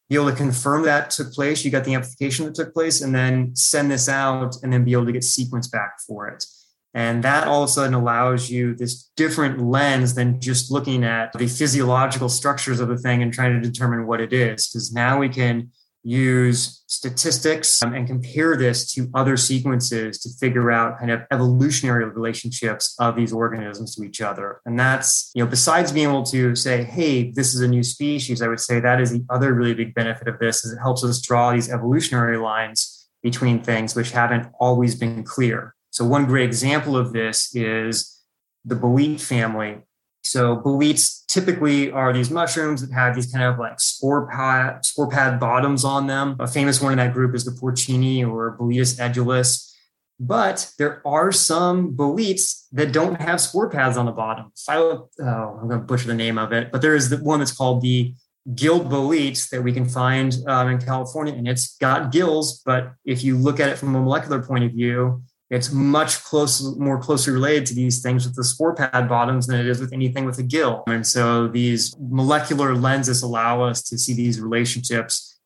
Be 0.10 0.16
able 0.16 0.30
to 0.30 0.36
confirm 0.36 0.84
that 0.84 1.10
took 1.10 1.34
place, 1.34 1.66
you 1.66 1.72
got 1.72 1.84
the 1.84 1.94
amplification 1.94 2.46
that 2.46 2.56
took 2.56 2.74
place, 2.74 3.02
and 3.02 3.14
then 3.14 3.54
send 3.56 3.92
this 3.92 4.08
out 4.08 4.56
and 4.64 4.72
then 4.72 4.86
be 4.86 4.94
able 4.94 5.06
to 5.08 5.12
get 5.12 5.26
sequence 5.26 5.68
back 5.68 6.00
for 6.08 6.30
it. 6.30 6.46
And 6.94 7.22
that 7.24 7.48
all 7.48 7.64
of 7.64 7.70
a 7.70 7.72
sudden 7.74 7.94
allows 7.94 8.50
you 8.50 8.76
this 8.76 9.12
different 9.18 9.60
lens 9.60 10.14
than 10.14 10.40
just 10.40 10.72
looking 10.72 11.04
at 11.04 11.34
the 11.34 11.48
physiological 11.48 12.30
structures 12.30 12.80
of 12.80 12.88
the 12.88 12.98
thing 12.98 13.22
and 13.22 13.34
trying 13.34 13.62
to 13.62 13.70
determine 13.70 14.08
what 14.08 14.22
it 14.22 14.32
is. 14.32 14.70
Because 14.70 14.94
now 14.94 15.20
we 15.20 15.28
can 15.28 15.72
use 16.06 16.84
statistics 16.86 17.82
um, 17.82 17.96
and 17.96 18.06
compare 18.06 18.56
this 18.56 18.94
to 18.94 19.10
other 19.16 19.36
sequences 19.36 20.20
to 20.20 20.30
figure 20.40 20.72
out 20.72 21.00
kind 21.00 21.10
of 21.10 21.22
evolutionary 21.32 22.06
relationships 22.06 22.96
of 23.00 23.16
these 23.16 23.34
organisms 23.34 23.96
to 23.96 24.04
each 24.04 24.22
other. 24.22 24.62
And 24.66 24.80
that's, 24.80 25.32
you 25.34 25.44
know, 25.44 25.50
besides 25.50 25.92
being 25.92 26.08
able 26.08 26.24
to 26.26 26.56
say, 26.56 26.84
hey, 26.84 27.32
this 27.32 27.56
is 27.56 27.62
a 27.62 27.68
new 27.68 27.82
species, 27.82 28.44
I 28.44 28.48
would 28.48 28.60
say 28.60 28.80
that 28.80 29.02
is 29.02 29.12
the 29.12 29.26
other 29.32 29.56
really 29.56 29.74
big 29.74 29.96
benefit 29.96 30.28
of 30.28 30.38
this 30.38 30.64
is 30.64 30.74
it 30.74 30.78
helps 30.78 31.04
us 31.04 31.20
draw 31.20 31.52
these 31.52 31.72
evolutionary 31.72 32.38
lines 32.38 33.10
between 33.24 33.60
things 33.60 33.96
which 33.96 34.12
haven't 34.12 34.48
always 34.60 34.94
been 34.94 35.24
clear. 35.24 35.74
So 35.90 36.06
one 36.06 36.26
great 36.26 36.46
example 36.46 36.96
of 36.96 37.14
this 37.14 37.56
is 37.56 38.22
the 38.64 38.76
bolete 38.76 39.22
family 39.22 39.80
so 40.26 40.56
boletes 40.56 41.24
typically 41.28 41.92
are 41.92 42.12
these 42.12 42.32
mushrooms 42.32 42.82
that 42.82 42.92
have 42.92 43.14
these 43.14 43.32
kind 43.32 43.46
of 43.46 43.60
like 43.60 43.80
spore 43.80 44.28
pad, 44.28 44.84
spore 44.84 45.08
pad 45.08 45.40
bottoms 45.40 45.86
on 45.86 46.08
them. 46.08 46.36
A 46.40 46.48
famous 46.48 46.82
one 46.82 46.94
in 46.94 46.98
that 46.98 47.14
group 47.14 47.36
is 47.36 47.46
the 47.46 47.52
porcini 47.52 48.28
or 48.28 48.58
Boletus 48.58 48.98
edulis. 49.00 49.72
But 50.20 50.72
there 50.80 51.06
are 51.06 51.32
some 51.32 51.96
boletes 51.96 52.66
that 52.72 52.92
don't 52.92 53.22
have 53.22 53.40
spore 53.40 53.70
pads 53.70 53.98
on 53.98 54.08
the 54.08 54.12
bottom. 54.12 54.52
Philo, 54.58 55.10
oh, 55.22 55.60
I'm 55.62 55.68
going 55.68 55.82
to 55.82 55.86
butcher 55.86 56.08
the 56.08 56.16
name 56.16 56.40
of 56.40 56.52
it, 56.52 56.72
but 56.72 56.82
there 56.82 56.96
is 56.96 57.10
the 57.10 57.18
one 57.18 57.38
that's 57.38 57.52
called 57.52 57.82
the 57.82 58.16
gilled 58.56 58.90
boletes 58.90 59.50
that 59.50 59.62
we 59.62 59.74
can 59.74 59.86
find 59.88 60.38
um, 60.48 60.70
in 60.70 60.80
California, 60.80 61.34
and 61.34 61.48
it's 61.48 61.78
got 61.78 62.12
gills. 62.12 62.64
But 62.66 62.94
if 63.04 63.24
you 63.24 63.38
look 63.38 63.60
at 63.60 63.70
it 63.70 63.78
from 63.78 63.94
a 63.94 64.02
molecular 64.02 64.42
point 64.42 64.64
of 64.64 64.72
view, 64.72 65.22
it's 65.50 65.72
much 65.72 66.24
close, 66.24 66.76
more 66.78 67.00
closely 67.00 67.32
related 67.32 67.66
to 67.68 67.76
these 67.76 68.02
things 68.02 68.26
with 68.26 68.36
the 68.36 68.44
spore 68.44 68.74
pad 68.74 69.08
bottoms 69.08 69.46
than 69.46 69.60
it 69.60 69.68
is 69.68 69.80
with 69.80 69.94
anything 69.94 70.26
with 70.26 70.40
a 70.40 70.44
gill. 70.44 70.84
And 70.88 71.06
so 71.06 71.48
these 71.48 71.96
molecular 72.00 72.74
lenses 72.74 73.22
allow 73.22 73.64
us 73.64 73.84
to 73.84 73.98
see 73.98 74.14
these 74.14 74.42
relationships 74.42 75.40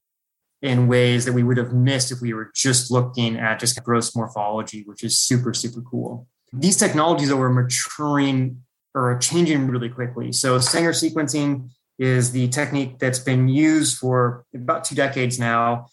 in 0.62 0.88
ways 0.88 1.26
that 1.26 1.34
we 1.34 1.44
would 1.44 1.58
have 1.58 1.74
missed 1.74 2.12
if 2.12 2.22
we 2.22 2.34
were 2.34 2.52
just 2.56 2.92
looking 2.92 3.38
at 3.38 3.60
just 3.60 3.82
gross 3.84 4.16
morphology, 4.16 4.84
which 4.86 5.04
is 5.04 5.20
super, 5.20 5.54
super 5.54 5.82
cool. 5.82 6.28
These 6.54 6.78
technologies 6.78 7.32
are 7.32 7.50
maturing 7.50 8.64
or 8.96 9.18
changing 9.20 9.68
really 9.68 9.90
quickly. 9.90 10.32
So 10.32 10.60
Sanger 10.60 10.92
sequencing 10.92 11.70
is 11.98 12.32
the 12.32 12.48
technique 12.48 13.00
that's 13.00 13.20
been 13.20 13.48
used 13.48 13.98
for 13.98 14.46
about 14.56 14.86
two 14.86 14.96
decades 14.96 15.40
now 15.40 15.88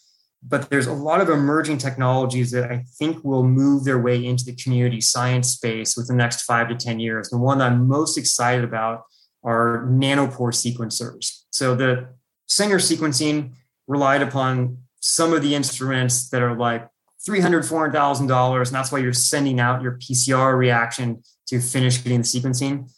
but 0.48 0.70
there's 0.70 0.86
a 0.86 0.92
lot 0.92 1.20
of 1.20 1.28
emerging 1.28 1.78
technologies 1.78 2.50
that 2.52 2.70
I 2.70 2.84
think 2.98 3.24
will 3.24 3.42
move 3.42 3.84
their 3.84 4.00
way 4.00 4.24
into 4.24 4.44
the 4.44 4.54
community 4.54 5.00
science 5.00 5.48
space 5.48 5.96
within 5.96 6.16
the 6.16 6.22
next 6.22 6.42
five 6.42 6.68
to 6.68 6.76
10 6.76 7.00
years. 7.00 7.30
The 7.30 7.38
one 7.38 7.60
I'm 7.60 7.88
most 7.88 8.16
excited 8.16 8.64
about 8.64 9.02
are 9.42 9.86
nanopore 9.90 10.52
sequencers. 10.52 11.42
So 11.50 11.74
the 11.74 12.08
Sanger 12.48 12.78
sequencing 12.78 13.54
relied 13.88 14.22
upon 14.22 14.78
some 15.00 15.32
of 15.32 15.42
the 15.42 15.54
instruments 15.54 16.28
that 16.30 16.42
are 16.42 16.56
like 16.56 16.88
$300,000, 17.28 17.92
$400,000. 17.92 18.66
And 18.66 18.66
that's 18.74 18.92
why 18.92 18.98
you're 18.98 19.12
sending 19.12 19.58
out 19.58 19.82
your 19.82 19.98
PCR 19.98 20.56
reaction 20.56 21.22
to 21.48 21.60
finish 21.60 22.02
getting 22.02 22.20
the 22.20 22.24
sequencing. 22.24 22.90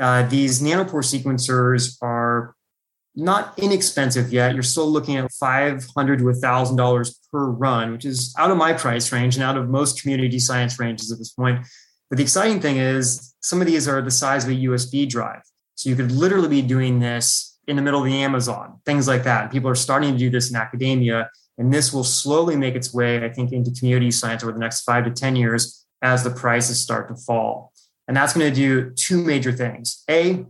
Uh, 0.00 0.26
these 0.28 0.60
nanopore 0.62 1.04
sequencers 1.04 1.96
are 2.00 2.54
not 3.18 3.58
inexpensive 3.58 4.32
yet. 4.32 4.54
You're 4.54 4.62
still 4.62 4.86
looking 4.86 5.16
at 5.16 5.32
500 5.32 6.18
to 6.20 6.24
$1,000 6.24 7.14
per 7.32 7.46
run, 7.46 7.92
which 7.92 8.04
is 8.04 8.32
out 8.38 8.50
of 8.50 8.56
my 8.56 8.72
price 8.72 9.12
range 9.12 9.34
and 9.34 9.42
out 9.42 9.56
of 9.56 9.68
most 9.68 10.00
community 10.00 10.38
science 10.38 10.78
ranges 10.78 11.10
at 11.10 11.18
this 11.18 11.32
point. 11.32 11.66
But 12.08 12.16
the 12.16 12.22
exciting 12.22 12.60
thing 12.60 12.76
is 12.76 13.34
some 13.40 13.60
of 13.60 13.66
these 13.66 13.88
are 13.88 14.00
the 14.00 14.10
size 14.10 14.44
of 14.44 14.50
a 14.50 14.54
USB 14.54 15.08
drive. 15.08 15.42
So 15.74 15.90
you 15.90 15.96
could 15.96 16.12
literally 16.12 16.48
be 16.48 16.62
doing 16.62 17.00
this 17.00 17.58
in 17.66 17.76
the 17.76 17.82
middle 17.82 18.00
of 18.00 18.06
the 18.06 18.22
Amazon, 18.22 18.80
things 18.86 19.08
like 19.08 19.24
that. 19.24 19.42
And 19.42 19.50
people 19.50 19.68
are 19.68 19.74
starting 19.74 20.12
to 20.12 20.18
do 20.18 20.30
this 20.30 20.50
in 20.50 20.56
academia. 20.56 21.28
And 21.58 21.72
this 21.72 21.92
will 21.92 22.04
slowly 22.04 22.56
make 22.56 22.76
its 22.76 22.94
way, 22.94 23.24
I 23.24 23.28
think, 23.28 23.52
into 23.52 23.72
community 23.72 24.12
science 24.12 24.44
over 24.44 24.52
the 24.52 24.60
next 24.60 24.82
five 24.82 25.04
to 25.04 25.10
10 25.10 25.34
years 25.34 25.84
as 26.02 26.22
the 26.22 26.30
prices 26.30 26.80
start 26.80 27.08
to 27.08 27.16
fall. 27.16 27.72
And 28.06 28.16
that's 28.16 28.32
going 28.32 28.48
to 28.48 28.54
do 28.54 28.90
two 28.90 29.22
major 29.22 29.52
things. 29.52 30.04
A, 30.08 30.46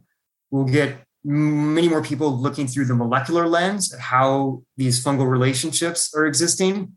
we'll 0.50 0.64
get 0.64 0.98
many 1.28 1.90
more 1.90 2.02
people 2.02 2.40
looking 2.40 2.66
through 2.66 2.86
the 2.86 2.94
molecular 2.94 3.46
lens 3.46 3.92
at 3.92 4.00
how 4.00 4.62
these 4.78 5.04
fungal 5.04 5.28
relationships 5.28 6.14
are 6.16 6.24
existing. 6.24 6.96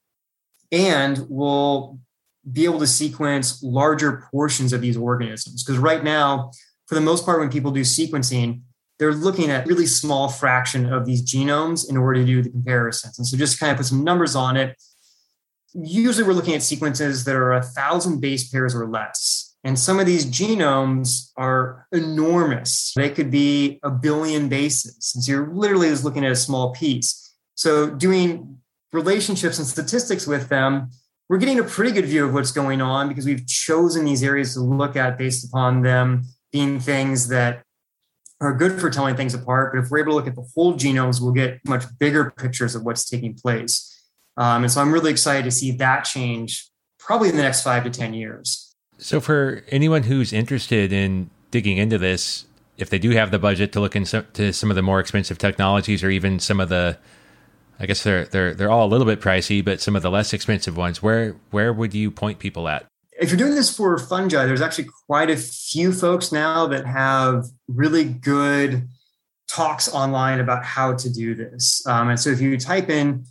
And 0.71 1.25
we'll 1.27 1.99
be 2.49 2.63
able 2.63 2.79
to 2.79 2.87
sequence 2.87 3.61
larger 3.61 4.25
portions 4.31 4.71
of 4.71 4.79
these 4.79 4.95
organisms. 4.95 5.63
Because 5.63 5.77
right 5.77 6.01
now, 6.01 6.51
for 6.87 6.95
the 6.95 7.01
most 7.01 7.25
part, 7.25 7.41
when 7.41 7.49
people 7.49 7.71
do 7.71 7.81
sequencing, 7.81 8.61
they're 8.99 9.13
looking 9.13 9.49
at 9.49 9.67
really 9.67 9.85
small 9.85 10.29
fraction 10.29 10.91
of 10.93 11.05
these 11.05 11.21
genomes 11.21 11.89
in 11.89 11.97
order 11.97 12.21
to 12.21 12.25
do 12.25 12.41
the 12.41 12.49
comparisons. 12.49 13.19
And 13.19 13.27
so 13.27 13.35
just 13.35 13.59
kind 13.59 13.71
of 13.71 13.77
put 13.77 13.87
some 13.87 14.05
numbers 14.05 14.35
on 14.35 14.55
it. 14.55 14.81
Usually 15.73 16.25
we're 16.25 16.33
looking 16.33 16.53
at 16.55 16.63
sequences 16.63 17.25
that 17.25 17.35
are 17.35 17.51
a 17.51 17.63
thousand 17.63 18.21
base 18.21 18.47
pairs 18.47 18.73
or 18.73 18.87
less. 18.87 19.50
And 19.63 19.77
some 19.77 19.99
of 19.99 20.05
these 20.05 20.25
genomes 20.25 21.31
are 21.37 21.87
enormous. 21.91 22.93
They 22.95 23.09
could 23.11 23.29
be 23.29 23.79
a 23.83 23.91
billion 23.91 24.49
bases. 24.49 25.11
And 25.13 25.23
so 25.23 25.31
you're 25.31 25.53
literally 25.53 25.89
just 25.89 26.03
looking 26.03 26.25
at 26.25 26.31
a 26.31 26.35
small 26.35 26.73
piece. 26.73 27.35
So 27.55 27.89
doing 27.91 28.57
relationships 28.91 29.59
and 29.59 29.67
statistics 29.67 30.25
with 30.25 30.49
them 30.49 30.89
we're 31.31 31.37
getting 31.37 31.59
a 31.59 31.63
pretty 31.63 31.93
good 31.93 32.03
view 32.03 32.25
of 32.25 32.33
what's 32.33 32.51
going 32.51 32.81
on 32.81 33.07
because 33.07 33.25
we've 33.25 33.47
chosen 33.47 34.03
these 34.03 34.21
areas 34.21 34.53
to 34.55 34.59
look 34.59 34.97
at 34.97 35.17
based 35.17 35.47
upon 35.47 35.81
them 35.81 36.23
being 36.51 36.77
things 36.77 37.29
that 37.29 37.63
are 38.41 38.53
good 38.53 38.81
for 38.81 38.89
telling 38.89 39.15
things 39.15 39.33
apart. 39.33 39.71
But 39.71 39.79
if 39.79 39.89
we're 39.89 39.99
able 39.99 40.11
to 40.11 40.15
look 40.17 40.27
at 40.27 40.35
the 40.35 40.45
whole 40.53 40.73
genomes, 40.73 41.21
we'll 41.21 41.31
get 41.31 41.61
much 41.65 41.85
bigger 41.99 42.31
pictures 42.31 42.75
of 42.75 42.83
what's 42.83 43.09
taking 43.09 43.33
place. 43.33 43.97
Um, 44.35 44.63
and 44.63 44.69
so 44.69 44.81
I'm 44.81 44.91
really 44.91 45.09
excited 45.09 45.45
to 45.45 45.51
see 45.51 45.71
that 45.77 46.01
change 46.03 46.69
probably 46.99 47.29
in 47.29 47.37
the 47.37 47.43
next 47.43 47.61
five 47.61 47.85
to 47.85 47.89
10 47.89 48.13
years. 48.13 48.70
So, 49.01 49.19
for 49.19 49.63
anyone 49.69 50.03
who's 50.03 50.31
interested 50.31 50.93
in 50.93 51.31
digging 51.49 51.77
into 51.77 51.97
this, 51.97 52.45
if 52.77 52.89
they 52.89 52.99
do 52.99 53.09
have 53.11 53.31
the 53.31 53.39
budget 53.39 53.73
to 53.73 53.79
look 53.79 53.95
into 53.95 54.53
some 54.53 54.69
of 54.69 54.75
the 54.75 54.81
more 54.81 54.99
expensive 54.99 55.37
technologies 55.37 56.03
or 56.03 56.09
even 56.09 56.39
some 56.39 56.59
of 56.59 56.69
the 56.69 56.97
I 57.79 57.87
guess 57.87 58.03
they're 58.03 58.25
they're 58.25 58.53
they're 58.53 58.69
all 58.69 58.85
a 58.85 58.91
little 58.91 59.07
bit 59.07 59.19
pricey, 59.19 59.65
but 59.65 59.81
some 59.81 59.95
of 59.95 60.03
the 60.03 60.11
less 60.11 60.33
expensive 60.33 60.77
ones. 60.77 61.01
Where 61.01 61.35
where 61.49 61.73
would 61.73 61.95
you 61.95 62.11
point 62.11 62.37
people 62.37 62.67
at? 62.67 62.85
If 63.19 63.29
you're 63.29 63.39
doing 63.39 63.55
this 63.55 63.75
for 63.75 63.97
fungi, 63.97 64.45
there's 64.45 64.61
actually 64.61 64.89
quite 65.07 65.31
a 65.31 65.37
few 65.37 65.91
folks 65.91 66.31
now 66.31 66.67
that 66.67 66.85
have 66.85 67.45
really 67.67 68.03
good 68.03 68.87
talks 69.49 69.91
online 69.91 70.39
about 70.39 70.63
how 70.63 70.93
to 70.93 71.09
do 71.11 71.33
this. 71.33 71.85
Um, 71.87 72.09
and 72.09 72.19
so 72.19 72.29
if 72.29 72.39
you 72.39 72.55
type 72.57 72.89
in 72.89 73.25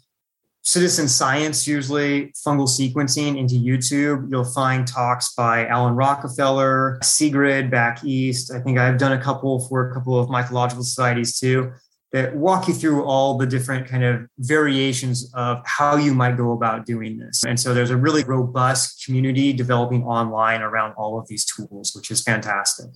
citizen 0.62 1.08
science, 1.08 1.66
usually 1.66 2.32
fungal 2.46 2.68
sequencing 2.68 3.38
into 3.38 3.54
YouTube, 3.54 4.30
you'll 4.30 4.44
find 4.44 4.86
talks 4.86 5.34
by 5.34 5.66
Alan 5.66 5.94
Rockefeller, 5.94 6.98
Sigrid 7.02 7.70
back 7.70 8.04
east. 8.04 8.52
I 8.52 8.60
think 8.60 8.78
I've 8.78 8.98
done 8.98 9.12
a 9.12 9.20
couple 9.20 9.66
for 9.68 9.90
a 9.90 9.94
couple 9.94 10.18
of 10.18 10.28
mycological 10.28 10.84
societies 10.84 11.38
too 11.38 11.72
that 12.12 12.34
walk 12.34 12.66
you 12.66 12.74
through 12.74 13.04
all 13.04 13.38
the 13.38 13.46
different 13.46 13.86
kind 13.86 14.02
of 14.02 14.26
variations 14.38 15.32
of 15.34 15.62
how 15.64 15.96
you 15.96 16.12
might 16.12 16.36
go 16.36 16.52
about 16.52 16.84
doing 16.84 17.16
this. 17.16 17.44
And 17.44 17.58
so 17.58 17.72
there's 17.72 17.90
a 17.90 17.96
really 17.96 18.24
robust 18.24 19.04
community 19.04 19.52
developing 19.52 20.02
online 20.02 20.60
around 20.60 20.92
all 20.94 21.18
of 21.18 21.28
these 21.28 21.44
tools, 21.44 21.92
which 21.94 22.10
is 22.10 22.20
fantastic. 22.20 22.90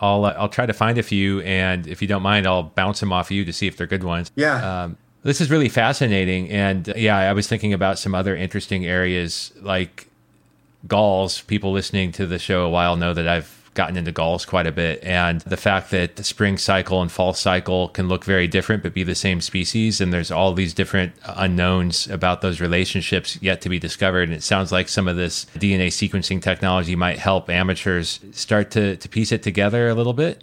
I'll 0.00 0.24
uh, 0.26 0.34
I'll 0.38 0.48
try 0.48 0.66
to 0.66 0.72
find 0.72 0.98
a 0.98 1.02
few, 1.02 1.40
and 1.40 1.86
if 1.88 2.00
you 2.00 2.06
don't 2.06 2.22
mind, 2.22 2.46
I'll 2.46 2.62
bounce 2.62 3.00
them 3.00 3.12
off 3.12 3.32
you 3.32 3.44
to 3.44 3.52
see 3.52 3.66
if 3.66 3.76
they're 3.76 3.86
good 3.86 4.04
ones. 4.04 4.30
Yeah. 4.36 4.82
Um, 4.84 4.96
this 5.22 5.40
is 5.40 5.50
really 5.50 5.68
fascinating, 5.68 6.50
and 6.50 6.88
uh, 6.88 6.94
yeah, 6.96 7.16
I 7.16 7.32
was 7.32 7.48
thinking 7.48 7.72
about 7.72 7.98
some 7.98 8.14
other 8.14 8.36
interesting 8.36 8.86
areas 8.86 9.52
like 9.60 10.08
galls. 10.86 11.40
People 11.42 11.72
listening 11.72 12.12
to 12.12 12.26
the 12.26 12.38
show 12.38 12.64
a 12.64 12.70
while 12.70 12.96
know 12.96 13.14
that 13.14 13.26
I've 13.26 13.58
gotten 13.78 13.96
into 13.96 14.10
galls 14.10 14.44
quite 14.44 14.66
a 14.66 14.72
bit. 14.72 15.02
And 15.04 15.40
the 15.42 15.56
fact 15.56 15.92
that 15.92 16.16
the 16.16 16.24
spring 16.24 16.58
cycle 16.58 17.00
and 17.00 17.12
fall 17.12 17.32
cycle 17.32 17.88
can 17.88 18.08
look 18.08 18.24
very 18.24 18.48
different, 18.48 18.82
but 18.82 18.92
be 18.92 19.04
the 19.04 19.14
same 19.14 19.40
species. 19.40 20.00
And 20.00 20.12
there's 20.12 20.32
all 20.32 20.52
these 20.52 20.74
different 20.74 21.12
unknowns 21.24 22.08
about 22.08 22.40
those 22.40 22.60
relationships 22.60 23.38
yet 23.40 23.60
to 23.60 23.68
be 23.68 23.78
discovered. 23.78 24.24
And 24.24 24.32
it 24.32 24.42
sounds 24.42 24.72
like 24.72 24.88
some 24.88 25.06
of 25.06 25.16
this 25.16 25.44
DNA 25.54 25.88
sequencing 25.88 26.42
technology 26.42 26.96
might 26.96 27.20
help 27.20 27.48
amateurs 27.48 28.18
start 28.32 28.72
to, 28.72 28.96
to 28.96 29.08
piece 29.08 29.30
it 29.30 29.44
together 29.44 29.88
a 29.88 29.94
little 29.94 30.12
bit. 30.12 30.42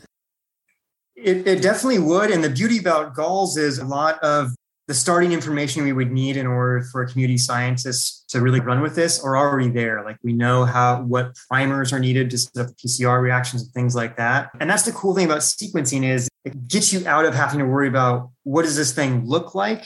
It, 1.18 1.46
it 1.46 1.62
definitely 1.62 2.00
would. 2.00 2.32
And 2.32 2.42
the 2.42 2.50
beauty 2.50 2.80
about 2.80 3.16
galls 3.16 3.58
is 3.58 3.80
a 3.80 3.86
lot 3.86 4.18
of 4.24 4.56
the 4.88 4.94
starting 4.94 5.32
information 5.32 5.84
we 5.84 5.94
would 5.94 6.12
need 6.12 6.38
in 6.38 6.46
order 6.46 6.84
for 6.92 7.02
a 7.02 7.08
community 7.08 7.38
scientists 7.38 8.24
to 8.30 8.42
really 8.42 8.60
run 8.60 8.82
with 8.82 8.96
this 8.96 9.24
are 9.24 9.36
already 9.36 9.70
there. 9.70 10.04
Like 10.04 10.18
we 10.24 10.32
know 10.32 10.64
how 10.64 11.02
what 11.02 11.36
primers 11.50 11.92
are 11.92 12.00
needed 12.00 12.30
to 12.30 12.38
set 12.38 12.66
up 12.66 12.76
PCR 12.78 13.20
reactions 13.20 13.64
and 13.64 13.72
things 13.72 13.96
like 13.96 14.18
that. 14.18 14.52
And 14.60 14.70
that's 14.70 14.84
the 14.84 14.92
cool 14.92 15.16
thing 15.16 15.26
about 15.26 15.40
sequencing 15.40 16.08
is 16.08 16.30
it 16.44 16.68
gets 16.68 16.94
you 16.94 17.08
out 17.08 17.26
of 17.26 17.34
having 17.34 17.60
to 17.60 17.66
worry 17.66 17.88
about 17.88 18.30
what 18.44 18.62
does 18.62 18.76
this 18.76 18.92
thing 18.92 19.26
look 19.26 19.56
like. 19.56 19.86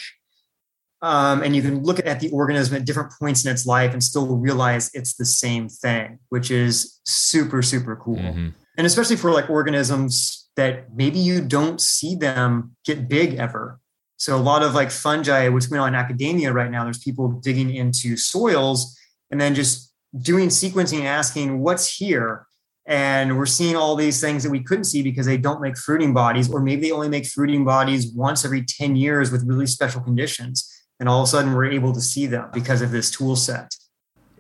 Um, 1.01 1.43
and 1.43 1.55
you 1.55 1.61
can 1.61 1.81
look 1.83 2.05
at 2.05 2.19
the 2.19 2.29
organism 2.31 2.75
at 2.75 2.85
different 2.85 3.13
points 3.17 3.45
in 3.45 3.51
its 3.51 3.65
life 3.65 3.93
and 3.93 4.03
still 4.03 4.35
realize 4.35 4.91
it's 4.93 5.13
the 5.13 5.23
same 5.23 5.69
thing, 5.69 6.19
which 6.27 6.51
is 6.51 6.99
super, 7.05 7.61
super 7.61 7.95
cool. 7.95 8.17
Mm-hmm. 8.17 8.49
And 8.77 8.85
especially 8.85 9.15
for 9.15 9.31
like 9.31 9.49
organisms 9.49 10.49
that 10.57 10.93
maybe 10.93 11.19
you 11.19 11.39
don't 11.39 11.79
see 11.79 12.15
them 12.15 12.75
get 12.83 13.07
big 13.07 13.35
ever 13.35 13.79
so 14.19 14.35
a 14.35 14.37
lot 14.37 14.63
of 14.63 14.73
like 14.75 14.91
fungi, 14.91 15.47
what's 15.47 15.67
going 15.67 15.79
on 15.79 15.87
in 15.87 15.95
academia 15.95 16.51
right 16.51 16.69
now, 16.69 16.83
there's 16.83 16.99
people 16.99 17.29
digging 17.29 17.73
into 17.73 18.17
soils 18.17 18.97
and 19.31 19.39
then 19.39 19.55
just 19.55 19.93
doing 20.21 20.49
sequencing, 20.49 20.99
and 20.99 21.07
asking 21.07 21.59
what's 21.59 21.95
here. 21.95 22.45
And 22.85 23.37
we're 23.37 23.45
seeing 23.45 23.77
all 23.77 23.95
these 23.95 24.19
things 24.19 24.43
that 24.43 24.49
we 24.49 24.61
couldn't 24.61 24.85
see 24.85 25.03
because 25.03 25.25
they 25.25 25.37
don't 25.37 25.61
make 25.61 25.77
fruiting 25.77 26.13
bodies, 26.13 26.49
or 26.49 26.59
maybe 26.59 26.81
they 26.81 26.91
only 26.91 27.07
make 27.07 27.27
fruiting 27.27 27.63
bodies 27.63 28.11
once 28.13 28.43
every 28.43 28.63
10 28.63 28.97
years 28.97 29.31
with 29.31 29.47
really 29.47 29.67
special 29.67 30.01
conditions. 30.01 30.69
And 30.99 31.07
all 31.07 31.21
of 31.21 31.25
a 31.25 31.27
sudden 31.27 31.53
we're 31.53 31.71
able 31.71 31.93
to 31.93 32.01
see 32.01 32.25
them 32.25 32.49
because 32.53 32.81
of 32.81 32.91
this 32.91 33.09
tool 33.09 33.37
set. 33.37 33.73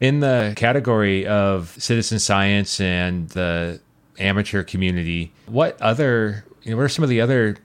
In 0.01 0.19
the 0.19 0.53
category 0.57 1.25
of 1.25 1.73
citizen 1.79 2.19
science 2.19 2.81
and 2.81 3.29
the 3.29 3.79
amateur 4.17 4.63
community, 4.63 5.31
what 5.45 5.81
other, 5.81 6.43
you 6.63 6.71
know, 6.71 6.77
what 6.77 6.83
are 6.83 6.89
some 6.89 7.03
of 7.03 7.09
the 7.09 7.21
other 7.21 7.55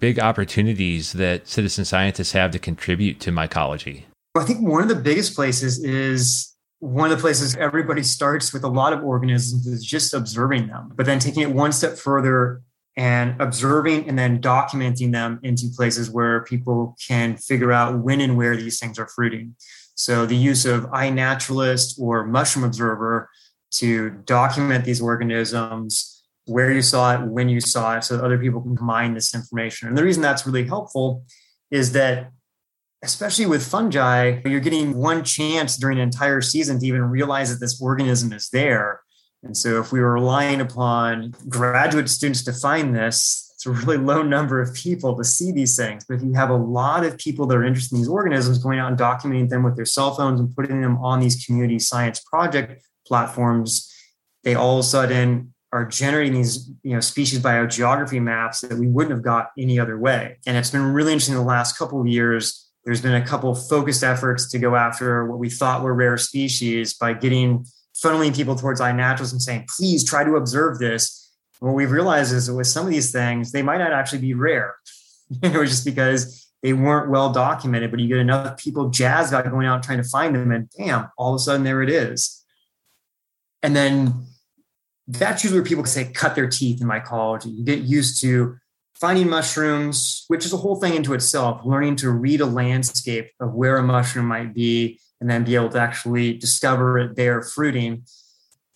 big 0.00 0.18
opportunities 0.18 1.12
that 1.12 1.48
citizen 1.48 1.84
scientists 1.84 2.32
have 2.32 2.50
to 2.52 2.58
contribute 2.58 3.20
to 3.20 3.30
mycology? 3.30 4.04
I 4.36 4.44
think 4.44 4.66
one 4.66 4.82
of 4.82 4.88
the 4.88 4.94
biggest 4.94 5.34
places 5.34 5.82
is 5.82 6.54
one 6.80 7.10
of 7.10 7.16
the 7.16 7.20
places 7.20 7.56
everybody 7.56 8.02
starts 8.02 8.52
with 8.52 8.62
a 8.62 8.68
lot 8.68 8.92
of 8.92 9.02
organisms 9.02 9.66
is 9.66 9.84
just 9.84 10.14
observing 10.14 10.68
them, 10.68 10.92
but 10.94 11.06
then 11.06 11.18
taking 11.18 11.42
it 11.42 11.50
one 11.50 11.72
step 11.72 11.96
further 11.96 12.62
and 12.96 13.40
observing 13.40 14.08
and 14.08 14.18
then 14.18 14.40
documenting 14.40 15.12
them 15.12 15.40
into 15.42 15.68
places 15.76 16.10
where 16.10 16.42
people 16.44 16.96
can 17.06 17.36
figure 17.36 17.72
out 17.72 17.98
when 17.98 18.20
and 18.20 18.36
where 18.36 18.56
these 18.56 18.78
things 18.78 18.98
are 18.98 19.08
fruiting. 19.08 19.54
So 19.94 20.26
the 20.26 20.36
use 20.36 20.64
of 20.66 20.84
iNaturalist 20.90 21.98
or 21.98 22.24
Mushroom 22.24 22.64
Observer 22.64 23.28
to 23.72 24.10
document 24.10 24.84
these 24.84 25.00
organisms 25.00 26.17
where 26.48 26.72
you 26.72 26.82
saw 26.82 27.14
it, 27.14 27.26
when 27.26 27.48
you 27.48 27.60
saw 27.60 27.96
it, 27.96 28.04
so 28.04 28.16
that 28.16 28.24
other 28.24 28.38
people 28.38 28.60
can 28.60 28.76
mine 28.80 29.14
this 29.14 29.34
information. 29.34 29.88
And 29.88 29.96
the 29.96 30.04
reason 30.04 30.22
that's 30.22 30.46
really 30.46 30.66
helpful 30.66 31.24
is 31.70 31.92
that, 31.92 32.30
especially 33.02 33.46
with 33.46 33.66
fungi, 33.66 34.40
you're 34.44 34.60
getting 34.60 34.96
one 34.96 35.22
chance 35.22 35.76
during 35.76 35.98
an 35.98 36.04
entire 36.04 36.40
season 36.40 36.80
to 36.80 36.86
even 36.86 37.02
realize 37.02 37.50
that 37.50 37.64
this 37.64 37.80
organism 37.80 38.32
is 38.32 38.48
there. 38.50 39.02
And 39.42 39.56
so, 39.56 39.80
if 39.80 39.92
we 39.92 40.00
were 40.00 40.14
relying 40.14 40.60
upon 40.60 41.34
graduate 41.48 42.08
students 42.08 42.42
to 42.44 42.52
find 42.52 42.94
this, 42.96 43.48
it's 43.54 43.66
a 43.66 43.70
really 43.70 43.96
low 43.96 44.22
number 44.22 44.60
of 44.60 44.72
people 44.72 45.16
to 45.16 45.24
see 45.24 45.50
these 45.50 45.76
things. 45.76 46.04
But 46.08 46.14
if 46.14 46.22
you 46.22 46.32
have 46.34 46.50
a 46.50 46.56
lot 46.56 47.04
of 47.04 47.18
people 47.18 47.44
that 47.46 47.56
are 47.56 47.64
interested 47.64 47.94
in 47.94 48.00
these 48.00 48.08
organisms 48.08 48.58
going 48.58 48.78
out 48.78 48.88
and 48.88 48.98
documenting 48.98 49.48
them 49.48 49.64
with 49.64 49.74
their 49.74 49.84
cell 49.84 50.14
phones 50.14 50.38
and 50.38 50.54
putting 50.54 50.80
them 50.80 50.96
on 50.98 51.18
these 51.18 51.44
community 51.44 51.80
science 51.80 52.20
project 52.20 52.82
platforms, 53.04 53.92
they 54.44 54.54
all 54.54 54.78
of 54.78 54.84
a 54.84 54.86
sudden 54.86 55.52
are 55.72 55.84
generating 55.84 56.34
these 56.34 56.70
you 56.82 56.94
know 56.94 57.00
species 57.00 57.40
biogeography 57.40 58.20
maps 58.20 58.60
that 58.60 58.78
we 58.78 58.86
wouldn't 58.86 59.12
have 59.12 59.22
got 59.22 59.50
any 59.58 59.78
other 59.78 59.98
way. 59.98 60.38
And 60.46 60.56
it's 60.56 60.70
been 60.70 60.92
really 60.92 61.12
interesting 61.12 61.34
the 61.34 61.42
last 61.42 61.78
couple 61.78 62.00
of 62.00 62.06
years. 62.06 62.70
There's 62.84 63.02
been 63.02 63.14
a 63.14 63.26
couple 63.26 63.54
focused 63.54 64.02
efforts 64.02 64.50
to 64.50 64.58
go 64.58 64.74
after 64.74 65.26
what 65.26 65.38
we 65.38 65.50
thought 65.50 65.82
were 65.82 65.94
rare 65.94 66.16
species 66.16 66.94
by 66.94 67.12
getting 67.12 67.66
funneling 68.02 68.34
people 68.34 68.54
towards 68.54 68.80
iNaturalist 68.80 69.32
and 69.32 69.42
saying 69.42 69.66
please 69.76 70.04
try 70.04 70.24
to 70.24 70.36
observe 70.36 70.78
this. 70.78 71.32
And 71.60 71.68
what 71.68 71.76
we've 71.76 71.90
realized 71.90 72.32
is 72.32 72.46
that 72.46 72.54
with 72.54 72.66
some 72.66 72.86
of 72.86 72.92
these 72.92 73.12
things 73.12 73.52
they 73.52 73.62
might 73.62 73.78
not 73.78 73.92
actually 73.92 74.20
be 74.20 74.34
rare. 74.34 74.76
You 75.42 75.50
know 75.50 75.66
just 75.66 75.84
because 75.84 76.46
they 76.62 76.72
weren't 76.72 77.10
well 77.10 77.30
documented 77.30 77.90
but 77.90 78.00
you 78.00 78.08
get 78.08 78.16
enough 78.16 78.56
people 78.56 78.88
jazzed 78.88 79.30
about 79.30 79.50
going 79.50 79.66
out 79.66 79.82
trying 79.82 80.02
to 80.02 80.08
find 80.08 80.34
them 80.34 80.50
and 80.50 80.70
damn 80.70 81.08
all 81.18 81.34
of 81.34 81.36
a 81.36 81.38
sudden 81.38 81.64
there 81.64 81.82
it 81.82 81.90
is. 81.90 82.42
And 83.62 83.76
then 83.76 84.27
that's 85.08 85.42
usually 85.42 85.60
where 85.60 85.68
people 85.68 85.84
say 85.84 86.12
cut 86.12 86.34
their 86.34 86.48
teeth 86.48 86.80
in 86.80 86.86
mycology. 86.86 87.56
You 87.56 87.64
get 87.64 87.80
used 87.80 88.20
to 88.20 88.56
finding 88.94 89.28
mushrooms, 89.28 90.24
which 90.28 90.44
is 90.44 90.52
a 90.52 90.56
whole 90.56 90.76
thing 90.76 90.94
into 90.94 91.14
itself, 91.14 91.62
learning 91.64 91.96
to 91.96 92.10
read 92.10 92.40
a 92.40 92.46
landscape 92.46 93.30
of 93.40 93.54
where 93.54 93.78
a 93.78 93.82
mushroom 93.82 94.26
might 94.26 94.54
be 94.54 95.00
and 95.20 95.30
then 95.30 95.44
be 95.44 95.54
able 95.54 95.70
to 95.70 95.80
actually 95.80 96.36
discover 96.36 96.98
it 96.98 97.16
there 97.16 97.42
fruiting 97.42 98.04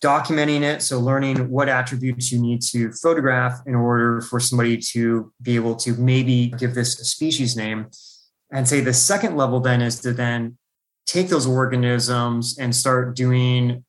documenting 0.03 0.63
it. 0.63 0.81
So 0.81 0.99
learning 0.99 1.49
what 1.49 1.69
attributes 1.69 2.31
you 2.31 2.39
need 2.39 2.61
to 2.63 2.91
photograph 2.91 3.61
in 3.65 3.73
order 3.73 4.19
for 4.19 4.39
somebody 4.39 4.77
to 4.91 5.31
be 5.41 5.55
able 5.55 5.75
to 5.77 5.93
maybe 5.95 6.53
give 6.59 6.75
this 6.75 6.99
a 6.99 7.05
species 7.05 7.55
name. 7.55 7.87
And 8.51 8.67
say 8.67 8.81
the 8.81 8.93
second 8.93 9.37
level 9.37 9.61
then 9.61 9.81
is 9.81 10.01
to 10.01 10.11
then 10.11 10.57
take 11.05 11.29
those 11.29 11.47
organisms 11.47 12.57
and 12.59 12.75
start 12.75 13.15
doing 13.15 13.85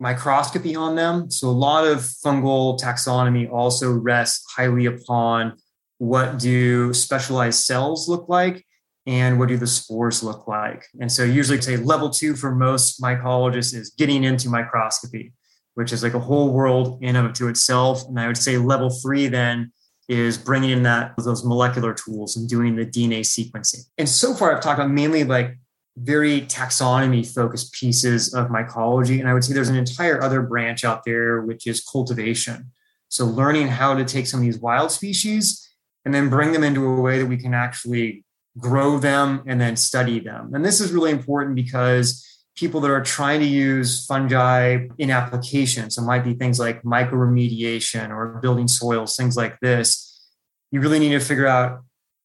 microscopy 0.00 0.74
on 0.74 0.96
them. 0.96 1.30
So 1.30 1.48
a 1.48 1.50
lot 1.50 1.86
of 1.86 1.98
fungal 1.98 2.78
taxonomy 2.80 3.50
also 3.50 3.92
rests 3.92 4.44
highly 4.56 4.86
upon 4.86 5.54
what 5.98 6.38
do 6.38 6.92
specialized 6.92 7.60
cells 7.60 8.08
look 8.08 8.28
like 8.28 8.64
and 9.06 9.38
what 9.38 9.48
do 9.48 9.56
the 9.56 9.66
spores 9.66 10.22
look 10.22 10.48
like. 10.48 10.86
And 11.00 11.10
so 11.10 11.24
usually 11.24 11.60
say 11.60 11.76
level 11.76 12.10
two 12.10 12.34
for 12.34 12.54
most 12.54 13.00
mycologists 13.00 13.74
is 13.74 13.90
getting 13.90 14.24
into 14.24 14.48
microscopy, 14.48 15.32
which 15.74 15.92
is 15.92 16.02
like 16.02 16.14
a 16.14 16.20
whole 16.20 16.52
world 16.52 16.98
in 17.02 17.16
of 17.16 17.32
to 17.34 17.48
itself. 17.48 18.04
And 18.08 18.18
I 18.18 18.26
would 18.26 18.38
say 18.38 18.58
level 18.58 18.90
three 18.90 19.28
then 19.28 19.72
is 20.08 20.36
bringing 20.36 20.70
in 20.70 20.82
that 20.82 21.14
those 21.16 21.44
molecular 21.44 21.94
tools 21.94 22.36
and 22.36 22.48
doing 22.48 22.76
the 22.76 22.84
DNA 22.84 23.20
sequencing. 23.20 23.84
And 23.96 24.08
so 24.08 24.34
far 24.34 24.54
I've 24.54 24.62
talked 24.62 24.78
about 24.78 24.90
mainly 24.90 25.24
like 25.24 25.56
very 25.96 26.42
taxonomy 26.42 27.26
focused 27.26 27.72
pieces 27.72 28.34
of 28.34 28.48
mycology. 28.48 29.20
And 29.20 29.28
I 29.28 29.34
would 29.34 29.44
say 29.44 29.54
there's 29.54 29.68
an 29.68 29.76
entire 29.76 30.22
other 30.22 30.42
branch 30.42 30.84
out 30.84 31.04
there, 31.04 31.42
which 31.42 31.66
is 31.66 31.84
cultivation. 31.84 32.72
So 33.08 33.26
learning 33.26 33.68
how 33.68 33.94
to 33.94 34.04
take 34.04 34.26
some 34.26 34.40
of 34.40 34.44
these 34.44 34.58
wild 34.58 34.90
species 34.90 35.68
and 36.04 36.12
then 36.12 36.28
bring 36.28 36.52
them 36.52 36.64
into 36.64 36.86
a 36.86 37.00
way 37.00 37.18
that 37.18 37.26
we 37.26 37.36
can 37.36 37.54
actually 37.54 38.24
grow 38.58 38.98
them 38.98 39.42
and 39.46 39.60
then 39.60 39.76
study 39.76 40.20
them. 40.20 40.52
And 40.54 40.64
this 40.64 40.80
is 40.80 40.92
really 40.92 41.10
important 41.10 41.54
because 41.54 42.24
people 42.56 42.80
that 42.80 42.90
are 42.90 43.02
trying 43.02 43.40
to 43.40 43.46
use 43.46 44.04
fungi 44.06 44.86
in 44.98 45.10
applications, 45.10 45.98
it 45.98 46.02
might 46.02 46.24
be 46.24 46.34
things 46.34 46.58
like 46.58 46.82
mycoremediation 46.82 48.10
or 48.10 48.40
building 48.40 48.68
soils, 48.68 49.16
things 49.16 49.36
like 49.36 49.58
this. 49.60 50.22
You 50.70 50.80
really 50.80 50.98
need 50.98 51.10
to 51.10 51.20
figure 51.20 51.46
out 51.46 51.82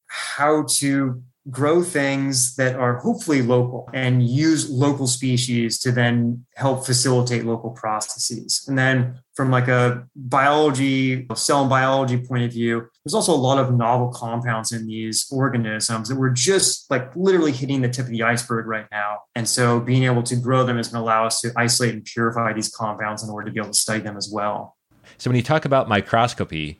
how 0.08 0.64
to 0.64 1.22
grow 1.49 1.82
things 1.82 2.56
that 2.56 2.76
are 2.76 2.98
hopefully 2.98 3.41
local 3.41 3.90
and 3.94 4.28
use 4.28 4.70
local 4.70 5.07
species 5.07 5.80
to 5.80 5.91
then 5.91 6.45
help 6.56 6.86
facilitate 6.86 7.45
local 7.45 7.72
processes. 7.72 8.66
And 8.68 8.78
then 8.78 9.20
from 9.34 9.49
like 9.49 9.68
a 9.68 10.06
biology, 10.16 11.26
cell 11.36 11.61
and 11.61 11.70
biology 11.70 12.18
point 12.18 12.44
of 12.44 12.52
view, 12.52 12.88
there's 13.03 13.14
also 13.14 13.34
a 13.34 13.38
lot 13.38 13.57
of 13.57 13.74
novel 13.74 14.10
compounds 14.10 14.72
in 14.72 14.86
these 14.86 15.28
organisms 15.32 16.10
that 16.10 16.18
we're 16.18 16.30
just 16.30 16.90
like 16.91 17.16
literally 17.16 17.53
hitting 17.53 17.82
the 17.82 17.90
tip 17.90 18.06
of 18.06 18.11
the 18.11 18.24
iceberg 18.24 18.68
right 18.68 18.88
now. 18.91 19.20
And 19.36 19.48
so 19.48 19.80
being 19.80 20.03
able 20.03 20.24
to 20.24 20.36
grow 20.36 20.66
them 20.66 20.78
is 20.78 20.90
going 20.90 21.02
to 21.02 21.06
allow 21.06 21.26
us 21.26 21.41
to 21.41 21.52
isolate 21.56 21.94
and 21.94 22.03
purify 22.03 22.53
these 22.53 22.70
compounds 22.70 23.24
in 23.24 23.30
order 23.30 23.48
to 23.48 23.52
be 23.52 23.60
able 23.60 23.72
to 23.72 23.78
study 23.78 24.02
them 24.02 24.18
as 24.18 24.30
well. 24.32 24.76
So 25.18 25.30
when 25.30 25.36
you 25.36 25.44
talk 25.44 25.66
about 25.66 25.90
microscopy, 25.90 26.80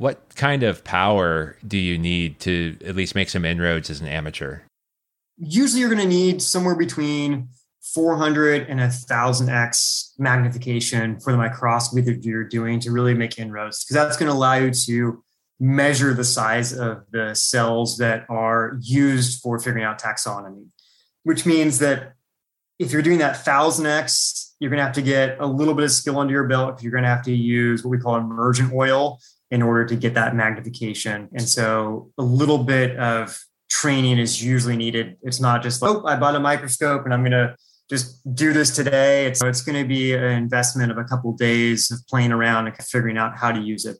what 0.00 0.34
kind 0.34 0.62
of 0.62 0.82
power 0.82 1.58
do 1.68 1.76
you 1.76 1.98
need 1.98 2.40
to 2.40 2.74
at 2.86 2.96
least 2.96 3.14
make 3.14 3.28
some 3.28 3.44
inroads 3.44 3.90
as 3.90 4.00
an 4.00 4.06
amateur? 4.06 4.60
Usually, 5.36 5.80
you're 5.80 5.90
going 5.90 6.00
to 6.00 6.08
need 6.08 6.40
somewhere 6.40 6.74
between 6.74 7.50
400 7.82 8.66
and 8.70 8.80
1000x 8.80 10.18
magnification 10.18 11.20
for 11.20 11.32
the 11.32 11.36
microscopy 11.36 12.00
that 12.00 12.24
you're 12.24 12.44
doing 12.44 12.80
to 12.80 12.90
really 12.90 13.12
make 13.12 13.38
inroads, 13.38 13.84
because 13.84 13.94
that's 13.94 14.16
going 14.16 14.30
to 14.30 14.34
allow 14.34 14.54
you 14.54 14.70
to 14.70 15.22
measure 15.58 16.14
the 16.14 16.24
size 16.24 16.72
of 16.72 17.04
the 17.10 17.34
cells 17.34 17.98
that 17.98 18.24
are 18.30 18.78
used 18.80 19.42
for 19.42 19.58
figuring 19.58 19.84
out 19.84 20.00
taxonomy, 20.00 20.66
which 21.24 21.44
means 21.44 21.78
that 21.80 22.14
if 22.78 22.90
you're 22.90 23.02
doing 23.02 23.18
that 23.18 23.36
1000x, 23.36 24.52
you're 24.60 24.70
going 24.70 24.78
to 24.78 24.84
have 24.84 24.94
to 24.94 25.02
get 25.02 25.36
a 25.40 25.46
little 25.46 25.74
bit 25.74 25.84
of 25.84 25.90
skill 25.90 26.18
under 26.18 26.32
your 26.32 26.48
belt. 26.48 26.78
If 26.78 26.82
you're 26.82 26.92
going 26.92 27.04
to 27.04 27.10
have 27.10 27.24
to 27.24 27.34
use 27.34 27.84
what 27.84 27.90
we 27.90 27.98
call 27.98 28.16
immersion 28.16 28.70
oil, 28.72 29.20
in 29.50 29.62
order 29.62 29.84
to 29.84 29.96
get 29.96 30.14
that 30.14 30.34
magnification. 30.34 31.28
And 31.32 31.42
so 31.42 32.10
a 32.18 32.22
little 32.22 32.58
bit 32.58 32.96
of 32.96 33.38
training 33.68 34.18
is 34.18 34.42
usually 34.42 34.76
needed. 34.76 35.16
It's 35.22 35.40
not 35.40 35.62
just 35.62 35.82
like, 35.82 35.90
oh, 35.90 36.06
I 36.06 36.16
bought 36.16 36.34
a 36.34 36.40
microscope 36.40 37.04
and 37.04 37.14
I'm 37.14 37.20
going 37.20 37.32
to 37.32 37.56
just 37.88 38.22
do 38.34 38.52
this 38.52 38.74
today. 38.74 39.26
It's, 39.26 39.42
it's 39.42 39.62
going 39.62 39.82
to 39.82 39.88
be 39.88 40.14
an 40.14 40.22
investment 40.22 40.92
of 40.92 40.98
a 40.98 41.04
couple 41.04 41.30
of 41.30 41.36
days 41.36 41.90
of 41.90 41.98
playing 42.06 42.30
around 42.30 42.68
and 42.68 42.76
figuring 42.76 43.18
out 43.18 43.36
how 43.36 43.50
to 43.50 43.60
use 43.60 43.84
it. 43.84 43.98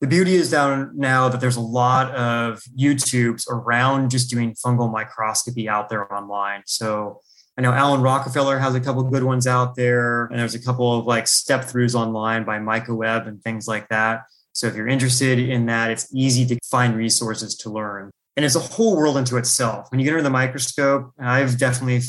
The 0.00 0.06
beauty 0.06 0.34
is 0.34 0.50
down 0.50 0.92
now 0.94 1.28
that 1.28 1.40
there's 1.40 1.56
a 1.56 1.60
lot 1.60 2.14
of 2.14 2.62
YouTubes 2.78 3.48
around 3.48 4.10
just 4.10 4.30
doing 4.30 4.54
fungal 4.54 4.90
microscopy 4.90 5.68
out 5.68 5.90
there 5.90 6.10
online. 6.12 6.62
So 6.66 7.20
I 7.58 7.62
know 7.62 7.72
Alan 7.72 8.00
Rockefeller 8.00 8.58
has 8.58 8.74
a 8.74 8.80
couple 8.80 9.02
good 9.02 9.24
ones 9.24 9.46
out 9.46 9.76
there, 9.76 10.24
and 10.26 10.38
there's 10.38 10.54
a 10.54 10.62
couple 10.62 10.98
of 10.98 11.04
like 11.04 11.26
step 11.26 11.64
throughs 11.64 11.94
online 11.94 12.44
by 12.44 12.58
MykoWeb 12.58 13.28
and 13.28 13.42
things 13.42 13.68
like 13.68 13.88
that. 13.88 14.22
So 14.52 14.66
if 14.66 14.74
you're 14.74 14.88
interested 14.88 15.38
in 15.38 15.66
that, 15.66 15.90
it's 15.90 16.12
easy 16.14 16.46
to 16.46 16.58
find 16.64 16.96
resources 16.96 17.54
to 17.56 17.70
learn. 17.70 18.10
And 18.36 18.44
it's 18.44 18.54
a 18.54 18.60
whole 18.60 18.96
world 18.96 19.16
into 19.16 19.36
itself. 19.36 19.90
When 19.90 20.00
you 20.00 20.04
get 20.04 20.12
under 20.12 20.22
the 20.22 20.30
microscope, 20.30 21.12
and 21.18 21.28
I've 21.28 21.58
definitely 21.58 22.00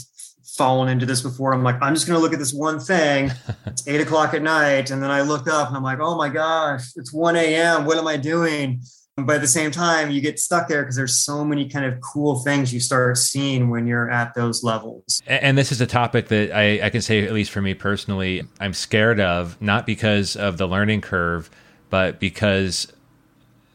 fallen 0.55 0.89
into 0.89 1.05
this 1.05 1.21
before. 1.21 1.53
I'm 1.53 1.63
like, 1.63 1.81
I'm 1.81 1.93
just 1.93 2.07
going 2.07 2.17
to 2.17 2.21
look 2.21 2.33
at 2.33 2.39
this 2.39 2.53
one 2.53 2.79
thing. 2.79 3.31
It's 3.65 3.87
eight 3.87 4.01
o'clock 4.01 4.33
at 4.33 4.41
night. 4.41 4.91
And 4.91 5.01
then 5.01 5.09
I 5.11 5.21
look 5.21 5.47
up 5.47 5.69
and 5.69 5.77
I'm 5.77 5.83
like, 5.83 5.99
oh 6.01 6.17
my 6.17 6.27
gosh, 6.29 6.91
it's 6.95 7.13
1 7.13 7.35
a.m. 7.37 7.85
What 7.85 7.97
am 7.97 8.07
I 8.07 8.17
doing? 8.17 8.81
But 9.15 9.35
at 9.35 9.41
the 9.41 9.47
same 9.47 9.71
time, 9.71 10.11
you 10.11 10.19
get 10.19 10.39
stuck 10.39 10.67
there 10.67 10.81
because 10.81 10.95
there's 10.95 11.19
so 11.19 11.45
many 11.45 11.69
kind 11.69 11.85
of 11.85 11.99
cool 12.01 12.39
things 12.39 12.73
you 12.73 12.79
start 12.79 13.17
seeing 13.17 13.69
when 13.69 13.87
you're 13.87 14.09
at 14.09 14.33
those 14.33 14.63
levels. 14.63 15.21
And 15.25 15.57
this 15.57 15.71
is 15.71 15.79
a 15.79 15.87
topic 15.87 16.27
that 16.29 16.51
I, 16.55 16.85
I 16.85 16.89
can 16.89 17.01
say, 17.01 17.25
at 17.25 17.33
least 17.33 17.51
for 17.51 17.61
me 17.61 17.73
personally, 17.73 18.43
I'm 18.59 18.73
scared 18.73 19.19
of, 19.19 19.61
not 19.61 19.85
because 19.85 20.35
of 20.35 20.57
the 20.57 20.67
learning 20.67 21.01
curve, 21.01 21.49
but 21.91 22.19
because 22.19 22.91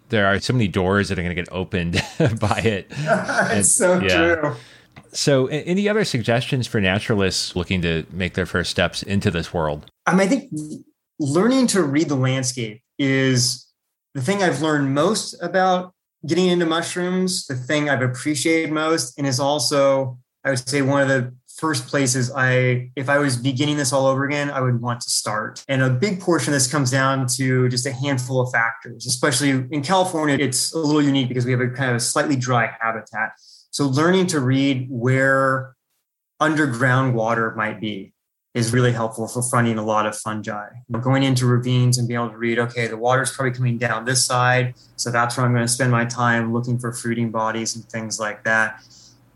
there 0.08 0.26
are 0.26 0.40
so 0.40 0.52
many 0.52 0.66
doors 0.66 1.08
that 1.08 1.18
are 1.18 1.22
going 1.22 1.34
to 1.34 1.40
get 1.40 1.52
opened 1.52 2.02
by 2.40 2.60
it. 2.64 2.86
it's 2.90 3.70
so 3.70 4.00
yeah. 4.00 4.34
true. 4.34 4.56
So, 5.12 5.46
any 5.46 5.88
other 5.88 6.04
suggestions 6.04 6.66
for 6.66 6.80
naturalists 6.80 7.56
looking 7.56 7.80
to 7.82 8.04
make 8.10 8.34
their 8.34 8.44
first 8.44 8.70
steps 8.70 9.02
into 9.02 9.30
this 9.30 9.54
world? 9.54 9.90
I 10.04 10.12
mean, 10.12 10.20
I 10.20 10.26
think 10.26 10.52
learning 11.18 11.68
to 11.68 11.82
read 11.82 12.08
the 12.08 12.16
landscape 12.16 12.82
is 12.98 13.66
the 14.14 14.20
thing 14.20 14.42
I've 14.42 14.60
learned 14.60 14.94
most 14.94 15.34
about 15.40 15.94
getting 16.26 16.48
into 16.48 16.66
mushrooms, 16.66 17.46
the 17.46 17.54
thing 17.54 17.88
I've 17.88 18.02
appreciated 18.02 18.72
most, 18.72 19.16
and 19.16 19.26
is 19.26 19.40
also, 19.40 20.18
I 20.44 20.50
would 20.50 20.68
say, 20.68 20.82
one 20.82 21.02
of 21.02 21.08
the 21.08 21.32
first 21.56 21.86
places 21.86 22.30
I, 22.34 22.90
if 22.96 23.08
I 23.08 23.18
was 23.18 23.36
beginning 23.36 23.76
this 23.76 23.92
all 23.92 24.06
over 24.06 24.24
again, 24.24 24.50
I 24.50 24.60
would 24.60 24.80
want 24.80 25.00
to 25.02 25.10
start. 25.10 25.64
And 25.68 25.82
a 25.82 25.90
big 25.90 26.20
portion 26.20 26.52
of 26.52 26.56
this 26.56 26.70
comes 26.70 26.90
down 26.90 27.26
to 27.36 27.68
just 27.68 27.86
a 27.86 27.92
handful 27.92 28.40
of 28.40 28.52
factors, 28.52 29.06
especially 29.06 29.50
in 29.50 29.82
California. 29.82 30.36
It's 30.38 30.72
a 30.72 30.78
little 30.78 31.02
unique 31.02 31.28
because 31.28 31.46
we 31.46 31.52
have 31.52 31.60
a 31.60 31.68
kind 31.68 31.90
of 31.90 31.96
a 31.96 32.00
slightly 32.00 32.36
dry 32.36 32.76
habitat. 32.80 33.32
So 33.70 33.86
learning 33.86 34.26
to 34.28 34.40
read 34.40 34.86
where 34.90 35.74
underground 36.40 37.14
water 37.14 37.54
might 37.56 37.80
be 37.80 38.12
is 38.56 38.72
really 38.72 38.92
helpful 38.92 39.28
for 39.28 39.42
finding 39.42 39.76
a 39.76 39.84
lot 39.84 40.06
of 40.06 40.16
fungi. 40.16 40.68
Going 41.02 41.22
into 41.22 41.44
ravines 41.44 41.98
and 41.98 42.08
being 42.08 42.18
able 42.18 42.30
to 42.30 42.38
read, 42.38 42.58
okay, 42.58 42.86
the 42.86 42.96
water's 42.96 43.30
probably 43.30 43.52
coming 43.52 43.76
down 43.76 44.06
this 44.06 44.24
side. 44.24 44.74
So 44.96 45.10
that's 45.10 45.36
where 45.36 45.44
I'm 45.44 45.52
going 45.52 45.66
to 45.66 45.68
spend 45.70 45.92
my 45.92 46.06
time 46.06 46.54
looking 46.54 46.78
for 46.78 46.90
fruiting 46.90 47.30
bodies 47.30 47.76
and 47.76 47.84
things 47.84 48.18
like 48.18 48.44
that. 48.44 48.82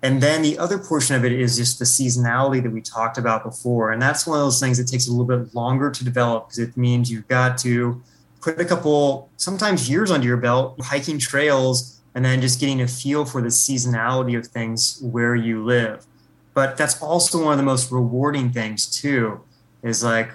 And 0.02 0.22
then 0.22 0.40
the 0.40 0.58
other 0.58 0.78
portion 0.78 1.14
of 1.14 1.24
it 1.24 1.32
is 1.32 1.56
just 1.56 1.78
the 1.78 1.84
seasonality 1.84 2.62
that 2.62 2.70
we 2.70 2.80
talked 2.80 3.18
about 3.18 3.44
before. 3.44 3.92
And 3.92 4.00
that's 4.00 4.26
one 4.26 4.38
of 4.38 4.44
those 4.44 4.58
things 4.58 4.78
that 4.78 4.88
takes 4.88 5.08
a 5.08 5.10
little 5.10 5.26
bit 5.26 5.54
longer 5.54 5.90
to 5.90 6.04
develop 6.04 6.48
because 6.48 6.58
it 6.58 6.76
means 6.76 7.10
you've 7.10 7.28
got 7.28 7.58
to 7.58 8.00
put 8.40 8.58
a 8.58 8.64
couple, 8.64 9.28
sometimes 9.36 9.90
years 9.90 10.10
under 10.10 10.26
your 10.26 10.38
belt, 10.38 10.80
hiking 10.80 11.18
trails, 11.18 12.00
and 12.14 12.24
then 12.24 12.40
just 12.40 12.58
getting 12.58 12.80
a 12.80 12.88
feel 12.88 13.26
for 13.26 13.42
the 13.42 13.48
seasonality 13.48 14.38
of 14.38 14.46
things 14.46 14.98
where 15.02 15.34
you 15.34 15.62
live. 15.62 16.06
But 16.54 16.78
that's 16.78 17.00
also 17.02 17.44
one 17.44 17.52
of 17.52 17.58
the 17.58 17.64
most 17.64 17.92
rewarding 17.92 18.50
things, 18.50 18.86
too, 18.86 19.40
is 19.82 20.02
like 20.02 20.30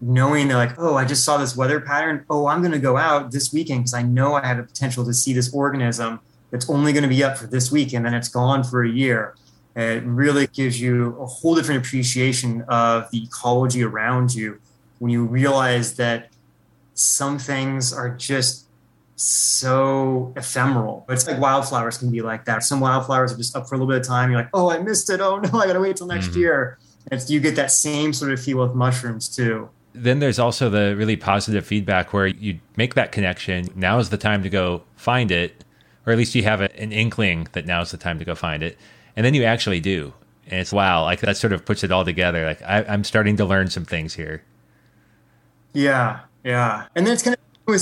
knowing 0.00 0.46
that, 0.48 0.54
like, 0.54 0.78
oh, 0.78 0.94
I 0.94 1.04
just 1.04 1.24
saw 1.24 1.36
this 1.36 1.56
weather 1.56 1.80
pattern. 1.80 2.24
Oh, 2.30 2.46
I'm 2.46 2.60
going 2.60 2.72
to 2.72 2.78
go 2.78 2.96
out 2.96 3.32
this 3.32 3.52
weekend 3.52 3.80
because 3.80 3.94
I 3.94 4.02
know 4.02 4.34
I 4.34 4.46
have 4.46 4.58
the 4.58 4.62
potential 4.62 5.04
to 5.04 5.12
see 5.12 5.32
this 5.32 5.52
organism 5.52 6.20
it's 6.52 6.68
only 6.70 6.92
going 6.92 7.02
to 7.02 7.08
be 7.08 7.22
up 7.22 7.36
for 7.36 7.46
this 7.46 7.70
week 7.70 7.92
and 7.92 8.04
then 8.04 8.14
it's 8.14 8.28
gone 8.28 8.64
for 8.64 8.84
a 8.84 8.88
year. 8.88 9.34
It 9.76 10.02
really 10.04 10.48
gives 10.48 10.80
you 10.80 11.16
a 11.20 11.26
whole 11.26 11.54
different 11.54 11.86
appreciation 11.86 12.62
of 12.62 13.10
the 13.10 13.22
ecology 13.22 13.82
around 13.82 14.34
you 14.34 14.60
when 14.98 15.10
you 15.10 15.24
realize 15.24 15.96
that 15.96 16.30
some 16.94 17.38
things 17.38 17.92
are 17.92 18.10
just 18.10 18.66
so 19.14 20.32
ephemeral. 20.36 21.04
It's 21.08 21.26
like 21.26 21.38
wildflowers 21.38 21.98
can 21.98 22.10
be 22.10 22.22
like 22.22 22.44
that. 22.46 22.62
Some 22.64 22.80
wildflowers 22.80 23.32
are 23.32 23.36
just 23.36 23.56
up 23.56 23.68
for 23.68 23.74
a 23.74 23.78
little 23.78 23.92
bit 23.92 24.00
of 24.00 24.06
time. 24.06 24.30
You're 24.30 24.40
like, 24.40 24.50
oh, 24.54 24.70
I 24.70 24.78
missed 24.78 25.10
it. 25.10 25.20
Oh 25.20 25.38
no, 25.38 25.58
I 25.58 25.66
gotta 25.66 25.80
wait 25.80 25.96
till 25.96 26.06
next 26.06 26.28
mm-hmm. 26.28 26.40
year. 26.40 26.78
And 27.10 27.28
you 27.28 27.40
get 27.40 27.56
that 27.56 27.70
same 27.70 28.12
sort 28.12 28.32
of 28.32 28.40
feel 28.40 28.58
with 28.58 28.74
mushrooms 28.74 29.28
too. 29.28 29.70
Then 29.92 30.18
there's 30.18 30.38
also 30.38 30.70
the 30.70 30.94
really 30.96 31.16
positive 31.16 31.66
feedback 31.66 32.12
where 32.12 32.26
you 32.26 32.60
make 32.76 32.94
that 32.94 33.10
connection. 33.10 33.68
Now 33.74 33.98
is 33.98 34.10
the 34.10 34.18
time 34.18 34.42
to 34.42 34.50
go 34.50 34.82
find 34.96 35.30
it 35.30 35.64
or 36.08 36.12
at 36.12 36.16
least 36.16 36.34
you 36.34 36.42
have 36.42 36.62
an 36.62 36.90
inkling 36.90 37.48
that 37.52 37.66
now's 37.66 37.90
the 37.90 37.98
time 37.98 38.18
to 38.18 38.24
go 38.24 38.34
find 38.34 38.62
it, 38.62 38.78
and 39.14 39.26
then 39.26 39.34
you 39.34 39.44
actually 39.44 39.78
do, 39.78 40.14
and 40.46 40.58
it's 40.58 40.72
wow, 40.72 41.02
like 41.02 41.20
that 41.20 41.36
sort 41.36 41.52
of 41.52 41.66
puts 41.66 41.84
it 41.84 41.92
all 41.92 42.02
together. 42.02 42.46
Like 42.46 42.62
I, 42.62 42.82
I'm 42.84 43.04
starting 43.04 43.36
to 43.36 43.44
learn 43.44 43.68
some 43.68 43.84
things 43.84 44.14
here. 44.14 44.42
Yeah, 45.74 46.20
yeah. 46.42 46.86
And 46.96 47.06
then 47.06 47.12
it's 47.12 47.22
kind 47.22 47.36
of 47.36 47.40
with 47.66 47.74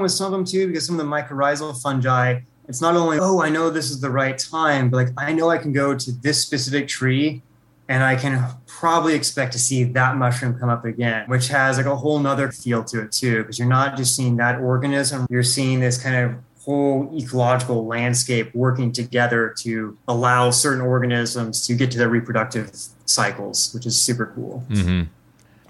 with 0.00 0.12
some 0.12 0.26
of 0.26 0.32
them 0.32 0.46
too, 0.46 0.66
because 0.66 0.86
some 0.86 0.98
of 0.98 1.04
the 1.04 1.12
mycorrhizal 1.12 1.78
fungi, 1.82 2.40
it's 2.68 2.80
not 2.80 2.96
only, 2.96 3.18
oh, 3.20 3.42
I 3.42 3.50
know 3.50 3.68
this 3.68 3.90
is 3.90 4.00
the 4.00 4.10
right 4.10 4.38
time, 4.38 4.88
but 4.88 4.96
like 4.96 5.08
I 5.18 5.34
know 5.34 5.50
I 5.50 5.58
can 5.58 5.74
go 5.74 5.94
to 5.94 6.10
this 6.10 6.40
specific 6.40 6.88
tree 6.88 7.42
and 7.86 8.02
I 8.02 8.16
can 8.16 8.42
probably 8.66 9.14
expect 9.14 9.52
to 9.52 9.58
see 9.58 9.84
that 9.84 10.16
mushroom 10.16 10.58
come 10.58 10.70
up 10.70 10.86
again, 10.86 11.28
which 11.28 11.48
has 11.48 11.76
like 11.76 11.84
a 11.84 11.94
whole 11.94 12.18
nother 12.18 12.50
feel 12.50 12.82
to 12.84 13.02
it 13.02 13.12
too, 13.12 13.42
because 13.42 13.58
you're 13.58 13.68
not 13.68 13.98
just 13.98 14.16
seeing 14.16 14.36
that 14.36 14.58
organism, 14.58 15.26
you're 15.28 15.42
seeing 15.42 15.80
this 15.80 16.02
kind 16.02 16.16
of 16.16 16.34
whole 16.64 17.10
ecological 17.14 17.86
landscape 17.86 18.54
working 18.54 18.90
together 18.90 19.54
to 19.58 19.96
allow 20.08 20.50
certain 20.50 20.80
organisms 20.80 21.66
to 21.66 21.74
get 21.74 21.90
to 21.90 21.98
their 21.98 22.08
reproductive 22.08 22.70
cycles, 23.04 23.72
which 23.74 23.84
is 23.84 24.00
super 24.00 24.32
cool. 24.34 24.64
Mm-hmm. 24.70 25.02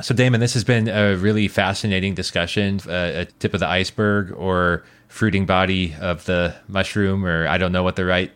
So, 0.03 0.15
Damon, 0.15 0.41
this 0.41 0.55
has 0.55 0.65
been 0.65 0.89
a 0.89 1.16
really 1.16 1.49
fascinating 1.49 2.15
discussion, 2.15 2.81
uh, 2.89 3.12
a 3.15 3.25
tip 3.25 3.55
of 3.55 3.61
the 3.61 3.69
iceberg 3.69 4.33
or 4.33 4.85
fruiting 5.09 5.47
body 5.47 5.95
of 6.01 6.25
the 6.25 6.55
mushroom, 6.69 7.25
or 7.25 7.47
I 7.47 7.59
don't 7.59 7.73
know 7.73 7.83
what 7.83 7.97
the 7.97 8.05
right 8.05 8.33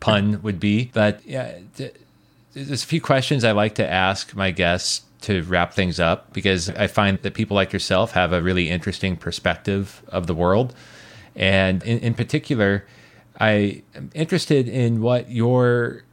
pun 0.00 0.40
would 0.42 0.60
be. 0.60 0.90
But 0.92 1.20
yeah, 1.24 1.58
there's 2.52 2.82
a 2.82 2.86
few 2.86 3.00
questions 3.00 3.44
I 3.44 3.52
like 3.52 3.74
to 3.76 3.88
ask 3.88 4.34
my 4.34 4.50
guests 4.50 5.02
to 5.22 5.42
wrap 5.44 5.72
things 5.72 5.98
up 5.98 6.32
because 6.34 6.68
I 6.70 6.86
find 6.86 7.18
that 7.22 7.32
people 7.32 7.54
like 7.54 7.72
yourself 7.72 8.12
have 8.12 8.32
a 8.32 8.42
really 8.42 8.68
interesting 8.68 9.16
perspective 9.16 10.02
of 10.08 10.26
the 10.26 10.34
world. 10.34 10.74
And 11.36 11.82
in, 11.82 11.98
in 11.98 12.14
particular, 12.14 12.86
I 13.40 13.82
am 13.94 14.10
interested 14.14 14.68
in 14.68 15.00
what 15.00 15.30
your 15.30 16.04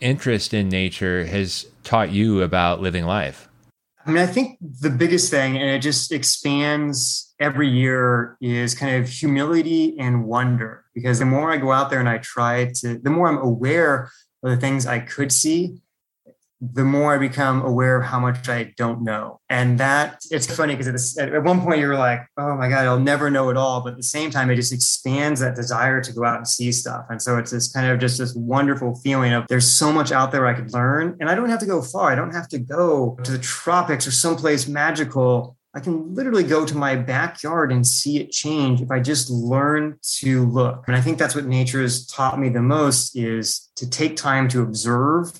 interest 0.00 0.54
in 0.54 0.68
nature 0.68 1.24
has 1.26 1.66
taught 1.82 2.10
you 2.10 2.42
about 2.42 2.80
living 2.80 3.04
life. 3.04 3.48
I 4.06 4.10
mean, 4.10 4.22
I 4.22 4.26
think 4.26 4.58
the 4.60 4.90
biggest 4.90 5.30
thing, 5.30 5.56
and 5.56 5.70
it 5.70 5.80
just 5.80 6.12
expands 6.12 7.34
every 7.40 7.68
year, 7.68 8.36
is 8.40 8.74
kind 8.74 9.02
of 9.02 9.08
humility 9.08 9.96
and 9.98 10.26
wonder. 10.26 10.84
Because 10.94 11.18
the 11.18 11.24
more 11.24 11.50
I 11.50 11.56
go 11.56 11.72
out 11.72 11.90
there 11.90 12.00
and 12.00 12.08
I 12.08 12.18
try 12.18 12.70
to, 12.80 12.98
the 12.98 13.10
more 13.10 13.28
I'm 13.28 13.38
aware 13.38 14.10
of 14.42 14.50
the 14.50 14.56
things 14.58 14.86
I 14.86 14.98
could 14.98 15.32
see, 15.32 15.80
the 16.72 16.84
more 16.84 17.14
I 17.14 17.18
become 17.18 17.62
aware 17.62 17.96
of 17.96 18.04
how 18.04 18.20
much 18.20 18.48
I 18.48 18.72
don't 18.76 19.02
know. 19.02 19.40
And 19.48 19.78
that 19.78 20.22
it's 20.30 20.46
funny 20.46 20.76
because 20.76 21.16
at, 21.18 21.32
at 21.32 21.42
one 21.42 21.60
point 21.60 21.80
you're 21.80 21.98
like, 21.98 22.20
oh 22.36 22.56
my 22.56 22.68
God, 22.68 22.86
I'll 22.86 22.98
never 22.98 23.30
know 23.30 23.50
it 23.50 23.56
all. 23.56 23.82
But 23.82 23.92
at 23.92 23.96
the 23.96 24.02
same 24.02 24.30
time, 24.30 24.50
it 24.50 24.56
just 24.56 24.72
expands 24.72 25.40
that 25.40 25.54
desire 25.56 26.00
to 26.00 26.12
go 26.12 26.24
out 26.24 26.36
and 26.36 26.48
see 26.48 26.72
stuff. 26.72 27.06
And 27.10 27.20
so 27.20 27.38
it's 27.38 27.50
this 27.50 27.70
kind 27.72 27.90
of 27.90 27.98
just 27.98 28.18
this 28.18 28.34
wonderful 28.34 28.94
feeling 28.96 29.32
of 29.32 29.44
there's 29.48 29.70
so 29.70 29.92
much 29.92 30.12
out 30.12 30.32
there 30.32 30.46
I 30.46 30.54
could 30.54 30.72
learn. 30.72 31.16
And 31.20 31.28
I 31.28 31.34
don't 31.34 31.48
have 31.48 31.60
to 31.60 31.66
go 31.66 31.82
far. 31.82 32.10
I 32.10 32.14
don't 32.14 32.32
have 32.32 32.48
to 32.48 32.58
go 32.58 33.18
to 33.22 33.30
the 33.30 33.38
tropics 33.38 34.06
or 34.06 34.10
someplace 34.10 34.66
magical. 34.66 35.56
I 35.76 35.80
can 35.80 36.14
literally 36.14 36.44
go 36.44 36.64
to 36.64 36.76
my 36.76 36.94
backyard 36.94 37.72
and 37.72 37.84
see 37.84 38.20
it 38.20 38.30
change 38.30 38.80
if 38.80 38.92
I 38.92 39.00
just 39.00 39.28
learn 39.28 39.98
to 40.18 40.46
look. 40.46 40.84
And 40.86 40.96
I 40.96 41.00
think 41.00 41.18
that's 41.18 41.34
what 41.34 41.46
nature 41.46 41.82
has 41.82 42.06
taught 42.06 42.38
me 42.38 42.48
the 42.48 42.62
most 42.62 43.16
is 43.16 43.70
to 43.76 43.90
take 43.90 44.16
time 44.16 44.46
to 44.48 44.62
observe 44.62 45.32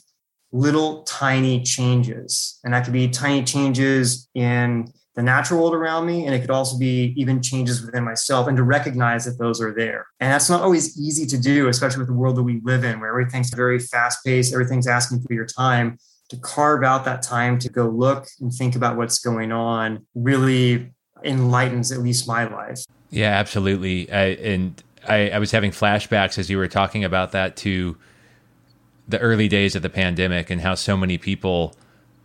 little 0.55 1.03
tiny 1.03 1.61
changes. 1.61 2.61
And 2.63 2.73
that 2.73 2.85
could 2.85 2.93
be 2.93 3.09
tiny 3.09 3.43
changes 3.43 4.29
in 4.35 4.87
the 5.17 5.23
natural 5.23 5.61
world 5.61 5.75
around 5.75 6.07
me. 6.07 6.27
And 6.27 6.35
it 6.35 6.41
could 6.41 6.51
also 6.51 6.79
be 6.79 7.13
even 7.17 7.43
changes 7.43 7.85
within 7.85 8.05
myself 8.05 8.47
and 8.47 8.57
to 8.57 8.63
recognize 8.63 9.25
that 9.25 9.37
those 9.37 9.61
are 9.61 9.75
there. 9.75 10.07
And 10.21 10.33
that's 10.33 10.49
not 10.49 10.63
always 10.63 10.97
easy 10.97 11.27
to 11.27 11.37
do, 11.37 11.67
especially 11.67 11.99
with 11.99 12.07
the 12.07 12.15
world 12.15 12.37
that 12.37 12.45
we 12.45 12.61
live 12.63 12.85
in, 12.85 13.01
where 13.01 13.11
everything's 13.11 13.53
very 13.53 13.81
fast 13.81 14.25
paced, 14.25 14.55
everything's 14.55 14.87
asking 14.87 15.23
for 15.23 15.35
your 15.35 15.45
time. 15.45 15.99
To 16.31 16.39
carve 16.39 16.85
out 16.85 17.05
that 17.05 17.23
time 17.23 17.59
to 17.59 17.69
go 17.69 17.89
look 17.89 18.27
and 18.41 18.53
think 18.53 18.77
about 18.77 18.97
what's 18.97 19.19
going 19.19 19.53
on 19.53 20.07
really 20.15 20.91
enlightens 21.23 21.93
at 21.93 21.99
least 21.99 22.27
my 22.27 22.45
life. 22.45 22.83
Yeah, 23.11 23.31
absolutely. 23.31 24.11
I, 24.11 24.25
and 24.25 24.83
I, 25.07 25.31
I 25.31 25.39
was 25.39 25.51
having 25.51 25.71
flashbacks 25.71 26.39
as 26.39 26.49
you 26.49 26.57
were 26.57 26.67
talking 26.67 27.05
about 27.05 27.33
that 27.33 27.57
to 27.59 27.97
the 29.07 29.19
early 29.19 29.49
days 29.49 29.77
of 29.77 29.83
the 29.83 29.91
pandemic 29.91 30.51
and 30.51 30.61
how 30.61 30.75
so 30.75 30.97
many 30.97 31.19
people 31.19 31.75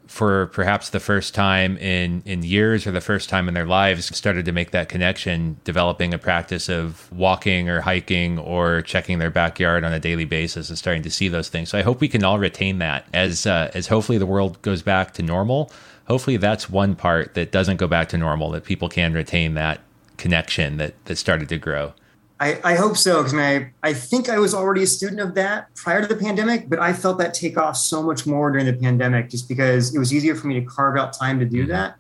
for 0.10 0.47
perhaps 0.47 0.89
the 0.89 0.99
first 0.99 1.35
time 1.35 1.77
in 1.77 2.23
in 2.26 2.41
years 2.41 2.88
or 2.88 2.91
the 2.91 2.99
first 2.99 3.30
time 3.30 3.47
in 3.47 3.53
their 3.53 3.68
lives 3.68 4.15
started 4.18 4.43
to 4.43 4.51
make 4.51 4.72
that 4.72 4.89
connection 4.89 5.60
developing 5.64 6.15
a 6.15 6.18
practice 6.18 6.68
of 6.68 7.11
walking 7.11 7.69
or 7.69 7.81
hiking 7.81 8.39
or 8.39 8.81
checking 8.81 9.19
their 9.19 9.30
backyard 9.30 9.84
on 9.84 9.93
a 9.93 9.99
daily 9.99 10.26
basis 10.26 10.68
and 10.69 10.80
starting 10.80 11.03
to 11.03 11.11
see 11.11 11.27
those 11.27 11.47
things. 11.47 11.69
So 11.69 11.77
i 11.77 11.84
hope 11.84 12.01
we 12.01 12.07
can 12.07 12.23
all 12.23 12.39
retain 12.39 12.80
that 12.80 13.06
as 13.14 13.45
uh, 13.45 13.69
as 13.76 13.85
hopefully 13.88 14.18
the 14.18 14.26
world 14.26 14.60
goes 14.64 14.81
back 14.81 15.14
to 15.14 15.22
normal. 15.22 15.72
Hopefully 16.07 16.38
that's 16.38 16.68
one 16.68 16.95
part 16.95 17.35
that 17.35 17.51
doesn't 17.51 17.77
go 17.77 17.88
back 17.88 18.10
to 18.10 18.18
normal 18.18 18.49
that 18.49 18.64
people 18.64 18.89
can 18.89 19.14
retain 19.14 19.53
that 19.53 19.81
connection 20.18 20.77
that 20.77 20.93
that 21.06 21.18
started 21.18 21.49
to 21.49 21.60
grow 21.60 21.93
I, 22.40 22.60
I 22.64 22.76
hope 22.76 22.95
so 22.95 23.18
because 23.18 23.34
I, 23.34 23.72
I 23.84 23.94
think 23.94 24.30
I 24.30 24.40
was 24.40 24.53
already 24.53 24.84
a 24.84 24.88
student 24.88 25.20
of 25.20 25.36
that 25.36 25.76
prior 25.76 26.02
to 26.02 26.07
the 26.07 26.16
pandemic, 26.16 26.70
but 26.70 26.80
I 26.80 26.94
felt 26.94 27.18
that 27.18 27.34
take 27.34 27.57
off 27.57 27.76
so 27.76 28.02
much 28.02 28.26
more 28.26 28.49
during 28.49 28.66
the 28.66 28.74
pandemic 28.74 29.30
just 29.30 29.49
because 29.49 29.94
it 29.94 29.99
was 29.99 30.14
easier 30.14 30.36
for 30.36 30.48
me 30.48 30.57
to 30.60 30.66
carve 30.66 30.98
out 30.98 31.11
time 31.11 31.40
to 31.40 31.45
do 31.45 31.64
mm-hmm. 31.64 31.72
that. 31.72 31.95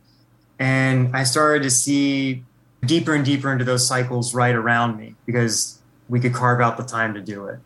And 0.57 1.15
I 1.15 1.23
started 1.23 1.63
to 1.63 1.69
see 1.69 2.43
deeper 2.85 3.13
and 3.13 3.25
deeper 3.25 3.51
into 3.51 3.65
those 3.65 3.85
cycles 3.85 4.33
right 4.33 4.55
around 4.55 4.97
me 4.97 5.15
because 5.25 5.79
we 6.07 6.21
could 6.21 6.33
carve 6.33 6.61
out 6.61 6.77
the 6.77 6.83
time 6.83 7.13
to 7.15 7.21
do 7.21 7.45
it. 7.47 7.59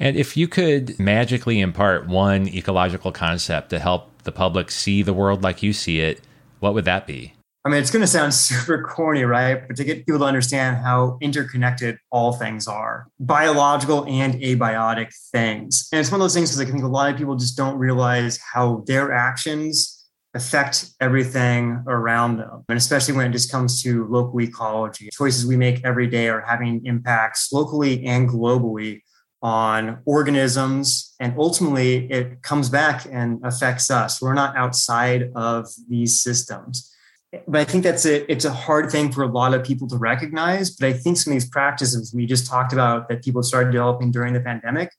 And 0.00 0.16
if 0.16 0.36
you 0.36 0.48
could 0.48 0.98
magically 0.98 1.60
impart 1.60 2.06
one 2.06 2.48
ecological 2.48 3.12
concept 3.12 3.70
to 3.70 3.78
help 3.78 4.22
the 4.22 4.32
public 4.32 4.70
see 4.70 5.02
the 5.02 5.12
world 5.12 5.42
like 5.42 5.62
you 5.62 5.72
see 5.72 6.00
it, 6.00 6.20
what 6.60 6.74
would 6.74 6.84
that 6.84 7.06
be? 7.06 7.34
I 7.68 7.70
mean, 7.70 7.80
it's 7.80 7.90
going 7.90 8.00
to 8.00 8.06
sound 8.06 8.32
super 8.46 8.82
corny, 8.82 9.24
right? 9.24 9.68
But 9.68 9.76
to 9.76 9.84
get 9.84 10.06
people 10.06 10.20
to 10.20 10.24
understand 10.24 10.78
how 10.78 11.18
interconnected 11.20 11.98
all 12.10 12.32
things 12.32 12.66
are, 12.66 13.08
biological 13.20 14.06
and 14.06 14.40
abiotic 14.40 15.12
things. 15.30 15.86
And 15.92 16.00
it's 16.00 16.10
one 16.10 16.18
of 16.18 16.24
those 16.24 16.32
things 16.32 16.50
because 16.50 16.66
I 16.66 16.72
think 16.72 16.82
a 16.82 16.88
lot 16.88 17.12
of 17.12 17.18
people 17.18 17.36
just 17.36 17.58
don't 17.58 17.76
realize 17.76 18.38
how 18.38 18.84
their 18.86 19.12
actions 19.12 20.06
affect 20.32 20.94
everything 20.98 21.84
around 21.86 22.38
them. 22.38 22.64
And 22.70 22.78
especially 22.78 23.12
when 23.12 23.26
it 23.26 23.32
just 23.32 23.50
comes 23.50 23.82
to 23.82 24.06
local 24.06 24.40
ecology, 24.40 25.10
choices 25.12 25.44
we 25.44 25.58
make 25.58 25.84
every 25.84 26.06
day 26.06 26.30
are 26.30 26.40
having 26.40 26.86
impacts 26.86 27.52
locally 27.52 28.06
and 28.06 28.30
globally 28.30 29.02
on 29.42 29.98
organisms. 30.06 31.14
And 31.20 31.34
ultimately, 31.36 32.10
it 32.10 32.40
comes 32.40 32.70
back 32.70 33.06
and 33.10 33.40
affects 33.44 33.90
us. 33.90 34.22
We're 34.22 34.32
not 34.32 34.56
outside 34.56 35.30
of 35.36 35.68
these 35.86 36.22
systems 36.22 36.94
but 37.32 37.60
I 37.60 37.64
think 37.64 37.84
that's 37.84 38.06
a 38.06 38.30
it's 38.30 38.44
a 38.44 38.52
hard 38.52 38.90
thing 38.90 39.12
for 39.12 39.22
a 39.22 39.28
lot 39.28 39.54
of 39.54 39.64
people 39.64 39.86
to 39.88 39.96
recognize. 39.96 40.70
But 40.70 40.88
I 40.88 40.92
think 40.94 41.16
some 41.16 41.32
of 41.32 41.34
these 41.34 41.48
practices 41.48 42.14
we 42.14 42.26
just 42.26 42.46
talked 42.46 42.72
about 42.72 43.08
that 43.08 43.22
people 43.22 43.42
started 43.42 43.70
developing 43.70 44.10
during 44.10 44.32
the 44.32 44.40
pandemic, 44.40 44.92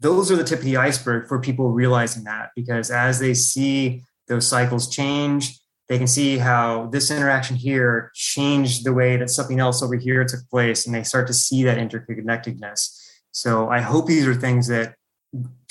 those 0.00 0.30
are 0.30 0.36
the 0.36 0.44
tip 0.44 0.60
of 0.60 0.64
the 0.64 0.76
iceberg 0.76 1.28
for 1.28 1.38
people 1.38 1.70
realizing 1.70 2.24
that 2.24 2.50
because 2.56 2.90
as 2.90 3.18
they 3.18 3.34
see 3.34 4.02
those 4.28 4.46
cycles 4.46 4.88
change, 4.88 5.58
they 5.88 5.98
can 5.98 6.06
see 6.06 6.38
how 6.38 6.86
this 6.86 7.10
interaction 7.10 7.56
here 7.56 8.10
changed 8.14 8.84
the 8.84 8.92
way 8.92 9.16
that 9.16 9.30
something 9.30 9.60
else 9.60 9.82
over 9.82 9.94
here 9.94 10.24
took 10.24 10.48
place, 10.50 10.86
and 10.86 10.94
they 10.94 11.04
start 11.04 11.26
to 11.28 11.34
see 11.34 11.62
that 11.64 11.78
interconnectedness. 11.78 13.02
So 13.32 13.68
I 13.68 13.80
hope 13.80 14.06
these 14.06 14.26
are 14.26 14.34
things 14.34 14.66
that 14.68 14.94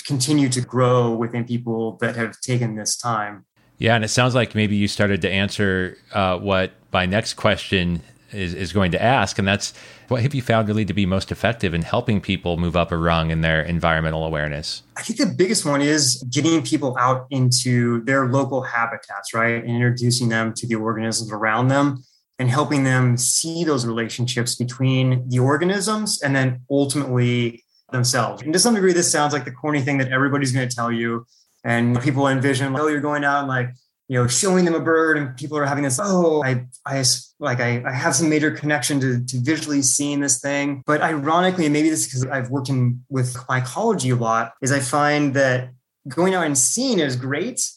continue 0.05 0.49
to 0.49 0.61
grow 0.61 1.11
within 1.15 1.45
people 1.45 1.97
that 1.97 2.15
have 2.15 2.39
taken 2.39 2.75
this 2.75 2.95
time. 2.95 3.45
Yeah, 3.77 3.95
and 3.95 4.03
it 4.03 4.09
sounds 4.09 4.35
like 4.35 4.55
maybe 4.55 4.75
you 4.75 4.87
started 4.87 5.21
to 5.23 5.29
answer 5.29 5.97
uh, 6.13 6.37
what 6.37 6.71
my 6.93 7.05
next 7.05 7.33
question 7.33 8.01
is, 8.31 8.53
is 8.53 8.73
going 8.73 8.91
to 8.91 9.01
ask, 9.01 9.37
and 9.37 9.47
that's 9.47 9.73
what 10.07 10.21
have 10.21 10.33
you 10.33 10.41
found 10.41 10.67
really 10.67 10.85
to 10.85 10.93
be 10.93 11.05
most 11.05 11.31
effective 11.31 11.73
in 11.73 11.81
helping 11.81 12.21
people 12.21 12.57
move 12.57 12.75
up 12.75 12.91
a 12.91 12.97
rung 12.97 13.31
in 13.31 13.41
their 13.41 13.61
environmental 13.61 14.25
awareness? 14.25 14.83
I 14.97 15.01
think 15.01 15.19
the 15.19 15.35
biggest 15.35 15.65
one 15.65 15.81
is 15.81 16.23
getting 16.29 16.61
people 16.61 16.95
out 16.99 17.27
into 17.31 18.03
their 18.03 18.27
local 18.27 18.61
habitats, 18.61 19.33
right? 19.33 19.55
And 19.55 19.69
introducing 19.69 20.29
them 20.29 20.53
to 20.53 20.67
the 20.67 20.75
organisms 20.75 21.31
around 21.31 21.69
them 21.69 22.03
and 22.37 22.49
helping 22.49 22.83
them 22.83 23.17
see 23.17 23.63
those 23.63 23.85
relationships 23.85 24.55
between 24.55 25.27
the 25.29 25.39
organisms 25.39 26.21
and 26.21 26.35
then 26.35 26.61
ultimately 26.69 27.63
themselves. 27.91 28.41
And 28.41 28.51
to 28.53 28.59
some 28.59 28.75
degree, 28.75 28.93
this 28.93 29.11
sounds 29.11 29.33
like 29.33 29.45
the 29.45 29.51
corny 29.51 29.81
thing 29.81 29.97
that 29.99 30.11
everybody's 30.11 30.51
going 30.51 30.67
to 30.67 30.75
tell 30.75 30.91
you 30.91 31.25
and 31.65 31.99
people 32.01 32.27
envision, 32.27 32.75
oh, 32.79 32.87
you're 32.87 33.01
going 33.01 33.23
out 33.23 33.39
and 33.39 33.47
like, 33.47 33.69
you 34.07 34.21
know, 34.21 34.27
showing 34.27 34.65
them 34.65 34.75
a 34.75 34.79
bird 34.79 35.17
and 35.17 35.35
people 35.35 35.57
are 35.57 35.65
having 35.65 35.83
this, 35.83 35.99
oh, 36.01 36.43
I, 36.43 36.67
I 36.85 37.03
like, 37.39 37.59
I, 37.59 37.83
I 37.83 37.91
have 37.91 38.15
some 38.15 38.29
major 38.29 38.51
connection 38.51 38.99
to, 38.99 39.25
to 39.25 39.37
visually 39.41 39.81
seeing 39.81 40.19
this 40.19 40.39
thing. 40.39 40.83
But 40.85 41.01
ironically, 41.01 41.67
maybe 41.69 41.89
this 41.89 42.01
is 42.01 42.05
because 42.05 42.25
I've 42.27 42.51
worked 42.51 42.69
in 42.69 43.03
with 43.09 43.33
mycology 43.47 44.15
a 44.15 44.15
lot, 44.15 44.53
is 44.61 44.71
I 44.71 44.79
find 44.79 45.33
that 45.33 45.71
going 46.07 46.35
out 46.35 46.45
and 46.45 46.55
seeing 46.55 46.99
is 46.99 47.15
great, 47.15 47.67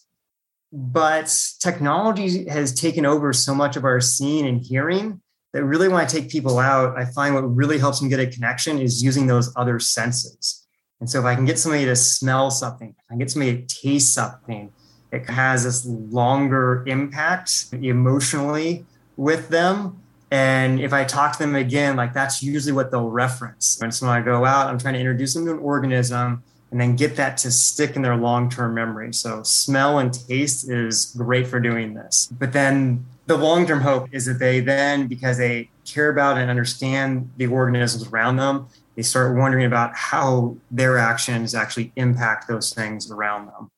but 0.71 1.35
technology 1.61 2.47
has 2.47 2.79
taken 2.79 3.07
over 3.07 3.33
so 3.33 3.55
much 3.55 3.75
of 3.77 3.85
our 3.85 4.03
seeing 4.03 4.47
and 4.47 4.61
hearing 4.61 5.23
that 5.55 5.65
really 5.65 5.89
when 5.89 5.99
I 5.99 6.05
take 6.05 6.29
people 6.29 6.59
out, 6.59 6.99
I 6.99 7.07
find 7.07 7.35
what 7.35 7.41
really 7.41 7.79
helps 7.79 8.01
them 8.01 8.11
get 8.11 8.21
a 8.21 8.27
connection 8.27 8.79
is 8.79 9.03
using 9.03 9.27
those 9.27 9.51
other 9.57 9.81
senses. 9.81 10.68
And 11.01 11.09
so 11.09 11.21
if 11.21 11.25
I 11.25 11.35
can 11.35 11.45
get 11.45 11.59
somebody 11.59 11.85
to 11.85 11.97
smell 11.97 12.51
something, 12.51 12.95
I 13.09 13.13
can 13.13 13.19
get 13.19 13.31
somebody 13.31 13.63
to 13.63 13.81
taste 13.83 14.15
something, 14.15 14.73
it 15.13 15.29
has 15.31 15.65
this 15.65 15.87
longer 15.87 16.85
impact 16.87 17.67
emotionally 17.73 18.85
with 19.17 19.49
them. 19.49 20.03
And 20.31 20.81
if 20.81 20.93
I 20.93 21.05
talk 21.05 21.33
to 21.33 21.39
them 21.39 21.55
again, 21.55 21.97
like 21.97 22.13
that's 22.13 22.43
usually 22.43 22.73
what 22.73 22.91
they'll 22.91 23.09
reference. 23.09 23.81
And 23.81 23.95
so 23.95 24.07
when 24.07 24.15
I 24.15 24.21
go 24.21 24.45
out, 24.45 24.67
I'm 24.67 24.79
trying 24.79 24.95
to 24.95 25.01
introduce 25.01 25.35
them 25.35 25.47
to 25.47 25.53
an 25.53 25.59
organism 25.61 26.43
and 26.71 26.81
then 26.81 26.97
get 26.97 27.17
that 27.17 27.37
to 27.39 27.51
stick 27.51 27.97
in 27.97 28.03
their 28.03 28.17
long 28.17 28.51
term 28.51 28.75
memory. 28.75 29.13
So, 29.13 29.43
smell 29.43 29.99
and 29.99 30.13
taste 30.13 30.69
is 30.71 31.15
great 31.17 31.47
for 31.47 31.61
doing 31.61 31.95
this. 31.95 32.29
But 32.39 32.53
then 32.53 33.07
the 33.27 33.37
long 33.37 33.67
term 33.67 33.81
hope 33.81 34.09
is 34.13 34.27
that 34.27 34.39
they 34.39 34.61
then, 34.61 35.07
because 35.07 35.39
they 35.39 35.71
care 35.87 36.11
about 36.11 36.37
and 36.37 36.51
understand 36.51 37.31
the 37.37 37.47
organisms 37.47 38.09
around 38.09 38.37
them, 38.37 38.69
they 38.99 39.03
start 39.03 39.37
wondering 39.37 39.65
about 39.65 39.95
how 39.95 40.57
their 40.73 40.99
actions 40.99 41.55
actually 41.55 41.93
impact 41.95 42.49
those 42.49 42.73
things 42.73 43.13
around 43.13 43.47
them. 43.47 43.71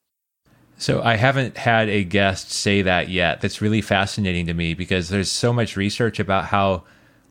So 0.79 1.03
I 1.03 1.17
haven't 1.17 1.59
had 1.59 1.91
a 1.91 2.05
guest 2.05 2.51
say 2.51 2.81
that 2.81 3.11
yet. 3.11 3.43
That's 3.43 3.61
really 3.61 3.83
fascinating 3.83 4.47
to 4.47 4.55
me 4.55 4.73
because 4.73 5.11
there's 5.11 5.31
so 5.31 5.53
much 5.53 5.77
research 5.77 6.19
about 6.19 6.47
how 6.47 6.85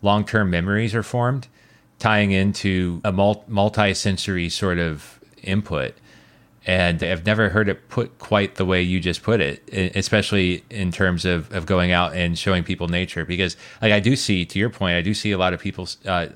long-term 0.03 0.51
memories 0.51 0.93
are 0.93 1.01
formed, 1.01 1.47
tying 1.97 2.31
into 2.31 3.01
a 3.03 3.11
multi-sensory 3.11 4.49
sort 4.49 4.77
of 4.77 5.19
input. 5.41 5.95
And 6.67 7.01
I've 7.01 7.25
never 7.25 7.49
heard 7.49 7.69
it 7.69 7.89
put 7.89 8.19
quite 8.19 8.53
the 8.53 8.65
way 8.65 8.83
you 8.83 8.99
just 8.99 9.23
put 9.23 9.41
it, 9.41 9.67
especially 9.95 10.63
in 10.69 10.91
terms 10.91 11.25
of, 11.25 11.51
of 11.51 11.65
going 11.65 11.91
out 11.91 12.13
and 12.13 12.37
showing 12.37 12.63
people 12.63 12.87
nature. 12.87 13.25
Because, 13.25 13.57
like, 13.81 13.93
I 13.93 13.99
do 13.99 14.15
see, 14.15 14.45
to 14.45 14.59
your 14.59 14.69
point, 14.69 14.95
I 14.95 15.01
do 15.01 15.15
see 15.15 15.31
a 15.31 15.39
lot 15.39 15.55
of 15.55 15.59
people 15.59 15.89
uh, 16.05 16.27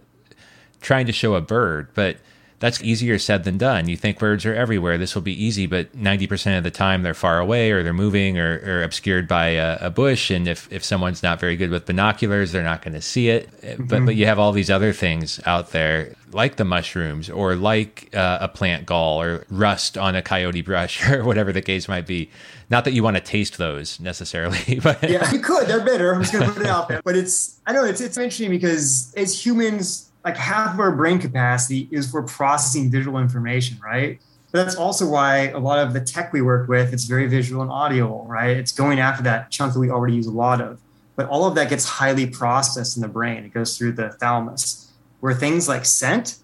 trying 0.84 1.08
to 1.08 1.12
show 1.12 1.34
a 1.36 1.42
bird, 1.42 1.88
but 1.96 2.18
that's 2.64 2.82
easier 2.82 3.20
said 3.20 3.44
than 3.44 3.58
done. 3.58 3.90
You 3.90 3.98
think 3.98 4.18
birds 4.18 4.46
are 4.46 4.56
everywhere. 4.56 4.98
This 4.98 5.16
will 5.16 5.22
be 5.22 5.34
easy, 5.34 5.66
but 5.66 5.94
90% 5.98 6.58
of 6.58 6.64
the 6.64 6.72
time 6.72 7.04
they're 7.04 7.14
far 7.14 7.40
away 7.40 7.72
or 7.72 7.84
they're 7.84 7.92
moving 7.92 8.40
or, 8.40 8.62
or 8.66 8.84
obscured 8.84 9.28
by 9.28 9.48
a, 9.48 9.78
a, 9.82 9.90
bush. 9.90 10.32
And 10.32 10.48
if, 10.48 10.72
if 10.72 10.82
someone's 10.82 11.22
not 11.22 11.42
very 11.42 11.58
good 11.58 11.72
with 11.72 11.86
binoculars, 11.86 12.54
they're 12.54 12.64
not 12.64 12.82
going 12.82 12.94
to 12.94 13.02
see 13.02 13.28
it. 13.28 13.52
Mm-hmm. 13.62 13.88
But, 13.88 14.06
but 14.06 14.16
you 14.16 14.28
have 14.28 14.40
all 14.40 14.54
these 14.54 14.70
other 14.70 14.94
things 14.94 15.42
out 15.46 15.72
there, 15.72 16.16
like 16.32 16.56
the 16.56 16.64
mushrooms 16.64 17.30
or 17.30 17.58
like 17.58 18.10
uh, 18.16 18.38
a 18.40 18.48
plant 18.48 18.86
gall 18.86 19.22
or 19.22 19.46
rust 19.50 19.98
on 19.98 20.16
a 20.16 20.22
coyote 20.22 20.62
brush 20.62 21.06
or 21.12 21.26
whatever 21.26 21.52
the 21.52 21.62
case 21.62 21.90
might 21.90 22.08
be. 22.08 22.30
Not 22.70 22.86
that 22.86 22.94
you 22.94 23.04
want 23.04 23.18
to 23.18 23.22
taste 23.22 23.58
those 23.58 24.00
necessarily, 24.00 24.80
but 24.82 25.04
yeah, 25.04 25.30
you 25.34 25.40
could. 25.40 25.68
They're 25.68 25.84
bitter. 25.84 26.14
I'm 26.14 26.22
just 26.22 26.32
going 26.32 26.46
to 26.46 26.54
put 26.54 26.62
it 26.62 26.70
out 26.70 26.88
there. 26.88 27.02
But 27.04 27.18
it's, 27.18 27.60
I 27.68 27.74
know 27.74 27.84
it's, 27.84 28.00
it's 28.00 28.16
interesting 28.16 28.52
because 28.52 29.14
as 29.18 29.46
humans, 29.46 30.10
like 30.24 30.38
half 30.38 30.74
of 30.74 30.80
our 30.80 30.95
brain 30.95 31.20
capacity 31.20 31.88
is 31.91 32.10
for 32.10 32.24
processing 32.24 32.90
visual 32.90 33.20
information, 33.20 33.78
right? 33.84 34.20
But 34.52 34.64
that's 34.64 34.76
also 34.76 35.08
why 35.08 35.50
a 35.50 35.60
lot 35.60 35.80
of 35.80 35.94
the 35.94 36.00
tech 36.00 36.32
we 36.32 36.41
work 36.41 36.68
with, 36.70 36.94
it's 36.94 37.06
very 37.06 37.28
visual 37.28 37.62
and 37.62 37.72
audio, 37.72 38.24
right? 38.26 38.56
It's 38.56 38.72
going 38.72 39.00
after 39.00 39.24
that 39.24 39.50
chunk 39.50 39.74
that 39.74 39.80
we 39.80 39.90
already 39.90 40.16
use 40.16 40.28
a 40.28 40.32
lot 40.32 40.62
of. 40.62 40.80
But 41.16 41.28
all 41.28 41.45
of 41.45 41.56
that 41.56 41.70
gets 41.70 41.86
highly 41.86 42.28
processed 42.28 42.95
in 42.95 43.02
the 43.02 43.08
brain. 43.08 43.44
It 43.44 43.54
goes 43.54 43.78
through 43.78 43.94
the 43.94 44.10
thalamus. 44.10 44.91
Where 45.20 45.34
things 45.34 45.68
like 45.68 45.86
scent, 45.86 46.38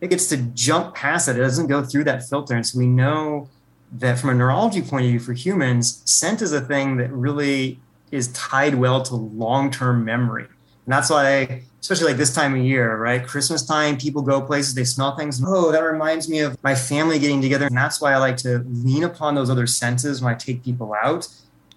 it 0.00 0.08
gets 0.10 0.28
to 0.28 0.36
jump 0.36 0.94
past 0.94 1.28
it. 1.28 1.36
It 1.36 1.40
doesn't 1.40 1.68
go 1.68 1.82
through 1.84 2.04
that 2.04 2.28
filter. 2.28 2.54
And 2.54 2.66
so 2.66 2.78
we 2.78 2.86
know 2.86 3.48
that 3.92 4.18
from 4.18 4.30
a 4.30 4.34
neurology 4.34 4.82
point 4.82 5.04
of 5.04 5.10
view 5.10 5.20
for 5.20 5.32
humans, 5.32 6.02
scent 6.04 6.42
is 6.42 6.52
a 6.52 6.60
thing 6.60 6.96
that 6.96 7.12
really 7.12 7.78
is 8.10 8.28
tied 8.28 8.74
well 8.74 9.02
to 9.02 9.14
long-term 9.14 10.04
memory. 10.04 10.46
And 10.84 10.92
that's 10.92 11.10
why 11.10 11.62
especially 11.82 12.06
like 12.06 12.16
this 12.16 12.32
time 12.32 12.54
of 12.54 12.64
year, 12.64 12.96
right? 12.96 13.26
Christmas 13.26 13.66
time, 13.66 13.96
people 13.96 14.22
go 14.22 14.40
places, 14.40 14.74
they 14.74 14.84
smell 14.84 15.16
things. 15.16 15.42
Oh, 15.44 15.72
that 15.72 15.80
reminds 15.80 16.28
me 16.28 16.38
of 16.38 16.56
my 16.62 16.76
family 16.76 17.18
getting 17.18 17.42
together. 17.42 17.66
And 17.66 17.76
that's 17.76 18.00
why 18.00 18.12
I 18.12 18.18
like 18.18 18.36
to 18.38 18.64
lean 18.68 19.02
upon 19.02 19.34
those 19.34 19.50
other 19.50 19.66
senses 19.66 20.22
when 20.22 20.32
I 20.32 20.36
take 20.36 20.62
people 20.64 20.94
out, 20.94 21.26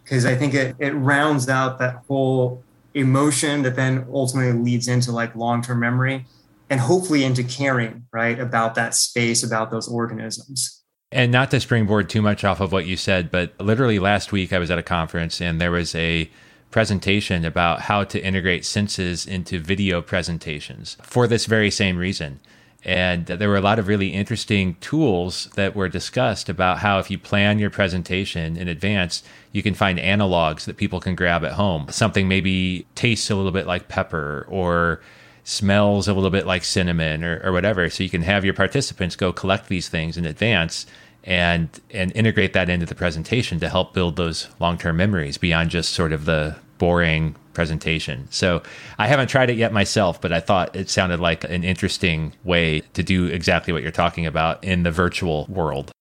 because 0.03 0.25
I 0.25 0.35
think 0.35 0.53
it, 0.53 0.75
it 0.77 0.91
rounds 0.91 1.49
out 1.49 1.79
that 1.79 2.03
whole 2.07 2.63
emotion 2.93 3.63
that 3.63 3.75
then 3.75 4.05
ultimately 4.13 4.53
leads 4.53 4.87
into 4.87 5.11
like 5.11 5.35
long 5.35 5.63
term 5.63 5.79
memory 5.79 6.25
and 6.69 6.79
hopefully 6.79 7.23
into 7.23 7.43
caring, 7.43 8.05
right? 8.11 8.39
About 8.39 8.75
that 8.75 8.93
space, 8.93 9.43
about 9.43 9.71
those 9.71 9.87
organisms. 9.87 10.83
And 11.11 11.31
not 11.31 11.49
to 11.51 11.59
springboard 11.59 12.09
too 12.09 12.21
much 12.21 12.43
off 12.43 12.59
of 12.59 12.71
what 12.71 12.85
you 12.85 12.95
said, 12.95 13.31
but 13.31 13.59
literally 13.59 13.97
last 13.97 14.31
week 14.31 14.53
I 14.53 14.59
was 14.59 14.69
at 14.69 14.77
a 14.77 14.83
conference 14.83 15.41
and 15.41 15.59
there 15.59 15.71
was 15.71 15.95
a 15.95 16.29
presentation 16.75 17.45
about 17.45 17.79
how 17.79 18.03
to 18.03 18.21
integrate 18.21 18.65
senses 18.65 19.25
into 19.25 19.61
video 19.61 20.01
presentations 20.01 20.97
for 21.01 21.25
this 21.25 21.45
very 21.45 21.71
same 21.71 21.95
reason. 21.95 22.37
And 22.83 23.25
there 23.27 23.47
were 23.47 23.55
a 23.55 23.61
lot 23.61 23.79
of 23.79 23.87
really 23.87 24.09
interesting 24.09 24.75
tools 24.81 25.45
that 25.55 25.73
were 25.73 25.87
discussed 25.87 26.49
about 26.49 26.79
how, 26.79 26.99
if 26.99 27.09
you 27.09 27.17
plan 27.17 27.59
your 27.59 27.69
presentation 27.69 28.57
in 28.57 28.67
advance, 28.67 29.23
you 29.53 29.63
can 29.63 29.73
find 29.73 29.97
analogs 29.97 30.65
that 30.65 30.75
people 30.75 30.99
can 30.99 31.15
grab 31.15 31.45
at 31.45 31.53
home. 31.53 31.87
Something 31.91 32.27
maybe 32.27 32.85
tastes 32.93 33.29
a 33.29 33.35
little 33.37 33.53
bit 33.53 33.67
like 33.67 33.87
pepper 33.87 34.45
or 34.49 34.99
smells 35.45 36.09
a 36.09 36.13
little 36.13 36.29
bit 36.29 36.45
like 36.45 36.65
cinnamon 36.65 37.23
or, 37.23 37.39
or 37.41 37.53
whatever. 37.53 37.89
So 37.89 38.03
you 38.03 38.09
can 38.09 38.23
have 38.23 38.43
your 38.43 38.53
participants 38.53 39.15
go 39.15 39.31
collect 39.31 39.69
these 39.69 39.87
things 39.87 40.17
in 40.17 40.25
advance 40.25 40.85
and 41.23 41.69
and 41.89 42.11
integrate 42.15 42.51
that 42.51 42.69
into 42.69 42.85
the 42.85 42.93
presentation 42.93 43.59
to 43.59 43.69
help 43.69 43.93
build 43.93 44.15
those 44.15 44.47
long-term 44.59 44.95
memories 44.95 45.39
beyond 45.39 45.71
just 45.71 45.93
sort 45.93 46.11
of 46.11 46.25
the 46.25 46.55
boring 46.77 47.35
presentation. 47.53 48.27
So 48.29 48.61
I 48.97 49.07
haven't 49.07 49.27
tried 49.27 49.49
it 49.49 49.57
yet 49.57 49.71
myself, 49.73 50.19
but 50.19 50.31
I 50.31 50.39
thought 50.39 50.75
it 50.75 50.89
sounded 50.89 51.19
like 51.19 51.43
an 51.45 51.63
interesting 51.63 52.33
way 52.43 52.81
to 52.93 53.03
do 53.03 53.27
exactly 53.27 53.73
what 53.73 53.81
you're 53.81 53.91
talking 53.91 54.25
about 54.25 54.63
in 54.63 54.83
the 54.83 54.91
virtual 54.91 55.45
world. 55.47 55.91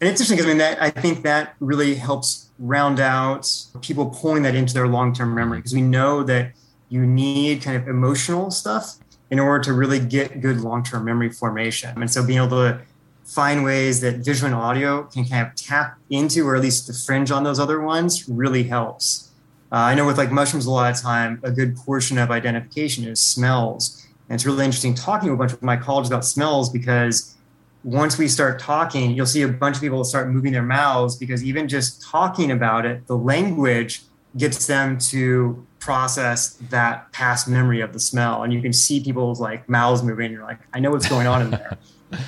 And 0.00 0.10
it's 0.10 0.20
interesting 0.20 0.36
because 0.36 0.46
I 0.46 0.48
mean 0.50 0.58
that 0.58 0.82
I 0.82 0.90
think 0.90 1.22
that 1.22 1.54
really 1.58 1.94
helps 1.94 2.50
round 2.58 3.00
out 3.00 3.50
people 3.80 4.06
pulling 4.06 4.42
that 4.42 4.54
into 4.54 4.74
their 4.74 4.86
long-term 4.86 5.34
memory 5.34 5.58
because 5.58 5.74
we 5.74 5.80
know 5.80 6.22
that 6.24 6.52
you 6.88 7.04
need 7.04 7.62
kind 7.62 7.76
of 7.76 7.88
emotional 7.88 8.50
stuff 8.50 8.96
in 9.30 9.40
order 9.40 9.64
to 9.64 9.72
really 9.72 9.98
get 9.98 10.40
good 10.40 10.60
long-term 10.60 11.04
memory 11.04 11.30
formation. 11.30 11.90
And 12.00 12.10
so 12.10 12.24
being 12.24 12.38
able 12.38 12.50
to 12.50 12.80
find 13.24 13.64
ways 13.64 14.00
that 14.00 14.16
visual 14.16 14.52
and 14.52 14.54
audio 14.54 15.02
can 15.04 15.24
kind 15.24 15.46
of 15.46 15.54
tap 15.56 15.98
into 16.10 16.46
or 16.46 16.54
at 16.54 16.62
least 16.62 16.86
the 16.86 16.92
fringe 16.92 17.30
on 17.30 17.42
those 17.42 17.58
other 17.58 17.80
ones 17.80 18.28
really 18.28 18.64
helps. 18.64 19.25
Uh, 19.72 19.76
I 19.76 19.94
know 19.94 20.06
with 20.06 20.18
like 20.18 20.30
mushrooms, 20.30 20.66
a 20.66 20.70
lot 20.70 20.92
of 20.92 21.00
time, 21.00 21.40
a 21.42 21.50
good 21.50 21.76
portion 21.76 22.18
of 22.18 22.30
identification 22.30 23.06
is 23.06 23.20
smells. 23.20 24.06
And 24.28 24.36
it's 24.36 24.46
really 24.46 24.64
interesting 24.64 24.94
talking 24.94 25.28
to 25.28 25.34
a 25.34 25.36
bunch 25.36 25.52
of 25.52 25.62
my 25.62 25.76
colleagues 25.76 26.08
about 26.08 26.24
smells 26.24 26.70
because 26.70 27.34
once 27.82 28.18
we 28.18 28.28
start 28.28 28.58
talking, 28.58 29.12
you'll 29.12 29.26
see 29.26 29.42
a 29.42 29.48
bunch 29.48 29.76
of 29.76 29.82
people 29.82 30.02
start 30.04 30.28
moving 30.28 30.52
their 30.52 30.62
mouths 30.62 31.16
because 31.16 31.44
even 31.44 31.68
just 31.68 32.02
talking 32.02 32.50
about 32.50 32.86
it, 32.86 33.06
the 33.06 33.16
language 33.16 34.02
gets 34.36 34.66
them 34.66 34.98
to 34.98 35.64
process 35.78 36.54
that 36.70 37.10
past 37.12 37.48
memory 37.48 37.80
of 37.80 37.92
the 37.92 38.00
smell. 38.00 38.42
And 38.42 38.52
you 38.52 38.60
can 38.60 38.72
see 38.72 39.02
people's 39.02 39.40
like 39.40 39.68
mouths 39.68 40.02
moving. 40.02 40.26
And 40.26 40.34
You're 40.34 40.44
like, 40.44 40.58
I 40.72 40.80
know 40.80 40.90
what's 40.90 41.08
going 41.08 41.26
on 41.26 41.42
in 41.42 41.50
there. 41.50 41.78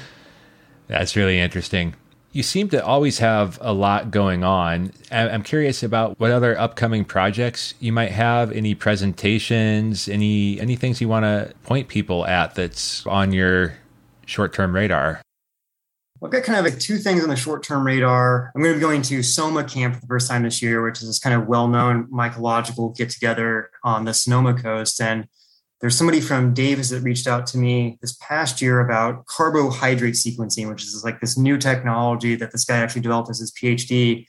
That's 0.87 1.17
really 1.17 1.39
interesting 1.39 1.95
you 2.39 2.45
seem 2.45 2.69
to 2.69 2.85
always 2.87 3.19
have 3.19 3.59
a 3.61 3.73
lot 3.73 4.13
going 4.13 4.45
on. 4.45 4.93
I'm 5.11 5.43
curious 5.43 5.83
about 5.83 6.21
what 6.21 6.31
other 6.31 6.57
upcoming 6.57 7.05
projects 7.05 7.75
you 7.81 7.93
might 7.93 8.13
have, 8.13 8.53
any 8.53 8.77
presentations, 8.77 10.09
any 10.09 10.61
any 10.61 10.77
things 10.77 11.01
you 11.01 11.09
want 11.09 11.25
to 11.25 11.53
point 11.65 11.89
people 11.89 12.25
at 12.29 12.55
that's 12.55 13.05
on 13.09 13.33
your 13.33 13.75
short-term 14.27 14.73
radar. 14.73 15.21
I've 16.23 16.31
got 16.31 16.45
kind 16.45 16.65
of 16.65 16.73
like 16.73 16.79
two 16.79 16.99
things 16.99 17.25
on 17.25 17.29
the 17.29 17.35
short-term 17.35 17.85
radar. 17.85 18.53
I'm 18.55 18.63
going 18.63 18.75
to 18.75 18.79
be 18.79 18.83
going 18.83 19.03
to 19.03 19.21
Soma 19.25 19.65
Camp 19.65 19.97
for 19.97 20.01
the 20.03 20.07
first 20.07 20.31
time 20.31 20.45
this 20.45 20.63
year, 20.63 20.81
which 20.85 21.03
is 21.03 21.09
this 21.09 21.19
kind 21.19 21.35
of 21.35 21.49
well-known 21.49 22.07
mycological 22.07 22.97
get-together 22.97 23.71
on 23.83 24.05
the 24.05 24.15
Sonoma 24.15 24.55
coast, 24.55 25.01
and 25.01 25.27
there's 25.81 25.97
somebody 25.97 26.21
from 26.21 26.55
Davis 26.55 26.91
that 26.91 27.03
reached 27.03 27.27
out 27.27 27.47
to 27.49 27.59
me 27.59 27.99
this 28.01 28.17
past 28.21 28.61
year 28.61 28.81
about 28.81 29.27
carbohydrate 29.27 30.15
sequencing, 30.15 30.69
which 30.69 30.83
is 30.83 31.03
like 31.05 31.21
this 31.21 31.39
new 31.39 31.57
technology 31.57 32.35
that 32.35 32.51
this 32.51 32.65
guy 32.65 32.79
actually 32.79 33.03
developed 33.03 33.31
as 33.31 33.39
his 33.39 33.53
PhD. 33.53 34.27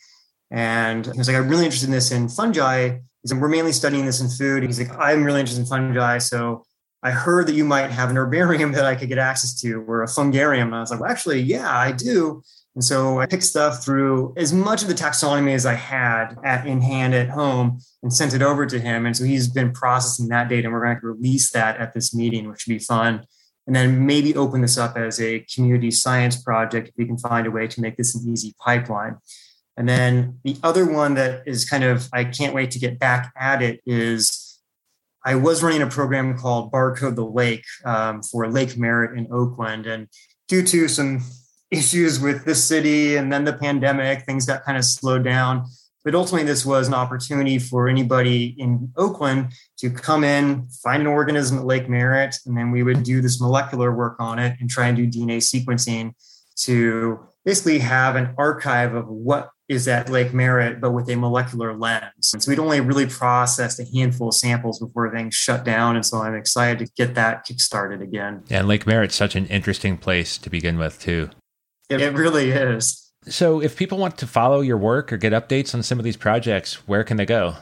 And 0.52 1.06
he 1.06 1.18
was 1.18 1.28
like, 1.28 1.38
I'm 1.38 1.50
really 1.50 1.66
interested 1.66 1.88
in 1.88 1.92
this 1.92 2.12
in 2.12 2.30
fungi. 2.30 3.00
He's 3.24 3.34
like, 3.34 3.42
we're 3.42 3.50
mainly 3.50 3.72
studying 3.72 4.06
this 4.06 4.22
in 4.22 4.30
food. 4.30 4.64
He's 4.64 4.80
like, 4.80 4.96
I'm 4.98 5.24
really 5.24 5.40
interested 5.40 5.62
in 5.62 5.68
fungi. 5.68 6.20
So 6.20 6.66
I 7.02 7.12
heard 7.12 7.48
that 7.48 7.56
you 7.56 7.66
might 7.66 7.90
have 7.90 8.10
an 8.10 8.18
herbarium 8.18 8.72
that 8.74 8.86
I 8.86 8.96
could 8.96 9.10
get 9.10 9.18
access 9.18 9.60
to 9.62 9.82
or 9.88 10.04
a 10.04 10.08
fungarium. 10.08 10.68
And 10.68 10.76
I 10.76 10.80
was 10.82 10.92
like, 10.92 11.00
well, 11.00 11.12
actually, 11.12 11.42
yeah, 11.42 11.76
I 11.76 11.92
do. 11.92 12.44
And 12.80 12.84
so 12.86 13.20
I 13.20 13.26
picked 13.26 13.44
stuff 13.44 13.84
through 13.84 14.34
as 14.38 14.54
much 14.54 14.84
of 14.84 14.88
the 14.88 14.94
taxonomy 14.94 15.54
as 15.54 15.66
I 15.66 15.74
had 15.74 16.38
at, 16.46 16.66
in 16.66 16.80
hand 16.80 17.14
at 17.14 17.28
home 17.28 17.82
and 18.02 18.14
sent 18.14 18.34
it 18.34 18.42
over 18.42 18.66
to 18.66 18.80
him. 18.80 19.06
And 19.06 19.18
so 19.18 19.26
he's 19.26 19.50
been 19.50 19.74
processing 19.74 20.30
that 20.30 20.48
data 20.48 20.68
and 20.68 20.74
we're 20.74 20.86
going 20.86 20.98
to 20.98 21.08
release 21.08 21.52
that 21.52 21.76
at 21.76 21.94
this 21.94 22.16
meeting, 22.16 22.48
which 22.48 22.62
should 22.62 22.70
be 22.70 22.80
fun. 22.80 23.26
And 23.68 23.76
then 23.76 24.06
maybe 24.06 24.34
open 24.34 24.62
this 24.62 24.78
up 24.78 24.96
as 24.96 25.20
a 25.20 25.46
community 25.54 25.92
science 25.92 26.42
project 26.42 26.88
if 26.88 26.94
we 26.98 27.06
can 27.06 27.18
find 27.18 27.48
a 27.48 27.52
way 27.52 27.68
to 27.68 27.82
make 27.82 27.98
this 27.98 28.16
an 28.16 28.26
easy 28.32 28.56
pipeline. 28.64 29.18
And 29.76 29.90
then 29.90 30.40
the 30.46 30.56
other 30.64 30.90
one 30.90 31.16
that 31.16 31.44
is 31.46 31.70
kind 31.70 31.84
of, 31.84 32.08
I 32.14 32.24
can't 32.24 32.56
wait 32.56 32.72
to 32.72 32.80
get 32.80 32.98
back 32.98 33.34
at 33.36 33.62
it 33.62 33.82
is 33.86 34.58
I 35.26 35.36
was 35.36 35.62
running 35.62 35.82
a 35.82 35.88
program 35.88 36.38
called 36.38 36.72
Barcode 36.72 37.16
the 37.16 37.26
Lake 37.26 37.66
um, 37.84 38.24
for 38.24 38.48
Lake 38.48 38.78
Merritt 38.78 39.20
in 39.20 39.28
Oakland. 39.34 39.86
And 39.86 40.08
due 40.48 40.64
to 40.64 40.88
some 40.88 41.22
issues 41.72 42.20
with 42.20 42.46
the 42.46 42.56
city 42.56 43.16
and 43.16 43.32
then 43.32 43.44
the 43.44 43.54
pandemic, 43.54 44.26
things 44.26 44.46
got 44.46 44.64
kind 44.64 44.78
of 44.78 44.86
slowed 44.86 45.24
down. 45.24 45.66
But 46.04 46.16
ultimately, 46.16 46.48
this 46.48 46.66
was 46.66 46.88
an 46.88 46.94
opportunity 46.94 47.60
for 47.60 47.90
anybody 47.90 48.56
in 48.58 48.92
Oakland 48.96 49.52
to 49.80 49.90
come 49.90 50.24
in, 50.24 50.68
find 50.84 51.02
an 51.02 51.08
organism 51.08 51.60
at 51.60 51.66
Lake 51.66 51.90
Merritt, 51.90 52.38
and 52.46 52.58
then 52.58 52.72
we 52.72 52.84
would 52.84 53.04
do 53.04 53.22
this 53.22 53.42
molecular 53.42 53.94
work 53.94 54.16
on 54.20 54.40
it 54.40 54.56
and 54.60 54.70
try 54.70 54.88
and 54.88 54.98
do 54.98 55.06
DNA 55.08 55.38
sequencing 55.38 56.14
to 56.62 57.20
basically 57.46 57.80
have 57.80 58.16
an 58.16 58.34
archive 58.38 58.94
of 58.96 59.08
what 59.08 59.50
is 59.68 59.88
at 59.88 60.10
Lake 60.10 60.34
Merritt, 60.34 60.82
but 60.82 60.92
with 60.92 61.10
a 61.10 61.16
molecular 61.16 61.76
lens. 61.76 62.32
And 62.34 62.42
so 62.42 62.50
we'd 62.50 62.60
only 62.60 62.82
really 62.82 63.06
processed 63.06 63.80
a 63.80 63.86
handful 63.96 64.30
of 64.30 64.34
samples 64.34 64.80
before 64.80 65.14
things 65.14 65.36
shut 65.36 65.64
down. 65.64 65.96
And 65.96 66.06
so 66.06 66.18
I'm 66.18 66.34
excited 66.34 66.80
to 66.80 66.92
get 66.98 67.14
that 67.16 67.46
kickstarted 67.46 68.02
again. 68.02 68.44
Yeah, 68.48 68.60
and 68.60 68.68
Lake 68.68 68.88
Merritt's 68.88 69.16
such 69.16 69.36
an 69.36 69.46
interesting 69.46 69.96
place 69.98 70.38
to 70.40 70.50
begin 70.50 70.78
with, 70.80 71.00
too. 71.00 71.30
It, 71.90 72.02
it 72.02 72.14
really 72.14 72.52
is. 72.52 73.12
So, 73.28 73.62
if 73.62 73.76
people 73.76 73.98
want 73.98 74.18
to 74.20 74.28
follow 74.28 74.62
your 74.62 74.78
work 74.78 75.12
or 75.12 75.18
get 75.18 75.34
updates 75.34 75.74
on 75.74 75.84
some 75.84 76.00
of 76.00 76.06
these 76.06 76.18
projects, 76.18 76.88
where 76.88 77.04
can 77.04 77.18
they 77.18 77.26
go? 77.26 77.56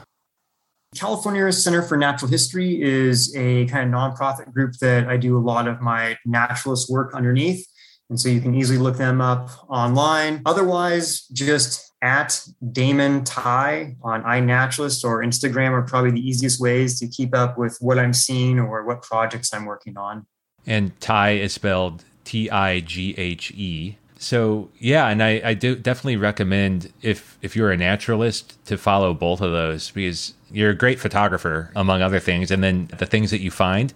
California 0.96 1.50
Center 1.52 1.82
for 1.82 1.96
Natural 1.96 2.30
History 2.30 2.80
is 2.80 3.34
a 3.36 3.66
kind 3.66 3.92
of 3.92 4.00
nonprofit 4.00 4.52
group 4.52 4.74
that 4.80 5.08
I 5.08 5.16
do 5.16 5.36
a 5.36 5.40
lot 5.40 5.68
of 5.68 5.80
my 5.80 6.16
naturalist 6.24 6.90
work 6.90 7.12
underneath. 7.14 7.66
And 8.08 8.18
so 8.18 8.30
you 8.30 8.40
can 8.40 8.54
easily 8.54 8.78
look 8.78 8.96
them 8.96 9.20
up 9.20 9.50
online. 9.68 10.40
Otherwise, 10.46 11.26
just 11.26 11.92
at 12.00 12.40
Damon 12.72 13.22
Tighe 13.22 13.96
on 14.02 14.22
iNaturalist 14.22 15.04
or 15.04 15.22
Instagram 15.22 15.72
are 15.72 15.82
probably 15.82 16.12
the 16.12 16.26
easiest 16.26 16.60
ways 16.60 16.98
to 17.00 17.08
keep 17.08 17.36
up 17.36 17.58
with 17.58 17.76
what 17.80 17.98
I'm 17.98 18.14
seeing 18.14 18.58
or 18.58 18.84
what 18.86 19.02
projects 19.02 19.52
I'm 19.52 19.66
working 19.66 19.98
on. 19.98 20.26
And 20.66 20.98
Tighe 21.00 21.38
is 21.38 21.52
spelled 21.52 22.04
T 22.24 22.48
I 22.48 22.80
G 22.80 23.14
H 23.18 23.50
E. 23.50 23.98
So 24.18 24.68
yeah, 24.78 25.08
and 25.08 25.22
I, 25.22 25.40
I 25.44 25.54
do 25.54 25.76
definitely 25.76 26.16
recommend 26.16 26.92
if 27.02 27.38
if 27.40 27.54
you're 27.54 27.70
a 27.70 27.76
naturalist 27.76 28.62
to 28.66 28.76
follow 28.76 29.14
both 29.14 29.40
of 29.40 29.52
those 29.52 29.92
because 29.92 30.34
you're 30.50 30.70
a 30.70 30.74
great 30.74 30.98
photographer 30.98 31.70
among 31.76 32.02
other 32.02 32.18
things, 32.18 32.50
and 32.50 32.62
then 32.62 32.90
the 32.98 33.06
things 33.06 33.30
that 33.30 33.40
you 33.40 33.52
find 33.52 33.94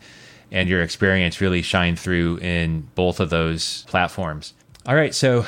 and 0.52 0.68
your 0.68 0.82
experience 0.82 1.40
really 1.40 1.60
shine 1.60 1.96
through 1.96 2.38
in 2.38 2.88
both 2.94 3.18
of 3.18 3.30
those 3.30 3.84
platforms. 3.88 4.54
All 4.86 4.94
right, 4.94 5.14
so 5.14 5.44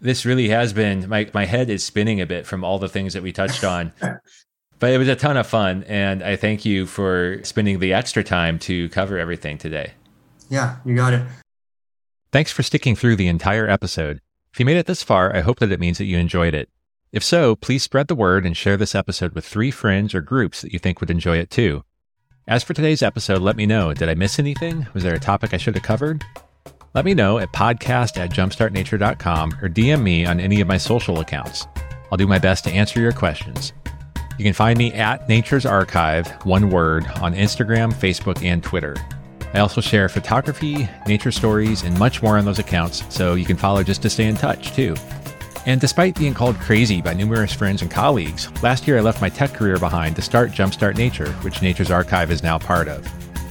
this 0.00 0.24
really 0.24 0.48
has 0.48 0.72
been 0.72 1.08
my 1.08 1.28
my 1.34 1.44
head 1.44 1.68
is 1.68 1.82
spinning 1.82 2.20
a 2.20 2.26
bit 2.26 2.46
from 2.46 2.62
all 2.62 2.78
the 2.78 2.88
things 2.88 3.14
that 3.14 3.22
we 3.22 3.32
touched 3.32 3.64
on. 3.74 3.92
but 4.78 4.92
it 4.92 4.98
was 4.98 5.08
a 5.08 5.16
ton 5.16 5.36
of 5.36 5.46
fun 5.46 5.82
and 5.88 6.22
I 6.22 6.36
thank 6.36 6.64
you 6.64 6.86
for 6.86 7.40
spending 7.42 7.80
the 7.80 7.92
extra 7.92 8.22
time 8.22 8.58
to 8.60 8.88
cover 8.90 9.18
everything 9.18 9.58
today. 9.58 9.92
Yeah, 10.50 10.76
you 10.84 10.94
got 10.94 11.14
it. 11.14 11.26
Thanks 12.34 12.50
for 12.50 12.64
sticking 12.64 12.96
through 12.96 13.14
the 13.14 13.28
entire 13.28 13.68
episode. 13.68 14.20
If 14.52 14.58
you 14.58 14.66
made 14.66 14.76
it 14.76 14.86
this 14.86 15.04
far, 15.04 15.32
I 15.36 15.40
hope 15.42 15.60
that 15.60 15.70
it 15.70 15.78
means 15.78 15.98
that 15.98 16.06
you 16.06 16.18
enjoyed 16.18 16.52
it. 16.52 16.68
If 17.12 17.22
so, 17.22 17.54
please 17.54 17.84
spread 17.84 18.08
the 18.08 18.16
word 18.16 18.44
and 18.44 18.56
share 18.56 18.76
this 18.76 18.96
episode 18.96 19.36
with 19.36 19.46
three 19.46 19.70
friends 19.70 20.16
or 20.16 20.20
groups 20.20 20.60
that 20.60 20.72
you 20.72 20.80
think 20.80 20.98
would 20.98 21.12
enjoy 21.12 21.36
it 21.36 21.48
too. 21.48 21.84
As 22.48 22.64
for 22.64 22.74
today's 22.74 23.04
episode, 23.04 23.40
let 23.40 23.54
me 23.54 23.66
know. 23.66 23.94
Did 23.94 24.08
I 24.08 24.14
miss 24.14 24.40
anything? 24.40 24.84
Was 24.94 25.04
there 25.04 25.14
a 25.14 25.20
topic 25.20 25.54
I 25.54 25.58
should 25.58 25.76
have 25.76 25.84
covered? 25.84 26.24
Let 26.92 27.04
me 27.04 27.14
know 27.14 27.38
at 27.38 27.52
podcast 27.52 28.18
at 28.18 28.32
jumpstartnature.com 28.32 29.58
or 29.62 29.68
DM 29.68 30.02
me 30.02 30.26
on 30.26 30.40
any 30.40 30.60
of 30.60 30.66
my 30.66 30.76
social 30.76 31.20
accounts. 31.20 31.68
I'll 32.10 32.18
do 32.18 32.26
my 32.26 32.40
best 32.40 32.64
to 32.64 32.72
answer 32.72 32.98
your 32.98 33.12
questions. 33.12 33.72
You 34.38 34.44
can 34.44 34.54
find 34.54 34.76
me 34.76 34.92
at 34.94 35.28
Nature's 35.28 35.66
Archive, 35.66 36.26
one 36.44 36.70
word, 36.70 37.06
on 37.22 37.32
Instagram, 37.32 37.94
Facebook, 37.94 38.42
and 38.44 38.60
Twitter. 38.60 38.96
I 39.54 39.60
also 39.60 39.80
share 39.80 40.08
photography, 40.08 40.88
nature 41.06 41.30
stories, 41.30 41.84
and 41.84 41.96
much 41.98 42.22
more 42.22 42.36
on 42.36 42.44
those 42.44 42.58
accounts, 42.58 43.04
so 43.08 43.34
you 43.34 43.44
can 43.44 43.56
follow 43.56 43.84
just 43.84 44.02
to 44.02 44.10
stay 44.10 44.26
in 44.26 44.36
touch, 44.36 44.72
too. 44.72 44.96
And 45.64 45.80
despite 45.80 46.18
being 46.18 46.34
called 46.34 46.56
crazy 46.56 47.00
by 47.00 47.14
numerous 47.14 47.52
friends 47.52 47.80
and 47.80 47.90
colleagues, 47.90 48.50
last 48.62 48.86
year 48.86 48.98
I 48.98 49.00
left 49.00 49.22
my 49.22 49.28
tech 49.28 49.54
career 49.54 49.78
behind 49.78 50.16
to 50.16 50.22
start 50.22 50.50
Jumpstart 50.50 50.96
Nature, 50.96 51.30
which 51.42 51.62
Nature's 51.62 51.92
Archive 51.92 52.30
is 52.30 52.42
now 52.42 52.58
part 52.58 52.88
of. 52.88 53.06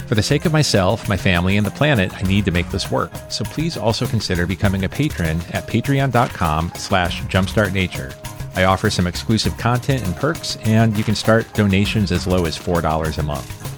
For 0.07 0.15
the 0.15 0.21
sake 0.21 0.45
of 0.45 0.51
myself, 0.51 1.07
my 1.07 1.17
family, 1.17 1.55
and 1.57 1.65
the 1.65 1.71
planet, 1.71 2.13
I 2.13 2.21
need 2.27 2.45
to 2.45 2.51
make 2.51 2.69
this 2.69 2.91
work. 2.91 3.11
So 3.29 3.45
please 3.45 3.77
also 3.77 4.05
consider 4.05 4.45
becoming 4.45 4.83
a 4.83 4.89
patron 4.89 5.39
at 5.53 5.67
patreon.com 5.67 6.73
slash 6.75 7.21
jumpstartnature. 7.23 8.13
I 8.55 8.65
offer 8.65 8.89
some 8.89 9.07
exclusive 9.07 9.57
content 9.57 10.05
and 10.05 10.15
perks, 10.15 10.57
and 10.65 10.95
you 10.97 11.03
can 11.03 11.15
start 11.15 11.51
donations 11.53 12.11
as 12.11 12.27
low 12.27 12.45
as 12.45 12.59
$4 12.59 13.17
a 13.17 13.23
month. 13.23 13.72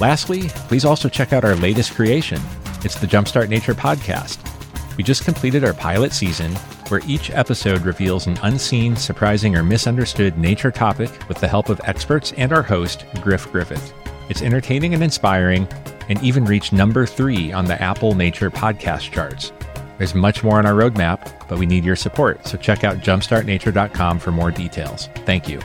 Lastly, 0.00 0.48
please 0.68 0.84
also 0.84 1.08
check 1.08 1.32
out 1.32 1.44
our 1.44 1.54
latest 1.56 1.94
creation. 1.94 2.40
It's 2.84 2.98
the 2.98 3.06
Jumpstart 3.06 3.48
Nature 3.48 3.74
podcast. 3.74 4.38
We 4.96 5.04
just 5.04 5.24
completed 5.24 5.64
our 5.64 5.72
pilot 5.72 6.12
season, 6.12 6.52
where 6.88 7.00
each 7.06 7.30
episode 7.30 7.82
reveals 7.82 8.26
an 8.26 8.38
unseen, 8.42 8.96
surprising, 8.96 9.56
or 9.56 9.62
misunderstood 9.62 10.36
nature 10.36 10.70
topic 10.70 11.10
with 11.28 11.38
the 11.38 11.48
help 11.48 11.68
of 11.68 11.80
experts 11.84 12.32
and 12.36 12.52
our 12.52 12.62
host, 12.62 13.04
Griff 13.22 13.50
Griffith. 13.50 13.92
It's 14.28 14.42
entertaining 14.42 14.94
and 14.94 15.02
inspiring, 15.02 15.68
and 16.08 16.22
even 16.22 16.44
reached 16.44 16.72
number 16.72 17.06
three 17.06 17.52
on 17.52 17.64
the 17.64 17.80
Apple 17.80 18.14
Nature 18.14 18.50
podcast 18.50 19.10
charts. 19.10 19.52
There's 19.98 20.14
much 20.14 20.42
more 20.42 20.58
on 20.58 20.66
our 20.66 20.74
roadmap, 20.74 21.48
but 21.48 21.58
we 21.58 21.66
need 21.66 21.84
your 21.84 21.96
support, 21.96 22.46
so 22.46 22.58
check 22.58 22.84
out 22.84 22.98
jumpstartnature.com 22.98 24.18
for 24.18 24.32
more 24.32 24.50
details. 24.50 25.08
Thank 25.24 25.48
you. 25.48 25.60